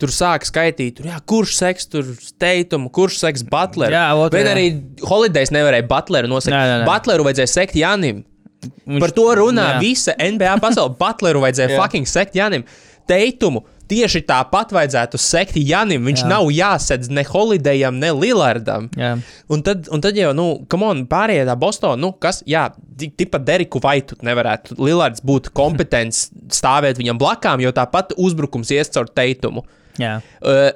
tur 0.00 0.10
sāk 0.12 0.44
skaitīt, 0.48 0.96
tur, 0.98 1.06
jā, 1.08 1.18
kurš 1.30 1.54
seks 1.60 1.86
tur 1.92 2.08
steitumu, 2.20 2.90
kurš 2.92 3.20
seks 3.22 3.44
Butleru. 3.48 3.94
Jā, 3.94 4.06
ot, 4.18 4.32
Bet 4.34 4.48
jā. 4.48 4.52
arī 4.56 4.66
Holidays 5.06 5.52
nevarēja 5.54 5.86
Butleru 5.88 6.28
nosakt. 6.32 6.52
Nē, 6.52 6.62
nē, 6.68 6.78
nē. 6.82 6.88
Butleru 6.88 7.26
vajadzēja 7.28 7.52
sekt 7.54 7.78
Janim. 7.78 8.24
Viņš- 8.64 9.00
Par 9.04 9.12
to 9.16 9.26
runā 9.38 9.68
jā. 9.74 9.78
visa 9.84 10.14
NBA 10.18 10.56
pasaule. 10.64 10.96
Butleru 11.00 11.44
vajadzēja 11.44 11.78
fucking 11.78 12.08
sekt 12.10 12.36
Janim. 12.36 12.64
Teitumu 13.08 13.62
tieši 13.90 14.22
tāpat 14.28 14.70
vajadzētu 14.74 15.18
sekt 15.20 15.56
Janim. 15.60 16.04
Viņš 16.08 16.22
Jā. 16.24 16.28
nav 16.30 16.48
jāsedz 16.54 17.10
ne 17.12 17.24
Holidayam, 17.28 17.98
ne 18.00 18.12
Lillardam. 18.16 18.88
Jā. 18.96 19.14
Un 19.52 19.64
tad, 19.66 19.88
un 19.92 20.00
tad 20.04 20.16
jau, 20.18 20.30
nu, 20.36 20.46
kam 20.70 20.86
on, 20.86 21.02
pārējie 21.10 21.44
tā 21.48 21.56
Bostonā, 21.60 21.98
nu, 22.00 22.12
kas, 22.20 22.42
jā, 22.48 22.68
ti- 22.98 23.10
tipa 23.10 23.38
Deriku 23.42 23.82
Vaitu 23.84 24.16
nevarētu 24.24 24.78
Lillards 24.80 25.24
būt 25.24 25.50
kompetents 25.56 26.28
stāvēt 26.58 27.00
viņam 27.02 27.20
blakām, 27.20 27.60
jo 27.64 27.72
tāpat 27.76 28.16
uzbrukums 28.16 28.72
ies 28.74 28.90
caur 28.94 29.10
teitumu. 29.10 29.66
Jā. 30.00 30.16
Uh, 30.42 30.72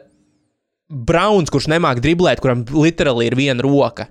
Browns, 0.88 1.50
kurš 1.52 1.66
nemāk 1.68 1.98
driblēt, 2.00 2.40
kuram 2.40 2.62
literāli 2.64 3.26
ir 3.28 3.36
viena 3.36 3.64
roka. 3.64 4.06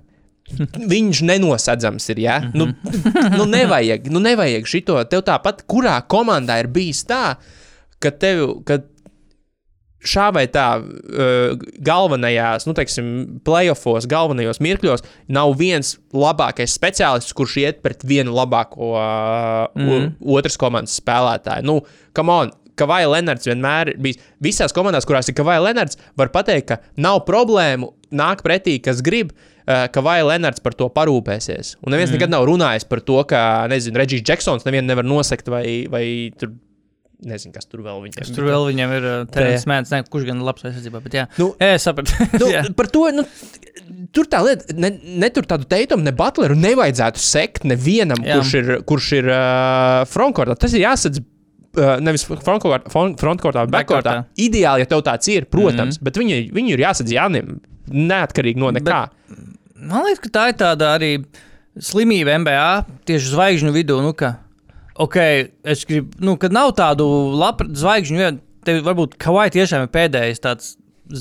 Viņš 0.94 1.22
nenosedzams 1.28 2.06
ir. 2.14 2.20
Ja? 2.24 2.38
Nu, 2.54 2.70
nu, 3.38 3.48
nevajag, 3.50 4.06
nu, 4.14 4.22
nevajag 4.24 4.70
šito. 4.70 4.98
Tev 5.10 5.24
tāpat, 5.28 5.66
kurā 5.70 5.98
komandā 6.08 6.60
ir 6.62 6.70
bijis 6.72 7.02
tā, 7.10 7.36
ka 8.04 8.12
tev, 8.14 8.44
ka 8.68 8.82
šā 10.08 10.28
vai 10.36 10.46
tā 10.52 10.66
uh, 10.80 11.66
galvenajās, 11.84 12.68
nu, 12.68 12.76
teiksim, 12.78 13.10
playoffos, 13.48 14.08
galvenajos 14.10 14.62
mirkļos 14.64 15.04
nav 15.34 15.56
viens 15.60 15.96
labākais 16.16 16.76
speciālists, 16.78 17.36
kurš 17.38 17.58
iet 17.64 17.82
pret 17.86 18.06
vienu 18.08 18.36
labāko 18.38 18.94
mm. 18.94 20.16
otras 20.38 20.60
komandas 20.60 21.00
spēlētāju. 21.02 21.68
Nu, 21.68 21.82
come 22.18 22.40
on! 22.44 22.56
Kavai 22.78 23.08
Lenards 23.10 23.48
vienmēr 23.50 23.96
bijis. 23.98 24.20
Visās 24.44 24.74
komandās, 24.76 25.08
kurās 25.10 25.26
ir 25.32 25.34
Kavai 25.38 25.58
Lenards, 25.64 25.98
var 26.20 26.30
pateikt, 26.30 26.68
ka 26.70 27.02
nav 27.02 27.24
problēmu, 27.26 27.90
nāk 28.14 28.44
pretī, 28.46 28.76
kas 28.86 29.02
grib, 29.02 29.32
uh, 29.34 29.88
ka 29.90 30.04
Vai 30.06 30.20
Lenards 30.22 30.62
par 30.62 30.78
to 30.78 30.86
parūpēsies. 30.94 31.74
Un 31.82 31.96
neviens 31.96 32.12
mm. 32.12 32.20
nekad 32.20 32.36
nav 32.36 32.46
runājis 32.46 32.86
par 32.86 33.02
to, 33.08 33.18
ka, 33.30 33.42
nezinu, 33.72 33.98
Reģis 33.98 34.22
Džeksons 34.22 34.68
nevienu 34.68 34.92
nevar 34.92 35.10
nosekt 35.10 35.50
vai, 35.50 35.66
vai 35.90 36.06
nezinu, 37.26 37.54
kas 37.56 37.66
tur 37.70 37.82
vēl 37.86 38.02
viņam 38.04 38.36
Tur 38.36 38.46
vēl 38.46 38.66
viņam 38.70 38.92
ir 38.98 39.08
Terence 39.34 39.70
Mēnesis, 39.70 39.94
ne, 39.96 40.02
kurš 40.12 40.28
gan 40.30 40.42
ir 40.42 40.48
labs 40.48 40.66
aizsardzībā, 40.68 41.02
bet 41.06 41.16
jā. 41.18 41.24
Nu, 41.40 41.50
jā 41.62 41.72
es 41.78 41.88
sapratu. 41.88 42.14
Nu, 42.38 42.50
par 42.80 42.90
to 42.94 43.06
nu, 43.16 43.26
tur 44.16 44.30
tā 44.30 44.44
lieta, 44.46 44.76
ne, 44.78 44.92
ne 45.24 45.30
tur 45.34 45.48
tādu 45.50 45.68
teikumu, 45.70 46.06
ne 46.06 46.14
Butleru 46.18 46.58
nevajadzētu 46.60 47.24
sekt 47.24 47.66
nevienam, 47.68 48.22
Jā. 48.26 48.38
kurš 48.38 48.54
ir, 48.60 48.70
kurš 48.88 49.10
ir 49.22 49.32
uh, 49.32 50.04
frontkortā. 50.12 50.58
Tas 50.60 50.78
ir 50.78 50.86
jāsadz. 50.86 51.24
Uh, 51.78 52.00
nevis 52.02 52.24
frontkortā, 52.26 52.90
front- 52.90 53.20
frontkortā, 53.22 53.68
bet 53.68 53.76
backkortā. 53.76 54.14
Ideāli, 54.42 54.82
ja 54.82 54.90
tev 54.90 55.04
tāds 55.06 55.30
ir, 55.30 55.46
protams, 55.46 56.00
mm. 56.00 56.00
-hmm. 56.00 56.06
bet 56.08 56.18
viņi, 56.18 56.38
viņi 56.56 56.74
ir 56.74 56.82
jāsadz 56.82 57.14
Jānim, 57.14 57.60
neatkarīgi 57.92 58.58
no 58.58 58.72
nekā. 58.74 59.04
Man 59.78 60.08
liekas, 60.08 60.24
ka 60.24 60.32
tā 60.34 60.46
ir 60.50 60.58
tāda 60.58 60.96
arī 60.98 61.12
slimība 61.78 62.40
MBA 62.42 62.70
tieši 63.06 63.30
zvaigžņu 63.36 63.76
vidū. 63.76 64.00
Nu, 64.02 64.16
ka, 64.18 64.40
ok, 65.04 65.18
es 65.74 65.86
gribu, 65.88 66.12
nu, 66.24 66.36
kad 66.42 66.56
nav 66.56 66.74
tādu 66.78 67.08
labu 67.38 67.70
zvaigžņu, 67.78 68.20
jo 68.22 68.34
tev 68.68 68.84
varbūt 68.86 69.16
Kavai 69.22 69.48
tiešām 69.54 69.86
ir 69.86 69.94
pēdējais 69.94 70.44
tāds, 70.44 70.76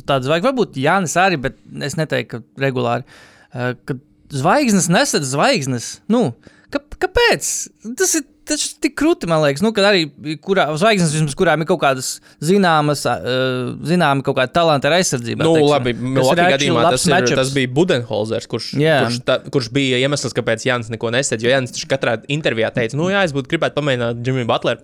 tāds 0.09 0.27
zvaigznes, 0.27 0.49
varbūt 0.51 0.79
Jānis 0.83 1.16
arī, 1.20 1.39
bet 1.47 1.59
es 1.87 1.99
neteiktu, 1.99 2.43
ka 2.43 2.66
regulāri. 2.66 3.07
Uh, 3.53 3.74
kad 3.89 4.01
zvaigznes 4.35 4.89
nesadz 4.93 5.31
zvaigznes, 5.35 5.91
nu, 6.12 6.31
ka, 6.72 6.83
kāpēc? 7.07 7.53
Tas 7.99 8.16
ir. 8.20 8.27
Tas 8.47 8.62
ir 8.62 8.76
tik 8.84 8.92
krūti, 8.94 9.26
man 9.26 9.40
liekas, 9.42 9.62
nu, 9.64 9.72
ka 9.74 9.82
arī 9.88 10.05
kurā, 10.38 10.68
zvaigznes, 10.78 11.11
vismaz, 11.16 11.34
kurām 11.34 11.64
ir 11.64 11.66
kaut 11.66 11.80
kādas 11.82 12.11
zināmas, 12.38 13.01
uh, 13.11 13.72
zināmas 13.82 14.22
kaut 14.26 14.36
kāda 14.38 14.53
talanta 14.55 14.86
ar 14.86 14.94
aizsardzību. 15.01 15.42
Nu, 15.42 15.55
teiksim. 15.57 15.72
labi, 15.72 15.94
actually 16.22 16.53
gadījumā 16.55 16.84
tas, 16.94 17.07
ir, 17.11 17.26
tas 17.40 17.51
bija 17.57 17.72
Budenholzers, 17.74 18.47
kurš, 18.47 18.68
Jā. 18.78 19.01
kurš, 19.03 19.18
ta, 19.26 19.38
kurš 19.51 19.70
bija 19.74 19.99
iemesls, 19.99 20.36
kāpēc 20.36 20.62
Jānis 20.68 20.92
neko 20.94 21.11
nesedz. 21.11 21.42
Jo 21.42 21.51
Jānis 21.51 21.82
katrā 21.90 22.20
intervijā 22.30 22.70
teica, 22.76 22.94
nu, 23.01 23.09
jā, 23.11 23.24
es 23.26 23.34
būtu 23.34 23.51
gribētu 23.51 23.74
pamēģināt 23.80 24.22
Džimiju 24.22 24.47
Butleru. 24.47 24.78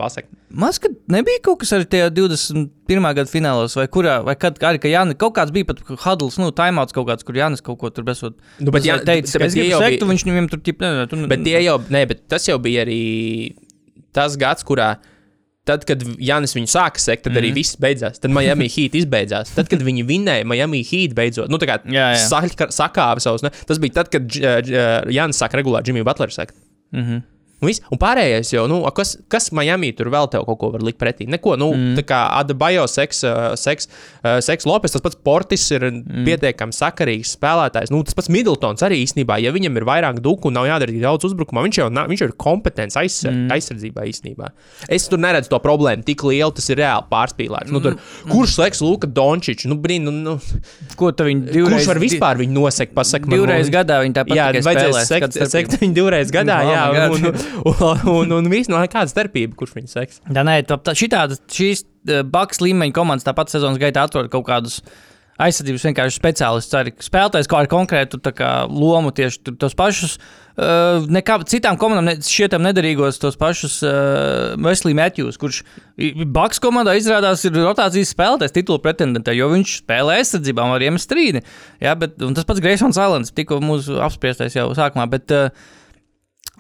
Man 0.51 0.69
liekas, 0.69 0.83
ka 0.83 0.91
nebija 1.15 1.45
kaut 1.47 1.63
kas 1.63 1.73
arī 1.79 1.87
tajā 1.89 2.11
21. 2.13 3.07
gada 3.15 3.31
finālos, 3.31 3.79
vai 3.79 3.87
kurā, 3.87 4.19
vai 4.27 4.35
kad 4.37 4.59
arī, 4.59 4.83
ka 4.83 4.91
Jānis 4.91 5.17
kaut 5.23 5.37
kāds 5.39 5.55
bija 5.55 5.71
pat 5.71 5.81
Hudls, 6.03 6.37
nu, 6.43 6.51
timeouts 6.51 6.93
kaut 6.93 7.07
kāds, 7.09 7.23
kur 7.25 7.39
Jānis 7.39 7.63
kaut 7.65 7.79
ko 7.81 7.93
tur 7.95 8.05
besot. 8.11 8.35
Nu, 8.59 8.75
bet 8.75 8.85
Jā- 8.85 8.99
teica, 9.01 9.23
bet 9.31 9.39
ka 9.39 9.47
es 9.47 9.55
gribu 9.55 9.71
jau 9.71 9.81
sekt, 9.81 9.97
bija- 10.01 10.03
un 10.03 10.13
viņš 10.17 10.27
viņam 10.29 10.51
tur 10.51 10.61
tip, 10.67 10.81
ne, 10.83 10.93
ne, 10.99 11.07
tu, 11.07 11.23
Bet 11.31 11.45
tie 11.47 11.63
jau, 11.63 11.79
nē, 11.79 12.09
bet 12.11 12.29
tas 12.29 12.45
jau 12.51 12.59
bija 12.59 12.85
arī 12.85 13.52
tas 14.13 14.37
gads, 14.41 14.65
kurā. 14.69 14.95
Tad, 15.63 15.85
kad 15.87 16.01
Jānis 16.19 16.57
viņu 16.57 16.67
sāka 16.67 16.99
sekt, 16.99 17.23
tad 17.23 17.31
mm. 17.31 17.37
Mhm. 17.37 17.43
arī 17.45 17.51
viss 17.55 17.77
beidzās. 17.79 18.19
Tad 18.19 18.33
Miami 18.35 18.67
Heat 18.75 18.97
izbeidzās. 18.99 19.53
Tad, 19.55 19.69
kad 19.71 19.85
viņi 19.87 20.03
vinēja 20.09 20.47
Miami 20.49 20.81
Heat 20.83 21.15
beidzot, 21.15 21.53
nu, 21.53 21.61
tā 21.63 21.69
kā 21.71 21.77
Jā, 21.87 22.09
jā. 22.19 22.43
sakāva 22.75 23.23
savus. 23.23 23.45
Ne? 23.47 23.53
Tas 23.69 23.79
bija 23.79 24.01
tad, 24.01 24.11
kad 24.11 24.27
Dž- 24.27 25.07
Jānis 25.15 25.39
sāka 25.39 25.61
regulāri 25.61 25.87
Jimmy 25.87 26.03
Butleru 26.03 26.35
sekt. 26.35 26.57
Mm 26.93 27.05
-hmm. 27.07 27.23
Un, 27.63 27.69
viss. 27.71 27.83
un 27.95 27.99
pārējais 28.03 28.49
jau, 28.57 28.65
nu, 28.71 28.81
kas, 28.97 29.15
kas 29.31 29.53
Miami 29.55 29.93
tur 29.95 30.11
vēl 30.11 30.27
tev 30.33 30.43
kaut 30.49 30.59
ko 30.59 30.71
var 30.75 30.83
likt 30.83 30.99
pretī? 30.99 31.29
Neko, 31.31 31.55
nu, 31.61 31.69
mm. 31.77 31.93
tā 32.01 32.03
kā 32.09 32.19
Adabajo, 32.41 32.89
seks, 32.91 33.23
uh, 33.29 33.53
seks, 33.59 33.87
uh, 34.25 34.41
seks 34.43 34.67
Lopes, 34.67 34.97
tas 34.97 35.05
pats 35.05 35.19
Portis 35.23 35.69
ir 35.71 35.87
mm. 35.87 36.25
pietiekami 36.27 36.75
sakarīgs 36.75 37.37
spēlētājs. 37.37 37.93
Nu, 37.95 38.03
tas 38.07 38.19
pats 38.19 38.31
Middletons 38.35 38.83
arī 38.83 38.99
īstenībā, 39.05 39.39
ja 39.39 39.53
viņam 39.55 39.79
ir 39.79 39.87
vairāk 39.87 40.19
duku 40.25 40.51
un 40.51 40.59
nav 40.59 40.67
jādara 40.67 40.97
daudz 41.05 41.29
uzbrukumā, 41.31 41.63
viņš 41.69 41.79
jau, 41.85 41.87
na- 41.95 42.09
viņš 42.11 42.25
jau 42.25 42.29
ir 42.33 42.35
kompetents 42.43 42.99
aizsar, 42.99 43.31
mm. 43.31 43.55
aizsardzībā 43.55 44.09
īstenībā. 44.11 44.51
Es 44.91 45.07
tur 45.07 45.23
neredzu 45.23 45.53
to 45.55 45.63
problēmu 45.63 46.03
tik 46.09 46.27
lielu, 46.27 46.51
tas 46.59 46.67
ir 46.75 46.83
reāli 46.83 47.07
pārspīlēts. 47.15 47.71
Nu, 47.71 47.79
tur, 47.85 47.95
kurš 48.27 48.57
seks 48.59 48.83
Luka 48.83 49.07
Dončičs? 49.07 49.69
Nu, 49.71 49.79
brīn, 49.79 50.03
nu, 50.11 50.13
nu, 50.13 50.35
Ko 50.99 51.13
tu 51.15 51.29
viņi 51.31 51.47
kurš 51.47 51.55
divreiz? 51.55 51.89
var 51.93 52.03
vispār 52.03 52.43
viņu 52.43 52.59
nosekt? 52.59 52.97
Pasaka, 52.99 53.31
man, 53.31 53.39
Divreiz 53.39 53.69
lūdzu. 53.69 53.77
gadā 53.79 54.03
viņi 54.03 54.19
tāpat 54.19 54.37
Jā, 54.37 54.51
vajadzēs 54.67 55.09
sekt, 55.09 55.39
sekt 55.55 55.79
viņu 55.81 55.95
divreiz 56.03 56.35
gadā. 56.35 56.59
Oh 56.63 56.71
jā, 56.71 56.83
un, 57.11 57.25
un, 57.27 57.52
un, 57.61 58.03
un, 58.17 58.37
un 58.41 58.51
viss 58.53 58.71
no 58.73 58.83
kāda 58.83 59.11
starpība, 59.11 59.57
kurš 59.59 59.77
viņu 59.79 59.93
seks. 59.93 60.21
Jā, 60.29 60.45
nē, 60.47 60.61
tā, 60.69 60.79
tā, 60.83 60.97
šitādas, 60.99 61.43
šīs 61.53 61.87
uh, 61.87 62.21
Baks 62.27 62.63
līmeņa 62.65 62.97
komandas 62.97 63.29
tāpat 63.29 63.53
sezonas 63.53 63.81
gaitā 63.83 64.07
atrod 64.07 64.31
kaut 64.33 64.49
kādus 64.49 64.81
aizsardzības 65.43 65.87
vienkārši 65.89 66.19
speciālistus. 66.19 66.77
Arī 66.77 66.93
spēlētājs 67.03 67.49
kaut 67.51 67.65
kādu 67.65 67.73
konkrētu 67.73 68.21
kā, 68.37 68.53
lomu 68.69 69.13
tieši 69.17 69.41
tur, 69.47 69.57
tos 69.65 69.77
pašus. 69.79 70.19
Uh, 70.53 71.07
nekā 71.09 71.39
citām 71.49 71.79
komandām 71.81 72.11
ne, 72.11 72.15
šietam 72.27 72.61
nederīgos 72.67 73.17
tos 73.23 73.39
pašus 73.41 73.79
uh, 73.87 74.53
Wesley 74.61 74.93
Matthews, 74.97 75.39
kurš 75.41 75.63
Baks 76.33 76.61
komandā 76.61 76.93
izrādās 76.99 77.45
ir 77.49 77.57
rotācijas 77.57 78.13
spēlētājs, 78.13 78.53
titula 78.53 78.83
pretendentē, 78.85 79.33
jo 79.37 79.49
viņš 79.53 79.79
spēlē 79.81 80.19
aizsardzībā 80.21 80.67
var 80.75 80.85
iemest 80.85 81.09
strīdi. 81.09 81.41
Jā, 81.83 81.97
bet 81.99 82.19
tas 82.21 82.49
pats 82.49 82.65
Greisons 82.65 83.01
Islands, 83.01 83.33
tikko 83.33 83.63
mūsu 83.65 83.97
apspriestais 84.05 84.59
jau 84.59 84.69
sākumā. 84.77 85.09
Bet, 85.13 85.33
uh, 85.33 85.81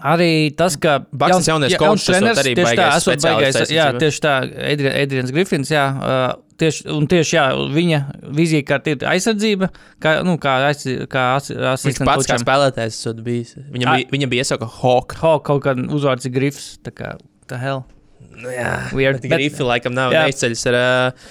Arī 0.03 0.31
tas, 0.59 0.75
ka 0.83 0.97
Baks 1.15 1.37
tas 1.37 1.49
jaunais 1.53 1.75
coachs, 1.79 2.03
esot 2.03 2.17
treneris, 2.17 2.41
arī 2.43 2.53
tieši 2.59 2.73
tā, 2.75 2.77
baigais 2.83 2.97
esot 2.99 3.23
baigais, 3.23 3.71
jā, 3.71 3.85
tieši 4.03 4.23
tā, 4.25 4.33
Adri- 4.73 4.95
Adrians 5.03 5.31
Grifins, 5.35 5.71
jā, 5.71 5.85
uh, 5.95 6.25
tieši, 6.59 6.87
un 6.91 7.07
tieši 7.11 7.37
jā, 7.37 7.45
viņa 7.77 8.01
vīzija, 8.35 8.65
kā 8.67 8.81
ir 8.91 9.07
aizsardzība, 9.13 9.71
kā, 10.03 10.17
nu, 10.27 10.35
kā, 10.43 10.57
aiz, 10.73 10.83
kā 11.13 11.27
as, 11.37 11.53
Viņš 11.53 11.71
asistents 11.77 12.11
pats 12.11 12.31
kā 12.33 12.41
spēlētājs 12.43 12.99
esot 12.99 13.23
bijis. 13.23 13.55
Viņam, 13.71 13.95
bija, 13.95 14.11
viņam 14.17 14.35
bija 14.35 14.47
iesauka 14.47 14.71
Hawk. 14.81 15.17
Ho, 15.23 15.37
kaut 15.47 15.63
kāda 15.69 15.87
uzvārds 15.95 16.27
ir 16.27 16.35
Grifs, 16.35 16.73
tā 16.83 16.91
kā, 16.95 17.15
tā 17.47 17.63
hell. 17.63 17.85
Nu, 18.33 18.49
jā, 18.51 18.89
Weird, 18.97 19.21
bet 19.21 19.29
bet- 19.31 19.39
Grifi 19.39 19.63
laikam 19.67 19.93
nav 19.95 20.11
neizceļas 20.15 20.63
ar 20.71 20.77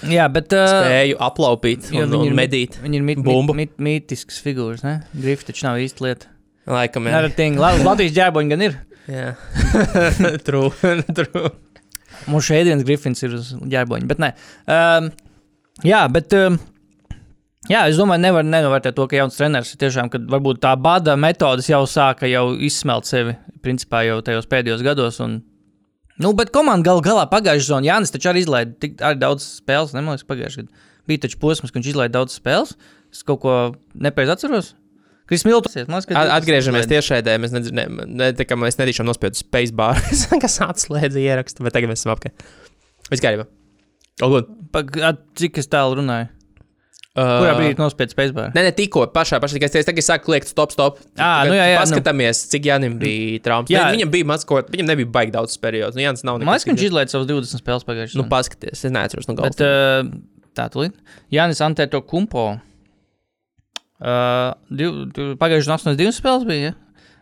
Jā, 0.07 0.28
bet. 0.32 0.53
Uh, 0.53 0.67
spēju 0.69 1.17
aplaupīt 1.28 1.89
un, 1.97 2.13
un 2.13 2.36
medīt. 2.38 2.78
Viņi 2.84 2.99
ir 3.01 3.07
mit, 3.07 3.24
mit, 3.26 3.55
mit, 3.57 3.74
mītisks 3.82 4.38
figūrs, 4.45 4.86
ne? 4.86 5.01
Grifs 5.17 5.47
taču 5.49 5.65
nav 5.67 5.82
īsti 5.82 6.05
lieta. 6.05 6.30
Laikam, 6.72 7.07
jā. 7.09 7.17
Naratīni, 7.17 7.59
Latvijas 7.61 8.15
ģēboņi 8.15 8.53
gan 8.53 8.65
ir. 8.67 8.80
jā. 9.11 9.32
true, 10.47 10.72
true. 11.17 11.51
Mums 12.30 12.45
šeit 12.47 12.63
Adrians 12.63 12.86
Grifins 12.86 13.24
ir 13.26 13.34
uz 13.38 13.53
ģērboņa, 13.72 14.09
bet 14.09 14.22
nē. 14.22 14.34
Um, 14.69 15.09
jā, 15.88 16.05
bet. 16.13 16.36
Um, 16.38 16.59
Jā, 17.69 17.84
es 17.86 17.97
domāju, 17.99 18.24
nevar 18.24 18.41
nenovērtēt 18.41 18.95
to, 18.97 19.03
ka 19.05 19.19
jauns 19.19 19.36
treneris 19.38 19.76
tiešām, 19.78 20.07
kad 20.09 20.24
varbūt 20.34 20.63
tā 20.63 20.72
bada 20.82 21.13
metodas 21.13 21.67
jau 21.69 21.84
sāka 21.86 22.26
jau 22.26 22.55
izsmelt 22.57 23.05
sevi, 23.05 23.36
principā 23.61 24.01
jau 24.07 24.15
tajos 24.26 24.47
pēdējos 24.49 24.82
gados. 24.82 25.19
Un, 25.22 25.36
nu, 26.17 26.32
bet 26.38 26.49
komanda 26.55 26.88
gal 26.89 27.03
galā 27.05 27.28
pagājušajā 27.30 27.67
sezonā 27.67 27.86
Jānis 27.91 28.13
taču 28.15 28.32
arī 28.32 28.41
izlaida 28.41 28.74
tik 28.82 28.97
arī 29.05 29.22
daudz 29.22 29.45
spēles, 29.59 29.93
nemaz 29.93 30.26
pagājušajā 30.26 30.65
gadā. 30.65 30.88
Bija 31.05 31.22
taču 31.28 31.38
posms, 31.45 31.69
ka 31.69 31.78
viņš 31.78 31.91
izlaida 31.93 32.15
daudz 32.17 32.34
spēles. 32.41 32.74
Es 33.13 33.22
kaut 33.30 33.43
ko 33.45 33.55
nepareizi 33.93 34.34
atceros. 34.34 34.74
Kris 35.32 35.46
Miltons, 35.48 35.78
Atgriežamies 36.12 36.90
tiešraidē. 36.92 37.38
Mēs 37.40 37.54
ne, 37.56 38.32
tā 38.36 38.44
kā 38.44 38.58
mēs 38.60 38.76
nedīšām 38.82 39.08
nospiest 39.08 39.46
spacebar, 39.46 39.96
kas 40.44 40.58
atslēdza 40.66 41.22
ierakstu, 41.24 41.64
bet 41.64 41.78
tagad 41.78 41.88
mēs 41.94 42.04
esam 42.04 42.12
apkārt. 42.18 42.44
Viss 43.08 43.24
kārībā. 43.24 43.48
Cik 45.40 45.58
es 45.64 45.72
tālu 45.72 46.02
runāju? 46.02 46.30
Uh, 47.12 47.42
Kurā 47.42 47.54
brīdī 47.58 47.76
nospiedz 47.76 48.14
spēcbāru? 48.16 48.54
Nē, 48.56 48.62
ne 48.70 48.72
tikko 48.72 49.02
pašā, 49.12 49.40
pašā 49.44 49.58
tikai 49.58 49.68
es 49.82 49.88
tagad 49.88 50.06
sāku 50.06 50.32
liekt, 50.32 50.48
stop, 50.48 50.72
stop. 50.72 51.02
Tagad 51.20 51.50
nu 51.50 51.58
jā, 51.58 51.66
jā, 51.68 51.74
nu. 51.76 51.82
Paskatāmies, 51.82 52.44
cik 52.54 52.70
Jānim 52.70 52.94
bija 53.02 53.42
traumas. 53.44 53.72
Jā. 53.74 53.90
Viņam 53.92 54.14
bija 54.14 54.28
maz 54.30 54.46
ko, 54.48 54.62
viņam 54.64 54.88
nebija 54.94 55.10
baigi 55.12 55.34
daudz 55.36 55.58
periodu. 55.60 56.00
Nu, 56.00 56.06
Jānis 56.06 56.24
nav 56.24 56.40
Man 56.40 56.48
liekas, 56.54 56.64
ka 56.64 56.72
viņš 56.72 56.80
nekas. 56.80 56.88
izlaiž 56.88 57.12
savus 57.12 57.28
20 57.34 57.64
spēles 57.66 57.84
pagājušajā 57.90 58.16
Nu, 58.16 58.24
gadā. 58.24 58.32
paskaties, 58.32 58.86
es 58.88 58.96
neatceros 58.96 59.28
no 59.28 59.36
Bet 59.42 59.60
galvas. 59.60 60.08
uh, 60.08 60.48
tā 60.56 60.70
tūlīt. 60.72 60.96
Jānis 61.36 61.60
Antēto 61.68 62.00
Kumpo. 62.08 62.46
Uh, 64.02 65.36
pagājušajā 65.38 65.78
gadā 65.78 66.08
8 66.10 66.18
spēles 66.18 66.47
bija. 66.49 66.72
Ja? 66.72 66.78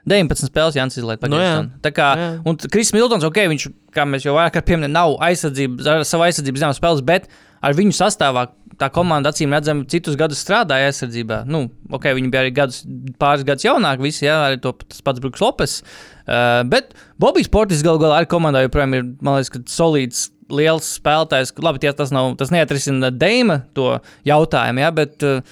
19 0.10 0.48
spēles 0.50 0.78
Jānis 0.78 0.98
izlaiž 1.00 1.28
Nu 1.30 1.40
jā. 1.42 1.58
Tā 1.84 1.92
kā, 1.94 2.08
Jā. 2.18 2.30
un 2.48 2.58
Kris 2.72 2.94
Miltons, 2.96 3.26
ok, 3.28 3.42
viņš, 3.52 3.68
kā 3.96 4.06
mēs 4.08 4.26
jau 4.26 4.36
vairāk 4.38 4.62
pieminējām, 4.66 4.96
nav 4.96 5.18
aizsardzības, 5.28 5.90
ar 5.92 6.06
savu 6.08 6.26
aizsardzības 6.26 6.64
zemes 6.64 6.80
spēles, 6.80 7.04
bet 7.06 7.28
ar 7.62 7.76
viņu 7.78 7.94
sastāvā 7.98 8.48
tā 8.80 8.88
komanda 8.96 9.34
acīm 9.34 9.52
redzami 9.54 9.86
citus 9.92 10.16
gadus 10.20 10.40
strādāja 10.40 10.88
aizsardzībā. 10.90 11.42
Nu, 11.50 11.66
ok, 11.92 12.10
viņi 12.16 12.32
bija 12.32 12.46
arī 12.46 12.56
gadus, 12.56 12.82
pāris 13.20 13.46
gadus 13.48 13.68
jaunāki, 13.68 14.06
visi, 14.08 14.26
jā, 14.26 14.38
arī 14.48 14.62
to, 14.64 14.74
tas 14.88 15.04
pats 15.04 15.22
Bruks 15.24 15.44
Lopes. 15.44 15.80
Uh, 16.24 16.62
bet 16.72 16.96
Bobijs 17.20 17.52
Portis 17.52 17.84
galu 17.86 18.00
galā 18.02 18.22
arī 18.22 18.30
komandā 18.32 18.64
joprojām 18.64 18.96
ir, 18.96 19.08
man 19.20 19.40
liekas, 19.40 19.54
ka 19.56 19.64
solīds. 19.70 20.30
Liels 20.50 20.88
spēlētājs, 20.98 21.52
labi, 21.62 21.78
tie, 21.84 21.92
tas, 21.94 22.10
nav, 22.10 22.32
tas 22.40 22.50
neatrisina 22.50 23.12
Deima 23.14 23.60
to 23.78 24.00
jautājumu, 24.26 24.82
jā, 24.82 24.88
bet 24.98 25.26
uh, 25.28 25.44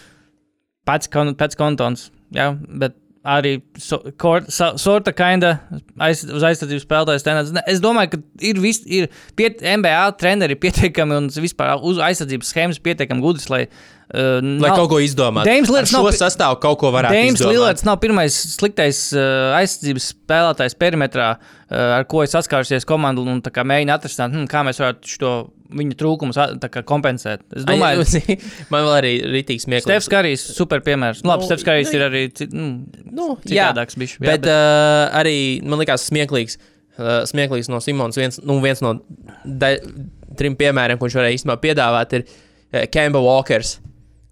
pats, 0.87 1.11
kon, 1.11 1.35
pats 1.37 1.59
kontons. 1.59 2.07
Jā, 2.35 2.51
bet 2.81 2.95
arī 3.27 3.57
so, 3.81 3.99
kor, 4.19 4.45
so, 4.51 4.71
sorta 4.79 5.11
kinda 5.15 5.57
aiz, 5.99 6.23
uz 6.23 6.45
aizsardzības 6.47 6.85
spēlētājs. 6.85 7.25
tenants. 7.25 7.51
Ne, 7.55 7.63
Es 7.67 7.81
domāju, 7.83 8.15
ka 8.15 8.21
ir, 8.47 8.61
vis, 8.63 8.81
ir 8.85 9.09
piet, 9.35 9.61
MBA 9.61 10.05
treneri 10.19 10.55
pietiekami 10.59 11.17
un 11.17 11.29
vispār 11.33 11.83
uz 11.83 11.99
aizsardzības 12.03 12.53
schēmas 12.53 12.81
pietiekami 12.83 13.23
gudrs, 13.23 13.49
lai. 13.51 13.67
Uh, 14.07 14.39
Lai 14.63 14.71
kaut 14.71 14.87
ko 14.87 15.01
izdomātu. 15.03 15.51
Lillards 15.51 15.91
šo 15.91 15.99
nav 15.99 16.13
sastāvu 16.15 16.61
kaut 16.63 16.77
ko 16.79 16.93
varētu 16.95 17.17
Deims 17.17 17.41
izdomāt. 17.41 17.57
Lillards 17.57 17.83
nav 17.83 17.97
pirmais 17.99 18.37
sliktais 18.53 19.01
uh, 19.11 19.57
aizsardzības 19.57 20.13
spēlētājs 20.13 20.77
perimetrā, 20.79 21.33
uh, 21.35 21.97
ar 21.97 22.07
ko 22.07 22.23
ir 22.23 22.31
saskārusies 22.31 22.87
komanda 22.87 23.19
un 23.19 23.43
mēģina 23.43 23.99
atrast, 23.99 24.23
hm, 24.23 24.47
kā 24.47 24.63
mēs 24.63 24.79
varētu 24.79 25.17
šo 25.17 25.33
viņa 25.73 25.97
trūkumus 25.99 26.39
kompensēt. 26.87 27.43
Es 27.55 27.65
domāju, 27.67 28.05
Ai, 28.05 28.37
Man 28.73 28.85
vēl 28.87 28.95
arī 28.95 29.11
rītīgs 29.35 29.67
smieklīgs. 29.67 29.87
Stefs 29.89 30.11
Karijs 30.11 30.45
super 30.55 30.83
piemērs. 30.85 31.23
Nu, 31.25 31.33
labi, 31.33 31.47
Stefs 31.49 31.65
Karijs 31.67 31.91
nu, 31.91 31.97
ir 31.97 32.05
arī 32.07 32.23
nu, 32.51 32.67
Nu, 33.07 33.27
jā, 33.43 33.69
citādāks. 33.69 33.99
Bišķi, 33.99 34.23
bet, 34.23 34.45
bet 34.45 34.51
uh, 34.51 35.07
arī 35.17 35.37
man 35.65 35.81
liekas 35.81 36.07
smieklīgs. 36.11 36.59
Uh, 36.97 37.21
smieklīgs 37.29 37.69
no 37.69 37.81
Simons. 37.83 38.17
Viens, 38.17 38.39
nu, 38.41 38.57
viens 38.63 38.81
no 38.81 38.95
da, 39.45 39.75
trim 40.39 40.55
piemēriem, 40.57 40.97
ko 40.97 41.05
viņš 41.05 41.17
varēja 41.19 41.39
īstenībā 41.39 41.57
piedāvāt, 41.61 42.15
ir 42.17 42.25
uh, 42.25 42.87
Kemba 42.93 43.21
Walkers, 43.21 43.77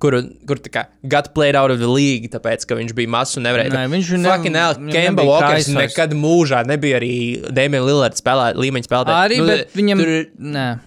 Kur, 0.06 0.18
kur 0.46 0.60
tā 0.62 0.70
kā 0.70 0.84
got 1.10 1.32
played 1.34 1.58
out 1.58 1.74
of 1.74 1.80
the 1.82 1.90
league, 1.90 2.30
tāpēc, 2.30 2.66
ka 2.70 2.78
viņš 2.78 2.94
bija 2.98 3.10
mazs 3.10 3.40
un 3.40 3.48
nevarēja. 3.48 3.74
Nē, 3.74 3.86
viņš 3.96 4.12
ne- 4.22 4.30
Fucking 4.30 4.56
hell, 4.60 4.76
Kemba 4.94 5.26
Walkers 5.26 5.66
kājas 5.66 5.70
vairs. 5.74 5.96
nekad 5.96 6.14
mūžā 6.20 6.60
nebija 6.70 7.00
arī 7.02 7.14
Dēmija 7.50 7.86
Lillards 7.88 8.22
spēlē, 8.22 8.52
līmeņa 8.60 8.86
spēlētājs. 8.90 9.22
Arī, 9.26 9.40
nu, 9.42 9.48
bet 9.50 9.74
viņam. 9.80 10.04
Tur 10.06 10.14
ir 10.14 10.28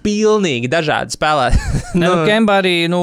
pilnīgi 0.06 0.70
dažādi 0.70 1.18
spēlētāji. 1.18 1.82
Nu, 1.98 2.04
nu, 2.04 2.24
Kemba 2.28 2.58
arī, 2.62 2.74
nu, 2.92 2.98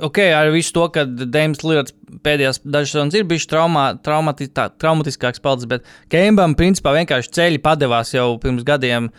ok, 0.00 0.18
ar 0.32 0.48
visu 0.54 0.72
to, 0.76 0.84
ka 0.94 1.02
Dēmons 1.04 1.64
Lillards 1.66 1.92
pēdējās 2.24 2.60
dažas 2.64 2.92
stundas 2.94 3.18
ir 3.18 3.26
bijis 3.28 3.48
traumā, 3.50 3.88
traumatiskāks 4.02 5.42
palicis, 5.42 5.68
bet 5.68 5.84
Kembam 6.12 6.54
principā 6.58 6.94
vienkārši 6.96 7.32
ceļi 7.34 7.60
padevās 7.64 8.14
jau 8.14 8.30
pirms 8.42 8.64
gadiem. 8.68 9.10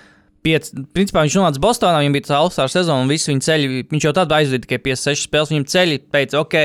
Piec, 0.49 0.69
principā 0.97 1.21
viņš 1.27 1.35
nonāca 1.37 1.61
Bostonā, 1.61 1.99
viņam 2.01 2.15
bija 2.15 2.25
tā 2.31 2.37
All-Star 2.39 2.71
sezona, 2.73 3.03
un 3.05 3.11
visi 3.11 3.29
viņa 3.29 3.43
ceļi, 3.45 3.67
viņš 3.91 4.07
jau 4.07 4.13
tādu 4.17 4.33
aizveda 4.39 4.65
tikai 4.65 4.79
56 4.87 5.27
spēles. 5.27 5.51
Viņam 5.53 5.67
ceļi 5.69 5.99
teica, 6.09 6.39
ok, 6.41 6.55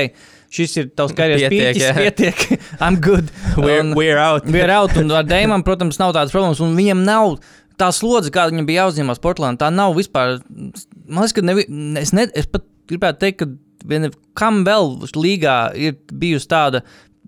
šis 0.55 0.73
ir 0.81 0.87
tavs 0.97 1.13
karjeras 1.17 1.45
Pietiek, 1.53 1.75
pīķis, 1.75 1.85
jā. 1.85 1.93
pietiek, 1.99 2.63
I'm 2.83 2.97
good. 3.03 3.29
We're, 3.59 3.83
Un- 3.83 3.93
we're 3.99 4.17
out. 4.21 4.47
We're 4.55 4.73
out, 4.73 4.95
un 4.97 5.13
ar 5.13 5.27
Dēmonu, 5.29 5.67
protams, 5.67 6.01
nav 6.01 6.15
tādas 6.17 6.33
problēmas. 6.33 6.63
Un 6.65 6.73
viņam 6.79 7.03
nav 7.05 7.35
tā 7.77 7.91
slodze, 7.93 8.31
kāda 8.33 8.55
viņam 8.55 8.69
bija 8.71 8.85
jāuzņemās 8.87 9.21
Portugālē. 9.21 9.59
Tā 9.61 9.69
nav 9.75 9.93
vispār. 9.99 10.39
Man 10.49 11.21
liekas, 11.21 11.35
ka 11.37 11.45
nevi, 11.45 11.67
es, 12.01 12.15
ne, 12.15 12.25
es 12.33 12.49
pat 12.49 12.65
gribētu 12.89 13.21
teikt, 13.25 13.43
ka 13.43 13.51
viena, 13.85 14.09
kam 14.39 14.63
vēl 14.65 14.95
līgā 15.13 15.57
ir 15.77 15.99
bijusi 16.09 16.49
tāda. 16.49 16.81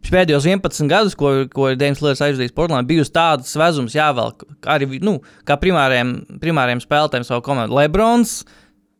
Pēdējos 0.06 0.46
11 0.46 0.92
gadus, 0.92 1.16
ko, 1.18 1.32
ko 1.52 1.72
Dēmons 1.76 2.04
Lērs 2.04 2.22
aizvadījis 2.24 2.54
Portugālē, 2.56 2.86
bijusi 2.88 3.14
tādas 3.16 3.50
svezums 3.56 3.96
jāvelk 3.98 4.46
arī 4.70 5.02
nu, 5.04 5.18
kā 5.48 5.58
primāriem, 5.60 6.20
primāriem 6.42 6.84
spēlētājiem 6.84 7.26
savu 7.28 7.44
komandu. 7.46 7.76
Lebrons, 7.80 8.42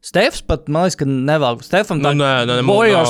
Stefs 0.08 0.44
pat, 0.46 0.68
man 0.72 0.86
liekas, 0.86 0.96
ka 1.00 1.06
nevelk. 1.10 1.64
Stefam 1.66 2.00
Nu, 2.00 2.12
nē, 2.16 2.46
nē, 2.48 2.60
nē. 2.62 2.66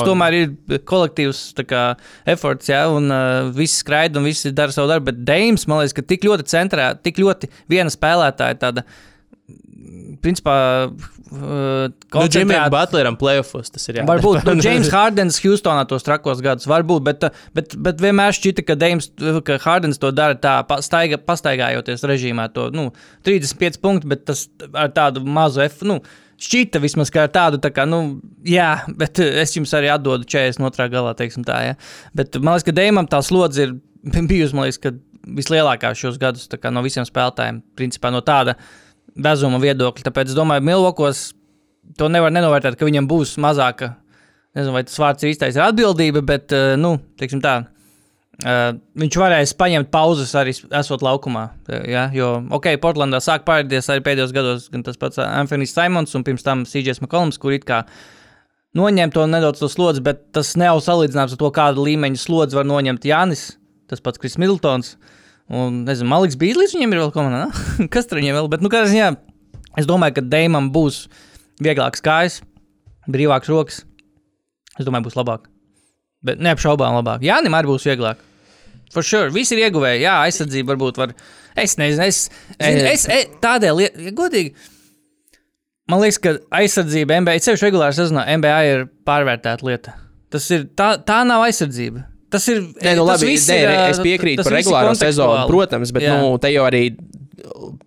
tomēr 0.08 0.36
ir 0.38 0.80
kolektīvs 0.88 1.42
tā 1.58 1.64
kā, 1.68 1.82
efforts, 2.26 2.70
ja, 2.72 2.86
un 2.90 3.12
uh, 3.12 3.50
viss 3.54 3.82
skraida 3.84 4.18
un 4.18 4.26
visi 4.26 4.50
dara 4.56 4.74
savu 4.74 4.88
darbu. 4.90 5.10
Bet 5.12 5.20
Deims, 5.28 5.66
man 5.70 5.82
liekas, 5.82 5.94
ka 5.94 6.06
tik 6.08 6.26
ļoti 6.26 6.48
centrā, 6.48 6.88
tik 6.98 7.20
ļoti 7.22 7.52
viena 7.70 7.92
spēlētāja 7.92 8.58
tāda. 8.64 8.86
Principā, 10.24 10.56
uh, 11.32 11.88
Nu, 12.14 12.26
Džimijam 12.28 12.70
Butleram 12.72 13.16
playoffs 13.20 13.72
tas 13.74 13.88
ir 13.90 14.00
jā. 14.00 14.04
Varbūt 14.08 14.46
nu, 14.48 14.54
James 14.64 14.90
Hardens 14.92 15.40
Houstonā 15.44 15.84
tos 15.88 16.06
trakos 16.06 16.42
gadus, 16.44 16.68
varbūt, 16.70 17.04
bet, 17.06 17.26
uh, 17.28 17.42
bet, 17.56 17.74
bet 17.84 18.00
vienmēr 18.04 18.36
šķita, 18.36 18.64
ka, 18.68 18.78
Deims, 18.78 19.10
ka 19.46 19.58
Hardens 19.64 20.00
to 20.02 20.12
dara 20.14 20.38
tā, 20.38 20.58
pastaiga, 20.68 21.20
pastaigājoties 21.20 22.06
režīmā. 22.08 22.48
To, 22.56 22.68
nu, 22.74 22.88
35 23.28 23.80
punkti, 23.84 24.10
bet 24.14 24.24
tas 24.30 24.46
ar 24.72 24.92
tādu 24.96 25.24
mazu 25.26 25.64
F. 25.66 25.84
Nu, 25.88 26.00
Šķita 26.38 26.78
vismaz 26.78 27.10
kā 27.10 27.24
tādu, 27.34 27.58
tā 27.58 27.72
kā, 27.74 27.82
nu, 27.82 28.20
jā, 28.46 28.84
bet 29.00 29.18
uh, 29.18 29.40
es 29.42 29.56
jums 29.56 29.72
arī 29.74 29.90
atdodu 29.90 30.22
42. 30.22 30.86
galā, 30.92 31.16
teiksim 31.18 31.42
tā, 31.46 31.56
jā. 31.66 31.78
Bet 32.14 32.38
man 32.38 32.54
liekas, 32.54 32.68
ka 32.68 32.74
Deimam 32.78 33.10
tā 33.10 33.18
slodze 33.26 33.66
ir 33.66 33.74
bijusi, 34.30 34.54
man 34.54 34.68
liekas, 34.68 34.78
ka 34.84 34.94
vislielākā 35.36 35.92
šos 35.98 36.18
gadus 36.20 36.48
tā 36.50 36.60
kā, 36.60 36.72
no 36.72 36.82
visiem 36.84 37.06
spēlētājiem, 37.06 37.60
principā 37.78 38.12
no 38.14 38.22
tāda 38.24 38.56
vezuma 39.24 39.60
viedokļa. 39.62 40.06
Tāpēc 40.08 40.34
domāju, 40.36 40.64
Milvokos 40.68 41.30
to 41.98 42.10
nevar 42.12 42.32
nenovērtēt, 42.34 42.76
ka 42.78 42.86
viņam 42.88 43.08
būs 43.10 43.36
mazāka, 43.42 43.94
nezinu, 44.56 44.74
vai 44.76 44.84
tas 44.86 44.98
vārds 45.00 45.26
īstais, 45.28 45.56
ir 45.56 45.64
atbildība, 45.64 46.22
bet, 46.26 46.52
uh, 46.54 46.74
nu, 46.80 46.96
teiksim 47.20 47.40
tā, 47.44 47.54
uh, 48.42 48.76
viņš 48.98 49.18
varēs 49.22 49.54
paņemt 49.58 49.90
pauzes 49.94 50.34
arī 50.38 50.54
esot 50.54 51.04
laukumā. 51.04 51.48
uh, 51.68 51.80
Ja? 51.88 52.08
Jo, 52.14 52.36
ok, 52.58 52.70
Portlandā 52.82 53.22
sāk 53.24 53.46
parādīties 53.48 53.90
arī 53.92 54.04
pēdējos 54.06 54.36
gados 54.36 54.68
gan 54.72 54.84
tas 54.86 55.00
pats 55.00 55.22
Anthony's 55.24 55.74
Simons 55.74 56.14
un 56.18 56.26
pirms 56.26 56.46
tam 56.46 56.66
CJs 56.68 57.02
McCollums, 57.04 57.40
kur 57.40 57.56
it 57.56 57.66
kā 57.68 57.84
noņem 58.78 59.14
to 59.14 59.26
nedaudz 59.26 59.62
to 59.62 59.70
slodzi, 59.72 60.04
bet 60.04 60.28
tas 60.36 60.54
nav 60.60 60.82
salīdzināms 60.84 61.34
ar 61.34 61.40
to, 61.40 61.52
kādu 61.54 61.86
līmeņu 61.88 62.20
slodzi 62.20 62.58
var 62.58 62.68
noņemt 62.68 63.06
Jānis, 63.08 63.50
tas 63.88 64.02
pats 64.04 64.20
Kris 64.20 64.36
Middletons. 64.38 64.96
Un, 65.48 65.82
nezinu, 65.86 66.10
Maliks 66.10 66.36
Bīslis 66.36 66.74
viņam 66.76 66.92
ir 66.92 67.02
vēl 67.02 67.12
komandā. 67.14 67.46
ne? 67.48 67.88
Kas 67.92 68.08
tur 68.08 68.20
viņam 68.20 68.36
vēl? 68.36 68.50
Bet, 68.52 68.64
nu, 68.64 68.70
kādā 68.72 68.90
ziņā, 68.90 69.10
es 69.80 69.88
domāju, 69.88 70.18
ka 70.18 70.26
Deimam 70.28 70.68
būs 70.74 71.06
vieglāks 71.64 72.04
kājas, 72.04 72.40
brīvāks 73.08 73.48
rokas. 73.52 73.82
Es 74.78 74.86
domāju, 74.86 75.08
būs 75.08 75.16
labāk. 75.18 75.48
Bet 76.26 76.42
neapšaubām 76.42 76.98
labāk. 76.98 77.24
Jānim 77.24 77.56
arī 77.56 77.70
būs 77.70 77.86
vieglāk. 77.88 78.20
For 78.92 79.04
sure. 79.04 79.32
Visi 79.32 79.56
ir 79.56 79.66
ieguvēji. 79.66 80.02
Jā, 80.04 80.18
aizsardzība 80.26 80.72
varbūt 80.74 81.00
var. 81.00 81.14
Es 81.58 81.76
nezinu, 81.80 82.04
es, 82.08 82.20
zinu, 82.56 82.84
es, 82.88 83.06
es 83.10 83.32
tādēļ, 83.42 83.82
ja 83.84 84.12
godīgi. 84.16 84.54
Man 85.88 86.02
liekas, 86.02 86.20
ka 86.20 86.34
aizsardzība 86.60 87.16
NBA, 87.22 87.40
ceļš 87.44 87.64
regulāri 87.64 87.96
sezonā, 87.96 88.26
NBA 88.38 88.56
ir 88.68 88.86
pārvērtēta 89.08 89.66
lieta. 89.66 89.96
Tas 90.32 90.44
ir, 90.52 90.66
tā, 90.76 90.92
tā 91.08 91.22
nav 91.28 91.46
aizsardzība. 91.46 92.04
Tas 92.32 92.44
ir. 92.52 92.60
Nē, 92.76 92.92
nu, 92.98 93.06
labi, 93.08 93.32
nē, 93.34 93.56
ir, 93.62 93.70
es 93.88 94.00
piekrītu 94.04 94.44
par 94.44 94.58
regulāro 94.58 94.92
sezonu, 94.98 95.46
protams, 95.48 95.92
bet 95.96 96.04
Jā. 96.04 96.18
nu, 96.20 96.34
te 96.42 96.50
jau 96.52 96.66
arī 96.68 96.90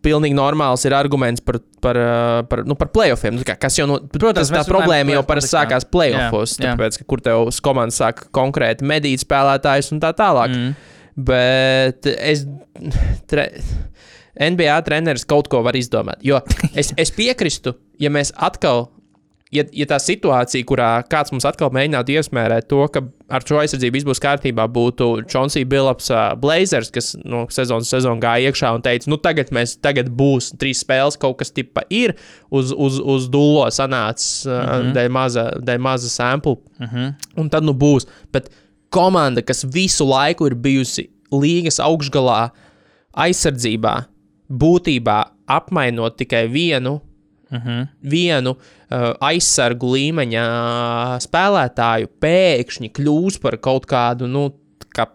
pilnīgi 0.01 0.35
normāls 0.37 0.83
ir 0.87 0.95
arguments 0.97 1.43
par, 1.45 1.59
par, 1.83 1.97
ā, 1.99 2.13
par, 2.49 2.63
nu, 2.67 2.75
par 2.79 2.89
playoffiem. 2.93 3.35
Nu, 3.37 3.45
Kas 3.45 3.77
jau 3.77 3.87
no, 3.89 3.99
Protams, 4.13 4.49
tas, 4.49 4.53
tā 4.55 4.63
problēma 4.69 5.15
jau 5.15 5.21
par 5.23 5.35
parasti 5.35 5.53
sākās 5.53 5.85
playoffos, 5.91 6.55
Jā, 6.57 6.71
jā. 6.71 6.73
tāpēc, 6.73 7.01
ka 7.01 7.07
kur 7.11 7.23
tev 7.25 7.51
komandas 7.65 7.99
sāk 8.01 8.25
konkrēti 8.35 8.87
medīt 8.87 9.23
spēlētājus 9.25 9.91
un 9.95 10.01
tā 10.03 10.13
tālāk. 10.17 10.55
Mm. 10.55 10.97
Bet 11.27 12.07
es. 12.15 12.45
Tre, 13.29 13.49
NBA 14.41 14.77
treneris 14.87 15.27
kaut 15.27 15.49
ko 15.51 15.59
var 15.65 15.75
izdomāt. 15.77 16.21
Jo 16.25 16.39
es, 16.79 16.93
es 16.99 17.13
piekrītu, 17.15 17.75
ja 18.01 18.13
mēs 18.13 18.33
atkal. 18.39 18.89
Ja, 19.51 19.65
ja 19.75 19.83
tā 19.83 19.97
situācija, 19.99 20.63
kurā 20.63 20.89
kāds 21.11 21.33
mums 21.33 21.43
atkal 21.43 21.73
mēģinātu 21.75 22.13
iesmērēt 22.15 22.69
to, 22.71 22.85
ka 22.87 23.01
ar 23.35 23.43
šo 23.43 23.57
aizsardzību 23.59 23.97
viss 23.97 24.07
būs 24.07 24.21
kārtībā, 24.23 24.63
būtu 24.71 25.09
Chauncey 25.27 25.65
Billups, 25.67 26.07
uh, 26.13 26.29
Blazers, 26.39 26.87
kas 26.95 27.09
no 27.19 27.41
sezonas 27.51 27.91
sezonā 27.91 28.23
gāja 28.23 28.47
iekšā 28.47 28.71
un 28.77 28.85
teica, 28.85 29.09
nu 29.11 29.19
tagad 29.19 29.51
mēs, 29.51 29.75
tagad 29.83 30.07
būs 30.15 30.53
trīs 30.61 30.85
spēles, 30.85 31.19
kaut 31.19 31.41
kas 31.41 31.51
tipa 31.51 31.83
ir 31.91 32.15
uz, 32.47 32.71
uz, 32.71 33.01
uz 33.03 33.27
dullo 33.33 33.67
sanācis 33.75 34.47
uh, 34.47 34.55
mm 34.55 34.71
-hmm. 34.71 34.95
dēļ 34.95 35.11
maza, 35.19 35.45
dēļ 35.59 35.83
maza 35.83 36.09
sample. 36.15 36.55
Mm 36.79 36.87
-hmm. 36.87 37.13
Un 37.43 37.51
tad 37.51 37.67
nu 37.67 37.75
būs. 37.75 38.07
Bet 38.31 38.47
komanda, 38.89 39.41
kas 39.41 39.65
visu 39.67 40.07
laiku 40.07 40.47
ir 40.47 40.55
bijusi 40.55 41.09
līgas 41.31 41.83
augšgalā, 41.83 42.49
aizsardzībā, 43.11 44.03
būtībā 44.47 45.23
apmainot 45.47 46.15
tikai 46.17 46.47
vienu, 46.47 47.01
uh 47.51 47.65
-huh. 47.65 47.87
vienu 48.01 48.55
uh, 48.55 49.11
aizsargu 49.19 49.91
līmeņa 49.95 50.45
spēlētāju, 51.25 52.11
pēkšņi 52.21 52.91
kļūs 52.97 53.41
par 53.41 53.57
kaut 53.57 53.85
kādu, 53.85 54.27
nu, 54.27 54.49
kā 54.95 55.07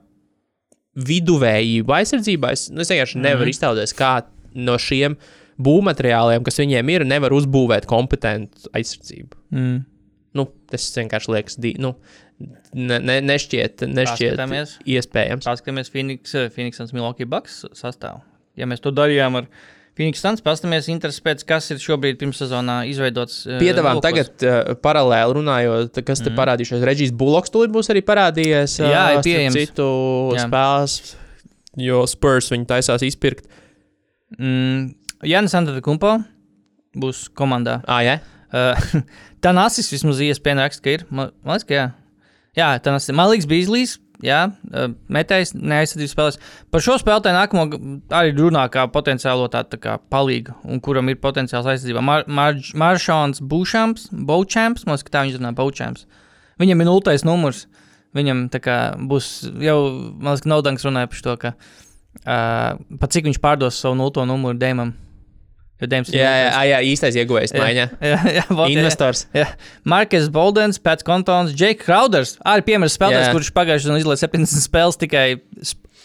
viduvējību 0.95 1.93
aizsardzībā. 1.93 2.53
Es, 2.53 2.71
nu, 2.71 2.81
es 2.81 2.93
vienkārši 2.93 3.19
nevaru 3.19 3.51
iztēloties, 3.51 3.97
kā 3.97 4.23
no 4.55 4.79
šiem 4.79 5.17
būvmateriāliem, 5.57 6.45
kas 6.45 6.61
viņiem 6.61 6.89
ir, 6.93 7.05
nevar 7.09 7.33
uzbūvēt 7.33 7.89
kompetentu 7.89 8.71
aizsardzību. 8.77 9.37
Mm. 9.51 9.85
Nu, 10.37 10.47
tas 10.71 10.89
vienkārši 10.97 11.33
liekas, 11.33 11.57
di, 11.57 11.73
nu, 11.81 11.95
ne, 12.77 12.99
ne, 13.01 13.21
nešķiet, 13.25 13.87
nešķiet 13.89 14.35
Paskatāmies. 14.37 14.75
iespējams. 14.85 15.49
Paskatāmies 15.49 15.93
Phoenix, 15.93 16.35
eh, 16.35 16.51
Phoenix 16.53 16.81
un 16.81 16.91
Milwaukee 16.93 17.29
Bucks 17.29 17.65
sastāvā. 17.73 18.21
Ja 18.57 18.69
mēs 18.69 18.85
to 18.85 18.93
darījām 18.93 19.41
ar 19.41 19.49
Phoenix 19.97 20.21
Suns, 20.21 20.43
paskatāmies 20.45 20.91
interesi 20.93 21.23
pēc, 21.25 21.43
kas 21.49 21.71
ir 21.73 21.81
šobrīd 21.81 22.19
pirmssezonā 22.21 22.83
izveidots. 22.91 23.39
eh, 23.49 23.61
Piedāvājam, 23.63 24.03
tagad 24.05 24.45
uh, 24.45 24.75
paralēli 24.85 25.39
runājot, 25.39 26.03
kas 26.05 26.21
te 26.21 26.29
mm. 26.29 26.37
parādījušies. 26.37 26.85
Reģis 26.85 27.15
Buloks 27.17 27.53
tūlīt 27.55 27.73
būs 27.73 27.89
arī 27.95 28.03
parādījies. 28.05 28.77
Jā, 28.83 28.91
ir 28.91 29.23
starp 29.23 29.25
pieejams. 29.25 29.57
Citu 29.57 29.89
Jā. 30.37 30.45
spēles, 30.45 30.97
jo 31.81 32.03
Spurs 32.13 32.53
viņu 32.53 32.69
taisās 32.69 33.07
izpirkt. 33.09 33.49
Mm, 34.37 34.91
Jānis 35.25 35.57
Antetokumpo 35.57 36.19
būs 37.01 37.27
komandā. 37.37 37.81
Ah, 37.89 38.05
jā? 38.05 38.19
Uh, 38.57 38.79
tā 39.43 39.51
nasis 39.53 39.89
vismaz 39.91 40.21
iespēja 40.23 40.55
raksta, 40.63 40.81
ka 40.85 40.93
ir. 40.95 41.03
Man 41.11 41.33
man 41.43 41.57
liekas, 41.57 41.65
ka 41.67 41.75
jā. 41.75 41.87
Jā, 42.57 42.69
tā 42.81 42.93
nasis. 42.95 43.11
Malīgs 43.13 43.49
Bīslis. 43.51 43.97
Jā, 44.25 44.47
metējs, 45.13 45.53
neaizsardzības 45.57 46.13
spēlēs. 46.15 46.39
Par 46.73 46.85
šo 46.85 46.95
spēlētāju 47.01 47.37
nākamo 47.37 47.65
arī 48.17 48.33
runā 48.39 48.63
kā 48.73 48.87
potenciālo 48.93 49.51
tādu 49.53 49.75
tā 49.75 49.81
kā 49.83 49.97
palīgu, 50.13 50.55
un 50.65 50.81
kuram 50.85 51.11
ir 51.13 51.19
potenciāls 51.21 51.69
aizsardzībā. 51.69 52.01
Mar 52.05 52.25
Marž 52.25 52.73
Maršāns 52.81 53.43
Būšams, 53.45 54.09
Boučams, 54.29 54.87
man 54.87 54.97
liekas, 54.97 55.05
ka 55.05 55.17
tā 55.19 55.25
viņš 55.27 55.41
runā, 55.41 55.53
Boučams. 55.59 56.07
Viņam 56.63 56.81
ir 56.81 56.89
nultais 56.89 57.27
numurs. 57.29 57.67
Viņam 58.17 58.47
tā 58.49 58.63
kā 58.65 58.77
būs 58.97 59.51
jau, 59.61 59.81
man 60.17 60.33
liekas, 60.33 60.47
ka 60.47 60.53
Naudanks 60.55 60.87
runāja 60.89 61.13
par 61.13 61.25
to, 61.27 61.37
ka 61.43 61.53
uh, 61.53 62.97
pat 63.03 63.13
cik 63.13 63.29
viņš 63.29 63.43
pārdos 63.45 63.83
savu 63.83 63.99
nulto 64.01 64.25
numuru 64.25 64.57
Dēmam. 64.57 64.95
Jo 65.77 65.89
Dēms 65.93 66.09
ir 66.09 66.21
Jā, 66.23 66.31
jā, 66.41 66.61
jā, 66.71 66.79
īstais 66.89 67.17
ieguvējs 67.21 67.53
maiņā. 67.53 67.85
Jā, 68.11 68.21
jā, 68.39 68.45
vot. 68.49 68.71
Investors. 68.73 69.27
Jā. 69.37 69.51
Markus 69.85 70.31
Boldens, 70.33 70.79
Pats 70.81 71.05
Kontons, 71.05 71.53
Jake 71.53 71.85
Crowders. 71.85 72.39
Arī 72.49 72.65
piemērs 72.71 72.97
spēlētājs, 72.97 73.35
kurš 73.35 73.51
pagājušajā 73.57 73.93
gadā 73.93 74.01
izlaiž 74.01 74.23
70 74.25 74.65
spēles 74.65 74.97
tikai 75.03 75.27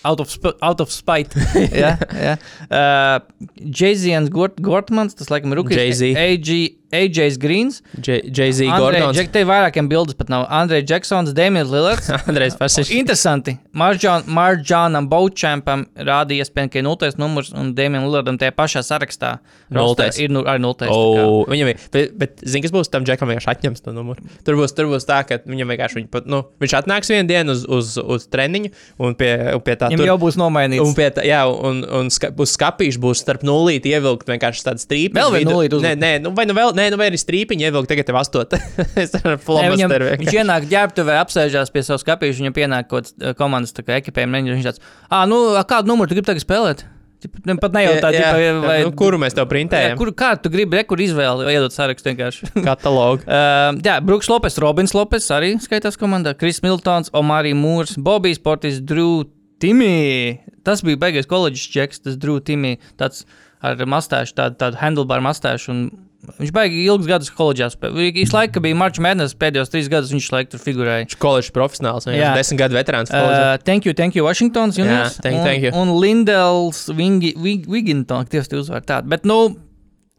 out 0.03 0.19
of, 0.19 0.35
out 0.59 0.83
of 0.83 0.91
spite. 0.91 1.39
jā, 1.83 1.93
jā. 1.95 2.35
Uh, 2.67 3.23
Jayzians 3.63 4.31
Gort 4.33 4.59
Gortmans, 4.59 5.15
tas 5.15 5.31
laikam 5.31 5.55
ir 5.55 5.61
Rukijs. 5.61 6.03
AG 6.19 6.51
AJs 6.91 7.37
Greens, 7.41 7.81
Jay-Z 8.03 8.67
Gordons. 8.67 9.15
Džek, 9.17 9.31
te 9.33 9.43
vairākiem 9.47 9.87
bildes 9.91 10.17
pat 10.19 10.31
nav. 10.31 10.45
Andrejs 10.51 10.85
Džeksons, 10.89 11.31
Dēmijs 11.37 11.71
Lillards. 11.71 12.09
Andrejs 12.29 12.57
Fasišs. 12.59 12.91
Interesanti. 12.95 13.55
Marģānam 13.75 15.07
Baučampam 15.11 15.85
rādīja 15.95 16.45
iespēju, 16.45 16.71
ka 16.73 16.81
ir 16.81 16.85
0. 16.87 17.11
numurs 17.21 17.51
un 17.55 17.73
Dēmijam 17.77 18.07
Lillardam 18.07 18.39
tajā 18.41 18.53
pašā 18.57 18.83
sarakstā. 18.85 19.37
Nultais. 19.71 20.19
Ir 20.21 20.33
nu, 20.33 20.43
arī 20.47 20.61
0. 20.63 20.89
Oh, 20.91 21.43
viņam 21.49 21.71
ir, 21.71 21.81
bet, 21.93 22.15
bet 22.19 22.43
zini, 22.43 22.65
kas 22.65 22.73
būs 22.75 22.91
tam 22.91 23.05
džekam, 23.07 23.31
vienkārši 23.31 23.51
atņems 23.55 23.85
to 23.85 23.93
numuru. 23.95 24.25
Tur 24.47 24.59
būs, 24.59 24.75
tur 24.75 24.89
būs 24.91 25.07
tā, 25.07 25.21
ka 25.27 25.39
viņam 25.47 25.71
vienkārši, 25.71 26.01
viņ, 26.01 26.07
pat, 26.11 26.27
nu, 26.29 26.43
viņš 26.61 26.75
atnāks 26.81 27.11
vienu 27.13 27.27
dienu 27.29 27.55
uz, 27.55 27.63
uz, 27.71 27.93
uz 28.01 28.27
treniņu 28.31 28.71
un 29.01 29.15
pie, 29.19 29.31
un 29.55 29.63
pie 29.63 29.77
tā 29.79 29.91
Viņam 29.91 30.03
tur- 30.03 30.11
jau 30.11 30.17
būs 30.21 30.37
nomainīts. 30.41 30.83
Un, 30.83 30.95
pie 30.97 31.07
tā, 31.15 31.25
jā, 31.27 31.41
un, 31.47 31.81
un 32.01 32.11
ska, 32.13 32.31
uz 32.35 32.55
skāpīša 32.57 33.01
būs 33.01 33.23
starp 33.23 33.45
nulīti 33.47 33.93
ievilkt 33.95 34.27
vienkārši 34.31 34.67
tādu 34.67 34.83
strīpu. 34.83 35.17
Vēl 35.19 35.35
vienu 35.39 35.55
nulīti 35.55 35.81
Nē, 35.81 35.95
nē, 35.97 36.11
nu, 36.25 36.33
vai 36.37 36.45
nu 36.49 36.55
vēl, 36.57 36.73
nē, 36.81 36.87
nu 36.93 36.99
vai 36.99 37.11
arī 37.11 37.19
strīpiņu 37.21 37.67
ievilkt, 37.67 37.91
tagad 37.91 38.09
tev 38.09 38.21
astot. 38.21 38.55
es 39.03 39.13
ar 39.19 39.37
flomasteru 39.41 40.09
viņš 40.09 40.17
vienkārši. 40.17 40.39
ienāk 40.41 40.65
ģērbtuvē, 40.71 41.19
apsēžās 41.21 41.73
pie 41.73 41.85
savas 41.87 42.07
kapīša, 42.07 42.41
viņam 42.41 42.57
pienāk 42.57 42.89
kaut 42.91 43.13
eh, 43.13 43.35
komandas 43.37 43.77
kā 43.77 43.99
ekipējuma. 44.01 44.43
Viņš 44.49 44.71
tāds, 44.71 44.83
ah, 45.09 45.27
nu, 45.29 45.43
kādu 45.69 45.93
numuru 45.93 46.11
tu 46.11 46.17
gribi 46.17 46.33
tagad 46.33 46.45
spēlēt? 46.45 46.83
Pat 47.21 47.75
nejautā, 47.75 48.09
Jā, 48.09 48.17
jā, 48.17 48.29
ģipa, 48.33 48.61
vai, 48.63 48.75
nu, 48.81 48.93
kuru 48.97 49.19
mēs 49.21 49.35
tev 49.37 49.43
jā, 49.43 49.49
printējam? 49.51 49.97
kur, 49.99 50.09
kā 50.17 50.31
tu 50.41 50.49
gribi, 50.49 50.79
re, 50.79 50.85
kur 50.89 51.01
izvēli, 51.03 51.45
vai 51.45 51.53
iedot 51.53 51.73
sarakstu 51.75 52.09
vienkārši. 52.09 52.49
Katalogu. 52.65 53.27
Uh, 53.27 53.77
jā, 53.87 53.99
Brooks 54.01 54.29
Lopes, 54.31 54.57
Robins 54.61 54.95
Lopes 54.97 55.29
arī 55.33 55.53
skaitās 55.61 55.99
komandā, 56.01 56.33
Kris 56.37 56.63
Miltons, 56.65 57.13
Omarī 57.17 57.53
Mūrs, 57.57 57.93
Bobijs 58.01 58.41
Portis, 58.41 58.81
Drew 58.81 59.27
Timī. 59.61 60.41
Tas 60.65 60.81
bija 60.85 60.97
beigas 61.03 61.29
koledžas 61.29 61.69
čeks, 61.69 62.01
tas 62.07 62.17
Drew 62.21 62.41
Timī, 62.41 62.79
tāds 62.97 63.27
ar 63.61 63.77
mastāšu, 63.85 64.33
tādu, 64.41 64.57
tādu 64.63 64.81
handlebar 64.81 65.21
mastāšu. 65.21 65.75
un 65.75 65.83
Viņš 66.21 66.51
baigi 66.53 66.83
ilgus 66.85 67.07
gadus 67.09 67.31
koledžā 67.33 67.71
spēlēja. 67.73 68.13
Viņš 68.19 68.33
laikam 68.35 68.61
bija 68.61 68.77
Marčs 68.77 69.01
Mēnesis, 69.01 69.33
pēdējos 69.41 69.71
trīs 69.73 69.87
gadus 69.89 70.11
viņš 70.13 70.27
laikam 70.35 70.51
tur 70.53 70.61
figurēja. 70.61 71.07
Viņš 71.07 71.15
koledžas 71.21 71.53
profesionāls, 71.55 72.05
viņš 72.05 72.19
Jā. 72.19 72.27
ir 72.29 72.37
desmit 72.37 72.59
gadu 72.61 72.77
veterāns. 72.77 73.09
Uh, 73.09 73.55
thank 73.65 73.87
you, 73.89 73.95
thank 73.97 74.13
you, 74.15 74.25
Washingtons. 74.27 74.77
Juniors. 74.77 75.17
thank 75.17 75.39
un, 75.39 75.45
thank 75.47 75.65
you. 75.65 75.71
Un 75.73 75.95
Lindels, 75.97 76.83
Wig- 76.93 77.65
Wigginton, 77.65 78.29
tiesa 78.29 78.53
tie 78.53 78.61
uzvar 78.61 78.85
tādu. 78.85 79.09
Bet, 79.09 79.25
nu, 79.25 79.39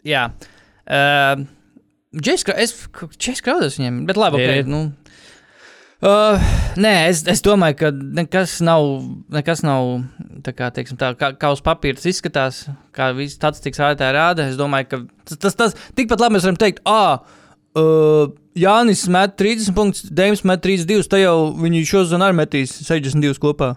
jā. 0.02 0.26
Uh, 0.90 1.46
Džeks 2.12 2.44
Krauders 3.40 3.78
viņiem, 3.78 4.02
bet 4.10 4.18
labi, 4.20 4.42
ok. 4.42 4.66
Nu, 4.68 4.82
Uh, 6.02 6.34
nē, 6.82 6.90
es, 7.12 7.20
es 7.30 7.44
domāju, 7.46 7.76
ka 7.78 7.88
nekas 7.94 8.56
nav, 8.66 8.88
nekas 9.30 9.60
nav 9.62 10.00
tā 10.42 10.50
kā, 10.50 10.72
teiksim, 10.74 10.98
tā, 10.98 11.12
kā, 11.14 11.28
kā 11.38 11.52
uz 11.54 11.62
papīra 11.62 11.94
tas 11.94 12.08
izskatās, 12.10 12.58
kā 12.90 13.12
viss 13.14 13.38
tāds 13.38 13.62
tiks 13.62 13.78
ārā 13.78 14.08
rāda. 14.16 14.48
Es 14.50 14.58
domāju, 14.58 14.88
ka 14.90 15.00
tas, 15.30 15.38
tas, 15.44 15.58
tas 15.60 15.76
tikpat 15.94 16.24
labi 16.24 16.36
mēs 16.36 16.48
varam 16.48 16.58
teikt, 16.58 16.82
ah, 16.90 17.22
uh, 17.78 18.24
Jānis 18.58 19.04
met 19.14 19.38
30 19.38 19.76
punktus, 19.76 20.08
Deims 20.10 20.42
met 20.42 20.64
32, 20.66 21.06
tad 21.06 21.22
jau 21.22 21.36
viņi 21.62 21.84
šodien 21.88 22.26
arī 22.26 22.40
metīs 22.40 22.74
62 22.82 23.38
kopā. 23.42 23.76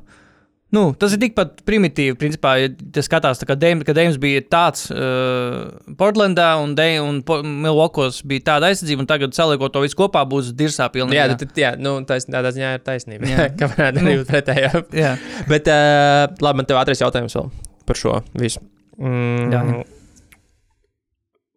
Nu, 0.75 0.83
tas 0.99 1.13
ir 1.15 1.21
tikpat 1.21 1.61
primitīvi. 1.67 2.17
Principā, 2.19 2.55
ja 2.59 2.69
tas 2.95 3.07
skatās, 3.07 3.39
tā 3.41 3.55
Deims, 3.61 3.85
Deims 3.95 4.17
bija 4.21 4.41
tāds 4.51 4.87
uh, 4.91 5.71
Portlandā 5.99 6.49
un, 6.61 6.73
Dei- 6.77 6.99
un 6.99 7.21
Po- 7.25 7.39
Milwaukee's 7.45 8.19
bija 8.27 8.43
tāda 8.51 8.69
aizsardzība, 8.73 9.05
un 9.05 9.09
tagad 9.09 9.35
saliekot 9.37 9.73
to 9.75 9.83
visu 9.85 9.99
kopā 9.99 10.25
būs 10.27 10.51
dirsā 10.57 10.89
pilnīgi. 10.93 11.19
Jā, 11.21 11.27
tad, 11.39 11.53
jā, 11.61 11.73
nu, 11.79 11.95
tais, 12.09 12.27
tādā 12.27 12.51
ziņā 12.55 12.73
ir 12.79 12.83
taisnība. 12.87 13.29
Jā. 13.31 13.47
Kā 13.61 13.71
varētu 13.71 14.03
arī 14.03 14.17
būt 14.21 14.31
pretējā. 14.33 14.71
jā. 14.99 15.13
Bet, 15.51 15.69
uh, 15.71 16.25
labi, 16.43 16.61
man 16.61 16.69
te 16.69 16.77
ātrais 16.81 17.03
jautājums 17.05 17.37
vēl 17.39 17.51
par 17.85 18.01
šo 18.01 18.17
visu. 18.41 18.63
Mm, 18.99 19.51
Jā, 19.53 19.61
jā. 19.71 19.83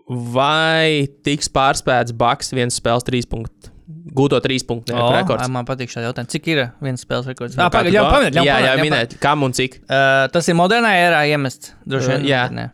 Vai 0.09 1.05
tiks 1.27 1.51
pārspēts 1.53 2.15
Baks 2.17 2.55
viens 2.57 2.79
spēles 2.81 3.05
trīs 3.05 3.27
punktu? 3.29 3.73
Gūto 4.19 4.41
trīs 4.43 4.65
punktu 4.67 4.97
O, 4.99 5.09
rekords. 5.15 5.47
man 5.55 5.67
patīk 5.69 5.93
šādi 5.93 6.09
jautājumi. 6.09 6.33
Cik 6.35 6.49
ir 6.51 6.63
viens 6.83 7.05
spēles 7.05 7.29
rekords? 7.31 7.55
Nu, 7.55 7.63
kā 7.63 7.71
pagaid, 7.77 7.93
tu 7.93 7.99
jau 7.99 8.05
to- 8.09 8.13
pamanīt, 8.17 8.35
jau 8.41 8.45
Jā, 8.49 8.57
jā, 8.67 8.75
minēt, 8.83 9.15
kam 9.23 9.45
un 9.47 9.53
cik. 9.55 9.79
Uh, 9.87 10.27
tas 10.35 10.49
ir 10.51 10.57
modernā 10.59 10.91
erā 10.99 11.21
iemests. 11.31 11.73
Droši 11.87 12.15
vien. 12.17 12.25
Uh, 12.27 12.31
jā. 12.33 12.43
Nē. 12.59 12.67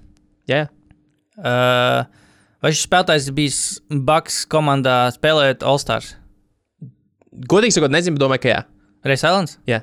Jā, 0.49 0.63
Uh, 1.35 2.05
vai 2.63 2.71
šis 2.71 2.85
spēlētājs 2.87 3.25
bijis 3.35 3.57
Baks 3.91 4.45
komandā 4.47 5.09
spēlējot 5.17 5.65
All-Stars? 5.67 6.13
godīgi 7.51 7.75
sakot, 7.75 7.91
nezinu, 7.91 8.21
domāju, 8.23 8.45
ka 8.45 8.53
jā. 8.53 8.61
Reis 9.05 9.25
Islands? 9.27 9.57
Jā. 9.67 9.81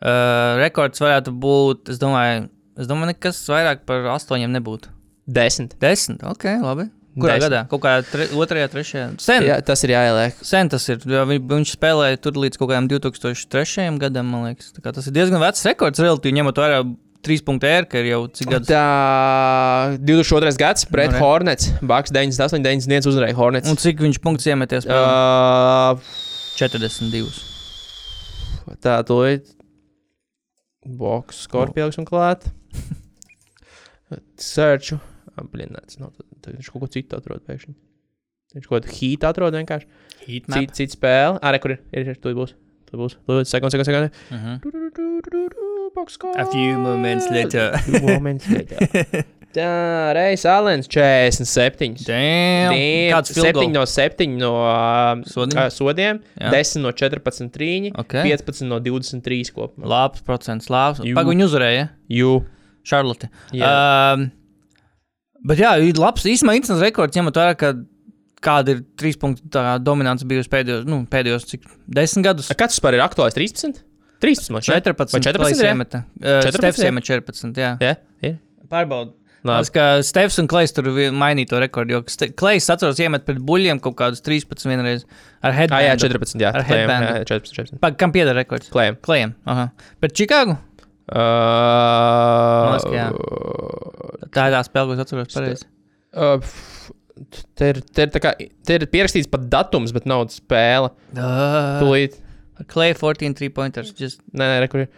Uh, 0.00 0.56
rekords 0.62 1.02
varētu 1.04 1.34
būt, 1.36 1.90
es 1.92 1.98
domāju, 2.00 2.46
es 2.80 2.88
domāju, 2.88 3.10
nekas 3.12 3.42
vairāk 3.52 3.84
par 3.84 4.08
astoņiem 4.14 4.54
nebūtu. 4.56 4.88
Desmit. 5.28 5.76
Desmit, 5.84 6.24
ok, 6.24 6.46
labi. 6.64 6.88
Kurā 7.18 7.34
Desmit. 7.36 7.50
gadā? 7.50 7.60
Kaut 7.68 7.80
kā 7.82 7.92
tre, 8.06 8.26
otrajā, 8.38 8.68
trešajā. 8.70 9.06
Sen, 9.20 9.42
Jā, 9.42 9.56
tas 9.66 9.82
ir 9.84 9.90
jāieliek. 9.90 10.32
sen 10.46 10.68
tas 10.70 10.88
ir. 10.88 10.98
vi- 11.04 11.40
Viņš 11.42 11.72
spēlēja 11.76 12.20
tur 12.22 12.32
līdz 12.38 12.56
kaut 12.56 12.70
kādam 12.70 12.86
2003. 12.88 13.98
gadam, 13.98 14.26
man 14.30 14.44
liekas. 14.54 14.70
Tā 14.72 14.80
kā 14.80 14.92
Tas 14.94 15.06
ir 15.08 15.12
diezgan 15.12 15.40
vecs 15.40 15.64
rekords, 15.66 15.98
relatīvi 15.98 16.38
ņemot 16.38 16.54
vērā 16.54 16.96
3.0 17.22 17.64
R, 17.64 17.84
ka 17.84 17.98
ir 17.98 18.06
jau 18.12 18.28
cik 18.32 18.48
gadus. 18.48 18.68
Tā 18.68 19.98
22. 19.98 20.56
gads, 20.56 20.84
Brett 20.86 21.10
Nu, 21.12 21.18
re. 21.18 21.20
Hornets, 21.24 21.68
Baks 21.82 22.10
98, 22.10 22.62
91 22.62 23.04
uzvarēja 23.10 23.34
Hornets. 23.34 23.68
Un 23.68 23.76
cik 23.76 23.98
viņš 23.98 24.18
punktus 24.22 24.46
iemeties? 24.46 24.86
Uh, 24.86 25.96
Uh, 25.96 25.98
42. 26.56 27.26
tā, 28.80 29.02
tūlīt. 29.04 29.50
Boks, 30.86 31.42
skorpioks 31.48 31.98
un 31.98 32.06
klāt. 32.06 32.46
Searchu. 34.38 34.98
Blin, 35.52 35.70
nē, 35.74 35.84
tas 35.86 35.98
nav. 36.00 36.12
Tad 36.42 36.56
viņš 36.58 36.70
kaut 36.72 36.84
ko 36.84 36.88
citu 36.92 37.16
atrod 37.18 37.42
pēkšņi. 37.46 37.74
Viņš 38.56 38.66
kaut 38.66 38.80
kādu 38.82 38.96
hītu 38.96 39.28
atrod 39.28 39.54
vienkārši. 39.54 39.86
Heatmap. 40.26 40.58
Citu, 40.58 40.74
citu 40.80 40.96
spēli. 40.98 41.38
Arī, 41.46 41.60
kur 41.62 41.76
ir? 41.76 41.82
Ir, 41.94 42.14
tur 42.18 42.34
būs. 42.38 42.54
Tur 42.90 43.04
būs. 43.04 43.14
Lūdzu, 43.30 43.46
sekund, 43.46 43.70
sekund, 43.70 43.86
sekund. 43.86 44.10
Uh 44.30 44.38
-huh. 44.44 44.56
A 46.36 46.44
few 46.50 46.78
moments 46.78 47.30
later. 47.30 47.76
Few 47.86 48.00
moments 48.02 48.48
later. 48.50 48.78
Tā, 49.50 50.12
Reis 50.14 50.44
Alens 50.46 50.86
47. 50.86 52.04
Damn. 52.06 52.70
Damn, 52.70 53.10
Kāds 53.10 53.32
field 53.34 53.46
7 53.48 53.54
goal? 53.58 53.72
no 53.74 53.82
7 53.86 54.36
no 54.38 54.50
uh, 54.62 55.24
Sodiem? 55.26 55.58
uh, 55.58 55.68
sodiem, 55.74 56.20
Jā. 56.38 56.52
10 56.54 56.84
no 56.84 56.92
14 56.94 57.50
trīņi, 57.50 57.90
Ok. 57.98 58.14
15 58.22 58.68
no 58.70 58.78
23 58.78 59.50
kopumā. 59.50 59.88
Labs 59.90 60.22
procents, 60.22 60.70
labs. 60.70 61.02
Viņi 61.02 61.46
uzvarēja. 61.48 61.88
Jū. 62.06 62.44
Šarlote. 62.86 63.26
Um, 63.52 64.30
bet 65.46 65.58
jā, 65.62 65.72
ir 65.84 65.98
labs, 66.00 66.24
īstenībā 66.28 66.56
interesants 66.58 66.84
rekords, 66.84 67.16
ņemot 67.16 67.38
vērā, 67.40 67.54
ka 67.60 67.72
kāda 68.40 68.74
ir 68.76 68.82
trīs 68.96 69.18
punktu 69.20 69.48
tā 69.52 69.76
dominants 69.84 70.24
bijusi 70.24 70.48
pēdējos, 70.52 70.86
nu, 70.88 71.02
pēdējos 71.12 71.44
cik, 71.50 71.66
desmit 71.92 72.24
gadus. 72.30 72.50
A, 72.52 72.56
Kāds 72.56 72.78
vispār 72.78 72.96
ir 72.96 73.04
aktuāls? 73.04 73.36
13? 73.36 73.82
13 74.20 74.52
man 74.52 74.64
šķiet. 74.64 74.84
14. 74.90 75.16
Vai 75.16 75.20
14 75.24 75.56
ir, 75.60 75.64
jā? 75.64 75.72
iemeta. 75.74 76.02
Uh, 76.20 76.40
14 76.44 76.58
Stefs 76.60 76.80
ir? 76.84 76.88
iemet 76.90 77.08
14. 77.08 77.60
Jā. 77.60 77.72
Jā, 77.80 77.94
ir. 78.24 78.38
Pārbaud. 78.72 79.16
Labi. 79.40 79.56
Tas, 79.64 79.70
ka 79.72 79.84
Stefs 80.04 80.34
un 80.42 80.48
Klais 80.52 80.68
tur 80.76 80.84
mainīja 81.16 81.48
to 81.54 81.60
rekordu. 81.62 81.94
Jo 81.96 82.02
Klais, 82.36 82.66
atceros, 82.68 82.98
iemet 83.00 83.24
pret 83.24 83.38
buļļiem 83.40 83.78
kaut 83.80 83.96
kādus 83.96 84.20
13 84.20 84.68
vienreiz 84.68 85.06
ar 85.40 85.48
Ah, 85.48 85.54
headbandu. 85.56 85.86
jā, 85.86 85.94
14. 86.02 86.36
Jā, 86.44 86.50
Ar 86.52 86.66
headbandu. 86.68 87.06
jā, 87.08 87.22
jā, 87.22 87.28
14. 87.30 87.54
14. 87.56 87.80
Pag, 87.80 87.96
kam 87.96 88.12
pieder 88.12 88.36
rekords? 88.36 88.68
Klējam. 88.68 88.98
Klajiem. 89.00 89.32
Aha. 89.48 89.70
Pret 90.04 90.12
Čikāgu? 90.20 90.58
Uh, 91.10 92.70
liekas, 92.70 92.86
ka 92.86 92.94
jā. 92.94 93.06
Tā 94.30 94.46
ir 94.46 94.54
tā 94.54 94.62
spēle, 94.66 94.86
ko 94.90 94.94
es 94.96 95.02
atceros 95.04 95.34
pareizi. 95.34 95.68
Uh, 96.10 96.38
te 97.58 97.70
ir, 97.72 97.80
te, 97.90 98.06
ir 98.06 98.22
kā, 98.22 98.34
te 98.38 98.78
ir 98.78 98.86
pierakstīts 98.92 99.30
pat 99.30 99.48
datums, 99.52 99.94
bet 99.96 100.06
nav 100.10 100.28
spēle. 100.34 100.92
Uh, 101.16 101.80
Tūlīt. 101.82 102.18
Klay 102.70 102.92
14 102.94 103.34
three 103.38 103.50
pointers. 103.54 103.92
Just, 103.96 104.20
Nē, 104.36 104.60
nē, 104.60 104.68
kur 104.70 104.84
ir. 104.84 104.90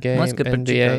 Game 0.00 0.22
NBA. 0.30 0.90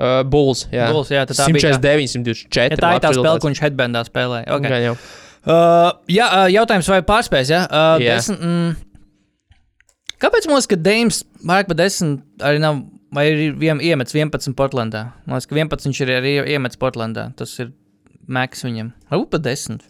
Uh, 0.00 0.20
Bulls. 0.26 0.64
Jā, 0.72 0.90
Bulls, 0.94 1.10
jā, 1.12 1.24
tā 1.28 1.34
tā. 1.34 1.46
149, 1.48 2.14
124. 2.14 2.76
Ja 2.76 2.78
tā 2.80 2.92
ir 2.96 3.02
tā 3.04 3.10
spēle, 3.14 3.40
ko 3.42 3.50
viņš 3.50 3.62
headbandā 3.64 4.04
spēlēja. 4.08 4.46
Okay. 4.56 4.72
Gan 4.72 4.86
jau. 4.90 4.94
Uh, 5.40 5.88
jā, 6.12 6.26
uh, 6.28 6.46
jautājums, 6.52 6.88
vai 6.92 7.00
pārspēs? 7.06 7.50
Ja? 7.52 7.62
Uh, 7.64 8.02
Jā. 8.02 8.18
desmit, 8.18 8.42
mm, 8.44 8.72
kāpēc 10.22 10.48
mums, 10.50 10.68
ka 10.70 10.76
Deims 10.78 11.22
vairāk 11.42 11.70
par 11.70 11.78
10 11.80 12.18
arī 12.46 12.60
nav, 12.62 12.82
vai 13.14 13.26
ir 13.32 13.54
vien, 13.60 13.80
iemets 13.82 14.14
11 14.16 14.54
Portlandā? 14.58 15.06
Man 15.26 15.36
liekas, 15.38 15.48
ka 15.50 15.56
11 15.58 15.88
viņš 15.90 16.02
ir 16.06 16.12
arī 16.18 16.34
iemets 16.54 16.78
Portlandā. 16.80 17.30
Tas 17.38 17.56
ir 17.62 17.72
Maks 18.30 18.62
viņam. 18.66 18.92
Varbūt 19.10 19.32
pat 19.32 19.42
10. 19.48 19.80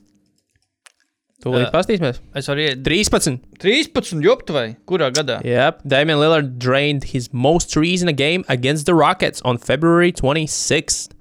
Tūlīt 1.40 1.66
Uh, 1.66 1.72
pastīsimies. 1.72 2.18
Es 2.36 2.48
varu 2.50 2.60
iet 2.66 2.82
13. 2.84 3.38
13, 3.62 4.20
joptu 4.24 4.52
vai 4.52 4.64
kurā 4.88 5.06
gadā? 5.12 5.38
Yep. 5.44 5.82
Damian 5.88 6.20
Lillard 6.20 6.58
drained 6.60 7.04
his 7.14 7.30
most 7.32 7.72
threes 7.72 8.02
in 8.04 8.08
a 8.08 8.12
game 8.12 8.44
against 8.48 8.84
the 8.84 8.94
Rockets 8.94 9.40
on 9.42 9.56
February 9.56 10.12
26th. 10.12 11.14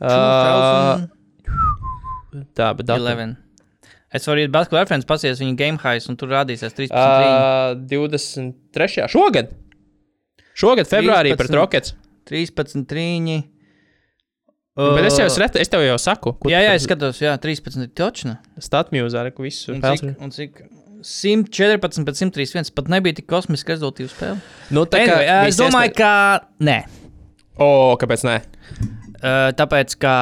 Uh, 0.00 1.06
tā, 2.56 2.70
bet 2.76 2.86
datum. 2.88 3.04
11. 3.04 3.36
Es 4.16 4.26
varu 4.28 4.42
iet 4.44 4.52
basketbalu 4.54 4.82
referents, 4.84 5.06
pasies 5.08 5.40
viņa 5.42 5.56
game 5.58 5.80
highs, 5.82 6.08
un 6.10 6.16
tur 6.20 6.32
rādīsies 6.32 6.74
13. 6.76 6.92
Uh, 6.92 7.74
23. 7.90 9.08
Šogad. 9.12 9.52
Šogad, 10.56 10.88
februārī 10.88 11.34
13. 11.34 11.40
pret 11.42 11.58
Rockets. 11.58 11.94
13 12.30 12.86
trīņi. 12.90 13.36
Bet 14.76 15.06
es 15.08 15.16
jau, 15.16 15.26
es, 15.30 15.36
ret- 15.40 15.56
es 15.56 15.70
tev 15.72 15.80
jau 15.86 15.96
saku, 16.00 16.34
ko 16.36 16.50
Jā, 16.52 16.58
jā, 16.60 16.74
es 16.76 16.84
skatos, 16.84 17.20
jā, 17.22 17.32
13 17.40 17.92
točna. 17.96 18.38
Statmjūzā, 18.60 19.22
ko 19.32 19.46
visu 19.46 19.72
Un 19.72 19.80
cik, 19.80 20.10
un 20.20 20.34
cik 20.34 20.58
114 21.06 22.04
pret 22.04 22.18
131. 22.18 22.72
Pat 22.76 22.90
nebija 22.92 23.16
tik 23.16 23.28
kosmiski 23.30 23.72
rezultīva 23.72 24.12
spēle. 24.12 24.40
Nu, 24.74 24.84
tā 24.84 25.00
kā 25.04 25.16
Anyway, 25.16 25.48
es 25.52 25.60
domāju, 25.60 25.94
ka 25.96 26.10
nē. 26.60 26.78
O, 27.56 27.68
kāpēc 28.00 28.26
nē? 28.28 28.36
Uh, 29.16 29.48
tāpēc, 29.56 29.96
ka 30.02 30.14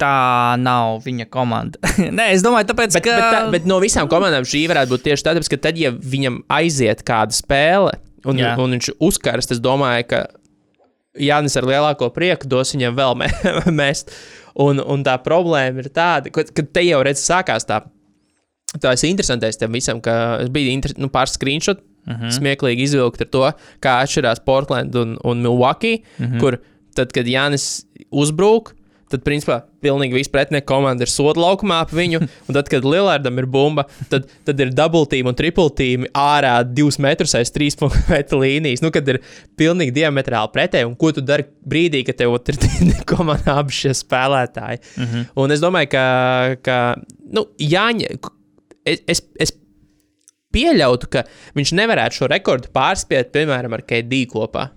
tā 0.00 0.56
nav 0.60 1.02
viņa 1.04 1.26
komanda. 1.32 1.80
nē, 2.18 2.30
es 2.34 2.44
domāju, 2.44 2.70
tāpēc, 2.72 2.96
Bet, 2.96 3.04
ka. 3.04 3.16
bet, 3.16 3.34
tā, 3.34 3.40
bet 3.54 3.68
no 3.68 3.80
visām 3.82 4.08
komandām 4.10 4.46
šī 4.48 4.64
varētu 4.70 4.94
būt 4.94 5.06
tieši 5.08 5.26
tāda, 5.26 5.44
ka 5.52 5.60
tad, 5.68 5.80
ja 5.80 5.92
viņam 5.92 6.42
aiziet 6.60 7.04
kāda 7.06 7.36
spēle 7.36 7.96
un, 8.24 8.40
Jā. 8.40 8.54
un 8.60 8.76
viņš 8.76 8.92
uzkarst, 9.00 9.54
es 9.54 9.62
domāju, 9.62 10.08
ka 10.10 10.24
Jānis 11.20 11.56
ar 11.58 11.66
lielāko 11.66 12.10
prieku 12.14 12.48
dos 12.50 12.74
viņam 12.74 12.96
vēl 12.98 13.16
mē, 13.18 13.30
mest. 13.80 14.12
Un, 14.60 14.80
un 14.82 15.04
tā 15.06 15.16
problēma 15.22 15.82
ir 15.82 15.90
tāda, 15.94 16.32
ka, 16.34 16.44
ka 16.54 16.64
te 16.66 16.84
jau 16.86 17.00
redz, 17.06 17.22
sākās 17.22 17.66
tā. 17.68 17.82
Tas 18.82 19.02
ir 19.02 19.10
interesantais 19.10 19.58
tam 19.58 19.74
visam, 19.74 19.98
ka 20.02 20.42
es 20.44 20.50
biju 20.52 20.70
inter... 20.70 20.94
nu, 21.00 21.08
pāris 21.10 21.34
screenshot, 21.34 21.80
uh 22.06 22.14
-huh. 22.14 22.34
smieklīgi 22.34 22.86
izvilkt 22.86 23.22
ar 23.24 23.30
to, 23.34 23.46
kā 23.82 23.96
atšķirās 24.04 24.44
Portland 24.46 24.94
un, 24.94 25.16
un 25.24 25.42
Milwaukee, 25.42 26.02
uh 26.18 26.26
-huh. 26.26 26.38
kur 26.40 26.58
tad, 26.94 27.12
kad 27.12 27.26
Jānis 27.26 27.86
uzbrūk, 28.10 28.74
tad, 29.10 29.22
principā, 29.26 29.60
pilnīgi 29.84 30.16
viss 30.16 30.30
pretinieku 30.32 30.68
komanda 30.70 31.06
ir 31.06 31.10
soda 31.12 31.40
laukumā 31.42 31.80
ap 31.84 31.92
viņu, 31.96 32.20
un 32.22 32.56
tad, 32.56 32.70
kad 32.72 32.86
Lillardam 32.86 33.38
ir 33.42 33.48
bumba, 33.50 33.86
tad, 34.12 34.28
tad 34.46 34.60
ir 34.62 34.72
dubultīm 34.76 35.28
un 35.30 35.36
tripultīm 35.38 36.08
ārā 36.16 36.54
divus 36.66 37.00
metrus 37.02 37.34
aiz 37.38 37.52
trīs 37.54 37.78
metru 38.10 38.42
līnijas, 38.44 38.82
nu, 38.84 38.92
kad 38.94 39.08
ir 39.10 39.20
pilnīgi 39.60 39.94
diametrāli 40.00 40.52
pretēji, 40.54 40.88
un 40.88 40.96
ko 41.00 41.12
tu 41.16 41.24
dari 41.24 41.46
brīdī, 41.66 42.04
kad 42.06 42.20
tev 42.20 42.36
ir 42.38 42.60
komandā 43.12 43.58
abi 43.60 43.74
šie 43.74 43.94
spēlētāji. 43.98 44.82
Uh 44.96 45.02
-huh. 45.04 45.24
Un 45.44 45.50
es 45.56 45.60
domāju, 45.62 45.90
ka, 45.94 46.04
ka 46.62 46.76
nu, 47.32 47.46
Jāņa, 47.60 48.16
es, 48.84 49.02
es, 49.06 49.22
es 49.38 49.54
pieļautu, 50.54 51.10
ka 51.10 51.24
viņš 51.58 51.72
nevarētu 51.78 52.20
šo 52.20 52.28
rekordu 52.30 52.70
pārspēt, 52.74 53.32
piemēram, 53.34 53.74
ar 53.76 53.82
KD 53.86 54.24
kopā. 54.32 54.70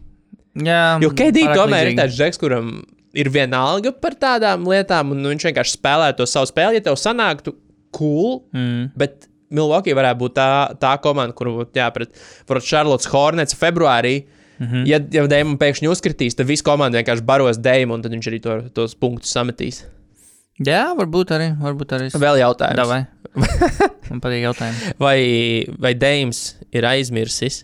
jā, 0.53 0.99
Jo 1.01 1.09
KD 1.09 1.47
pārāk 1.47 1.57
tomēr 1.57 1.81
ir 1.81 1.87
līdzīgi. 1.91 2.01
tāds 2.01 2.17
žeks, 2.19 2.37
kuram 2.41 2.83
ir 3.13 3.29
vienalga 3.29 3.91
par 4.01 4.15
tādām 4.19 4.65
lietām, 4.69 5.11
un 5.13 5.21
nu, 5.23 5.29
viņš 5.33 5.47
vienkārši 5.49 5.77
spēlē 5.77 6.11
to 6.17 6.25
savu 6.29 6.49
spēli. 6.49 6.79
Ja 6.79 6.87
tev 6.89 6.97
sanāktu 6.99 7.53
cool, 7.93 8.43
Mm. 8.53 8.91
bet 8.97 9.27
Milwaukee 9.53 9.93
varētu 9.93 10.17
būt 10.17 10.33
tā, 10.33 10.47
tā 10.81 10.95
komanda, 11.01 11.33
kur 11.37 11.51
būtu 11.53 11.77
jāpret 11.77 12.09
varbūt 12.49 12.65
Charlotte 12.69 13.09
Hornets 13.13 13.53
februārī. 13.53 14.23
Mm. 14.59 14.65
-hmm. 14.67 14.85
Ja, 14.87 14.99
ja 15.11 15.27
Dēmons 15.27 15.59
pēkšņi 15.61 15.89
uzkritīs, 15.89 16.35
tad 16.35 16.47
visa 16.47 16.63
komanda 16.63 16.97
vienkārši 16.97 17.25
baros 17.25 17.57
Dēmonu, 17.57 17.95
un 17.95 18.01
tad 18.01 18.11
viņš 18.11 18.27
arī 18.31 18.39
to, 18.41 18.61
tos 18.73 18.95
punktus 18.95 19.31
sametīs. 19.33 19.83
Jā, 20.65 20.93
varbūt 20.97 21.31
arī. 21.33 21.51
Varbūt 21.59 21.93
arī. 21.97 22.09
Vēl 22.13 22.37
jautājums. 22.37 23.05
Man 24.09 24.21
patīk 24.21 24.43
jautājumi. 24.43 24.93
vai, 24.99 25.65
vai 25.79 25.93
Dēmons 25.93 26.55
ir 26.71 26.83
aizmirsis 26.85 27.63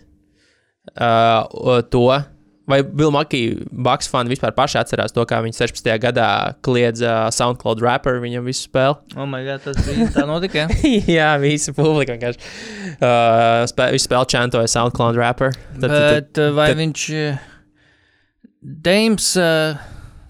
uh, 1.00 1.82
to, 1.90 2.06
vai 2.70 2.80
Vilmakī 2.86 3.42
Baks 3.70 4.08
fani 4.10 4.32
vispār 4.32 4.54
paši 4.56 4.78
atcerās 4.80 5.14
to, 5.16 5.24
kā 5.28 5.40
viņi 5.44 5.58
16. 5.58 5.90
gadā 6.02 6.28
kliedza 6.66 7.26
SoundCloud 7.34 7.82
rapper 7.84 8.20
viņam 8.22 8.46
visu 8.48 8.68
spēli. 8.68 8.96
Oh, 9.18 9.26
my 9.28 9.42
God, 9.46 9.64
tas 9.66 9.82
bija 9.86 10.08
tā 10.14 10.26
notika. 10.28 10.66
jā? 11.18 11.30
Visa 11.42 11.74
publika 11.76 12.16
vienkārši 12.16 12.40
uh, 12.96 13.66
spē, 13.70 13.90
visu 13.94 14.06
spēli 14.08 14.32
čantoja 14.36 14.70
SoundCloud 14.70 15.20
rapper. 15.20 15.54
Tad, 15.76 15.86
tad, 15.86 15.94
tad, 15.94 16.10
Bet 16.30 16.42
uh, 16.46 16.50
vai 16.56 16.72
tad- 16.72 16.82
viņš. 16.84 17.06
uh, 17.20 17.46
Deims. 18.60 19.32
Uh, 19.40 19.76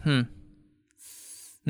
hmm. 0.05 0.27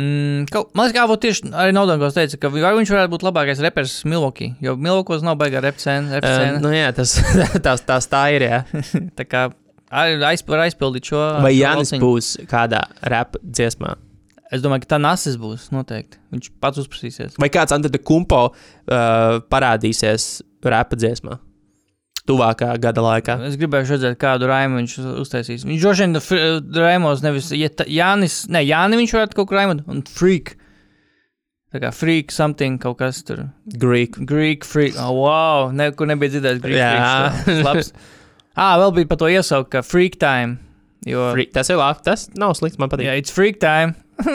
Mm, 0.01 0.47
man 0.79 0.87
liekas, 0.87 1.09
būt 1.11 1.23
tieši 1.25 1.51
arī 1.51 1.73
Nodangos 1.75 2.15
teica, 2.17 2.39
ka 2.41 2.49
viņš 2.53 2.93
varētu 2.95 3.11
būt 3.13 3.25
labākais 3.27 3.61
reperis 3.61 3.99
Milwaukee, 4.09 4.55
jo 4.63 4.77
Milwaukee 4.79 5.19
nav 5.27 5.37
baigā 5.41 5.61
rep 5.65 5.81
scēna. 5.83 6.21
Rep 6.21 6.29
uh, 6.29 6.61
nu 6.63 6.71
jā, 6.73 6.93
tas, 6.97 7.17
tas, 7.67 7.83
tas 7.85 8.07
tā 8.09 8.23
ir. 8.37 8.47
Tā 9.19 9.27
kā 9.27 9.49
aiz, 9.91 10.43
var 10.49 10.65
aizpildīt 10.67 11.11
šo. 11.11 11.21
Vai 11.43 11.53
šo 11.55 11.61
Jānis 11.63 11.91
valciņu. 11.93 12.01
būs 12.05 12.31
kādā 12.51 12.85
rap 13.11 13.37
dziesmā? 13.43 13.97
Es 14.51 14.63
domāju, 14.65 14.83
ka 14.83 14.97
tā 14.97 14.99
nasis 15.03 15.37
būs 15.39 15.69
noteikti. 15.71 16.19
Viņš 16.35 16.49
pats 16.63 16.81
uzprasīsies. 16.83 17.37
Vai 17.39 17.49
kāds 17.55 17.71
Antoni 17.75 18.01
Kumpo 18.03 18.49
uh, 18.51 19.39
parādīsies 19.51 20.41
rap 20.67 20.97
dziesmā? 20.99 21.39
Tuvākā 22.27 22.73
gada 22.83 23.03
laikā. 23.03 23.39
Es 23.49 23.55
gribēju 23.59 23.89
redzēt, 23.95 24.19
kādu 24.21 24.47
raimu 24.51 24.81
viņš 24.83 24.97
uz- 25.01 25.15
uztaisīs. 25.25 25.63
Viņš 25.67 25.81
droši 25.83 26.07
vien 26.07 26.83
raimos 26.83 27.23
nevis 27.25 27.49
ja 27.57 27.71
ta- 27.73 27.87
Jānis, 27.91 28.45
ne, 28.53 28.61
Jāni 28.67 28.99
viņš 29.01 29.15
varētu 29.17 29.39
kaut 29.39 29.49
kur 29.51 29.59
raimot, 29.59 29.81
un 29.91 30.03
freak. 30.07 30.53
Tā 31.71 31.79
kā 31.83 31.91
freak 31.95 32.31
something 32.35 32.79
kaut 32.83 32.99
kas 32.99 33.23
tur. 33.27 33.45
Greek. 33.79 34.19
Greek 34.27 34.65
freak. 34.67 34.95
Oh, 34.99 35.15
wow, 35.23 35.71
nekur 35.71 36.11
nebija 36.11 36.35
dzirdējis 36.37 36.63
Greek 36.65 36.79
Jā. 36.83 36.93
freaks. 36.99 37.45
Tas 37.47 37.65
labs. 37.67 37.93
Ah, 38.61 38.75
vēl 38.81 38.93
bija 38.99 39.09
par 39.09 39.21
to 39.23 39.31
iesaukt, 39.33 39.71
ka 39.73 39.81
freak 39.87 40.19
time. 40.21 40.59
Jo, 41.09 41.31
Free, 41.33 41.47
tas 41.49 41.71
ir 41.73 41.79
labi. 41.81 42.03
Tas 42.05 42.27
nav 42.37 42.53
slikts. 42.59 42.77
Man 42.81 42.91
patīk. 42.93 43.09
jā, 43.09 43.17
it's 43.23 43.33
freak 43.33 43.61
time. 43.63 43.97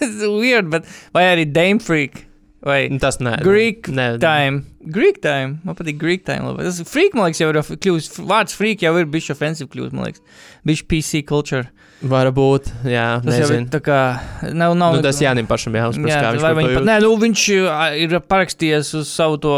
It's 0.00 0.22
weird, 0.24 0.70
bet 0.72 0.86
vai 1.12 1.26
arī 1.28 1.44
Dame 1.52 1.82
freak. 1.84 2.22
Vai 2.64 2.88
Tas 2.98 3.20
nē, 3.20 3.36
Greek 3.44 3.90
nē, 3.92 4.06
time. 4.22 4.64
Greek 4.94 5.20
time. 5.24 5.58
Man 5.64 5.76
patīk 5.78 5.98
Greek 6.00 6.24
time. 6.26 6.44
Labi. 6.48 6.64
Tas 6.68 6.78
freak, 6.88 7.14
man 7.18 7.28
liekas, 7.28 7.40
jau 7.44 7.50
ir 7.52 7.60
kļuvis. 7.62 8.08
Vārds 8.28 8.54
freak 8.56 8.84
jau 8.86 8.94
ir 9.00 9.08
bijis 9.10 9.30
offensive 9.34 9.68
kļuvis, 9.72 9.92
man 9.96 10.08
liekas. 10.08 10.22
Bijis 10.68 10.84
PC 10.88 11.22
culture. 11.28 11.66
Varbūt, 11.98 12.68
jā, 12.86 13.04
Tas 13.24 13.34
jau 13.40 13.46
ir 13.48 13.56
nezinu. 13.56 13.70
tā 13.72 13.80
kā. 13.82 13.96
Nav, 14.54 14.76
nav, 14.78 14.94
Nu, 14.94 15.00
tas 15.02 15.18
Jānim 15.18 15.48
pašam 15.50 15.74
jāuzprasa, 15.74 16.12
Jā, 16.12 16.20
kā 16.22 16.28
viņš 16.36 16.44
to 16.44 16.68
jūt. 16.76 16.84
nē, 16.86 16.94
nu, 17.02 17.08
viņš 17.18 17.42
ir 18.04 18.14
parakstījies 18.30 18.92
uz 19.00 19.08
savu 19.10 19.40
to 19.42 19.54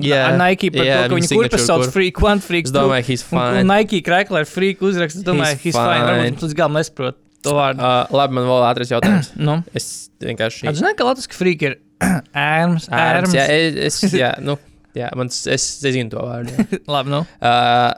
yeah, 0.00 0.32
Nike 0.40 0.70
par 0.72 0.86
yeah, 0.88 1.02
to, 1.04 1.10
ka 1.12 1.18
viņa 1.20 1.28
kurpes 1.36 1.66
sauc 1.68 1.84
kur- 1.84 1.92
Freak, 1.92 2.22
One 2.24 2.40
Freak. 2.40 2.70
Es 2.70 2.72
domāju, 2.72 3.04
he's 3.10 3.26
un, 3.28 3.36
un 3.42 3.58
fine. 3.58 3.66
Nike 3.68 4.00
krēklā 4.08 4.40
ir 4.46 4.48
Freak 4.48 4.80
uzraksts. 4.80 5.20
Es 5.20 5.26
domāju, 5.28 5.52
He's 5.60 5.68
he's, 5.68 5.76
he's 5.76 5.76
fine. 5.76 6.00
fine. 6.00 6.32
Varbūt 6.32 6.46
līdz 6.48 6.56
galam 6.62 6.80
nesaprot 6.80 7.20
to 7.44 7.56
vārdu. 7.60 7.84
Uh, 7.84 8.16
labi, 8.16 8.38
man 8.40 8.48
vēl 8.48 8.66
ātrs 8.72 8.94
jautājums. 8.96 9.32
nu, 9.50 9.58
Es 9.76 9.90
vienkārši. 10.24 10.70
es 10.72 10.80
zinu, 10.80 10.96
ka 10.96 11.04
Latvijas 11.12 11.28
Freak 11.36 11.68
ir 11.68 11.76
ērms, 12.32 12.88
Ērms, 12.88 12.88
ērms. 12.88 13.36
jā, 13.36 13.46
es, 13.84 14.00
jā, 14.16 14.32
nu, 14.40 14.56
jā, 14.98 15.08
man, 15.18 15.30
es, 15.32 15.42
es 15.50 15.66
zinu 15.84 16.10
to 16.12 16.22
vārdu. 16.26 16.52
Labi, 16.94 17.12
nu. 17.14 17.22
Uh, 17.38 17.92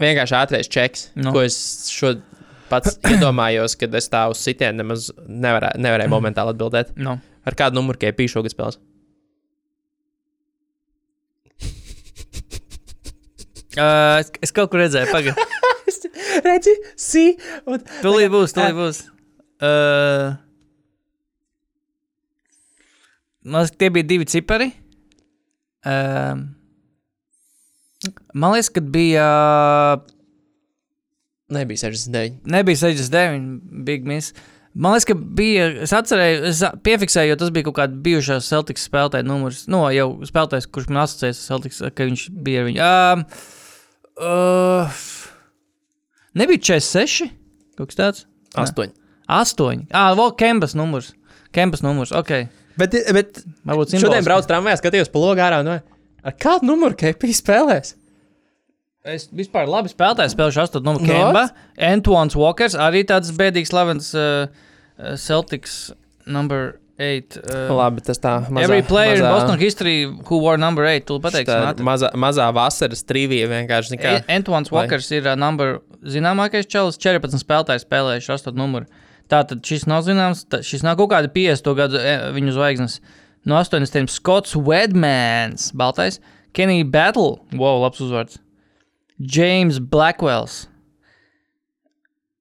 vienkārši 0.00 0.36
ātrais 0.38 0.70
čeks, 0.72 1.08
Nu. 1.20 1.32
ko 1.34 1.42
es 1.44 1.56
šo 1.92 2.14
pats 2.70 2.98
iedomājos, 3.12 3.76
kad 3.80 3.94
es 3.98 4.08
tā 4.12 4.26
uz 4.32 4.40
sitienu 4.44 4.82
nemaz 4.82 5.10
nevarē, 5.26 5.74
nevarēju 5.80 6.12
momentāli 6.12 6.54
atbildēt. 6.54 6.94
Nu. 7.06 7.18
Ar 7.48 7.56
kādu 7.56 7.78
numuru 7.80 7.98
KP 8.00 8.26
šogad 8.30 8.52
spēlēs? 8.52 8.80
Uh, 13.78 14.18
es, 14.18 14.32
es 14.42 14.50
kaut 14.50 14.66
kur 14.72 14.80
redzēju, 14.82 15.12
pagaidi. 15.14 15.44
Redzi, 16.46 16.72
si, 16.98 17.22
un 17.70 17.78
Tūlīt 18.02 18.32
būs, 18.32 18.50
tūlīt 18.56 18.74
būs. 18.74 18.98
Uh, 19.62 20.34
man 23.46 23.70
tie 23.78 23.92
bija 23.94 24.08
divi 24.10 24.26
cipari. 24.30 24.72
Uh, 25.86 26.42
man 28.34 28.54
liekas, 28.54 28.70
ka 28.74 28.80
bija. 28.84 29.26
nebija 31.48 31.88
69. 31.88 32.40
Nebija 32.44 32.76
69, 32.76 33.60
Big 33.84 34.06
Miss. 34.06 34.34
Man 34.74 34.94
liekas, 34.94 35.08
ka 35.08 35.16
bija. 35.18 35.66
Es 35.86 35.94
atcerēju, 35.96 36.42
es 36.52 36.62
piefiksēju, 36.86 37.32
jo 37.32 37.38
tas 37.40 37.50
bija 37.54 37.66
kaut 37.68 37.78
kāds 37.80 38.02
bijušās 38.04 38.50
Celtics 38.52 38.86
spēlētāja 38.86 39.26
numurs. 39.26 39.64
No 39.72 39.86
jau 39.94 40.12
spēlētājs, 40.28 40.68
kurš 40.70 40.90
man 40.92 41.02
asociējas 41.04 41.40
ar 41.42 41.48
Celtics, 41.48 41.82
ka 41.96 42.06
viņš 42.06 42.26
bija 42.46 42.62
ar 42.62 42.70
viņu. 42.70 42.86
Um, 42.86 43.24
uh, 44.20 45.02
nebija 46.38 46.62
46, 46.76 47.32
kaut 47.80 47.90
kas 47.90 47.98
tāds. 47.98 48.26
Nē. 48.54 48.66
8. 48.66 48.94
8. 49.30 49.84
Ah, 49.94 50.12
vēl 50.18 50.32
Kempas 50.38 50.76
numurs. 50.78 51.12
Kempas 51.54 51.82
numurs, 51.82 52.14
ok. 52.14 52.46
Bet, 52.78 52.94
bet 53.16 53.40
šodien 53.98 54.24
braucu 54.24 54.48
tramvajā, 54.50 54.78
skatījos 54.80 55.10
pa 55.12 55.18
logu 55.22 55.42
ārā. 55.42 55.62
Nu, 55.66 55.78
ar 56.22 56.36
kādu 56.40 56.68
numuru 56.70 56.94
KP 56.98 57.32
spēlēs? 57.36 57.96
Es 59.10 59.28
vispār 59.32 59.64
labi 59.70 59.88
spēlēju, 59.88 60.28
spēlēju 60.34 60.60
8. 60.60 60.82
numuru 60.84 61.06
Nu, 61.06 61.08
Kemba. 61.08 61.46
Antoine 61.80 62.36
Walkers, 62.36 62.74
arī 62.76 63.00
tāds 63.08 63.30
bēdīgs 63.32 63.72
slavens 63.72 64.10
uh, 64.14 64.44
uh, 65.00 65.14
Celtics 65.16 65.78
number 66.28 66.74
8. 67.00 67.38
Uh, 67.40 67.70
Labi, 67.78 68.02
tas 68.04 68.20
tā. 68.20 68.34
Mazā, 68.52 68.66
Every 68.68 68.82
player 68.84 69.14
mazā, 69.16 69.24
in 69.24 69.32
Boston 69.32 69.58
history 69.62 69.94
who 70.04 70.42
wore 70.44 70.58
number 70.60 70.84
8, 70.84 71.06
tu 71.08 71.16
pateiksi, 71.24 71.80
mazā, 71.88 72.10
mazā 72.12 72.50
vasaras 72.52 73.00
trīvija 73.08 73.48
vienkārši 73.48 73.96
nekā. 73.96 74.12
A- 74.18 74.26
Antoine 74.36 74.68
Vai- 74.68 74.82
Walkers 74.82 75.08
ir 75.16 75.30
uh, 75.32 75.36
number, 75.40 75.78
zināmākais 76.04 76.68
čalis, 76.68 77.00
14 77.00 77.40
spēlētājs 77.40 77.88
spēlējuši 77.88 78.34
8 78.36 78.52
numuru. 78.60 78.84
Tātad 79.30 79.62
šis 79.66 79.86
nav 79.90 80.04
zināms, 80.06 80.44
tā, 80.50 80.62
šis 80.66 80.82
nav 80.86 80.98
kaut 80.98 81.12
kāda 81.12 81.30
50 81.32 81.76
gadu 81.78 82.00
e, 82.00 82.14
viņu 82.34 82.54
zvaigznes. 82.56 82.98
No 83.48 83.56
80. 83.60 84.10
Skots 84.12 84.56
Wedmans, 84.58 85.70
Baltais, 85.76 86.18
Kenny 86.56 86.82
Battle, 86.82 87.38
wow, 87.54 87.78
labs 87.84 88.02
uzvārds. 88.02 88.40
James 89.20 89.78
Blackwells, 89.78 90.64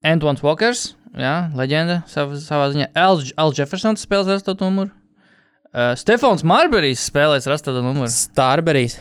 Antoine 0.04 0.40
Walkers 0.42 0.94
jā, 1.18 1.50
leģenda 1.58 2.02
sav, 2.10 2.34
savā 2.42 2.70
ziņā. 2.74 2.90
Al, 2.98 3.22
Al 3.40 3.54
Jeffersons 3.56 4.04
spēlēs 4.06 4.32
ar 4.32 4.42
8 4.42 4.66
numuru. 4.66 4.92
Uh, 5.70 5.94
Stefans 6.00 6.44
Marberijs 6.48 7.04
spēlēs 7.10 7.48
ar 7.48 7.58
8 7.58 7.82
numuru. 7.84 8.10
Starberīs. 8.14 8.98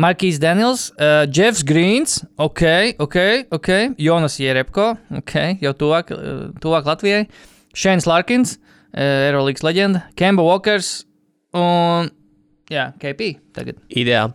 Markīs 0.00 0.38
Daniels, 0.40 0.86
uh, 0.96 1.26
Jeffs 1.28 1.62
Grīns, 1.68 2.22
ok, 2.40 2.62
ok, 3.02 3.16
ok, 3.52 3.68
Jonas 4.00 4.38
Jerepko, 4.40 4.94
ok, 5.20 5.34
jau 5.60 5.72
tuvāk, 5.76 6.12
uh, 6.16 6.46
tuvāk 6.62 6.88
Latvijai, 6.88 7.26
Šēns 7.76 8.06
Larkins, 8.08 8.56
uh, 8.56 9.28
Eirolandes 9.28 9.64
leģenda, 9.66 10.06
Kemba 10.16 10.44
Walkers 10.46 11.04
un, 11.52 12.08
jā, 12.72 12.88
KP 13.02 13.34
tagad. 13.52 13.76
Ideāli. 13.92 14.32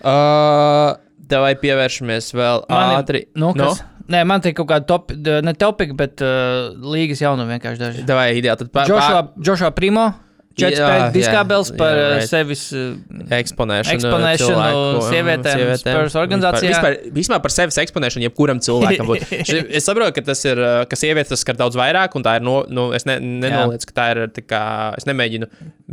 Uh, 0.00 0.96
Tev 1.30 1.44
pievēršamies 1.62 2.32
vēl 2.34 2.64
Man 2.72 2.88
ir- 2.90 2.96
ātri. 3.04 3.20
Nu, 3.38 3.52
kas? 3.54 3.82
Nē, 4.10 4.24
man 4.26 4.40
te 4.42 4.50
kaut 4.56 4.66
kāda 4.66 4.86
top, 4.88 5.12
ne 5.14 5.52
topika, 5.54 5.94
bet 5.94 6.18
uh, 6.26 6.72
līgas 6.74 7.20
jaunuma 7.22 7.52
vienkārši 7.52 7.78
daži. 7.78 8.00
Ir 8.02 8.40
ideāli. 8.40 8.58
Tad 8.64 8.72
pa- 8.74 8.86
Joshua, 8.88 9.20
Joshua 9.38 9.70
Primo, 9.76 10.08
Diskābels 10.58 11.70
par 11.78 11.94
jā, 11.94 12.06
right. 12.16 12.28
sevis. 12.28 12.64
uh, 12.74 12.96
Eksponēšanu, 13.36 13.94
Eksponēšanu 13.94 14.50
cilvēku, 14.50 15.04
sievietēm 15.06 15.62
Spurs 15.78 16.16
organizācijā. 16.18 16.72
Vispār, 16.74 16.96
vispār 17.14 17.42
par 17.44 17.54
sevis 17.54 17.78
eksponēšanu, 17.84 18.26
jebkuram 18.26 18.62
cilvēkam. 18.64 19.12
es 19.78 19.86
saprotu, 19.86 20.16
ka 20.18 20.24
tas 20.26 20.42
ir, 20.48 20.60
uh, 20.60 20.82
ka 20.90 20.98
sievietes 20.98 21.32
tas 21.32 21.44
skar 21.44 21.58
daudz 21.60 21.78
vairāk, 21.78 22.18
un 22.18 22.26
tā 22.26 22.36
ir, 22.40 22.46
no, 22.46 22.58
nu, 22.66 22.88
es 22.96 23.06
ne, 23.08 23.20
nenoliedzu, 23.22 23.90
ka 23.92 23.98
tā 24.00 24.08
ir, 24.16 24.22
tā 24.34 24.44
kā, 24.44 24.62
es 24.98 25.06
nemēģinu 25.08 25.50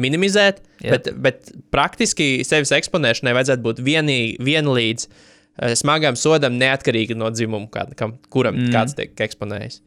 minimizēt, 0.07 0.63
Jā. 0.81 0.95
bet, 0.95 1.11
bet 1.21 1.55
praktiski 1.73 2.41
sevis 2.47 2.73
eksponēšanai 2.81 3.37
vajadzētu 3.37 3.65
būt 3.65 3.83
vienī, 3.85 4.21
vienlīdz 4.41 5.07
uh, 5.07 5.73
smagam 5.77 6.17
sodam, 6.19 6.57
neatkarīgi 6.57 7.17
no 7.17 7.29
dzimuma, 7.33 7.69
kā, 7.73 7.85
kam, 7.99 8.17
kuram 8.33 8.57
mm. 8.57 8.73
kāds 8.73 8.97
tiek 8.97 9.27
eksponējis. 9.29 9.83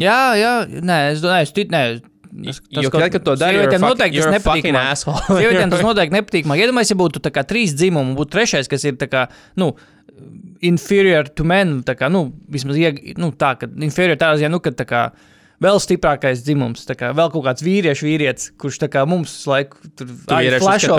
Jā, 0.00 0.34
jā, 0.36 0.56
nē, 0.66 0.98
es 1.14 1.22
domāju, 1.22 1.46
es 1.46 1.54
ticu, 1.54 2.10
nē. 2.34 2.54
Tas, 2.54 2.84
Jo, 2.84 2.90
kad, 2.92 3.06
kad 3.14 3.24
to 3.26 3.34
dara, 3.40 3.54
sievietēm 3.54 3.84
noteikti 3.86 4.22
tas 4.22 4.32
nepatīk. 4.34 4.70
Sievietēm 5.40 5.74
tas 5.74 5.84
noteikti 5.88 6.16
nepatīk. 6.18 6.48
Man 6.50 6.60
iedomājieties, 6.60 6.94
ja 6.94 7.00
būtu 7.00 7.22
tā 7.24 7.32
kā 7.34 7.44
trīs 7.48 7.74
dzimumi, 7.78 8.16
būtu 8.18 8.34
trešais, 8.34 8.70
kas 8.70 8.84
ir 8.88 8.98
tā 9.00 9.08
kā, 9.12 9.26
nu, 9.60 9.72
inferior 10.64 11.28
to 11.30 11.46
men, 11.46 11.78
tā 11.86 11.96
kā, 11.98 12.10
nu, 12.12 12.26
vismaz, 12.50 12.78
ieg, 12.80 13.00
nu, 13.20 13.30
tā, 13.38 13.54
ka 13.60 13.68
inferior 13.84 14.18
tādā 14.20 14.40
ziņā, 14.40 14.50
nu, 14.52 14.60
ka 14.64 14.72
tā 14.74 14.86
kā 14.88 15.04
vēl 15.64 15.78
stiprākais 15.80 16.42
dzimums, 16.44 16.84
kā 16.98 17.12
vēl 17.16 17.30
kaut 17.32 17.44
kāds 17.46 17.64
vīriešu 17.64 18.08
vīrietis, 18.08 18.50
kurš 18.60 18.80
kā 18.92 19.04
mums 19.08 19.32
laiku 19.48 19.78
tur 19.96 20.10
par 20.26 20.42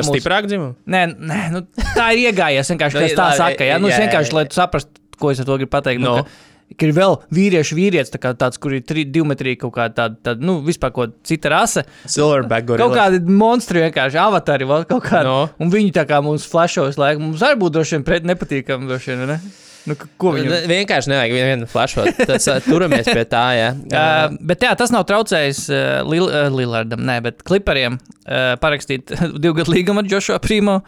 mūs. 0.08 0.12
stiprāku 0.16 0.52
dzimumu? 0.52 0.76
Nē, 0.90 1.02
nē 1.14 1.40
nu, 1.54 1.64
tā 1.94 2.10
ir 2.16 2.30
iegājies. 2.30 2.72
Vienkārši 2.74 2.98
Nu, 3.02 3.06
tas 3.06 3.18
tā 3.20 3.28
saka. 3.42 3.68
Jā, 3.68 3.78
nu, 3.82 3.92
jā, 3.92 4.00
jā, 4.00 4.06
vienkārši, 4.08 4.32
jā, 4.32 4.38
lai 4.40 4.46
tu 4.50 4.58
saprastu, 4.58 5.04
ko 5.20 5.32
es 5.36 5.42
ar 5.44 5.50
to 5.50 5.60
gribu 5.60 5.74
pateikt. 5.76 6.02
Nu, 6.02 6.16
No. 6.16 6.24
ka, 6.24 6.55
ka 6.74 6.88
ir 6.88 6.94
vēl 6.98 7.18
vīriešu 7.36 7.78
vīrietis, 7.78 8.12
tā 8.16 8.34
tāds, 8.34 8.58
kur 8.62 8.74
ir 8.74 8.82
tri, 8.88 9.04
divmetrīgi 9.06 9.60
kaut 9.62 9.76
kāda 9.78 9.94
tāda, 10.00 10.18
tāda, 10.30 10.46
nu, 10.50 10.58
vispār 10.66 10.92
kaut 10.96 11.12
kāda 11.14 11.30
cita 11.30 11.52
rase. 11.54 11.86
Silverback 12.10 12.66
Kaut 12.68 12.80
gorilla. 12.82 13.06
kādi 13.06 13.22
monstri 13.44 13.84
vienkārši 13.86 14.18
avatari 14.24 14.66
vēl 14.70 14.88
kaut 14.90 15.06
kādi. 15.06 15.30
No. 15.30 15.46
Un 15.62 15.72
viņi 15.74 15.94
tā 15.96 16.08
kā 16.10 16.22
mums 16.26 16.48
flashos 16.50 16.98
laiku. 17.02 17.22
Mums 17.22 17.46
arī 17.46 17.60
būtu 17.62 17.78
droši 17.78 17.98
vien 18.00 18.08
pret 18.10 18.28
nepatīkami, 18.28 18.90
droši 18.90 19.14
vien, 19.14 19.24
ne? 19.36 19.40
Nu, 19.86 19.94
ko 20.18 20.32
viņi. 20.34 20.50
Ne- 20.50 20.62
Vienkārši 20.72 21.12
nevajag 21.12 21.34
vienu 21.46 21.68
flashot. 21.70 22.08
Tas 22.26 22.48
uh, 22.50 22.58
turamies 22.66 23.06
pie 23.06 23.26
tā, 23.30 23.44
jā. 23.54 23.68
Uh, 23.96 24.34
bet 24.42 24.64
jā, 24.66 24.72
tas 24.76 24.90
nav 24.90 25.06
traucējis 25.06 25.60
uh, 25.70 26.00
Lil, 26.10 26.26
uh, 26.26 26.50
Lillardam, 26.50 27.04
nē, 27.06 27.20
bet 27.22 27.44
Klipariem 27.46 28.00
uh, 28.02 28.56
parakstīt 28.58 29.14
divu 29.44 29.60
gadu 29.62 29.76
līgumu 29.78 30.02
ar 30.02 30.10
Joshua 30.10 30.40
Primo. 30.42 30.80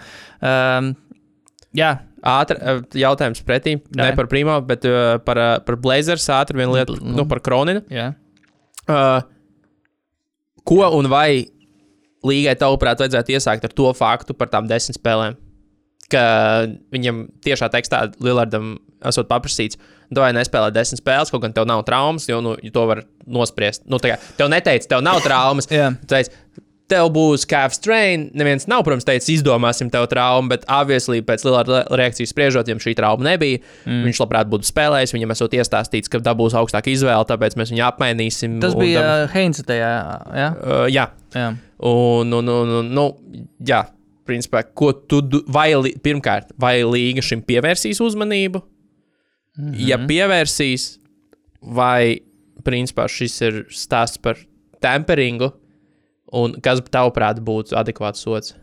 Um, 0.42 0.96
jā, 1.78 1.92
Ātri 2.28 2.58
uh, 2.60 2.80
jautājums 2.98 3.44
pretī. 3.46 3.76
Jā. 3.94 4.08
Ne 4.08 4.14
par 4.18 4.28
primo, 4.32 4.58
bet 4.66 4.84
uh, 4.90 5.16
par, 5.24 5.38
uh, 5.40 5.52
par 5.64 5.78
Blazers. 5.80 6.26
Ātri 6.34 6.58
viena 6.60 6.74
lieta, 6.74 6.96
Bl- 6.96 7.14
nu. 7.16 7.26
par 7.30 7.40
Kroninu. 7.46 7.84
jā. 7.94 8.10
Uh, 8.88 9.20
ko 10.68 10.82
un 10.98 11.08
vai 11.12 11.46
līgai 12.28 12.56
tavuprāt 12.60 13.00
vajadzētu 13.04 13.36
iesākt 13.38 13.68
ar 13.68 13.74
to 13.76 13.92
faktu 13.96 14.36
par 14.36 14.50
tām 14.52 14.68
desmit 14.68 14.98
spēlēm? 15.00 15.38
Ka 16.12 16.24
viņam 16.96 17.26
tiešā 17.44 17.68
tekstā 17.72 18.06
Lillardam 18.24 18.78
esot 19.06 19.28
paprasīts, 19.30 19.78
vai 20.16 20.32
nespēlē 20.36 20.72
desmit 20.74 21.02
spēles, 21.04 21.30
kaut 21.32 21.44
gan 21.44 21.54
tev 21.54 21.68
nav 21.70 21.84
traumas, 21.88 22.26
jo 22.32 22.40
nu, 22.42 22.56
to 22.74 22.86
var 22.90 23.04
nospriest. 23.28 23.84
Nu, 23.92 24.00
tā 24.02 24.16
kā 24.16 24.20
tev 24.40 24.50
neteica, 24.52 24.88
tev 24.96 25.04
nav 25.06 25.20
traumas. 25.24 25.68
Jā. 25.72 25.92
Tev 26.88 27.10
būs 27.12 27.44
calf 27.50 27.74
strain. 27.76 28.30
Neviens 28.38 28.64
nav, 28.72 28.86
protams, 28.88 29.04
teicis, 29.08 29.42
izdomāsim 29.42 29.90
tev 29.92 30.06
traumu, 30.08 30.48
bet 30.54 30.64
obviously 30.72 31.20
pēc 31.26 31.44
Lillarda 31.44 31.82
reakcijas 32.00 32.32
spriežot, 32.32 32.70
viņam 32.70 32.80
šī 32.86 32.94
trauma 32.96 33.28
nebija. 33.28 33.60
Mm. 33.84 34.06
Viņš 34.08 34.22
labprāt 34.24 34.48
būtu 34.52 34.70
spēlējis, 34.70 35.14
viņam 35.18 35.36
esot 35.36 35.58
iestāstīts, 35.60 36.12
ka 36.14 36.22
dabūs 36.24 36.56
augstāka 36.56 36.94
izvēle, 36.94 37.28
tāpēc 37.28 37.58
mēs 37.60 37.74
viņu 37.76 37.84
apmainīsim. 37.90 38.56
Tas 38.64 38.78
bija 38.80 39.04
dab- 39.04 39.26
uh, 39.26 39.36
Heinz 39.36 39.60
tajā, 39.68 39.92
jā. 40.40 40.48
Uh, 40.56 40.86
jā, 40.88 41.10
jā. 41.36 41.52
un, 41.92 42.40
un, 42.40 42.54
un, 42.56 42.74
un 42.80 42.96
nu, 42.96 43.06
jā, 43.68 43.84
principā, 44.28 44.64
ko 44.64 44.94
tu, 44.96 45.22
vai, 45.52 45.70
pirmkārt, 46.04 46.56
vai 46.60 46.78
līga 46.88 47.24
šim 47.26 47.44
pievērsīs 47.48 48.00
uzmanību? 48.04 48.64
Mm. 49.58 49.70
-hmm. 49.72 49.88
Ja 49.92 50.00
pievērsīs, 50.08 50.90
vai, 51.62 52.22
principā, 52.64 53.08
šis 53.12 53.42
ir 53.42 53.64
stāsts 53.74 54.22
par 54.22 54.40
temperingu, 54.84 55.52
un 56.36 56.58
kas, 56.64 56.82
tavuprāt, 56.92 57.40
būtu 57.44 57.78
adekvāts 57.80 58.24
sots? 58.26 58.56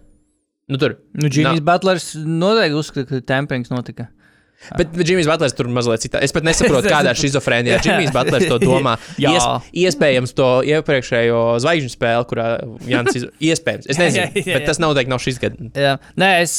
Nu, 0.66 0.80
tur. 0.80 0.96
Nu, 1.12 1.28
Džimijs 1.28 1.60
Butlers 1.64 2.12
noteikti 2.16 2.78
uzskata, 2.78 3.08
ka 3.10 3.26
tempings 3.34 3.72
notika. 3.72 4.08
Bet 4.78 4.94
Džimijs 4.96 5.28
Butlers 5.28 5.52
tur 5.56 5.68
mazliet 5.68 6.06
citā. 6.06 6.22
Es 6.24 6.32
pat 6.32 6.46
nesaprotu, 6.46 6.88
kādā 6.94 7.12
schizofrēnijā 7.18 7.80
Džimijs 7.84 8.12
Butlers 8.14 8.46
to 8.48 8.58
domā. 8.62 8.96
Jā. 9.20 9.58
iespējams, 9.84 10.32
to 10.36 10.50
iepriekšējo 10.70 11.40
zvaigžņu 11.64 11.92
spēli, 11.92 12.28
kurā 12.30 12.46
Jans 12.88 13.18
iz... 13.20 13.26
iespējams. 13.50 13.90
Es 13.92 14.00
nezinu, 14.00 14.22
Jā, 14.22 14.30
jā, 14.32 14.44
jā, 14.46 14.54
bet 14.56 14.70
tas 14.70 14.80
noteikti 14.80 15.12
nav 15.12 15.20
šis 15.24 15.42
gads. 15.42 15.74
Nē, 16.20 16.30
es, 16.44 16.56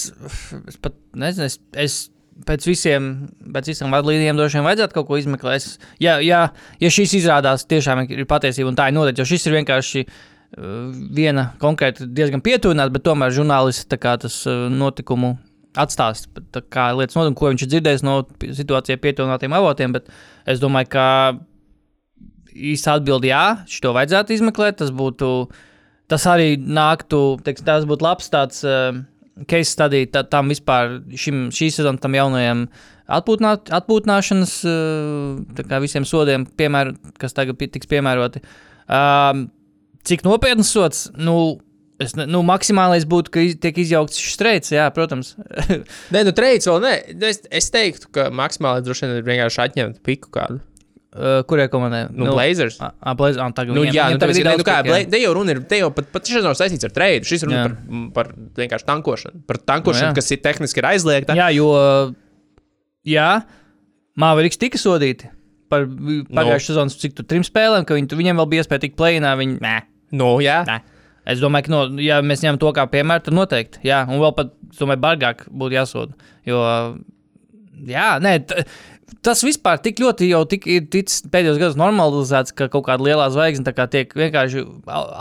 es 0.70 0.78
pat 0.78 1.00
nezinu, 1.18 1.50
es, 1.50 1.58
es 1.88 1.98
pēc 2.46 2.70
visiem, 2.70 3.10
pēc 3.56 3.72
visiem 3.72 3.94
vadlīnijiem 3.96 4.38
droši 4.38 4.60
vien 4.60 4.70
vajadzētu 4.70 5.00
kaut 5.00 5.10
ko 5.10 5.18
izmeklēt. 5.18 5.66
Ja, 6.04 6.20
ja, 6.22 6.46
ja 6.84 6.94
šis 6.94 7.18
izrādās 7.24 7.66
tiešām 7.72 8.06
ir 8.06 8.30
patiesība 8.30 8.70
un 8.70 8.78
tā 8.78 8.92
ir 8.92 8.98
noteikti, 9.00 9.24
jo 9.24 9.30
šis 9.34 9.48
ir 9.50 9.62
vienkārši 9.62 10.06
uh, 10.06 10.24
viena 10.56 11.50
konkrēta 11.60 12.08
diezgan 12.08 12.44
pietuvināta, 12.44 12.94
bet 12.94 13.04
tomēr 13.04 13.34
žurnālists 13.36 13.90
tas 13.90 14.38
uh, 14.48 14.68
notikumu 14.72 15.36
atstās, 15.76 16.24
lietas 16.96 17.18
notiek, 17.18 17.36
ko 17.36 17.52
viņš 17.52 17.66
ir 17.66 17.72
dzirdējis 17.74 18.06
no 18.08 18.22
situācijai 18.40 19.02
pietuvinātiem 19.04 19.56
avotiem, 19.58 19.92
es 20.48 20.62
domāju, 20.62 20.92
ka 20.94 21.08
īsta 22.56 22.96
atbildi 22.96 23.34
jā, 23.34 23.44
šo 23.68 23.92
vajadzētu 23.98 24.38
izmeklēt, 24.38 24.80
tas 24.80 24.94
būtu, 24.96 25.32
tas 26.12 26.28
arī 26.32 26.56
nāktu, 26.56 27.22
teiks, 27.44 27.66
tas 27.68 27.88
būtu 27.90 28.08
labs 28.08 28.32
tāds 28.32 28.64
uh, 28.64 28.96
case 29.52 29.74
study 29.74 30.06
tā, 30.08 30.24
tam 30.32 30.54
vispār, 30.54 31.02
šim, 31.12 31.50
šī 31.56 31.68
sezona 31.76 32.00
tam 32.00 32.16
jaunajam 32.16 32.70
atpūtnāt, 33.20 33.74
atpūtināšanas, 33.76 34.56
uh, 34.72 35.68
visiem 35.84 36.08
sodiem, 36.08 36.48
piemēr, 36.48 36.96
kas 37.20 37.36
tagad 37.36 37.60
tiks 37.60 37.92
piemēroti. 37.92 38.42
Um, 38.86 39.50
cik 40.08 40.26
nopietns 40.28 40.72
sots? 40.76 41.08
Nu, 41.18 41.60
Es, 41.96 42.12
ne- 42.20 42.26
nu, 42.28 42.42
maksimālais 42.44 43.06
būtu, 43.08 43.32
ka 43.32 43.40
iz, 43.40 43.54
tiek 43.64 43.78
izjaukts 43.80 44.18
šis 44.20 44.34
streiks, 44.36 44.68
jā, 44.76 44.84
protams. 44.92 45.30
Nē, 46.12 46.26
nu, 46.28 46.34
treids 46.36 46.68
vēl 46.68 46.82
nē. 46.84 46.90
Es, 47.24 47.38
es 47.48 47.70
teiktu, 47.72 48.10
ka 48.12 48.26
maksimāli 48.36 48.84
droši 48.84 49.06
vien 49.06 49.14
ir 49.22 49.24
vienkārši 49.24 49.62
atņemt 49.64 50.02
piku 50.04 50.28
kādu. 50.36 50.58
Uh, 51.16 51.38
Kurai 51.48 51.70
komandai? 51.72 52.02
Nu, 52.12 52.28
Blazers. 52.34 52.76
Ah, 52.84 52.92
ah, 53.00 53.16
Blazers. 53.16 53.40
Ah, 53.46 53.54
tagad 53.56 53.78
Nu, 53.78 53.86
viņiem- 53.86 53.96
jā, 53.96 54.10
viņiem 54.10 54.18
nu, 54.20 54.24
tagad 54.26 54.40
ir, 54.42 54.50
nu, 54.60 54.66
kā, 54.68 54.76
piku, 54.84 54.92
jā. 54.92 55.06
Bla- 55.06 55.12
te 55.16 55.22
jau 55.24 55.32
runa 55.40 55.56
ir, 55.56 55.62
te 55.72 55.80
jau 55.80 55.90
pat, 55.96 56.12
pat 56.18 56.28
šis 56.34 56.44
nav 56.44 56.58
saistīts 56.60 56.84
ar 56.90 56.92
treidu. 57.00 57.30
Šis 57.32 57.48
runa 57.48 57.62
Jā. 57.62 57.64
par, 57.72 58.12
par 58.18 58.34
vienkārši 58.60 58.90
tankošanu. 58.92 59.46
Par 59.48 59.62
tankošanu, 59.72 60.10
Nu, 60.10 60.12
jā. 60.12 60.20
kas 60.20 60.32
ir 60.36 60.44
tehniski 60.44 60.84
ir 60.84 60.90
aizliegta. 60.92 61.40
Jā, 61.40 61.48
jo 61.56 61.72
jā, 63.08 63.30
Māveriks 64.20 64.60
tika 64.60 64.80
sodīti 64.80 65.32
par 65.72 65.88
pagājušā 65.88 66.74
sezonas, 66.76 67.00
cik 67.00 67.16
tur 67.18 67.24
trim 67.32 67.48
spēlēm, 67.48 67.88
ka 67.88 67.96
viņi, 67.96 68.12
viņiem 68.20 68.40
vēl 68.44 68.52
bija 68.52 68.64
iespēja 68.68 68.84
tikt 68.86 69.00
plēnā. 69.00 69.32
Viņi, 69.40 69.58
nē, 69.64 69.76
Nu, 70.14 70.36
jā. 70.44 70.62
nē. 70.68 70.82
Es 71.26 71.42
domāju, 71.42 71.66
ka, 71.66 71.74
no, 71.74 72.02
ja 72.04 72.20
mēs 72.22 72.44
ņemam 72.46 72.60
to 72.62 72.70
kā 72.78 72.86
piemēru, 72.92 73.24
tad 73.26 73.34
noteikti. 73.34 73.82
Jā, 73.88 74.04
un 74.06 74.22
vēl 74.22 74.34
pat, 74.38 74.52
domāju, 74.78 75.02
bargāk 75.02 75.46
būtu 75.50 75.74
jāsoda. 75.80 76.30
Jo, 76.46 76.60
jā, 77.90 78.10
nē, 78.22 78.36
tas 79.26 79.42
vispār 79.46 79.80
tik 79.82 80.00
ļoti 80.02 80.28
jau 80.30 80.42
tik, 80.50 80.66
ir 80.70 80.86
ticis 80.92 81.24
pēdējos 81.32 81.60
gados 81.62 81.78
normalizēts, 81.80 82.54
ka 82.58 82.68
kaut 82.74 82.86
kāda 82.88 83.06
lielā 83.06 83.28
zvaigzne 83.34 83.74
kā 83.76 83.88
tiek 83.92 84.12
vienkārši 84.18 84.64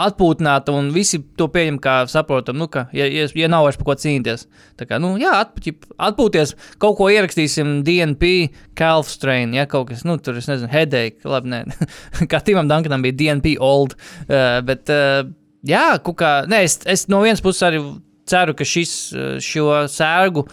atpūtināta, 0.07 0.75
un 0.77 0.91
visi 0.95 1.21
to 1.39 1.49
pieņem 1.53 1.79
kā 1.85 1.97
saprotam, 2.11 2.59
nu, 2.61 2.69
ka, 2.73 2.87
ja, 2.97 3.07
ja, 3.11 3.27
ja 3.37 3.51
nav 3.53 3.67
vairs 3.67 3.79
par 3.81 3.91
ko 3.91 3.97
cīnīties. 4.01 4.47
Tā 4.81 4.89
kā, 4.89 5.01
nu, 5.03 5.15
jā, 5.21 5.33
atpūt, 5.45 5.89
atpūties, 6.09 6.55
kaut 6.83 6.99
ko 7.01 7.09
ierakstīsim, 7.13 7.77
DNP, 7.87 8.35
calf 8.79 9.13
strain, 9.13 9.55
ja 9.57 9.69
kaut 9.71 9.91
kas, 9.93 10.05
nu, 10.09 10.17
tur, 10.21 10.41
es 10.41 10.49
nezinu, 10.51 10.71
headache, 10.73 11.25
labi, 11.29 11.53
nē, 11.55 11.63
kā 12.33 12.41
Timam 12.45 12.71
Dunkanam 12.71 13.05
bija 13.05 13.21
DNP 13.21 13.57
old, 13.63 13.97
uh, 14.27 14.61
bet, 14.67 14.89
uh, 14.93 15.25
jā, 15.69 15.87
kaut 16.05 16.21
kā, 16.21 16.37
nē, 16.51 16.65
es, 16.69 16.81
es 16.89 17.09
no 17.13 17.25
vienas 17.25 17.45
puses 17.45 17.65
arī 17.69 17.83
ceru, 18.29 18.57
ka 18.57 18.69
šis, 18.69 18.95
uh, 19.13 19.35
šo 19.45 19.85
sērgu, 19.93 20.49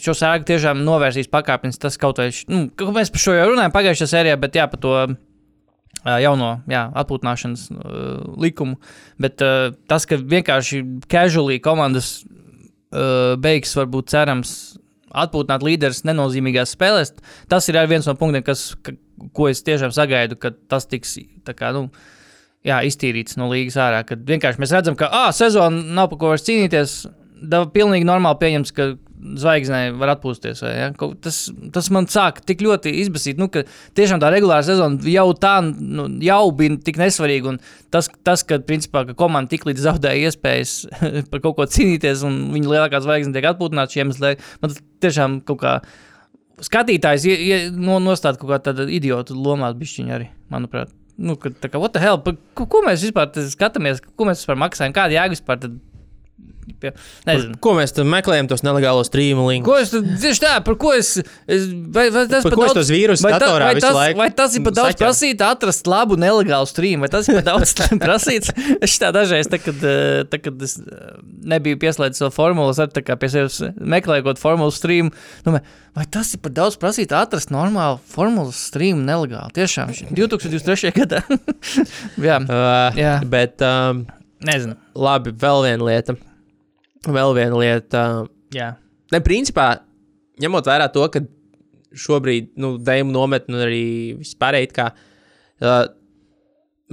šo 0.00 0.14
sēgu 0.16 0.46
tiešām 0.48 0.82
novērsīs 0.86 1.30
pakāpienis. 1.32 1.80
Tas 1.82 1.98
kaut 2.00 2.20
vai, 2.22 2.30
nu, 2.50 2.66
mēs 2.96 3.12
par 3.14 3.22
šo 3.22 3.36
jau 3.36 3.46
runājām 3.50 3.74
pagājušajā 3.74 4.10
sērijā, 4.10 4.40
bet 4.40 4.58
jā, 4.58 4.66
par 4.70 4.82
to 4.82 4.94
jauno 6.24 6.50
jā, 6.70 6.84
atpūtināšanas 7.00 7.66
uh, 7.72 7.82
likumu. 8.40 8.78
Bet 9.20 9.42
uh, 9.44 9.72
tas, 9.90 10.06
ka 10.08 10.18
vienkārši 10.20 10.82
casually 11.10 11.60
komandas 11.64 12.16
uh, 12.24 13.34
beigs, 13.40 13.74
varbūt 13.78 14.12
cerams, 14.12 14.56
atpūtināt 15.14 15.64
līderus 15.64 16.02
nenozīmīgās 16.08 16.74
spēlēs, 16.74 17.14
tas 17.50 17.68
ir 17.70 17.78
viens 17.90 18.06
no 18.08 18.16
punktiem, 18.18 18.42
kas, 18.46 18.72
ka, 18.82 18.96
ko 19.36 19.48
es 19.50 19.62
tiešām 19.66 19.94
sagaidu, 19.94 20.38
ka 20.40 20.52
tas 20.70 20.88
tiks 20.90 21.16
kā, 21.54 21.70
nu, 21.76 21.86
jā, 22.66 22.80
iztīrīts 22.88 23.38
no 23.40 23.48
līgas 23.52 23.78
ārā. 23.80 24.02
Kad 24.08 24.24
vienkārši 24.28 24.62
mēs 24.62 24.74
redzam, 24.74 24.98
ka 24.98 25.10
ah, 25.12 25.30
sezona 25.34 25.84
nav 25.96 26.10
par 26.12 26.20
ko 26.20 26.32
vairs 26.34 26.46
cīnīties. 26.48 27.04
Da, 27.34 27.64
pilnīgi 27.66 28.06
normāli 28.06 28.38
pieņems, 28.40 28.70
ka 28.76 28.84
zvaigznē 29.40 29.78
var 29.98 30.12
atpūsties. 30.14 30.60
vai, 30.62 30.70
Ja? 30.76 30.90
Kaut- 30.92 31.16
Tas, 31.24 31.50
tas 31.72 31.88
man 31.90 32.06
sāk 32.06 32.42
tik 32.46 32.60
ļoti 32.60 32.92
izbasīt, 33.02 33.36
nu, 33.40 33.48
ka 33.48 33.62
tiešām 33.96 34.20
tā 34.20 34.30
regulāra 34.32 34.62
sezona 34.64 35.00
jau 35.08 35.32
tā 35.34 35.54
nu, 35.64 36.06
jau 36.20 36.50
bija 36.52 36.76
tik 36.84 36.96
nesvarīga. 37.00 37.58
Tas, 37.90 38.08
tas 38.22 38.42
ka, 38.44 38.58
principā, 38.58 39.06
ka 39.08 39.14
komanda 39.14 39.48
tik 39.50 39.64
līdz 39.64 39.80
zaudēja 39.88 40.28
iespējas 40.30 40.74
par 41.30 41.40
kaut 41.40 41.56
ko 41.56 41.64
cīnīties, 41.66 42.22
un 42.28 42.52
viņa 42.54 42.68
lielākā 42.74 43.00
zvaigzne 43.04 43.32
tiek 43.34 43.48
atpūtināta 43.50 43.92
šiem 43.96 44.06
iemesliem, 44.12 44.38
man 44.62 44.76
tiešām 45.00 45.40
kaut 45.44 45.60
kā. 45.64 45.78
Skatītājs 46.64 47.24
ie- 47.26 47.40
ie- 47.48 47.70
no, 47.74 47.96
nostāda 47.98 48.38
kaut 48.38 48.52
kāda 48.62 48.84
idiotu 48.86 49.34
lomā, 49.34 49.72
bišķiņa 49.74 50.14
arī, 50.14 50.28
manuprāt. 50.54 50.92
Nu, 51.18 51.34
kad, 51.38 51.54
tā 51.62 51.68
kā, 51.70 51.78
what 51.82 51.92
the 51.94 52.00
hell, 52.02 52.18
pa, 52.18 52.32
ko, 52.54 52.66
ko 52.66 52.82
mēs 52.86 53.02
vispār 53.02 53.30
skatāmies, 53.50 54.00
ko 54.16 54.26
mēs 54.28 54.40
vispār 54.42 54.58
maksājam, 54.58 54.94
kāda 54.94 55.14
jēga 55.16 55.34
vispār 55.34 55.60
tad, 55.62 55.74
nezinu. 57.24 57.54
Ko 57.62 57.72
mēs 57.76 57.92
tam 57.96 58.08
meklējam, 58.12 58.48
tos 58.50 58.62
nelegālos 58.64 59.08
streamu 59.10 59.46
linkus? 59.48 59.68
Ko 59.68 59.76
es 59.80 60.20
tieši 60.22 60.42
tā, 60.42 60.52
par 60.64 60.76
ko 60.80 60.90
es. 60.96 61.14
es 61.48 61.66
vai, 61.94 62.06
vai 62.12 62.24
tas 62.30 62.44
Par 62.44 62.56
ko 62.56 62.64
es 62.66 62.74
tos 62.76 62.90
vīrusus 62.92 63.24
vai, 63.24 63.32
ta- 63.34 63.40
datorā 63.44 63.68
vai, 63.68 63.74
visu 63.78 63.86
tas, 63.86 63.96
laiku 63.98 64.20
vai 64.20 64.28
tas 64.36 64.56
ir 64.58 64.64
par 64.66 64.74
daudz 64.78 64.90
saķeru? 64.92 65.04
prasīt, 65.04 65.44
atrast 65.46 65.90
labu, 65.90 66.18
nelegālu 66.20 66.68
streamu? 66.68 67.04
Vai 67.06 67.10
tas 67.12 67.28
ir 67.30 67.38
par 67.38 67.46
daudz 67.50 67.74
prasīts? 68.04 68.52
Es 68.84 68.96
tā 69.00 69.12
dažreiz, 69.14 69.48
tā, 69.52 69.60
kad, 69.62 69.84
eh, 69.86 70.24
tā, 70.32 70.40
kad 70.44 70.64
es 70.66 70.76
eh, 70.80 71.14
nebiju 71.54 71.78
pieslēdzis 71.84 72.24
vēl 72.26 72.34
formulas, 72.34 72.80
ar 72.82 72.90
tā 72.94 73.04
kā 73.06 73.16
pie 73.20 73.30
sevis 73.32 73.60
meklēju 73.78 74.26
kaut 74.30 74.42
formulas 74.42 74.80
streamu. 74.80 75.14
Nu, 75.46 75.56
vai 75.94 76.06
tas 76.10 76.32
ir 76.36 76.42
par 76.44 76.52
daudz 76.56 76.76
prasīt, 76.80 77.14
atrast 77.16 77.52
normālu 77.54 78.00
formulas 78.12 78.58
streamu 78.72 79.04
nelegāli? 79.04 79.54
Tiešām, 79.60 79.94
šī 79.94 80.10
2023. 80.16 80.92
gadā. 81.00 81.22
Jā, 82.28 82.40
Uh, 82.44 82.90
Jā. 82.98 83.14
Bet, 83.30 83.62
um, 83.64 84.04
nezinu. 84.48 84.76
labi, 84.94 85.34
vēl 85.40 85.64
viena 85.66 85.88
lieta. 85.90 86.16
Vēl 87.04 87.34
viena 87.36 87.60
lieta. 87.60 88.04
Jā. 88.54 88.70
Ne, 89.12 89.20
principā, 89.24 89.68
ņemot 90.40 90.70
vērā 90.70 90.88
to, 90.94 91.04
ka 91.12 91.24
šobrīd, 91.94 92.54
nu, 92.60 92.74
Dēmon 92.82 93.14
nometne 93.14 93.54
un 93.54 93.66
arī 93.66 93.84
vispārēji, 94.18 94.72
kā 94.74 94.88
uh, 94.94 95.84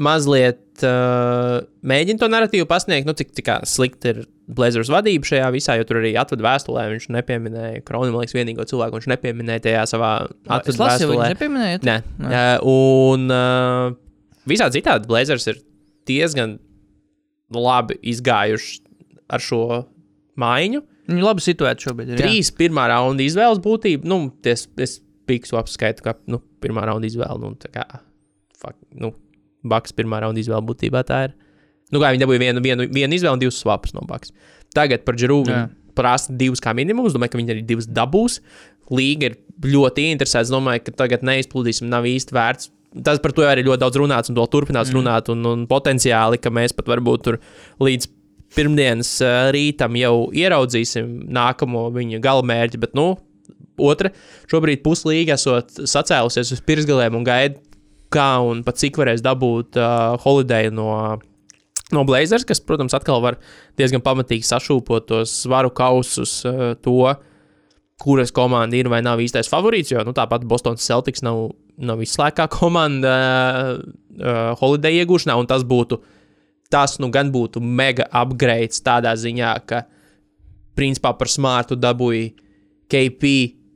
mazliet 0.02 0.84
uh, 0.86 1.62
mēģina 1.88 2.22
to 2.22 2.30
narratīvu 2.32 2.68
pasniegt, 2.70 3.08
nu, 3.10 3.16
cik, 3.18 3.34
cik 3.38 3.52
slikti 3.70 4.14
ir 4.14 4.22
Blazers 4.52 4.92
vadība 4.92 5.28
šajā 5.28 5.48
visā, 5.56 5.78
jo 5.80 5.88
tur 5.88 6.02
arī 6.02 6.12
atveda 6.20 6.44
vēstulē, 6.44 6.86
viņš 6.92 7.08
nepieminēja 7.16 7.84
Kronu, 7.88 8.12
man 8.12 8.24
liekas, 8.24 8.36
vienīgo 8.36 8.66
cilvēku 8.68 9.00
viņš 9.00 9.10
nepieminēja 9.14 9.66
tajā 9.68 9.84
savā 9.94 10.12
lasīju, 10.28 10.82
vēstulē. 10.82 11.14
viņi 11.14 11.36
nepieminēja. 11.36 11.82
Nē, 11.88 11.98
Nē. 12.26 12.42
un 12.68 13.32
uh, 13.32 13.94
visādi 14.50 14.82
citādi 14.82 15.08
Blazers 15.10 15.48
ir 15.54 15.62
diezgan 16.10 16.58
labi 17.56 17.98
izgājuši 18.12 18.80
ar 19.32 19.44
šo 19.44 19.64
maiņu. 20.42 20.84
Viņi 21.12 21.26
labi 21.26 21.44
situēti 21.44 21.88
šobrīd. 21.88 22.14
Ir, 22.14 22.20
jā. 22.20 22.24
Trīs 22.24 22.52
pirmā 22.56 22.88
raunda 22.92 23.24
izvēles 23.26 23.62
būtība, 23.64 24.08
nu, 24.08 24.24
ties, 24.46 24.68
es 24.82 25.00
piksu 25.30 25.58
apskaitu, 25.60 26.06
ka 26.06 26.16
nu, 26.32 26.40
pirmā 26.64 26.86
raunda 26.88 27.10
izvēle, 27.10 27.40
nu, 27.42 27.56
tā 27.60 27.72
kā, 27.74 27.86
fuck, 28.62 28.78
nu, 28.96 29.14
Baks 29.62 29.94
pirmā 29.94 30.18
raunda 30.24 30.42
izvēle 30.42 30.64
būtībā 30.66 31.04
tā 31.06 31.20
ir. 31.28 31.34
Nu, 31.94 32.00
kā 32.02 32.10
viņi 32.10 32.24
dabūja 32.24 32.42
vienu, 32.42 32.64
vienu, 32.66 32.88
vienu 32.90 33.18
izvēli 33.18 33.38
un 33.38 33.42
divus 33.44 33.60
svapus 33.62 33.94
no 33.94 34.02
Baks. 34.10 34.32
Tagad 34.74 35.04
par 35.06 35.18
Džerūvu 35.20 35.52
Jā. 35.52 35.66
prasa 35.98 36.34
divus 36.34 36.64
kā 36.64 36.74
minimums, 36.78 37.14
domāju, 37.14 37.36
ka 37.36 37.42
viņi 37.42 37.54
arī 37.54 37.66
divus 37.68 37.90
dabūs. 37.92 38.40
Līga 38.92 39.30
ir 39.30 39.36
ļoti 39.62 40.08
interesēta, 40.16 40.50
domāju, 40.54 40.86
ka 40.88 40.96
tagad 41.04 41.26
neizplūdīsim, 41.28 41.92
nav 41.92 42.08
īsti 42.10 42.36
vērts. 42.36 42.72
Tas 42.92 43.22
par 43.24 43.32
to 43.32 43.46
arī 43.48 43.64
ļoti 43.64 43.80
daudz 43.86 44.00
runāts 44.02 44.32
un 44.32 44.36
to 44.36 44.46
turpinās 44.52 44.90
mm. 44.90 44.98
runāt, 44.98 45.30
un, 45.32 45.46
un 45.48 45.68
potenciāli, 45.70 46.42
ka 46.44 46.52
mēs 46.52 46.76
pat 46.76 46.90
varbūt 46.92 47.24
tur 47.28 47.38
līdz 47.80 48.10
pirmdienas 48.52 49.14
rītam 49.56 49.96
jau 49.96 50.16
ieraudzīsim 50.36 51.12
nākamo 51.32 51.86
viņa 51.96 52.20
galamērķi, 52.24 52.82
bet, 52.82 52.98
nu, 53.00 53.14
otra, 53.80 54.12
šobrīd 54.52 54.84
puslīga 54.86 55.38
esot 55.40 55.84
sacēlusies 55.88 56.52
uz 56.56 56.64
pirsgalēm 56.68 57.16
un 57.18 57.28
gaida, 57.28 57.62
kā 58.12 58.30
un 58.44 58.64
pat 58.68 58.80
cik 58.82 59.00
varēs 59.00 59.24
dabūt 59.24 59.80
uh, 59.80 60.18
holiday 60.24 60.68
no, 60.74 60.92
no 61.96 62.06
Blazers, 62.08 62.46
kas, 62.48 62.60
protams, 62.64 62.96
atkal 62.98 63.24
var 63.24 63.40
diezgan 63.80 64.04
pamatīgi 64.04 64.48
sašūpot 64.48 65.08
tos 65.08 65.36
svaru 65.46 65.72
kausus, 65.76 66.42
uh, 66.48 66.74
to, 66.84 67.14
kuras 68.02 68.34
komanda 68.34 68.76
ir 68.76 68.90
vai 68.92 69.04
nav 69.06 69.22
īstais 69.24 69.50
favorīts, 69.52 69.94
jo, 69.94 70.04
nu, 70.04 70.16
tāpat 70.18 70.44
Bostonas 70.50 70.84
Celtics 70.84 71.24
nav, 71.26 71.52
nav 71.82 72.02
izslēgtā 72.04 72.48
komanda 72.52 73.14
uh, 73.76 74.56
holiday 74.62 75.02
iegūšanā, 75.02 75.38
un 75.40 75.50
tas 75.50 75.66
būtu 75.68 76.02
tas 76.72 76.96
nu 77.04 77.10
gan 77.12 77.32
būtu 77.34 77.60
mega 77.60 78.06
upgrades 78.16 78.80
tādā 78.86 79.12
ziņā, 79.20 79.52
ka 79.68 79.84
principā 80.78 81.12
par 81.20 81.28
smārtu 81.28 81.76
dabūji 81.76 82.32
KP. 82.92 83.32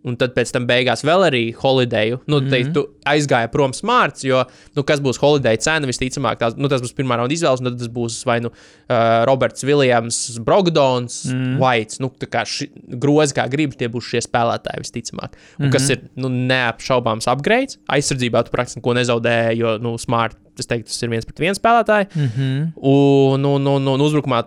Un 0.05 0.17
tad 0.21 0.35
pēc 0.35 0.51
tam 0.53 0.67
beigās 0.69 1.01
vēl 1.05 1.23
arī 1.27 1.43
holideju. 1.57 2.19
Nu, 2.27 2.37
mm 2.39 2.45
-hmm. 2.45 2.51
te, 2.51 2.73
tu 2.75 2.83
aizgāja 3.09 3.49
prom 3.51 3.73
smārts, 3.73 4.25
jo, 4.25 4.43
nu, 4.77 4.83
kas 4.83 5.01
būs 5.01 5.17
holideja 5.21 5.57
cena, 5.57 5.87
visticamāk, 5.89 6.37
tās, 6.41 6.57
nu, 6.57 6.69
tas 6.69 6.81
būs 6.81 6.93
pirmā 6.93 7.17
raunda 7.17 7.33
izvēles, 7.33 7.61
un 7.61 7.69
tad 7.71 7.79
tas 7.79 7.89
būs 7.89 8.19
vai 8.25 8.39
nu 8.45 8.51
uh, 8.51 9.25
Roberts 9.25 9.65
Viljams, 9.65 10.39
Brogdons, 10.45 11.23
mm. 11.25 11.57
Vaits. 11.61 11.99
Nu, 11.99 12.11
tā 12.21 12.29
kā 12.29 12.45
ši, 12.45 12.69
grozi, 13.01 13.33
kā 13.33 13.47
gribas, 13.49 13.79
tie 13.79 13.89
būs 13.89 14.11
šie 14.11 14.21
spēlētāji, 14.21 14.83
visticamāk. 14.85 15.31
Un, 15.31 15.39
mm 15.39 15.65
-hmm. 15.65 15.71
Kas 15.71 15.89
ir 15.89 16.01
nu, 16.15 16.29
neapšaubāms 16.29 17.27
upgrades. 17.31 17.79
Aizsardzībā 17.87 18.43
tu 18.43 18.51
praktiski 18.51 18.79
neko 18.79 18.93
nezaudēji, 18.93 19.57
jo, 19.57 19.77
nu, 19.77 19.97
smart, 19.97 20.37
es 20.59 20.67
teiktu, 20.67 20.87
tas 20.87 21.03
ir 21.03 21.09
viens 21.09 21.25
pret 21.25 21.39
viens 21.39 21.59
spēlētāji. 21.59 22.07
Mm 22.15 22.29
-hmm. 22.37 22.71
Un, 22.75 23.45
un, 23.45 23.67
un, 23.67 23.87
un 23.87 24.01
uzbrukumā 24.01 24.43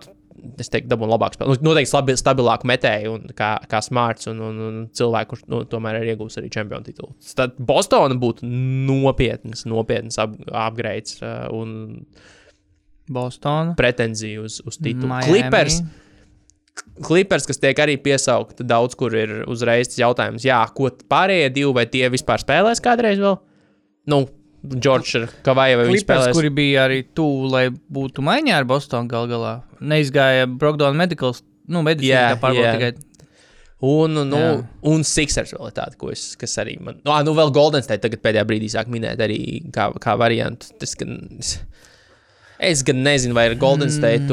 es 0.61 0.71
teiktu, 0.71 0.89
dabūnu 0.91 1.13
labāku 1.13 1.37
spēli. 1.37 1.53
Nu, 1.53 1.69
noteikti 1.69 1.91
stabi, 1.91 2.15
stabilāku 2.19 2.69
metēju, 2.69 3.13
un, 3.17 3.29
kā, 3.37 3.51
kā 3.69 3.81
smarts, 3.85 4.29
un, 4.31 4.41
un, 4.45 4.59
un 4.65 4.81
cilvēku, 4.95 5.33
kurš 5.33 5.45
nu, 5.51 5.61
tomēr 5.69 6.01
ir 6.01 6.13
iegūmis 6.13 6.39
arī 6.41 6.51
čempionu 6.53 6.87
titulu. 6.87 7.15
Tad 7.37 7.55
Bostona 7.59 8.17
būtu 8.19 8.47
nopietns, 8.89 9.65
nopietns 9.69 10.19
ap, 10.21 10.35
upgrades 10.47 11.19
uh, 11.21 11.47
un 11.55 12.05
Bostona. 13.09 13.75
pretenzija 13.79 14.43
uz, 14.45 14.59
uz 14.65 14.77
titulu. 14.79 15.11
Miami. 15.11 15.29
Clippers, 15.29 15.81
Clippers, 17.03 17.45
kas 17.47 17.59
tiek 17.61 17.79
arī 17.79 17.95
piesaukti 18.01 18.65
daudz, 18.67 18.95
kur 18.99 19.13
ir 19.15 19.41
uzreiz 19.51 19.93
jautājums, 19.99 20.45
jā, 20.47 20.59
ko 20.75 20.91
pārējie 21.11 21.53
divi, 21.55 21.71
vai 21.75 21.85
tie 21.91 22.07
vispār 22.11 22.43
spēlēs 22.43 22.83
kādreiz 22.83 23.19
vēl? 23.21 23.39
Nu, 24.09 24.23
Džordžs 24.67 25.13
viņš 25.87 26.01
Clippers, 26.01 26.23
spēlēs? 26.25 26.35
kuri 26.35 26.49
bija 26.51 26.87
arī 26.89 27.03
tuvu, 27.15 27.47
lai 27.53 27.67
būtu 27.71 28.23
maiņā 28.25 28.57
ar 28.59 28.67
Bostonu 28.67 29.07
gal 29.11 29.29
galā. 29.31 29.53
Neizgāja 29.79 30.49
Brokdona 30.51 30.97
Medicals, 30.99 31.43
nu, 31.71 31.83
medicīna 31.85 32.09
Jā, 32.11 32.25
yeah, 32.33 32.41
pārbauda 32.41 32.65
jā. 32.67 32.73
tikai. 32.75 33.05
Un, 33.79 34.17
nu, 34.27 34.35
Jā. 34.35 34.55
un 34.91 35.05
Sixers 35.07 35.53
vēl 35.55 35.69
ir 35.69 35.75
tāda, 35.77 35.95
ko 35.95 36.09
es, 36.11 36.33
kas 36.35 36.57
arī 36.59 36.73
man. 36.83 36.97
Nu, 37.07 37.13
nu 37.23 37.31
vēl 37.37 37.53
Golden 37.55 37.85
State 37.85 38.03
tagad 38.03 38.19
pēdējā 38.25 38.43
brīdī 38.49 38.67
sāk 38.73 38.89
minēt 38.91 39.21
arī 39.23 39.37
kā, 39.71 39.85
kā 40.03 40.17
variantu. 40.19 40.73
Tas, 40.81 40.97
gan, 40.99 41.15
es, 42.59 42.83
gan 42.83 42.99
nezinu, 43.05 43.37
vai 43.37 43.47
ar 43.47 43.55
Golden 43.61 43.87
State. 43.93 44.27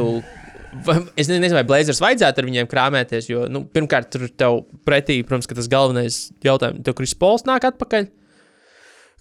Vai, 0.84 0.98
es 1.14 1.30
ne- 1.30 1.38
nezinu, 1.38 1.60
vai 1.60 1.64
Blazers 1.68 2.02
vajadzētu 2.02 2.42
ar 2.42 2.48
viņiem 2.50 2.66
krāpēties, 2.68 3.30
jo, 3.30 3.46
nu, 3.48 3.62
pirmkārt, 3.70 4.10
tur 4.12 4.26
tev 4.28 4.64
pretī, 4.84 5.20
protams, 5.24 5.46
tas 5.46 5.70
galvenais 5.72 6.18
jautājums, 6.44 6.82
tev 6.84 6.98
Kris 6.98 7.14
Pols 7.16 7.46
nāk 7.46 7.64
atpakaļ. 7.70 8.10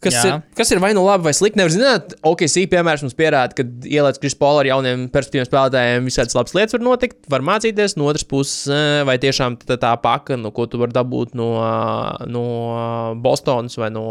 Kas 0.04 0.14
Jā. 0.14 0.24
ir, 0.28 0.56
kas 0.58 0.70
ir 0.74 0.80
vai 0.84 0.92
nu 0.94 1.02
labi 1.06 1.24
vai 1.26 1.32
slikti? 1.34 1.58
Nevar 1.58 1.72
zināt, 1.72 2.14
OKC 2.28 2.66
piemērs 2.70 3.02
mums 3.06 3.16
pierāda, 3.18 3.56
ka 3.56 3.64
ielaic 3.88 4.20
Kris 4.20 4.36
Pola 4.38 4.60
ar 4.62 4.68
jauniem 4.68 5.06
perspektīviem 5.14 5.48
spēlētājiem, 5.48 6.10
visādas 6.10 6.36
labas 6.36 6.56
lietas 6.58 6.76
var 6.76 6.84
notikt, 6.84 7.18
var 7.32 7.46
mācīties. 7.48 7.96
No 7.98 8.10
otras 8.12 8.28
puses, 8.28 8.68
eh, 8.68 9.06
vai 9.08 9.16
tiešām 9.24 9.56
tā, 9.64 9.80
tā 9.82 9.94
paka, 10.04 10.36
no 10.38 10.52
ko 10.56 10.68
tu 10.70 10.82
vari 10.82 10.94
dabūt 10.96 11.34
no, 11.40 11.48
no 12.28 12.46
Bostonas 13.24 13.80
vai 13.80 13.90
no, 13.96 14.04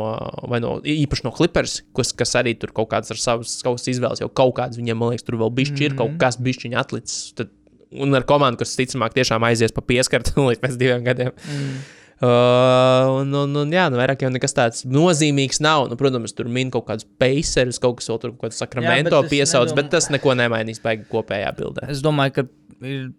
vai 0.51 0.63
no 0.65 0.79
īpaši 0.81 1.27
no 1.29 1.35
Clippers, 1.37 1.83
kas, 1.95 2.15
kas 2.17 2.33
arī 2.41 2.57
tur 2.59 2.73
kaut 2.75 2.89
kāds 2.95 3.13
ar 3.13 3.21
savas 3.21 3.59
kaut 3.61 3.77
kādas 3.77 3.93
izvēles, 3.93 4.25
jau 4.25 4.31
kaut 4.33 4.57
kāds 4.57 4.81
viņiem, 4.81 4.99
man 4.99 5.13
liekas, 5.13 5.29
tur 5.29 5.37
vēl 5.43 5.53
bišķi 5.61 5.91
ir, 5.91 5.99
kaut 6.01 6.17
kas 6.23 6.41
bišķiņi 6.41 6.81
atlicis. 6.81 7.35
Tad, 7.39 7.53
un 7.93 8.17
ar 8.17 8.25
komandu, 8.27 8.65
kas, 8.65 8.73
ticamāk, 8.81 9.15
tiešām 9.21 9.45
aizies 9.47 9.77
pa 9.77 9.85
pieskartu 9.85 10.41
līdz 10.49 10.65
pēc 10.65 10.81
diviem 10.81 11.05
gadiem. 11.07 11.37
Mm. 11.45 11.85
Uh, 12.23 13.21
un, 13.21 13.33
un, 13.35 13.57
un, 13.65 13.73
jā, 13.75 13.89
nu, 13.91 13.99
vairāk 13.99 14.23
jau 14.25 14.31
nekas 14.33 14.55
tāds 14.57 14.85
nozīmīgs 14.87 15.59
nav. 15.65 15.89
Nu, 15.91 15.97
protams, 16.01 16.33
tur 16.37 16.47
min 16.53 16.71
kaut 16.75 16.87
kāds 16.89 17.05
pacers, 17.21 17.81
kaut 17.83 17.99
kas 17.99 18.09
vēl 18.13 18.21
tur, 18.23 18.35
kaut 18.37 18.47
kāds 18.49 18.61
sakramento 18.63 19.19
piesauc, 19.29 19.67
nedomā- 19.69 19.81
bet 19.83 19.91
tas 19.97 20.09
neko 20.15 20.37
nemainīs 20.39 20.81
baigi 20.85 21.05
kopējā 21.11 21.51
bildē. 21.59 21.89
Es 21.91 22.01
domāju, 22.05 22.33
ka 22.39 22.47
ir. 22.87 23.11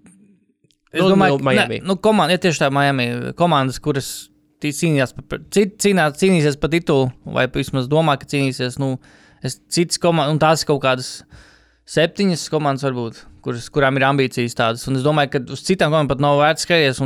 Es 0.96 1.02
Nu, 1.02 1.10
domāju, 1.12 1.36
nu, 1.36 1.44
ka 1.44 1.44
Miami. 1.50 1.80
ne, 1.82 1.86
nu, 1.92 1.96
komanda, 2.00 2.32
ja 2.32 2.38
tieši 2.40 2.62
tā 2.64 2.72
Miami 2.72 3.34
komandas, 3.36 3.82
kuras 3.84 4.30
cīnījās, 4.64 5.12
cīnā, 5.52 6.06
cīnīsies 6.16 6.56
par 6.60 6.72
titulu, 6.72 7.12
vai 7.26 7.46
vismaz 7.52 7.90
domā, 7.92 8.16
ka 8.18 8.26
cīnīsies, 8.26 8.80
nu, 8.80 8.98
Es 9.46 9.60
citas 9.70 10.00
komandas, 10.02 10.32
un 10.34 10.40
tās 10.42 10.64
ir 10.64 10.68
kaut 10.72 10.80
kādas 10.82 11.10
septiņas 11.86 12.48
komandas, 12.50 12.82
varbūt, 12.88 13.20
kuras, 13.46 13.68
kurām 13.74 14.00
ir 14.00 14.06
ambīcijas 14.10 14.58
tādas. 14.58 14.86
Un 14.90 14.98
es 15.00 15.06
domāju, 15.06 15.32
ka 15.36 15.42
uz 15.54 15.62
citām 15.68 15.94
komandām 15.94 16.10
pat 16.16 16.24
nav 16.26 16.40
vērts 16.42 16.66
skatīties. 16.66 17.02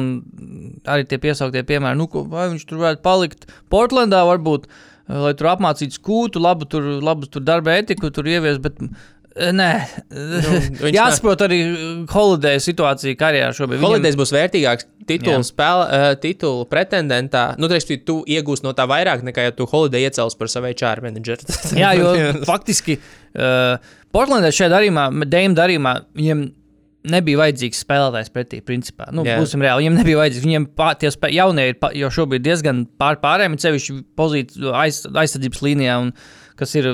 Arī 0.89 1.05
tie 1.11 1.19
piesauktie 1.21 1.65
piemēri, 1.67 1.99
nu, 1.99 2.07
ko- 2.11 2.23
vai 2.31 2.47
viņš 2.53 2.65
tur 2.69 2.79
varētu 2.85 3.03
palikt 3.05 3.49
Portlandā, 3.73 4.23
varbūt, 4.29 4.69
lai 5.09 5.33
tur 5.37 5.51
apmācītu 5.51 5.99
skūtu, 5.99 6.41
labu 6.41 6.65
tur, 6.69 6.85
labu 7.03 7.27
tur 7.27 7.43
darba 7.43 7.75
etiku, 7.81 8.11
tur 8.13 8.29
ievies. 8.29 8.59
Bet, 8.63 8.79
Nē, 9.39 9.69
viņš 10.11 10.95
jāsaprot 10.99 11.43
arī 11.45 11.59
holiday 12.11 12.59
situācija 12.63 13.15
karjerā 13.19 13.53
šobrīd. 13.55 13.79
Viņam- 13.79 13.87
Holidays 13.93 14.17
būs 14.19 14.33
vērtīgāks 14.35 14.87
titulu, 15.09 15.45
spēle, 15.47 15.85
uh, 15.87 16.11
titulu 16.21 16.65
pretendentā. 16.69 17.45
Nu, 17.61 17.69
teiks, 17.71 17.87
tu 18.05 18.19
iegūsi 18.27 18.65
no 18.67 18.73
tā 18.77 18.85
vairāk 18.89 19.23
nekā, 19.25 19.47
ja 19.47 19.55
tu 19.55 19.67
Holiday 19.69 20.03
iecels 20.09 20.35
par 20.39 20.51
savu 20.51 20.71
HR 20.73 21.03
menedžeru. 21.05 21.47
Jā, 21.81 21.93
jo 21.97 22.13
faktiski 22.49 22.99
uh, 22.99 23.79
Portlandē 24.13 24.51
šajā 24.53 24.73
darījumā, 24.75 25.07
Dēmā 25.29 25.57
darījumā, 25.57 25.95
viņiem 26.19 26.43
nebija 27.09 27.39
vajadzīgs 27.39 27.79
spēlētājs 27.85 28.31
pretī. 28.35 28.59
Principā. 28.65 29.07
Nu, 29.15 29.23
Jā. 29.27 29.37
būsim 29.39 29.63
reāli. 29.63 29.85
Viņiem 29.85 29.97
nebija 30.01 30.19
vajadzīgs. 30.19 30.45
Viņiem 30.45 30.67
pā, 30.77 30.91
tie 30.99 31.11
spē, 31.13 31.29
jaunie 31.31 31.69
ir 31.71 31.77
jau 32.01 32.09
šobrīd 32.19 32.43
diezgan 32.43 32.83
pār 32.99 33.21
pārējiem, 33.23 33.55
sevišķi 33.61 33.95
pozīciju 34.19 34.73
aiz, 34.75 35.05
aizsardzības 35.07 35.63
līnijā, 35.63 35.95
un, 36.03 36.11
kas 36.59 36.75
ir, 36.75 36.91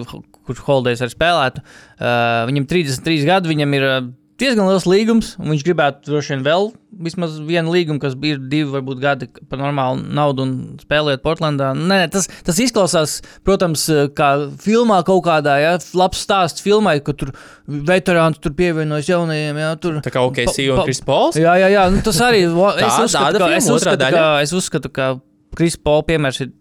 kurš 0.47 0.61
holdējs 0.67 1.03
ar 1.05 1.11
spēlētu. 1.13 1.65
Uh, 1.99 2.43
viņam 2.51 2.69
33 2.71 3.25
gadi, 3.27 3.51
viņam 3.51 3.75
ir 3.77 3.87
uh, 3.89 3.99
diezgan 4.39 4.67
liels 4.67 4.85
līgums, 4.89 5.33
un 5.39 5.53
viņš 5.53 5.63
gribētu 5.63 6.09
droši 6.09 6.33
vien 6.33 6.43
vēl 6.45 6.65
vismaz 7.05 7.35
vienu 7.43 7.71
līgumu, 7.73 7.99
kas 8.03 8.15
bija 8.19 8.37
divi, 8.39 8.67
varbūt 8.71 8.99
gadi 9.03 9.27
par 9.49 9.59
normālu 9.59 10.03
naudu 10.15 10.43
un 10.45 10.53
spēlēt 10.79 11.23
Portlandā. 11.23 11.71
Nē, 11.75 12.01
tas, 12.11 12.27
tas 12.47 12.59
izklausās, 12.63 13.17
protams, 13.47 13.85
kā 14.15 14.29
filmā 14.63 15.01
kaut 15.07 15.23
kādā, 15.27 15.55
ja, 15.63 15.73
labs 15.97 16.23
stāsts 16.23 16.63
filmai, 16.63 16.97
ka 17.03 17.15
tur 17.15 17.31
veterāns 17.67 18.39
tur 18.43 18.55
pievienojas 18.55 19.11
jaunajiem, 19.11 19.61
ja, 19.63 19.71
tur. 19.79 20.01
Tā 20.05 20.11
kā 20.11 20.23
Pa- 20.23 20.27
un 20.27 20.81
pa- 20.81 20.87
Chris 20.87 21.01
Pauls. 21.07 21.39
Jā, 21.39 21.55
jā, 21.63 21.71
jā 21.75 21.87
nu, 21.91 22.03
tas 22.05 22.21
arī 22.27 22.43
es 22.47 22.51
Tā- 22.51 23.07
uzskatu, 23.07 23.15
tāda 23.15 23.43
ka, 23.45 23.53
es 23.55 23.71
uzskatu, 23.71 24.11
ka, 24.17 24.27
es 24.43 24.55
uzskatu, 24.55 24.93
ka 24.95 25.09
Kris 25.55 25.79
Paul 25.79 26.03
piemērs 26.07 26.43
ir 26.43 26.51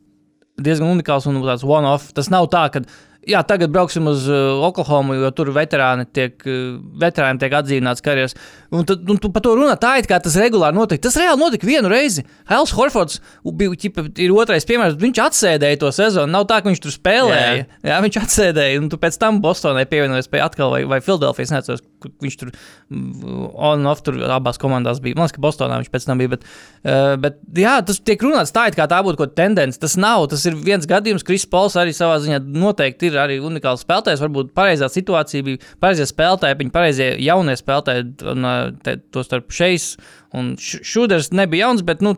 diezgan 0.63 0.93
unikāls 0.93 1.27
un 1.27 1.41
tāds 1.43 1.65
one-off. 1.67 2.13
Tas 2.15 2.31
nav 2.31 2.47
tā, 2.53 2.69
ka 2.71 2.85
jā, 3.29 3.41
tagad 3.49 3.73
brauksim 3.75 4.09
uz 4.11 4.27
uh, 4.31 4.61
Oklahoma, 4.67 5.17
jo 5.19 5.31
tur 5.37 5.53
veterāni 5.57 6.07
tiek, 6.13 6.37
uh, 6.47 6.77
veterāniem 7.01 7.41
tiek 7.43 7.57
atzīmēts 7.61 8.05
karjeras. 8.05 8.37
Un, 8.75 8.85
tad, 8.89 9.05
un 9.11 9.19
tu 9.21 9.31
par 9.31 9.45
to 9.45 9.53
runā 9.55 9.75
tā, 9.79 9.93
it 10.01 10.09
kā 10.11 10.19
tas 10.23 10.35
regulāri 10.41 10.75
notika. 10.75 11.05
Tas 11.07 11.17
reāli 11.21 11.39
notika 11.39 11.69
vienu 11.69 11.91
reizi. 11.93 12.25
Hels 12.51 12.73
Horfords 12.75 13.21
bija, 13.45 13.77
ķipa, 13.85 14.07
ir 14.25 14.35
otrais 14.35 14.67
piemērs. 14.67 14.97
Viņš 15.01 15.21
atsēdēja 15.23 15.79
to 15.83 15.91
sezonu. 15.95 16.33
Nav 16.33 16.49
tā, 16.51 16.59
ka 16.59 16.71
viņš 16.71 16.83
tur 16.83 16.95
spēlēja. 16.95 17.53
Jā. 17.61 17.67
Jā, 17.87 17.99
viņš 18.05 18.19
atsēdēja, 18.25 18.81
un 18.83 18.89
tu 18.91 18.99
pēc 19.01 19.19
tam 19.21 19.39
Bostonai 19.45 19.85
pievienojies 19.91 20.31
pie 20.33 20.43
atkal, 20.43 20.73
vai, 20.75 20.83
vai 20.91 20.99
Filadelfijas. 21.05 21.85
Kur 22.03 22.13
viņš 22.25 22.39
tur 22.41 22.51
mm, 22.51 23.45
on 23.71 23.87
off 23.89 24.03
tur 24.05 24.19
abās 24.35 24.59
komandās 24.61 24.99
bija. 25.05 25.19
Man 25.19 25.29
liekas, 25.29 25.37
ka 25.37 25.45
Bostonā 25.45 25.79
viņš 25.81 25.93
pēc 25.95 26.09
tam 26.09 26.23
bija. 26.23 26.35
Bet, 26.35 26.49
uh, 26.83 27.15
bet 27.21 27.39
jā, 27.61 27.77
tas 27.87 28.03
tiek 28.03 28.27
runāts 28.27 28.55
tā, 28.55 28.67
it 28.71 28.79
kā 28.79 28.89
tā 28.91 29.01
būtu 29.07 29.21
kaut 29.21 29.33
kāda 29.33 29.45
tendence. 29.45 29.81
Tas 29.81 29.95
nav. 30.01 30.27
Tas 30.33 30.43
ir 30.51 30.59
viens 30.59 30.89
gadījums. 30.91 31.27
Kris 31.27 31.47
Pols 31.51 31.79
arī 31.81 31.95
savā 31.95 32.19
ziņā 32.25 32.43
noteikti 32.43 33.13
ir 33.13 33.21
arī 33.23 33.39
unikāls 33.45 33.87
spēlētājs. 33.87 34.25
Varbūt 34.25 34.53
pareizā 34.57 34.91
situācija 34.91 35.47
bija 35.47 35.63
pareizie 35.83 36.09
spēlētāji, 36.11 36.59
viņi 36.65 36.75
pareizie 36.75 37.11
jaunie 37.23 37.57
spēlētāji, 37.61 38.09
un 38.35 38.49
uh, 38.49 38.64
te, 38.85 38.97
to 39.15 39.25
starp 39.27 39.53
šeis. 39.55 39.95
Un 40.35 40.55
Š- 40.61 40.83
Šuders 40.87 41.33
nebija 41.37 41.69
jauns, 41.69 41.85
bet, 41.87 42.03
nu, 42.05 42.15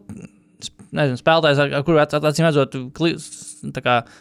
nezinu, 0.96 1.18
spēlētājs, 1.20 1.60
ar, 1.62 1.74
ar 1.78 1.84
kuru 1.86 2.00
acīm 2.02 2.46
redzot, 2.48 2.76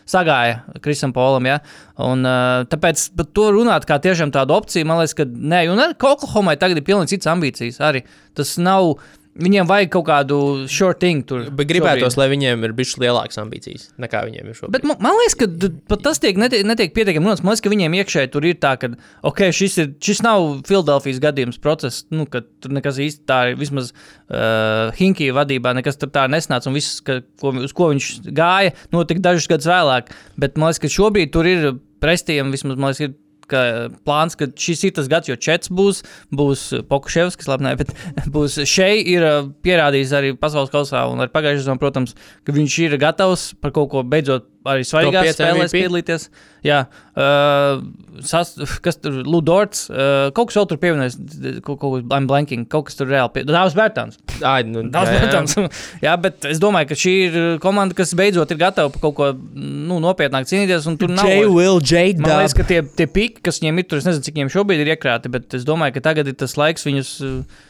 sagāja 0.09 0.80
Krisam 0.84 1.13
Polam. 1.15 1.47
Ja? 1.49 1.59
Un, 2.01 2.26
tāpēc 2.71 3.05
par 3.17 3.30
to 3.38 3.49
runāt 3.55 3.88
kā 3.89 3.99
tiešām 4.03 4.34
tādu 4.36 4.55
opciju, 4.57 4.88
man 4.89 5.01
liekas, 5.01 5.15
ka 5.17 5.28
nē, 5.30 5.65
un 5.71 5.84
arī 5.86 5.95
Oklahomai 5.95 6.57
tagad 6.61 6.82
ir 6.82 6.88
pilnīgi 6.88 7.15
cits 7.15 7.32
ambīcijas. 7.32 7.82
Arī. 7.86 8.03
Tas 8.38 8.57
nav. 8.61 8.95
Viņiem 9.36 9.67
vajag 9.67 9.89
kaut 9.91 10.05
kādu 10.07 10.36
short 10.71 11.01
thing 11.03 11.25
tur. 11.27 11.41
Bet 11.51 11.67
gribētos, 11.67 12.13
šobrīd. 12.13 12.19
lai 12.21 12.27
viņiem 12.31 12.61
ir 12.63 12.73
bijušas 12.77 12.99
lielākas 13.03 13.39
ambīcijas 13.41 13.89
nekā 13.99 14.21
viņiem 14.29 14.47
ir 14.47 14.55
šobrīd. 14.55 14.75
Bet 14.77 14.86
man, 14.88 14.95
man 15.03 15.17
liekas, 15.19 15.36
ka 15.41 15.97
tas 16.05 16.21
tiek, 16.23 16.39
netiek, 16.39 16.63
netiek 16.63 16.93
pietiekami 16.95 17.27
runāts. 17.27 17.43
Man 17.43 17.51
liekas, 17.51 17.65
ka 17.65 17.73
viņiem 17.73 17.97
iekšēji 17.99 18.31
tur 18.31 18.47
ir 18.47 18.55
tā, 18.63 18.71
ka 18.79 18.93
okay, 19.27 19.51
šis, 19.55 19.75
ir, 19.83 19.89
šis 20.07 20.23
nav 20.23 20.45
Filadelfijas 20.69 21.19
gadījums 21.25 21.59
process, 21.59 22.05
nu, 22.15 22.23
ka 22.31 22.45
tur 22.63 22.77
nekas 22.77 23.01
īsti 23.03 23.27
tā. 23.27 23.41
Vismaz 23.59 23.91
uh, 23.91 24.95
Hinkija 24.95 25.36
vadībā 25.36 25.75
nekas 25.75 25.99
tur 25.99 26.13
tā 26.15 26.29
nesnāca, 26.31 26.71
un 26.71 26.79
viss, 26.79 27.03
ka, 27.03 27.19
ko, 27.43 27.51
uz 27.67 27.75
ko 27.75 27.91
viņš 27.91 28.13
gāja, 28.39 28.71
notika 28.95 29.27
dažus 29.27 29.51
gadus 29.51 29.67
vēlāk. 29.67 30.15
Bet 30.39 30.55
man 30.55 30.71
liekas, 30.71 30.86
ka 30.86 30.95
šobrīd 30.95 31.36
tur 31.36 31.51
ir 31.51 31.73
prestījumi, 31.99 32.55
vismaz 32.55 32.79
man 32.79 32.95
liekas, 32.95 33.03
ir 33.09 33.19
ka 33.51 33.61
plāns, 34.07 34.37
ka 34.39 34.49
šis 34.49 34.85
ir 34.87 34.95
tas 34.97 35.09
gads, 35.11 35.29
jo 35.29 35.37
Čets 35.39 35.71
būs, 35.73 36.01
būs 36.35 36.65
Pokuševskis, 36.89 37.49
labi, 37.51 37.67
ne, 37.67 37.75
bet 37.79 37.93
būs 38.35 38.57
šeit, 38.69 39.05
ir 39.11 39.27
pierādījis 39.65 40.15
arī 40.17 40.33
pasaules 40.39 40.73
kausā, 40.73 41.05
un 41.11 41.23
ar 41.23 41.31
pagājušajā 41.33 41.65
sezonā, 41.65 41.81
protams, 41.81 42.17
ka 42.45 42.55
viņš 42.55 42.81
ir 42.87 42.99
gatavs 43.01 43.53
par 43.61 43.75
kaut 43.75 43.91
ko 43.93 44.05
beidzot 44.07 44.51
arī 44.65 44.85
svarīgās 44.87 45.27
pieci 45.27 45.37
spēlēs 45.37 45.73
piedalīties. 45.75 46.27
Jā, 46.65 46.79
uh, 47.13 47.83
sas, 48.25 48.55
kas 48.83 48.97
tur 49.01 49.19
Ludorts, 49.27 49.85
uh, 49.91 50.31
kaut 50.35 50.49
kas 50.49 50.57
vēl 50.59 50.69
tur 50.71 50.81
pievienojas, 50.81 51.17
kaut, 51.65 51.77
kaut 51.81 51.99
kas 51.99 52.07
I'm 52.09 52.29
blanking, 52.29 52.65
kaut 52.69 52.89
kas 52.89 52.97
tur 52.97 53.11
reāli 53.11 53.35
pie... 53.35 53.45
Dāvs 53.49 53.77
Bērtāns. 53.77 54.17
Ai, 54.43 54.63
nu, 54.67 54.81
Daudz, 54.91 55.07
jā, 55.11 55.15
jā. 55.15 55.21
protams. 55.23 55.55
Jā, 56.05 56.15
bet 56.19 56.47
es 56.49 56.59
domāju, 56.59 56.89
ka 56.89 56.97
šī 56.99 57.13
ir 57.27 57.38
komanda, 57.63 57.95
kas 57.95 58.11
beidzot 58.17 58.51
ir 58.51 58.57
gatava 58.59 58.91
par 58.91 59.03
kaut 59.05 59.15
ko 59.15 59.29
nu, 59.36 60.01
nopietnāk 60.03 60.49
cīnīties. 60.49 60.88
un 60.91 60.97
Tur 60.99 61.13
nav 61.13 61.23
liekas, 62.43 62.55
Dub. 62.55 62.59
ka 62.63 62.67
tie, 62.73 62.81
tie 62.99 63.07
piki, 63.07 63.43
kas 63.45 63.61
viņiem 63.61 63.79
ir, 63.83 63.88
tur 63.88 64.01
es 64.01 64.09
nezinu, 64.09 64.25
cik 64.27 64.36
viņiem 64.39 64.51
šobrīd 64.57 64.83
ir 64.83 64.91
iekrāti, 64.95 65.31
bet 65.31 65.55
es 65.55 65.63
domāju, 65.67 65.95
ka 65.99 66.03
tagad 66.09 66.27
ir 66.27 66.36
tas 66.41 66.57
laiks 66.59 66.83
viņus. 66.89 67.13
uh, 67.23 67.63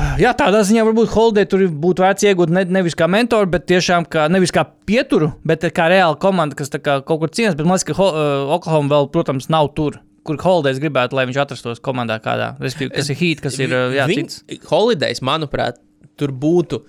Jā, 0.22 0.30
tādā 0.38 0.60
ziņā 0.64 0.84
varbūt 0.86 1.10
Holdē 1.12 1.42
tur 1.50 1.64
būtu 1.68 2.04
vērts 2.04 2.24
iegūt 2.30 2.52
ne, 2.54 2.62
nevis 2.78 2.94
kā 2.98 3.08
mentoru, 3.10 3.50
bet 3.50 3.66
tiešām 3.68 4.06
kā, 4.10 4.28
nevis 4.32 4.52
kā 4.54 4.62
pieturu, 4.86 5.32
bet 5.46 5.66
kā 5.76 5.88
reāla 5.90 6.16
komanda, 6.20 6.54
kas 6.58 6.70
tā 6.72 6.78
kā 6.82 7.00
kaut 7.02 7.24
kur 7.24 7.32
cīnās. 7.34 7.56
Bet 7.58 7.66
man 7.66 7.74
liekas, 7.76 7.88
ka 7.90 7.98
Ho- 7.98 8.12
uh, 8.14 8.54
Oklahoma 8.56 8.94
vēl, 8.94 9.10
protams, 9.12 9.50
nav 9.52 9.72
tur, 9.76 9.98
kur 10.24 10.36
Holdēs 10.36 10.78
gribētu, 10.82 11.16
lai 11.16 11.24
viņš 11.30 11.38
atrastos 11.42 11.80
komandā 11.80 12.18
kādā. 12.22 12.52
Respektīvi, 12.60 12.92
kas 12.96 13.08
ir 13.10 13.16
Heat, 13.20 13.40
kas 13.44 13.58
ir 13.58 13.70
jā, 13.96 14.06
cits. 14.10 14.42
Holidays, 14.70 15.20
manuprāt, 15.24 15.78
tur 16.20 16.28
būtu 16.32 16.82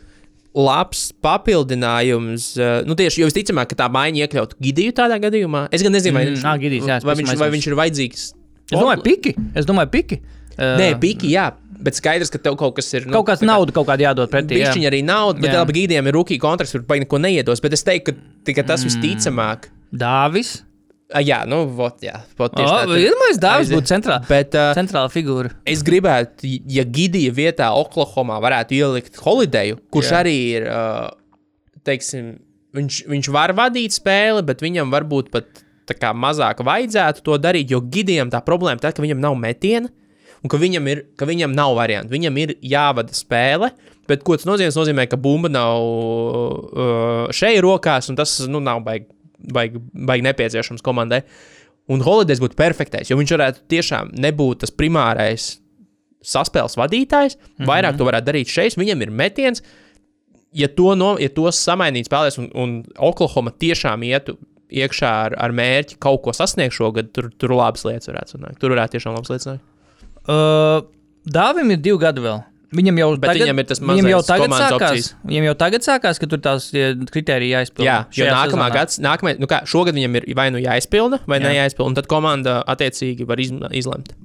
labs 0.54 1.12
papildinājums. 1.24 2.58
eh, 2.60 2.84
Nu, 2.86 2.96
tieši, 2.96 3.22
jo 3.24 3.30
visticamāk, 3.30 3.70
ka 3.72 3.76
tā 3.86 3.88
maiņa 3.92 4.26
iekļautu 4.28 4.56
Gidiju 4.62 4.92
tādā 4.98 5.18
gadījumā. 5.24 5.68
Es 5.72 5.82
gan 5.84 5.94
nezinu, 5.94 6.14
vai, 6.18 6.26
Mm, 6.26 6.44
ā, 6.44 6.58
Gidijs, 6.60 6.86
jā, 6.88 7.00
vai, 7.04 7.16
viņš, 7.16 7.38
vai 7.40 7.50
viņš 7.50 7.68
ir 7.68 7.76
vajadzīgs. 7.76 8.34
Es 8.72 8.80
domāju, 8.80 9.04
piki. 9.04 9.36
Es 9.56 9.66
domāju, 9.66 9.92
piki. 9.92 10.22
Uh, 10.58 10.78
Nē, 10.78 11.00
piki, 11.00 11.32
jā. 11.32 11.54
Bet 11.82 11.96
skaidrs, 11.98 12.30
ka 12.30 12.38
tev 12.38 12.56
kaut 12.60 12.76
kas 12.76 12.94
ir. 12.94 13.06
Nu, 13.08 13.14
Kaut 13.14 13.26
kāds 13.26 13.42
nauda 13.42 13.72
kaut 13.74 13.88
kāda 13.88 14.04
jādod 14.14 14.30
pretī. 14.30 14.60
jā. 14.62 14.70
Viņš 14.72 14.86
arī 14.92 15.00
naudu, 15.04 15.42
bet 15.42 15.52
labi, 15.56 15.74
gīdiem 15.74 16.06
ir 16.08 16.14
rookie 16.14 16.38
kontrakts, 16.38 16.72
kur 16.76 16.82
baigi 16.86 17.06
neko 17.08 17.18
neiedos. 17.18 17.60
Bet 17.64 17.74
es 17.74 17.82
teiktu, 17.84 18.14
ka 18.14 18.20
tikai 18.46 18.66
tas 18.68 18.84
visticamāk. 18.86 19.72
Dāvis. 19.92 20.62
Ah, 21.14 21.24
Jā, 21.26 21.42
nu, 21.50 21.64
vot, 21.76 21.98
jā. 22.04 22.22
Vot, 22.40 22.54
tieši 22.56 22.68
Oh, 22.72 22.84
tā, 22.88 23.00
Iedomājieties, 23.02 23.40
Dāvis 23.44 23.72
būtu 23.74 23.92
centrāla, 23.92 24.24
Bet 24.30 24.56
uh, 24.56 24.70
centrāla 24.78 25.12
figūra. 25.12 25.52
es 25.68 25.82
gribētu, 25.84 26.48
ja 26.72 26.86
Gidija 26.88 27.34
vietā 27.36 27.72
Oklahomā 27.76 28.38
varētu 28.44 28.78
ielikt 28.78 29.20
Holideju, 29.24 29.80
kurš 29.92 30.12
Jā. 30.14 30.22
arī 30.24 30.36
ir, 30.58 30.68
uh, 30.72 31.10
teiksim, 31.88 32.38
viņš, 32.78 33.02
viņš 33.12 33.32
var 33.36 33.54
vadīt 33.58 33.96
spēli, 33.98 34.46
bet 34.48 34.64
viņam 34.64 34.92
varbūt 34.94 35.32
pat 35.34 35.66
kā 35.92 36.14
mazāk 36.16 36.62
vajadzētu 36.64 37.20
to 37.26 37.36
darīt, 37.44 37.72
jo 37.74 37.82
Gidijam 37.84 38.30
tā 38.32 38.40
problēma 38.46 38.80
tā, 38.80 38.94
ka 38.96 39.04
viņam 39.04 39.20
nav 39.20 39.36
metiena. 39.36 39.90
Un 40.42 40.50
ka 40.50 40.58
viņam, 40.58 40.88
ir, 40.90 41.04
ka 41.20 41.28
viņam 41.30 41.52
nav 41.54 41.76
variantu. 41.78 42.16
Viņam 42.16 42.38
ir 42.42 42.56
jāvada 42.66 43.14
spēle, 43.14 43.68
bet 44.10 44.24
ko 44.26 44.34
tas 44.40 44.48
nozīmē? 44.50 44.72
Tas 44.72 44.80
nozīmē, 44.80 45.04
ka 45.12 45.20
bumba 45.22 45.52
nav 45.54 45.84
uh, 45.86 47.28
šeit 47.36 47.60
rokās, 47.62 48.10
un 48.10 48.18
tas 48.18 48.40
nu, 48.50 48.58
nav 48.64 48.80
baigi, 48.86 49.06
baigi, 49.56 49.82
baigi 49.94 50.28
nepieciešams 50.28 50.84
komandai. 50.86 51.22
Un 51.92 52.04
Holidays 52.06 52.40
būtu 52.42 52.56
perfektais, 52.60 53.10
jo 53.10 53.18
viņš 53.20 53.34
varētu 53.36 53.64
tiešām 53.72 54.14
nebūt 54.22 54.64
tas 54.64 54.74
primārais 54.74 55.56
saspēles 56.22 56.78
vadītājs. 56.78 57.38
Mhm. 57.38 57.68
Vairāk 57.70 57.98
to 57.98 58.08
varētu 58.08 58.30
darīt 58.30 58.52
šeit. 58.54 58.78
Viņam 58.80 59.02
ir 59.02 59.12
metiens. 59.24 59.64
Ja 60.54 60.68
to, 60.68 60.94
no, 61.00 61.16
ja 61.20 61.30
to 61.32 61.48
samainīt 61.56 62.10
spēlēs, 62.10 62.38
un, 62.42 62.50
un 62.60 62.72
Oklahoma 63.00 63.54
tiešām 63.56 64.04
ietu 64.04 64.36
iekšā 64.72 65.12
ar, 65.26 65.36
ar 65.40 65.54
mērķi 65.56 65.98
kaut 66.04 66.22
ko 66.26 66.34
sasniegt 66.36 66.76
šogad, 66.76 67.12
tur, 67.16 67.30
tur 67.40 67.54
labas 67.56 67.86
lietas 67.88 68.12
varētu 68.12 68.36
sanākt. 68.36 68.60
Tur 68.60 68.76
varētu 68.76 68.98
tiešām 68.98 69.16
labas 69.16 69.32
lietas 69.32 69.48
sanākt. 69.48 69.68
Uh, 70.28 70.84
Dāvim 71.32 71.72
ir 71.74 71.80
divi 71.80 72.02
gadi 72.02 72.24
vēl. 72.24 72.42
Viņam 72.72 73.00
jau 73.02 73.08
Bet 73.18 73.34
tagad, 73.34 73.42
viņam 73.44 73.60
ir 73.60 73.68
tas 73.68 73.82
viņam 73.84 74.08
jau 74.08 74.20
mazais 74.22 74.30
tagad 74.30 74.54
sākās. 74.56 74.76
opcijas. 74.78 75.08
Viņam 75.28 75.48
jau 75.50 75.56
tagad 75.60 75.86
sākās, 75.86 76.20
ka 76.22 76.28
tur 76.32 76.40
tās 76.44 76.70
tie 76.72 76.86
kritēriji 77.12 77.52
jāizpild. 77.52 77.84
Jā, 77.84 77.98
jo 78.16 78.28
nākamā 78.32 78.70
gads, 78.72 79.00
nākamā, 79.04 79.34
nu 79.44 79.50
kā, 79.52 79.60
šogad 79.68 79.98
viņam 79.98 80.16
ir 80.22 80.28
vai 80.40 80.46
nu 80.56 80.62
jāizpilda, 80.64 81.20
vai 81.28 81.42
Jā. 81.42 81.44
jā. 81.44 81.50
nejáizpilda, 81.50 81.90
un 81.92 81.98
tad 82.00 82.08
komanda 82.12 82.62
attiecīgi 82.72 83.28
var 83.28 83.44
izlemt. 83.44 84.16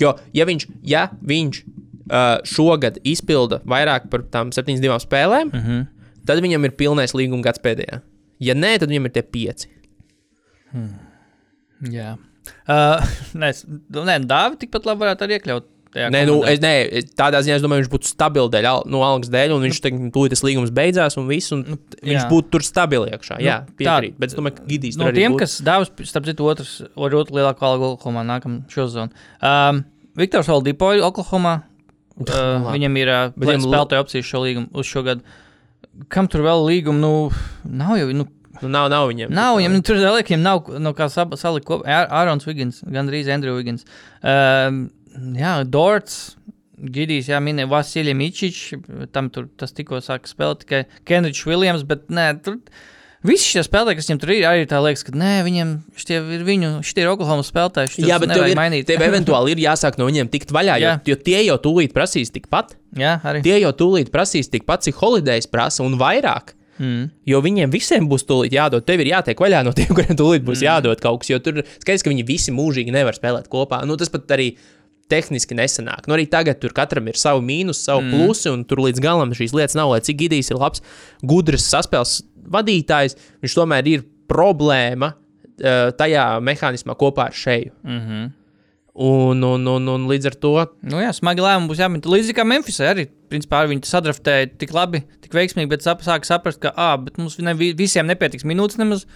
Jo, 0.00 0.12
ja 0.36 0.44
viņš, 0.48 0.68
ja 0.84 1.06
viņš 1.32 1.62
uh, 1.64 2.42
šogad 2.48 3.00
izpilda 3.08 3.62
vairāk 3.68 4.10
par 4.12 4.26
tām 4.28 4.52
72 4.52 5.00
spēlēm, 5.06 5.48
mm. 5.48 5.64
-hmm. 5.64 5.86
tad 6.28 6.44
viņam 6.44 6.68
ir 6.68 6.76
pilnais 6.76 7.16
līguma 7.16 7.48
gads 7.48 7.62
pēdējā. 7.64 8.02
Ja 8.42 8.58
nē, 8.58 8.76
tad 8.82 8.92
viņam 8.92 9.08
ir 9.08 9.16
tie 9.16 9.24
pieci. 9.24 9.72
Jā. 11.92 12.16
Uh, 12.66 13.00
nē, 13.42 13.52
nu, 13.94 14.04
nē 14.08 14.18
Dāvi 14.28 14.60
tikpat 14.60 14.88
labi 14.88 15.06
varētu 15.06 15.26
arī 15.26 15.38
iekļaut. 15.38 15.68
Nē, 15.92 16.22
nu, 16.24 16.38
es, 16.48 16.60
nē, 16.62 17.02
tādā 17.20 17.42
ziņā 17.44 17.58
es 17.58 17.64
domāju, 17.64 17.82
viņš 17.82 17.90
būtu 17.92 18.08
stabils 18.08 18.48
dēļ, 18.54 18.68
no 18.88 19.02
algas 19.04 19.28
dēļ, 19.32 19.52
un 19.58 19.66
viņš 19.66 19.80
tagad 19.84 20.06
tūlīt 20.14 20.32
tas 20.32 20.42
līgums 20.46 20.72
beidzās, 20.72 21.18
un 21.20 21.26
viss, 21.28 21.52
un 21.52 21.66
viņš 21.68 22.16
jā. 22.16 22.28
būtu 22.30 22.52
tur 22.54 22.64
stabils 22.64 23.10
iekšā. 23.12 23.36
Jā, 23.44 23.58
Nu, 23.66 23.76
piekrīt. 23.76 24.16
Bet 24.20 24.32
es 24.32 24.38
domāju, 24.38 24.56
ka 24.56 24.64
Gidijs 24.70 24.96
no 24.96 25.10
tiem, 25.12 25.34
būtu. 25.34 25.42
kas 25.44 25.58
Dāvis, 25.66 25.92
starp 26.08 26.30
citu, 26.30 26.48
otrs, 26.48 26.78
otru 26.96 27.26
lielāko 27.28 27.68
algu 27.68 27.90
Oklahomā 27.92 28.24
nākamā 28.24 28.64
šozonu. 28.72 29.12
Um, 29.44 29.84
Viktors 30.16 30.48
Oldipo 30.52 30.94
Oklahomā. 31.10 31.58
Uh, 32.12 32.66
viņam 32.68 32.96
ir 33.00 33.08
uh, 33.08 33.30
viņam 33.40 33.62
spēlētāja 33.64 34.02
opcijas 34.04 34.26
šo 34.28 34.42
līgumu 34.42 34.68
uz 34.76 34.84
šo 34.84 35.00
gadu. 35.06 35.22
Kam 36.12 36.28
tur 36.30 36.42
vēl 36.44 36.60
līguma? 36.68 37.00
Nu, 37.00 37.12
nav 37.64 37.96
jau. 37.96 38.10
Nu, 38.12 38.26
Nu, 38.62 38.68
nav, 38.70 38.90
nav 38.92 39.08
viņiem. 39.10 39.32
Nav 39.34 39.56
viņam, 39.58 39.72
nu, 39.74 39.82
tur 39.82 39.98
liekas, 39.98 40.38
nav 40.38 40.68
no 40.78 40.92
kā 40.94 41.08
salikt 41.10 41.66
kopā. 41.66 42.04
Ārons 42.04 42.44
Vigins, 42.46 42.82
gandrīz 42.84 43.30
Andrew 43.32 43.56
Vigins. 43.56 43.82
Um, 44.20 44.84
jā, 45.38 45.56
Dorts. 45.68 46.36
Gidijs, 46.82 47.28
jā, 47.30 47.38
minēja 47.38 47.68
Vasiljs 47.70 48.16
Mičičs, 48.18 48.62
tam 49.14 49.28
tur 49.30 49.46
tas 49.60 49.70
tikko 49.76 50.00
sāka 50.02 50.26
spēlēt 50.26 50.64
tikai 50.64 50.80
Kenričs 51.06 51.44
Viljams, 51.46 51.84
bet 51.86 52.08
nē, 52.10 52.24
tur 52.42 52.56
visi 53.22 53.52
šie 53.52 53.62
spēlētāji, 53.62 54.00
kas 54.00 54.08
viņam 54.08 54.20
tur 54.24 54.32
ir, 54.34 54.46
arī 54.48 54.64
tā 54.70 54.80
liekas, 54.82 55.04
ka 55.06 55.14
nē, 55.14 55.34
viņiem 55.46 55.76
šitie 56.00 56.18
ir 56.38 56.42
viņu, 56.48 56.70
šitie 56.86 57.04
ir 57.04 57.12
Oklahoma 57.12 57.44
spēlētāji. 57.46 58.02
Jā, 58.08 58.18
bet 58.22 58.34
tev 58.34 58.48
ir, 58.48 58.56
mainīt. 58.58 58.88
tev 58.88 59.04
eventuāli 59.06 59.54
ir 59.54 59.62
jāsāk 59.62 60.00
no 60.00 60.08
viņiem 60.08 60.32
tikt 60.32 60.50
vaļā, 60.54 60.80
jo, 60.82 60.96
jo 61.12 61.18
tie 61.28 61.44
jau 61.44 61.60
tūlīt 61.68 61.94
prasīs 61.94 62.34
tikpat. 62.34 62.74
jā, 62.98 63.14
arī. 63.30 63.44
Tie 63.46 63.60
jau 63.62 63.70
tūlīt 63.84 64.10
prasīs 64.14 64.50
tikpat, 64.50 64.88
cik 64.88 64.98
holidays 64.98 65.46
prasa 65.46 65.86
un 65.86 65.94
vairāk. 66.00 66.56
Mm. 66.82 67.10
Jo 67.28 67.38
viņiem 67.44 67.70
visiem 67.70 68.08
būs 68.10 68.24
tūlīt 68.26 68.54
jādod. 68.56 68.82
Tev 68.88 69.02
ir 69.04 69.12
jātiek 69.12 69.38
vaļā 69.38 69.60
no 69.62 69.74
tiem, 69.76 69.92
kuriem 69.94 70.16
tūlīt 70.18 70.42
būs 70.42 70.62
mm. 70.62 70.66
jādod 70.66 71.02
kaut 71.04 71.22
kas. 71.22 71.30
Jo 71.30 71.38
tur 71.44 71.60
skaidrs, 71.76 72.02
ka 72.02 72.10
viņi 72.10 72.24
visi 72.26 72.54
mūžīgi 72.54 72.94
nevar 72.94 73.14
spēlēt 73.14 73.50
kopā. 73.52 73.82
Nu, 73.86 73.94
tas 74.00 74.10
pat 74.10 74.32
arī 74.34 74.54
tehniski 75.12 75.56
nesanāk. 75.58 76.08
Nu, 76.08 76.16
arī 76.16 76.26
tagad 76.32 76.60
tur 76.62 76.74
katram 76.76 77.10
ir 77.12 77.20
savi 77.20 77.44
mīnus, 77.46 77.84
savu 77.86 78.02
mm. 78.06 78.12
plusi, 78.16 78.50
un 78.52 78.66
tur 78.68 78.82
līdz 78.82 79.02
galam 79.04 79.34
šīs 79.36 79.54
lietas 79.56 79.78
nav. 79.78 79.92
Lai 79.92 80.02
cik 80.04 80.22
Gidijs 80.24 80.50
ir 80.52 80.60
labs, 80.60 80.84
gudrs 81.22 81.68
saspēles 81.70 82.22
vadītājs, 82.52 83.18
viņš 83.44 83.58
tomēr 83.58 83.90
ir 83.92 84.06
problēma 84.32 85.12
eh, 85.14 85.90
tajā 85.98 86.28
mehānismā 86.44 86.96
kopā 86.98 87.28
ar 87.30 87.36
šeju. 87.36 87.74
Mm 87.84 88.00
-hmm. 88.00 88.30
Un, 88.92 89.40
un, 89.42 89.66
un, 89.66 89.86
un 89.88 90.02
līdz 90.04 90.26
ar 90.28 90.34
to 90.36 90.50
Nu, 90.84 90.98
jā, 91.00 91.12
smagi 91.16 91.40
lēmumi 91.40 91.70
būs 91.70 91.78
jāmin. 91.80 92.02
Līdzīgi 92.04 92.36
kā 92.36 92.44
Memphisē 92.44 92.90
arī. 92.90 93.06
Principā 93.32 93.62
viņi 93.64 93.88
sadraftēja 93.88 94.50
tik 94.60 94.74
labi, 94.76 95.00
tik 95.24 95.32
veiksmīgi, 95.32 95.70
bet 95.70 95.80
sāka 95.80 96.28
saprast, 96.28 96.60
ka 96.60 96.74
ah, 96.76 96.98
bet 97.00 97.16
mums 97.16 97.38
ne, 97.38 97.54
vi- 97.56 97.72
visiem 97.72 98.06
nepietiks 98.06 98.44
minūtes 98.44 98.76
nemaz. 98.76 99.06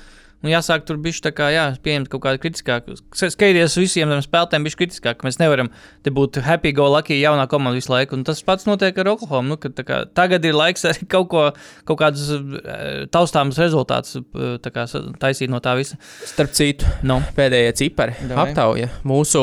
Un 0.44 0.50
jāsāk 0.52 0.84
tur 0.86 0.98
bija 1.02 1.18
tā 1.24 1.30
kā, 1.34 1.46
jā, 1.50 1.62
pieņemt 1.82 2.10
kaut 2.12 2.20
kādu 2.22 2.38
kritiskāku. 2.42 2.94
Skaidrs, 3.16 3.74
visiem 3.80 4.10
tiem 4.12 4.20
spēlētājiem 4.22 4.66
bija 4.68 4.78
kritiskāk, 4.82 5.24
mēs 5.26 5.38
nevaram 5.40 5.70
te 6.04 6.12
būt 6.14 6.36
happy 6.44 6.70
go 6.76 6.86
lucky 6.92 7.16
jaunā 7.18 7.46
komanda 7.50 7.74
visu 7.80 7.90
laiku. 7.90 8.14
Un 8.18 8.22
tas 8.28 8.42
pats 8.46 8.68
notiek 8.68 8.98
ar 9.02 9.10
Oklahoma. 9.14 9.54
Nu, 9.54 9.56
ka 9.58 9.72
tā 9.74 9.82
kā, 9.88 10.02
tagad 10.14 10.44
ir 10.46 10.54
laiks 10.54 10.84
arī 10.86 11.08
kaut, 11.16 11.30
ko, 11.32 11.46
kaut 11.88 11.98
kādus 12.04 12.28
eh, 12.36 13.06
taustāmus 13.10 13.58
rezultātus 13.58 14.20
eh, 14.20 14.70
kā 14.70 14.84
taisīt 15.24 15.50
no 15.50 15.58
tā 15.64 15.72
visa. 15.80 15.96
Starp 16.28 16.52
citu, 16.54 16.84
No. 17.08 17.18
pēdējie 17.34 17.72
cipari 17.80 18.14
Davai. 18.28 18.50
aptauja 18.50 18.92
mūsu 19.08 19.42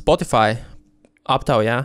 Spotify 0.00 0.56
aptaujā, 1.30 1.84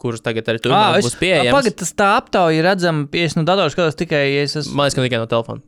kurus 0.00 0.22
tagad 0.24 0.48
arī 0.50 0.60
tur 0.64 0.72
būs 0.74 1.16
pieejams. 1.20 1.52
Pagaidiet, 1.54 1.78
tas 1.84 1.92
tā 1.98 2.10
aptauja 2.18 2.64
redzama, 2.66 3.06
ja 3.14 3.28
es 3.28 3.36
no 3.38 3.44
datora 3.46 3.70
skatos 3.72 3.98
tikai, 3.98 4.24
ja 4.32 4.44
es 4.46 4.56
esmu 4.58 4.78
Man 4.78 4.88
liekas, 4.88 4.98
ka 4.98 5.06
tikai 5.06 5.20
no 5.22 5.28
telefona. 5.30 5.62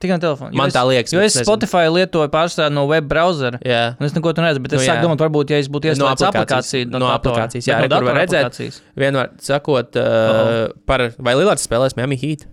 Tikai 0.00 0.16
no 0.16 0.22
telefona. 0.22 0.50
Jo 0.52 0.56
Man 0.60 0.68
es- 0.68 0.74
tā 0.74 0.82
liekas, 0.86 1.12
Jo 1.12 1.20
es 1.20 1.34
nezinu. 1.36 1.44
Spotify 1.48 1.84
lietoju 1.90 2.28
pārstāvju 2.30 2.72
no 2.72 2.86
web 2.86 3.08
browsera. 3.10 3.58
Jā. 3.64 3.96
Un 4.00 4.06
es 4.06 4.12
neko 4.12 4.32
tur 4.34 4.44
neredzu, 4.44 4.62
bet 4.62 4.72
es 4.72 4.80
Nu, 4.80 4.86
nu, 4.86 4.92
sāku 4.92 5.02
domāt, 5.08 5.18
varbūt, 5.26 5.50
ja 5.50 5.58
es 5.58 5.68
būtu 5.68 5.84
No 5.84 5.90
ieslēdzis 6.06 6.26
aplikācijas. 6.28 6.44
aplikāciju, 6.44 6.90
No 6.90 6.98
datora. 6.98 7.18
aplikācijas, 7.18 7.64
jā, 7.66 7.88
no 7.88 8.00
var 8.06 8.14
redzēt. 8.22 8.80
Vienmēr 8.96 9.28
sakot, 9.40 9.96
uh, 9.96 10.68
par 10.86 11.10
vai 11.18 11.34
Lielārds 11.34 11.66
spēlēs 11.66 11.96
Miami 11.96 12.16
Heat. 12.16 12.46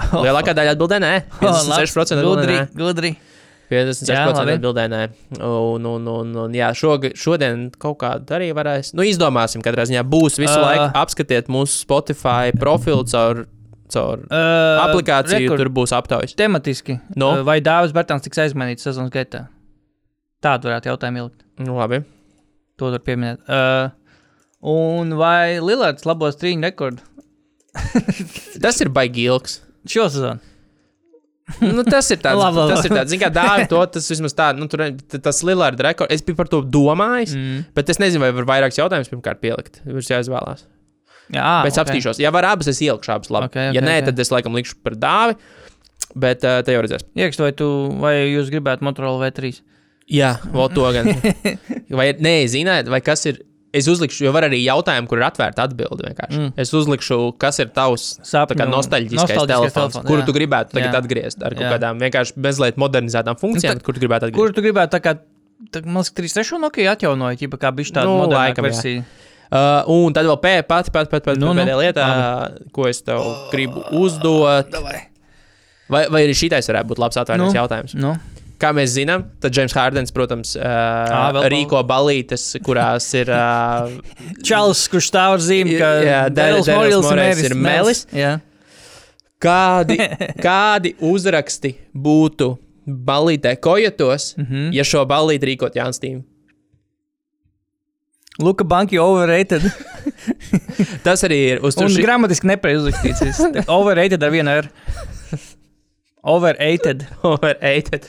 Lielākā 0.00 0.54
daļa 0.56 0.74
atbildē 0.76 0.98
nē. 1.02 1.12
56% 1.40 2.16
atbildē 2.18 2.24
Gudri, 2.24 2.56
nē. 2.56 2.68
gudri. 2.76 3.16
56% 3.70 4.10
Jā, 4.10 4.24
labi. 4.34 4.54
atbildē 4.58 4.84
nē. 4.90 5.00
Un, 5.46 5.84
un, 5.86 6.06
un, 6.08 6.32
un 6.46 6.52
jā, 6.56 6.72
šoga, 6.74 7.12
šodien 7.14 7.68
kaut 7.78 7.98
kādu 8.00 8.26
arī 8.34 8.48
varēs. 8.56 8.90
Nu, 8.98 9.04
izdomāsim, 9.06 9.62
katrā 9.62 9.84
ziņā 9.86 10.02
būs 10.10 10.40
visu 10.42 10.56
Uh. 10.58 10.64
laiku 10.66 10.88
apskatiet 10.98 11.46
mūsu 11.46 11.84
Spotify 11.84 12.50
profilu 12.58 13.04
caur, 13.06 13.44
caur 13.92 14.22
Uh, 14.26 14.80
aplikāciju, 14.86 15.46
rekur- 15.48 15.60
tur 15.62 15.70
būs 15.80 15.92
aptaujas. 15.96 16.34
Tematiski. 16.38 16.98
No. 17.20 17.32
Vai 17.46 17.58
Dāvis 17.64 17.92
Bērtāns 17.96 18.24
tiks 18.26 18.38
aizmainīts 18.46 18.86
sezonas 18.86 19.12
gaitā? 19.14 19.46
Tādu 20.44 20.70
varētu 20.70 20.88
jautājumu 20.92 21.22
ielikt. 21.24 21.42
Nu, 21.60 21.76
labi. 21.78 22.02
To 22.80 22.90
var 22.94 23.02
pieminēt. 23.04 23.42
Uh, 23.44 23.90
un 24.72 25.14
vai 25.20 25.58
Lillards 25.60 26.06
labos 26.08 26.36
trīņu 26.40 26.64
rekordu 26.68 27.04
Tas 28.64 28.80
ir 28.82 28.88
baigi 28.92 29.26
ilgs. 29.30 29.60
šo 29.88 30.08
sezonu? 30.10 30.40
Nu, 31.60 31.82
tas 31.82 32.06
ir 32.14 32.20
tāds, 32.22 32.38
Labi, 32.44 32.60
labi. 32.60 32.74
tas 32.76 32.84
ir 32.86 32.92
tāds, 32.94 33.14
kā 33.18 33.28
dāvi 33.34 33.64
to, 33.70 33.80
tas 33.96 34.06
vismaz 34.12 34.34
tā, 34.38 34.50
nu, 34.54 34.68
tur, 34.70 34.84
tas 35.24 35.40
Lillarda 35.46 35.82
rekords, 35.88 36.12
es 36.14 36.22
biju 36.22 36.36
par 36.38 36.46
to 36.52 36.60
domājis, 36.62 37.32
mm. 37.34 37.64
bet 37.74 37.90
es 37.90 37.98
nezinu, 37.98 38.22
vai 38.22 38.30
var 38.36 38.46
vairākus 38.52 38.78
jautājumus 38.78 39.10
pirmkārt 39.10 39.40
pielikt, 39.42 39.80
būs 39.86 40.12
jāizvēlās. 40.12 40.62
Jā, 41.34 41.50
Bet 41.64 41.74
es 41.74 41.80
apstīšos, 41.82 42.18
ja 42.22 42.32
var 42.34 42.48
abas, 42.50 42.70
es 42.72 42.80
ielikšu 42.82 43.12
abas 43.14 43.30
labi. 43.30 43.50
Ok, 43.50 43.58
ok, 43.58 43.74
ja 43.76 43.82
nē, 43.84 44.00
ok. 44.02 44.10
tad 44.10 44.22
es 44.24 44.32
laikam 44.34 44.56
likšu 44.58 44.80
par 44.82 44.96
dāvi, 44.98 45.36
bet 46.18 46.42
uh, 46.46 46.58
te 46.66 46.74
jau 46.74 46.80
redzēs. 46.82 47.04
Iekšķi, 47.14 47.44
vai, 47.44 47.52
tu, 47.54 47.68
vai 48.02 48.14
jūs 48.32 48.50
gribētu 48.50 48.86
Motorola 48.86 49.28
V3? 49.28 49.60
Jā, 50.10 50.32
vēl 50.50 50.72
to 50.74 50.88
gan. 50.96 51.06
Vai 52.00 52.08
nē, 52.18 52.34
ziniet, 52.50 52.88
vai 52.90 52.98
kas 53.02 53.22
ir, 53.30 53.40
es 53.74 53.86
uzlikšu, 53.90 54.24
jo 54.26 54.32
var 54.34 54.48
arī 54.48 54.58
jautājumu, 54.64 55.06
kur 55.10 55.20
ir 55.20 55.26
atvērta 55.28 55.64
atbilde 55.68 56.02
vienkārši. 56.08 56.38
Mm. 56.38 56.50
Es 56.58 56.72
uzlikšu, 56.74 57.18
kas 57.38 57.58
ir 57.62 57.70
tavs 57.74 58.08
Sapņu- 58.26 58.66
nostalģiskais 58.70 59.20
nostalģiskais 59.20 59.46
telefons, 59.50 59.74
telefons, 59.94 60.08
kuru 60.08 60.22
jā. 60.22 60.26
tu 60.26 60.34
gribētu 60.34 60.74
tagad 60.74 60.94
Jā. 60.94 61.02
atgriezt 61.04 61.42
ar 61.46 61.54
kaut 61.54 61.66
kādām 61.76 62.02
vienkārši 62.02 62.42
mazliet 62.42 62.78
modernizētām 62.82 63.38
funkcijām, 63.38 63.78
Nu, 63.78 63.86
kur 63.86 63.94
tu 63.94 64.02
gribētu 64.02 64.28
atgriezt. 64.28 64.40
Kur 64.40 64.54
tu 64.56 64.64
gribētu 64.66 64.96
tā 64.96 65.02
kā, 65.04 65.14
tā, 65.70 65.82
man 65.86 66.02
liekas, 66.02 66.14
3.6 66.42 66.62
Nokia 66.62 66.94
atjaunoja, 66.96 67.38
ja 67.38 67.50
kā 67.54 67.74
bija 67.78 67.94
tāda 68.00 68.06
Nu, 68.10 68.16
nu, 68.16 68.24
moderna 68.24 68.48
laikam, 68.48 68.70
jā. 68.70 69.02
Uh, 69.50 69.82
un 69.90 70.12
tad 70.14 70.28
vēl 70.28 70.36
pē- 70.38 70.62
pati, 70.62 70.92
pati, 70.94 71.10
pati, 71.10 71.24
pati 71.26 71.40
Nu, 71.42 71.50
nu, 71.50 71.58
pēdējā 71.58 71.78
lietā, 71.80 72.08
ko 72.70 72.84
es 72.86 73.02
tev 73.02 73.24
gribu 73.50 73.82
uzdot. 73.98 74.76
Vai, 75.90 76.04
vai 76.06 76.20
arī 76.22 76.36
šitais 76.38 76.70
varētu 76.70 76.92
būt 76.92 77.00
labs 77.02 77.18
atvērts 77.18 77.48
Nu. 77.48 77.56
jautājums? 77.56 77.96
Nu, 77.98 78.14
Kā 78.60 78.74
mēs 78.76 78.92
zinām, 78.92 79.22
tad 79.40 79.54
Džeims 79.56 79.72
Hārdens, 79.72 80.12
protams, 80.12 80.50
uh, 80.58 81.30
vēl 81.32 81.46
rīko 81.48 81.80
balītes, 81.88 82.42
kurās 82.60 83.06
ir. 83.16 83.30
Uh, 83.32 83.94
Čāls, 84.46 84.82
kurš 84.92 85.08
stāv 85.08 85.38
ar 85.38 85.44
zīmi, 85.44 85.78
ka 85.80 85.88
Morris 86.68 86.68
Morris 87.06 87.40
ir 87.48 87.54
Melis. 87.56 88.02
Jā. 88.12 88.34
kādi, 89.40 89.96
kādi 90.46 90.92
uzraksti 91.00 91.72
būtu 91.96 92.50
balītē 92.84 93.54
kojotos, 93.64 94.34
mm. 94.36 94.44
-hmm. 94.44 94.68
ja 94.76 94.84
šo 94.84 95.06
balīti 95.08 95.54
rīkot 95.54 95.80
Jānis 95.80 96.02
Tīm? 96.02 96.20
Luka 98.40 98.64
Banki 98.64 98.98
overrated. 99.00 99.64
Tas 101.06 101.24
arī 101.26 101.38
ir 101.54 101.64
uz 101.66 101.76
Un 101.80 101.90
ši- 101.92 102.04
gramatiski 102.04 102.48
nepareizi 102.50 102.88
uzrakstīts. 102.90 103.42
overrated 103.78 104.22
ar 104.26 104.32
vienu 104.34 104.54
R. 104.62 104.70
Overrated. 106.22 107.06
overrated. 107.24 108.06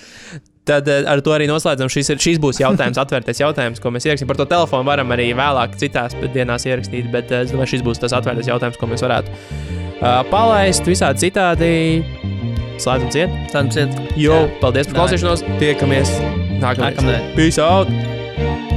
Tad 0.67 0.87
eh, 0.91 1.03
ar 1.09 1.21
to 1.25 1.33
arī 1.33 1.47
noslēdzam. 1.49 1.89
Šis, 1.91 2.11
ir, 2.13 2.19
šis 2.21 2.39
būs 2.43 2.59
jautājums, 2.61 2.99
atvērtais 3.01 3.39
jautājums, 3.41 3.79
ko 3.81 3.91
mēs 3.95 4.05
ierakstām. 4.05 4.29
Par 4.29 4.37
to 4.41 4.45
telefonu 4.51 4.85
varam 4.87 5.09
arī 5.15 5.29
vēlāk, 5.37 5.77
citās 5.81 6.13
dienās 6.35 6.67
ierakstīt. 6.69 7.09
Bet 7.13 7.31
eh, 7.33 7.45
es 7.47 7.53
domāju, 7.55 7.73
šis 7.75 7.85
būs 7.87 8.03
tas 8.03 8.13
atvērtais 8.19 8.51
jautājums, 8.51 8.77
ko 8.81 8.89
mēs 8.91 9.01
varētu 9.05 9.31
uh, 9.33 10.21
palaist 10.29 10.85
visādi 10.87 11.27
citādi. 11.27 11.71
Slēdzam 12.81 13.11
ciet. 13.13 13.33
Tāds 13.53 13.77
ir. 13.77 13.91
Jo, 14.17 14.43
paldies 14.61 14.89
par 14.91 15.03
klausīšanos. 15.03 15.45
Tiekamies 15.61 16.13
nākamajā. 16.61 16.91
Nākamnedēļ. 16.91 17.31
Peace 17.37 17.61
out! 17.61 18.70